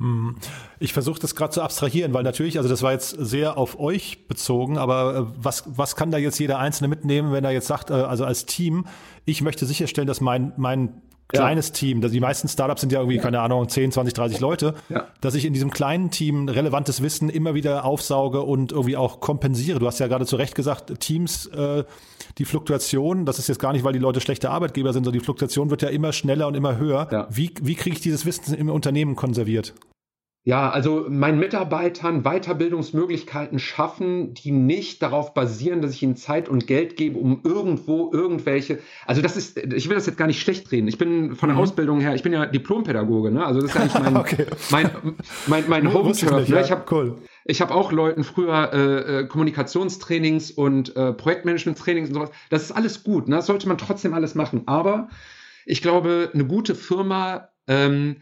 Hm. 0.00 0.34
Ich 0.80 0.92
versuche 0.92 1.20
das 1.20 1.36
gerade 1.36 1.52
zu 1.52 1.62
abstrahieren, 1.62 2.12
weil 2.14 2.24
natürlich, 2.24 2.56
also 2.56 2.68
das 2.68 2.82
war 2.82 2.90
jetzt 2.90 3.10
sehr 3.10 3.56
auf 3.56 3.78
euch 3.78 4.26
bezogen, 4.26 4.76
aber 4.76 5.14
äh, 5.14 5.34
was, 5.40 5.62
was 5.78 5.94
kann 5.94 6.10
da 6.10 6.18
jetzt 6.18 6.40
jeder 6.40 6.58
Einzelne 6.58 6.88
mitnehmen, 6.88 7.30
wenn 7.30 7.44
er 7.44 7.52
jetzt 7.52 7.68
sagt, 7.68 7.90
äh, 7.90 7.92
also 7.92 8.24
als 8.24 8.44
Team, 8.44 8.86
ich 9.24 9.40
möchte 9.40 9.66
sicherstellen, 9.66 10.08
dass 10.08 10.20
mein, 10.20 10.52
mein 10.56 11.00
kleines 11.28 11.68
ja. 11.68 11.74
Team, 11.74 12.00
die 12.00 12.20
meisten 12.20 12.48
Startups 12.48 12.80
sind 12.82 12.92
ja 12.92 13.00
irgendwie, 13.00 13.16
ja. 13.16 13.22
keine 13.22 13.40
Ahnung, 13.40 13.68
10, 13.68 13.92
20, 13.92 14.14
30 14.14 14.40
Leute, 14.40 14.74
ja. 14.88 15.06
dass 15.20 15.34
ich 15.34 15.44
in 15.44 15.52
diesem 15.52 15.70
kleinen 15.70 16.10
Team 16.10 16.48
relevantes 16.48 17.02
Wissen 17.02 17.28
immer 17.28 17.54
wieder 17.54 17.84
aufsauge 17.84 18.42
und 18.42 18.72
irgendwie 18.72 18.96
auch 18.96 19.20
kompensiere. 19.20 19.78
Du 19.78 19.86
hast 19.86 19.98
ja 19.98 20.06
gerade 20.06 20.26
zu 20.26 20.36
Recht 20.36 20.54
gesagt, 20.54 21.00
Teams, 21.00 21.46
äh, 21.46 21.84
die 22.38 22.44
Fluktuation, 22.44 23.24
das 23.24 23.38
ist 23.38 23.48
jetzt 23.48 23.58
gar 23.58 23.72
nicht, 23.72 23.84
weil 23.84 23.92
die 23.92 23.98
Leute 23.98 24.20
schlechte 24.20 24.50
Arbeitgeber 24.50 24.92
sind, 24.92 25.04
sondern 25.04 25.18
die 25.18 25.24
Fluktuation 25.24 25.70
wird 25.70 25.82
ja 25.82 25.88
immer 25.88 26.12
schneller 26.12 26.46
und 26.46 26.54
immer 26.54 26.76
höher. 26.76 27.26
Wie, 27.30 27.52
wie 27.62 27.74
kriege 27.74 27.96
ich 27.96 28.02
dieses 28.02 28.26
Wissen 28.26 28.54
im 28.54 28.68
Unternehmen 28.68 29.16
konserviert? 29.16 29.74
Ja, 30.44 30.70
also 30.70 31.06
meinen 31.08 31.38
Mitarbeitern 31.38 32.24
Weiterbildungsmöglichkeiten 32.24 33.60
schaffen, 33.60 34.34
die 34.34 34.50
nicht 34.50 35.00
darauf 35.00 35.34
basieren, 35.34 35.82
dass 35.82 35.92
ich 35.92 36.02
ihnen 36.02 36.16
Zeit 36.16 36.48
und 36.48 36.66
Geld 36.66 36.96
gebe, 36.96 37.16
um 37.16 37.42
irgendwo 37.44 38.10
irgendwelche. 38.12 38.80
Also 39.06 39.22
das 39.22 39.36
ist, 39.36 39.56
ich 39.56 39.88
will 39.88 39.94
das 39.94 40.06
jetzt 40.06 40.18
gar 40.18 40.26
nicht 40.26 40.40
schlecht 40.40 40.72
reden. 40.72 40.88
Ich 40.88 40.98
bin 40.98 41.36
von 41.36 41.48
der 41.48 41.54
mhm. 41.54 41.62
Ausbildung 41.62 42.00
her, 42.00 42.16
ich 42.16 42.24
bin 42.24 42.32
ja 42.32 42.44
Diplompädagoge, 42.46 43.30
ne? 43.30 43.46
Also 43.46 43.60
das 43.60 43.70
ist 43.70 43.76
eigentlich 43.76 44.02
mein 44.02 44.16
okay. 44.16 44.46
mein 44.70 44.90
mein, 45.46 45.64
mein 45.68 45.92
Home-Turf. 45.94 46.48
Ne? 46.48 46.60
Ich 46.60 46.72
habe 46.72 46.84
cool. 46.90 47.18
Ich 47.44 47.60
habe 47.60 47.72
auch 47.72 47.92
Leuten 47.92 48.24
früher 48.24 48.72
äh, 48.72 49.20
äh, 49.20 49.26
Kommunikationstrainings 49.28 50.50
und 50.50 50.96
äh, 50.96 51.12
Projektmanagement-Trainings 51.12 52.08
und 52.08 52.14
sowas. 52.14 52.30
Das 52.50 52.62
ist 52.62 52.72
alles 52.72 53.04
gut. 53.04 53.28
Ne? 53.28 53.36
Das 53.36 53.46
sollte 53.46 53.68
man 53.68 53.78
trotzdem 53.78 54.12
alles 54.12 54.34
machen. 54.34 54.62
Aber 54.66 55.08
ich 55.66 55.82
glaube, 55.82 56.30
eine 56.34 56.46
gute 56.46 56.74
Firma 56.74 57.50
ähm, 57.68 58.16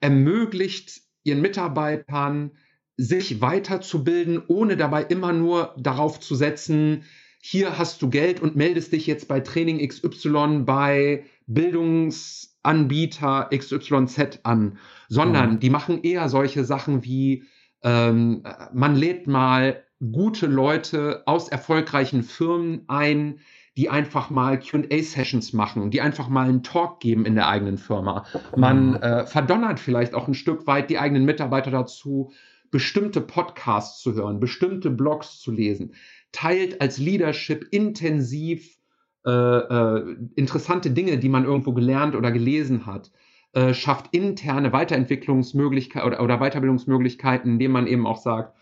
ermöglicht 0.00 1.07
ihren 1.28 1.40
Mitarbeitern 1.40 2.50
sich 2.96 3.40
weiterzubilden, 3.40 4.42
ohne 4.48 4.76
dabei 4.76 5.04
immer 5.04 5.32
nur 5.32 5.74
darauf 5.78 6.20
zu 6.20 6.34
setzen, 6.34 7.04
hier 7.40 7.78
hast 7.78 8.02
du 8.02 8.10
Geld 8.10 8.40
und 8.40 8.56
meldest 8.56 8.92
dich 8.92 9.06
jetzt 9.06 9.28
bei 9.28 9.38
Training 9.40 9.86
XY 9.86 10.64
bei 10.64 11.24
Bildungsanbieter 11.46 13.48
XYZ 13.56 14.40
an, 14.42 14.78
sondern 15.08 15.52
mhm. 15.52 15.60
die 15.60 15.70
machen 15.70 16.02
eher 16.02 16.28
solche 16.28 16.64
Sachen 16.64 17.04
wie, 17.04 17.44
ähm, 17.82 18.42
man 18.72 18.96
lädt 18.96 19.28
mal 19.28 19.84
gute 20.12 20.46
Leute 20.46 21.22
aus 21.26 21.48
erfolgreichen 21.48 22.24
Firmen 22.24 22.82
ein, 22.88 23.38
die 23.78 23.88
einfach 23.88 24.28
mal 24.28 24.58
QA-Sessions 24.58 25.52
machen, 25.52 25.92
die 25.92 26.00
einfach 26.00 26.28
mal 26.28 26.48
einen 26.48 26.64
Talk 26.64 26.98
geben 26.98 27.24
in 27.24 27.36
der 27.36 27.46
eigenen 27.46 27.78
Firma. 27.78 28.26
Man 28.56 28.90
mhm. 28.90 28.96
äh, 28.96 29.24
verdonnert 29.24 29.78
vielleicht 29.78 30.14
auch 30.14 30.26
ein 30.26 30.34
Stück 30.34 30.66
weit 30.66 30.90
die 30.90 30.98
eigenen 30.98 31.24
Mitarbeiter 31.24 31.70
dazu, 31.70 32.32
bestimmte 32.72 33.20
Podcasts 33.20 34.02
zu 34.02 34.14
hören, 34.14 34.40
bestimmte 34.40 34.90
Blogs 34.90 35.38
zu 35.38 35.52
lesen, 35.52 35.94
teilt 36.32 36.80
als 36.80 36.98
Leadership 36.98 37.68
intensiv 37.70 38.78
äh, 39.24 39.30
äh, 39.30 40.16
interessante 40.34 40.90
Dinge, 40.90 41.18
die 41.18 41.28
man 41.28 41.44
irgendwo 41.44 41.72
gelernt 41.72 42.16
oder 42.16 42.32
gelesen 42.32 42.84
hat, 42.84 43.12
äh, 43.52 43.74
schafft 43.74 44.12
interne 44.12 44.72
Weiterentwicklungsmöglichkeiten 44.72 46.04
oder, 46.04 46.20
oder 46.20 46.38
Weiterbildungsmöglichkeiten, 46.38 47.52
indem 47.52 47.70
man 47.70 47.86
eben 47.86 48.08
auch 48.08 48.18
sagt, 48.18 48.56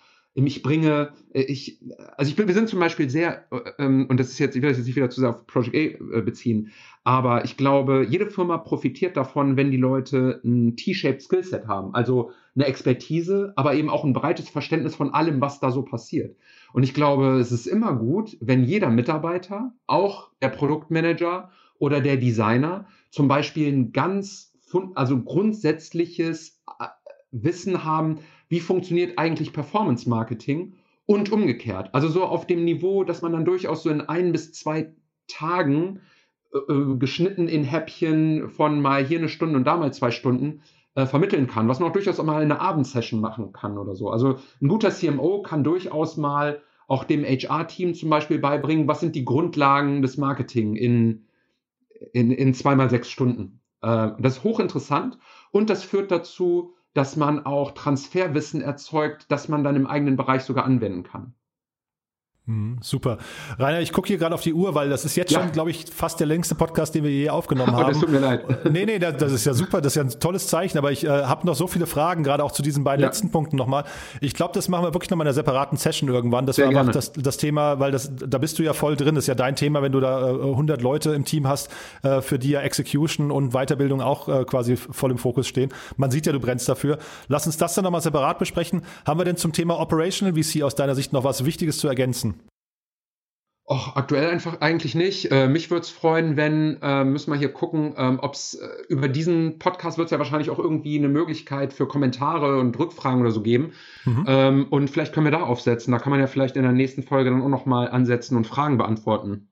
ich 0.44 0.62
bringe, 0.62 1.12
äh, 1.32 1.42
ich, 1.42 1.80
also 2.16 2.28
ich 2.28 2.36
bin, 2.36 2.46
wir 2.46 2.54
sind 2.54 2.68
zum 2.68 2.78
Beispiel 2.78 3.08
sehr, 3.08 3.44
äh, 3.50 3.70
ähm, 3.78 4.06
und 4.08 4.20
das 4.20 4.28
ist 4.28 4.38
jetzt, 4.38 4.54
ich 4.54 4.62
will 4.62 4.68
das 4.68 4.76
jetzt 4.76 4.86
nicht 4.86 4.96
wieder 4.96 5.08
zu 5.08 5.20
sehr 5.20 5.30
auf 5.30 5.46
Project 5.46 6.00
A 6.00 6.18
äh, 6.18 6.20
beziehen, 6.20 6.72
aber 7.04 7.44
ich 7.44 7.56
glaube, 7.56 8.04
jede 8.08 8.30
Firma 8.30 8.58
profitiert 8.58 9.16
davon, 9.16 9.56
wenn 9.56 9.70
die 9.70 9.76
Leute 9.78 10.40
ein 10.44 10.76
T-shaped 10.76 11.22
Skillset 11.22 11.66
haben, 11.66 11.94
also 11.94 12.32
eine 12.54 12.66
Expertise, 12.66 13.52
aber 13.56 13.74
eben 13.74 13.88
auch 13.88 14.04
ein 14.04 14.12
breites 14.12 14.50
Verständnis 14.50 14.94
von 14.94 15.14
allem, 15.14 15.40
was 15.40 15.60
da 15.60 15.70
so 15.70 15.82
passiert. 15.82 16.36
Und 16.72 16.82
ich 16.82 16.92
glaube, 16.92 17.38
es 17.38 17.52
ist 17.52 17.66
immer 17.66 17.94
gut, 17.94 18.36
wenn 18.40 18.64
jeder 18.64 18.90
Mitarbeiter, 18.90 19.72
auch 19.86 20.30
der 20.42 20.48
Produktmanager 20.48 21.50
oder 21.78 22.00
der 22.00 22.16
Designer, 22.16 22.86
zum 23.10 23.28
Beispiel 23.28 23.72
ein 23.72 23.92
ganz, 23.92 24.52
also 24.94 25.22
grundsätzliches 25.22 26.60
Wissen 27.30 27.84
haben, 27.84 28.18
wie 28.48 28.60
funktioniert 28.60 29.18
eigentlich 29.18 29.52
Performance 29.52 30.08
Marketing 30.08 30.74
und 31.06 31.30
umgekehrt. 31.30 31.90
Also 31.94 32.08
so 32.08 32.24
auf 32.24 32.46
dem 32.46 32.64
Niveau, 32.64 33.04
dass 33.04 33.22
man 33.22 33.32
dann 33.32 33.44
durchaus 33.44 33.82
so 33.82 33.90
in 33.90 34.00
ein 34.00 34.32
bis 34.32 34.52
zwei 34.52 34.92
Tagen 35.28 36.00
äh, 36.52 36.58
äh, 36.72 36.96
geschnitten 36.96 37.48
in 37.48 37.64
Häppchen 37.64 38.50
von 38.50 38.80
mal 38.80 39.04
hier 39.04 39.18
eine 39.18 39.28
Stunde 39.28 39.56
und 39.56 39.64
da 39.64 39.76
mal 39.76 39.92
zwei 39.92 40.10
Stunden 40.10 40.62
äh, 40.94 41.06
vermitteln 41.06 41.46
kann, 41.46 41.68
was 41.68 41.80
man 41.80 41.90
auch 41.90 41.92
durchaus 41.92 42.18
auch 42.18 42.24
mal 42.24 42.42
in 42.42 42.50
einer 42.50 42.60
Abendsession 42.60 43.20
machen 43.20 43.52
kann 43.52 43.78
oder 43.78 43.94
so. 43.94 44.10
Also 44.10 44.38
ein 44.60 44.68
guter 44.68 44.90
CMO 44.90 45.42
kann 45.42 45.64
durchaus 45.64 46.16
mal 46.16 46.62
auch 46.88 47.04
dem 47.04 47.24
HR-Team 47.24 47.94
zum 47.94 48.10
Beispiel 48.10 48.38
beibringen, 48.38 48.88
was 48.88 49.00
sind 49.00 49.14
die 49.16 49.24
Grundlagen 49.24 50.02
des 50.02 50.16
Marketing 50.16 50.76
in, 50.76 51.26
in, 52.12 52.30
in 52.30 52.54
zweimal 52.54 52.90
sechs 52.90 53.10
Stunden. 53.10 53.60
Äh, 53.82 54.12
das 54.18 54.38
ist 54.38 54.44
hochinteressant 54.44 55.18
und 55.50 55.68
das 55.68 55.82
führt 55.82 56.10
dazu, 56.10 56.75
dass 56.96 57.14
man 57.14 57.44
auch 57.44 57.72
Transferwissen 57.72 58.62
erzeugt, 58.62 59.26
das 59.30 59.48
man 59.48 59.62
dann 59.62 59.76
im 59.76 59.86
eigenen 59.86 60.16
Bereich 60.16 60.44
sogar 60.44 60.64
anwenden 60.64 61.02
kann. 61.02 61.34
Mhm, 62.48 62.78
super. 62.80 63.18
Rainer, 63.58 63.80
ich 63.80 63.92
gucke 63.92 64.06
hier 64.06 64.18
gerade 64.18 64.32
auf 64.32 64.40
die 64.40 64.54
Uhr, 64.54 64.76
weil 64.76 64.88
das 64.88 65.04
ist 65.04 65.16
jetzt 65.16 65.32
ja. 65.32 65.40
schon, 65.40 65.50
glaube 65.50 65.70
ich, 65.70 65.86
fast 65.92 66.20
der 66.20 66.28
längste 66.28 66.54
Podcast, 66.54 66.94
den 66.94 67.02
wir 67.02 67.10
je 67.10 67.28
aufgenommen 67.28 67.72
haben. 67.72 67.86
Oh, 67.86 67.88
das 67.88 67.98
tut 67.98 68.08
mir 68.08 68.20
leid. 68.20 68.44
Nee, 68.70 68.84
nee, 68.84 68.98
das, 68.98 69.16
das, 69.16 69.32
ist 69.32 69.44
ja 69.46 69.54
super, 69.54 69.80
das 69.80 69.92
ist 69.92 69.96
ja 69.96 70.02
ein 70.02 70.20
tolles 70.20 70.46
Zeichen, 70.46 70.78
aber 70.78 70.92
ich 70.92 71.04
äh, 71.04 71.08
habe 71.08 71.46
noch 71.46 71.54
so 71.54 71.66
viele 71.66 71.86
Fragen, 71.86 72.22
gerade 72.22 72.44
auch 72.44 72.52
zu 72.52 72.62
diesen 72.62 72.84
beiden 72.84 73.00
ja. 73.00 73.08
letzten 73.08 73.30
Punkten 73.30 73.56
nochmal. 73.56 73.84
Ich 74.20 74.34
glaube, 74.34 74.52
das 74.54 74.68
machen 74.68 74.84
wir 74.84 74.94
wirklich 74.94 75.10
nochmal 75.10 75.24
in 75.24 75.28
einer 75.28 75.34
separaten 75.34 75.76
Session 75.76 76.08
irgendwann. 76.08 76.46
Das 76.46 76.56
Sehr 76.56 76.66
war 76.66 76.80
einfach 76.80 76.92
das, 76.92 77.12
das 77.12 77.36
Thema, 77.36 77.80
weil 77.80 77.90
das, 77.90 78.12
da 78.14 78.38
bist 78.38 78.58
du 78.58 78.62
ja 78.62 78.74
voll 78.74 78.96
drin, 78.96 79.14
das 79.16 79.24
ist 79.24 79.28
ja 79.28 79.34
dein 79.34 79.56
Thema, 79.56 79.82
wenn 79.82 79.92
du 79.92 80.00
da 80.00 80.30
äh, 80.30 80.32
100 80.32 80.82
Leute 80.82 81.14
im 81.14 81.24
Team 81.24 81.48
hast, 81.48 81.68
äh, 82.02 82.20
für 82.20 82.38
die 82.38 82.50
ja 82.50 82.60
Execution 82.60 83.32
und 83.32 83.54
Weiterbildung 83.54 84.00
auch 84.00 84.28
äh, 84.28 84.44
quasi 84.44 84.76
voll 84.76 85.10
im 85.10 85.18
Fokus 85.18 85.48
stehen. 85.48 85.72
Man 85.96 86.10
sieht 86.12 86.26
ja, 86.26 86.32
du 86.32 86.40
brennst 86.40 86.68
dafür. 86.68 86.98
Lass 87.26 87.46
uns 87.46 87.56
das 87.56 87.74
dann 87.74 87.84
nochmal 87.84 88.02
separat 88.02 88.38
besprechen. 88.38 88.82
Haben 89.04 89.18
wir 89.18 89.24
denn 89.24 89.36
zum 89.36 89.52
Thema 89.52 89.80
Operational 89.80 90.40
VC 90.40 90.62
aus 90.62 90.74
deiner 90.76 90.94
Sicht 90.94 91.12
noch 91.12 91.24
was 91.24 91.44
Wichtiges 91.44 91.78
zu 91.78 91.88
ergänzen? 91.88 92.35
Och, 93.68 93.96
aktuell 93.96 94.30
einfach 94.30 94.60
eigentlich 94.60 94.94
nicht. 94.94 95.32
Äh, 95.32 95.48
mich 95.48 95.72
würde 95.72 95.82
es 95.82 95.90
freuen, 95.90 96.36
wenn, 96.36 96.78
äh, 96.82 97.02
müssen 97.02 97.32
wir 97.32 97.38
hier 97.38 97.52
gucken, 97.52 97.94
ähm, 97.96 98.20
ob 98.22 98.34
es 98.34 98.54
äh, 98.54 98.68
über 98.88 99.08
diesen 99.08 99.58
Podcast 99.58 99.98
wird 99.98 100.06
es 100.06 100.12
ja 100.12 100.18
wahrscheinlich 100.18 100.50
auch 100.50 100.60
irgendwie 100.60 100.96
eine 100.96 101.08
Möglichkeit 101.08 101.72
für 101.72 101.88
Kommentare 101.88 102.60
und 102.60 102.78
Rückfragen 102.78 103.20
oder 103.20 103.32
so 103.32 103.42
geben. 103.42 103.72
Mhm. 104.04 104.24
Ähm, 104.28 104.66
und 104.70 104.88
vielleicht 104.88 105.12
können 105.12 105.26
wir 105.26 105.32
da 105.32 105.42
aufsetzen. 105.42 105.90
Da 105.90 105.98
kann 105.98 106.10
man 106.10 106.20
ja 106.20 106.28
vielleicht 106.28 106.54
in 106.54 106.62
der 106.62 106.70
nächsten 106.70 107.02
Folge 107.02 107.30
dann 107.30 107.42
auch 107.42 107.48
nochmal 107.48 107.88
ansetzen 107.88 108.36
und 108.36 108.46
Fragen 108.46 108.78
beantworten. 108.78 109.48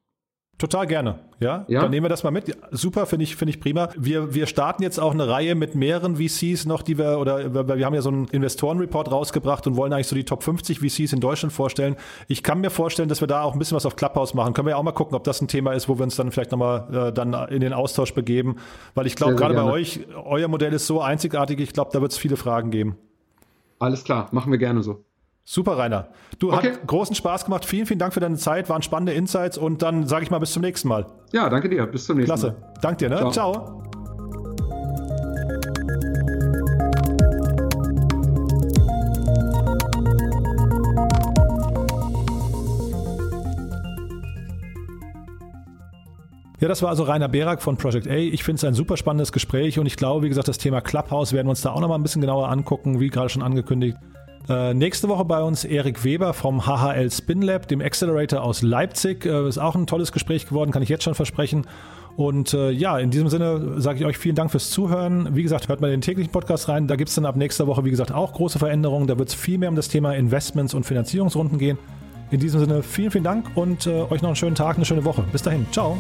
Total 0.57 0.87
gerne. 0.87 1.19
Ja? 1.41 1.65
ja, 1.67 1.81
dann 1.81 1.91
nehmen 1.91 2.05
wir 2.05 2.09
das 2.09 2.23
mal 2.23 2.31
mit. 2.31 2.57
Super, 2.71 3.07
finde 3.07 3.25
ich, 3.25 3.35
finde 3.35 3.51
ich 3.51 3.61
prima. 3.61 3.89
Wir, 3.97 4.35
wir 4.35 4.47
starten 4.47 4.85
jetzt 4.85 5.01
auch 5.01 5.13
eine 5.13 5.29
Reihe 5.29 5.57
mit 5.57 5.75
mehreren 5.75 6.17
VCs 6.17 6.65
noch, 6.67 6.83
die 6.83 6.97
wir, 6.97 7.19
oder 7.19 7.77
wir 7.77 7.85
haben 7.85 7.95
ja 7.95 8.03
so 8.03 8.11
einen 8.11 8.29
Investorenreport 8.29 9.11
rausgebracht 9.11 9.67
und 9.67 9.77
wollen 9.77 9.93
eigentlich 9.93 10.07
so 10.07 10.15
die 10.15 10.25
Top 10.25 10.45
50 10.45 10.79
VCs 10.79 11.13
in 11.13 11.21
Deutschland 11.21 11.53
vorstellen. 11.53 11.97
Ich 12.29 12.45
kann 12.45 12.61
mir 12.61 12.71
vorstellen, 12.71 13.09
dass 13.09 13.21
wir 13.21 13.27
da 13.27 13.43
auch 13.43 13.53
ein 13.53 13.59
bisschen 13.59 13.75
was 13.75 13.85
auf 13.85 13.97
Clubhouse 13.97 14.33
machen. 14.35 14.55
Können 14.55 14.67
wir 14.67 14.71
ja 14.71 14.77
auch 14.77 14.85
mal 14.85 14.93
gucken, 14.93 15.17
ob 15.17 15.25
das 15.25 15.41
ein 15.41 15.49
Thema 15.49 15.73
ist, 15.73 15.89
wo 15.89 15.99
wir 15.99 16.05
uns 16.05 16.15
dann 16.15 16.31
vielleicht 16.31 16.53
nochmal 16.53 17.09
äh, 17.09 17.13
dann 17.13 17.35
in 17.49 17.61
den 17.61 17.73
Austausch 17.73 18.15
begeben. 18.15 18.57
Weil 18.95 19.07
ich 19.07 19.17
glaube, 19.17 19.35
gerade 19.35 19.55
bei 19.55 19.65
euch, 19.65 20.07
euer 20.25 20.47
Modell 20.47 20.73
ist 20.73 20.87
so 20.87 21.01
einzigartig, 21.01 21.59
ich 21.59 21.73
glaube, 21.73 21.91
da 21.93 22.01
wird 22.01 22.13
es 22.13 22.19
viele 22.19 22.37
Fragen 22.37 22.71
geben. 22.71 22.97
Alles 23.81 24.05
klar, 24.05 24.29
machen 24.31 24.53
wir 24.53 24.59
gerne 24.59 24.85
so. 24.85 25.05
Super, 25.47 25.77
Rainer. 25.77 26.09
Du 26.39 26.53
okay. 26.55 26.73
hat 26.73 26.87
großen 26.87 27.15
Spaß 27.15 27.45
gemacht. 27.45 27.67
Vielen, 27.67 27.85
vielen 27.85 27.99
Dank 27.99 28.15
für 28.15 28.21
deine 28.21 28.37
Zeit. 28.37 28.71
Waren 28.71 28.81
spannende 28.81 29.13
Insights 29.13 29.59
und 29.59 29.83
dann 29.83 30.07
sage 30.07 30.25
ich 30.25 30.31
mal 30.31 30.39
bis 30.39 30.53
zum 30.53 30.63
nächsten 30.63 30.89
Mal. 30.89 31.07
Ja, 31.33 31.51
danke 31.51 31.69
dir. 31.69 31.87
Bis 31.87 32.07
zum 32.07 32.17
nächsten 32.17 32.31
Klasse. 32.35 32.47
Mal. 32.47 32.57
Klasse. 32.57 32.81
Danke 32.81 32.97
dir. 32.97 33.11
Ne? 33.11 33.31
Ciao. 33.31 33.53
Ciao. 33.53 33.81
Ja, 46.59 46.69
das 46.69 46.81
war 46.81 46.89
also 46.89 47.03
Rainer 47.03 47.29
Berak 47.29 47.61
von 47.61 47.77
Project 47.77 48.07
A. 48.07 48.15
Ich 48.15 48.43
finde 48.45 48.57
es 48.57 48.65
ein 48.65 48.73
super 48.73 48.97
spannendes 48.97 49.33
Gespräch 49.33 49.79
und 49.79 49.85
ich 49.85 49.99
glaube, 49.99 50.25
wie 50.25 50.31
gesagt, 50.31 50.49
das 50.49 50.57
Thema 50.57 50.81
Clubhouse 50.81 51.35
werden 51.35 51.49
wir 51.49 51.51
uns 51.51 51.61
da 51.61 51.73
auch 51.73 51.81
noch 51.81 51.89
mal 51.89 51.97
ein 51.97 52.03
bisschen 52.03 52.23
genauer 52.23 52.49
angucken, 52.49 52.99
wie 53.01 53.11
gerade 53.11 53.29
schon 53.29 53.43
angekündigt. 53.43 53.99
Äh, 54.49 54.75
nächste 54.75 55.09
Woche 55.09 55.25
bei 55.25 55.43
uns 55.43 55.65
Erik 55.65 56.05
Weber 56.05 56.35
vom 56.35 56.67
HHL 56.67 57.11
Spin 57.11 57.41
Lab, 57.41 57.67
dem 57.69 57.81
Accelerator 57.81 58.43
aus 58.43 58.63
Leipzig. 58.63 59.25
Äh, 59.25 59.49
ist 59.49 59.59
auch 59.59 59.75
ein 59.75 59.87
tolles 59.87 60.13
Gespräch 60.13 60.47
geworden, 60.47 60.71
kann 60.71 60.83
ich 60.83 60.89
jetzt 60.89 61.05
schon 61.05 61.15
versprechen. 61.15 61.67
Und 62.17 62.55
äh, 62.55 62.71
ja, 62.71 62.99
in 62.99 63.11
diesem 63.11 63.29
Sinne 63.29 63.81
sage 63.81 63.99
ich 63.99 64.05
euch 64.05 64.19
vielen 64.19 64.37
Dank 64.37 64.51
fürs 64.51 64.71
Zuhören. 64.71 65.35
Wie 65.35 65.43
gesagt, 65.43 65.69
hört 65.69 65.81
mal 65.81 65.91
den 65.91 66.01
täglichen 66.01 66.31
Podcast 66.31 66.69
rein. 66.69 66.87
Da 66.87 66.97
gibt 66.97 67.09
es 67.09 67.15
dann 67.15 67.27
ab 67.27 67.37
nächster 67.37 67.67
Woche, 67.67 67.85
wie 67.85 67.91
gesagt, 67.91 68.13
auch 68.13 68.35
große 68.35 68.59
Veränderungen. 68.59 69.09
Da 69.09 69.19
wird 69.19 69.31
es 69.31 69.35
viel 69.35 69.59
mehr 69.59 69.69
um 69.69 69.77
das 69.77 69.89
Thema 69.89 70.15
Investments 70.15 70.75
und 70.75 70.85
Finanzierungsrunden 70.85 71.59
gehen. 71.59 71.79
In 72.31 72.41
diesem 72.41 72.61
Sinne 72.61 72.83
vielen, 72.83 73.11
vielen 73.11 73.25
Dank 73.25 73.47
und 73.57 73.87
äh, 73.87 74.03
euch 74.03 74.23
noch 74.23 74.29
einen 74.29 74.37
schönen 74.37 74.55
Tag, 74.55 74.77
eine 74.77 74.85
schöne 74.85 75.05
Woche. 75.05 75.25
Bis 75.33 75.43
dahin. 75.43 75.67
Ciao. 75.73 75.99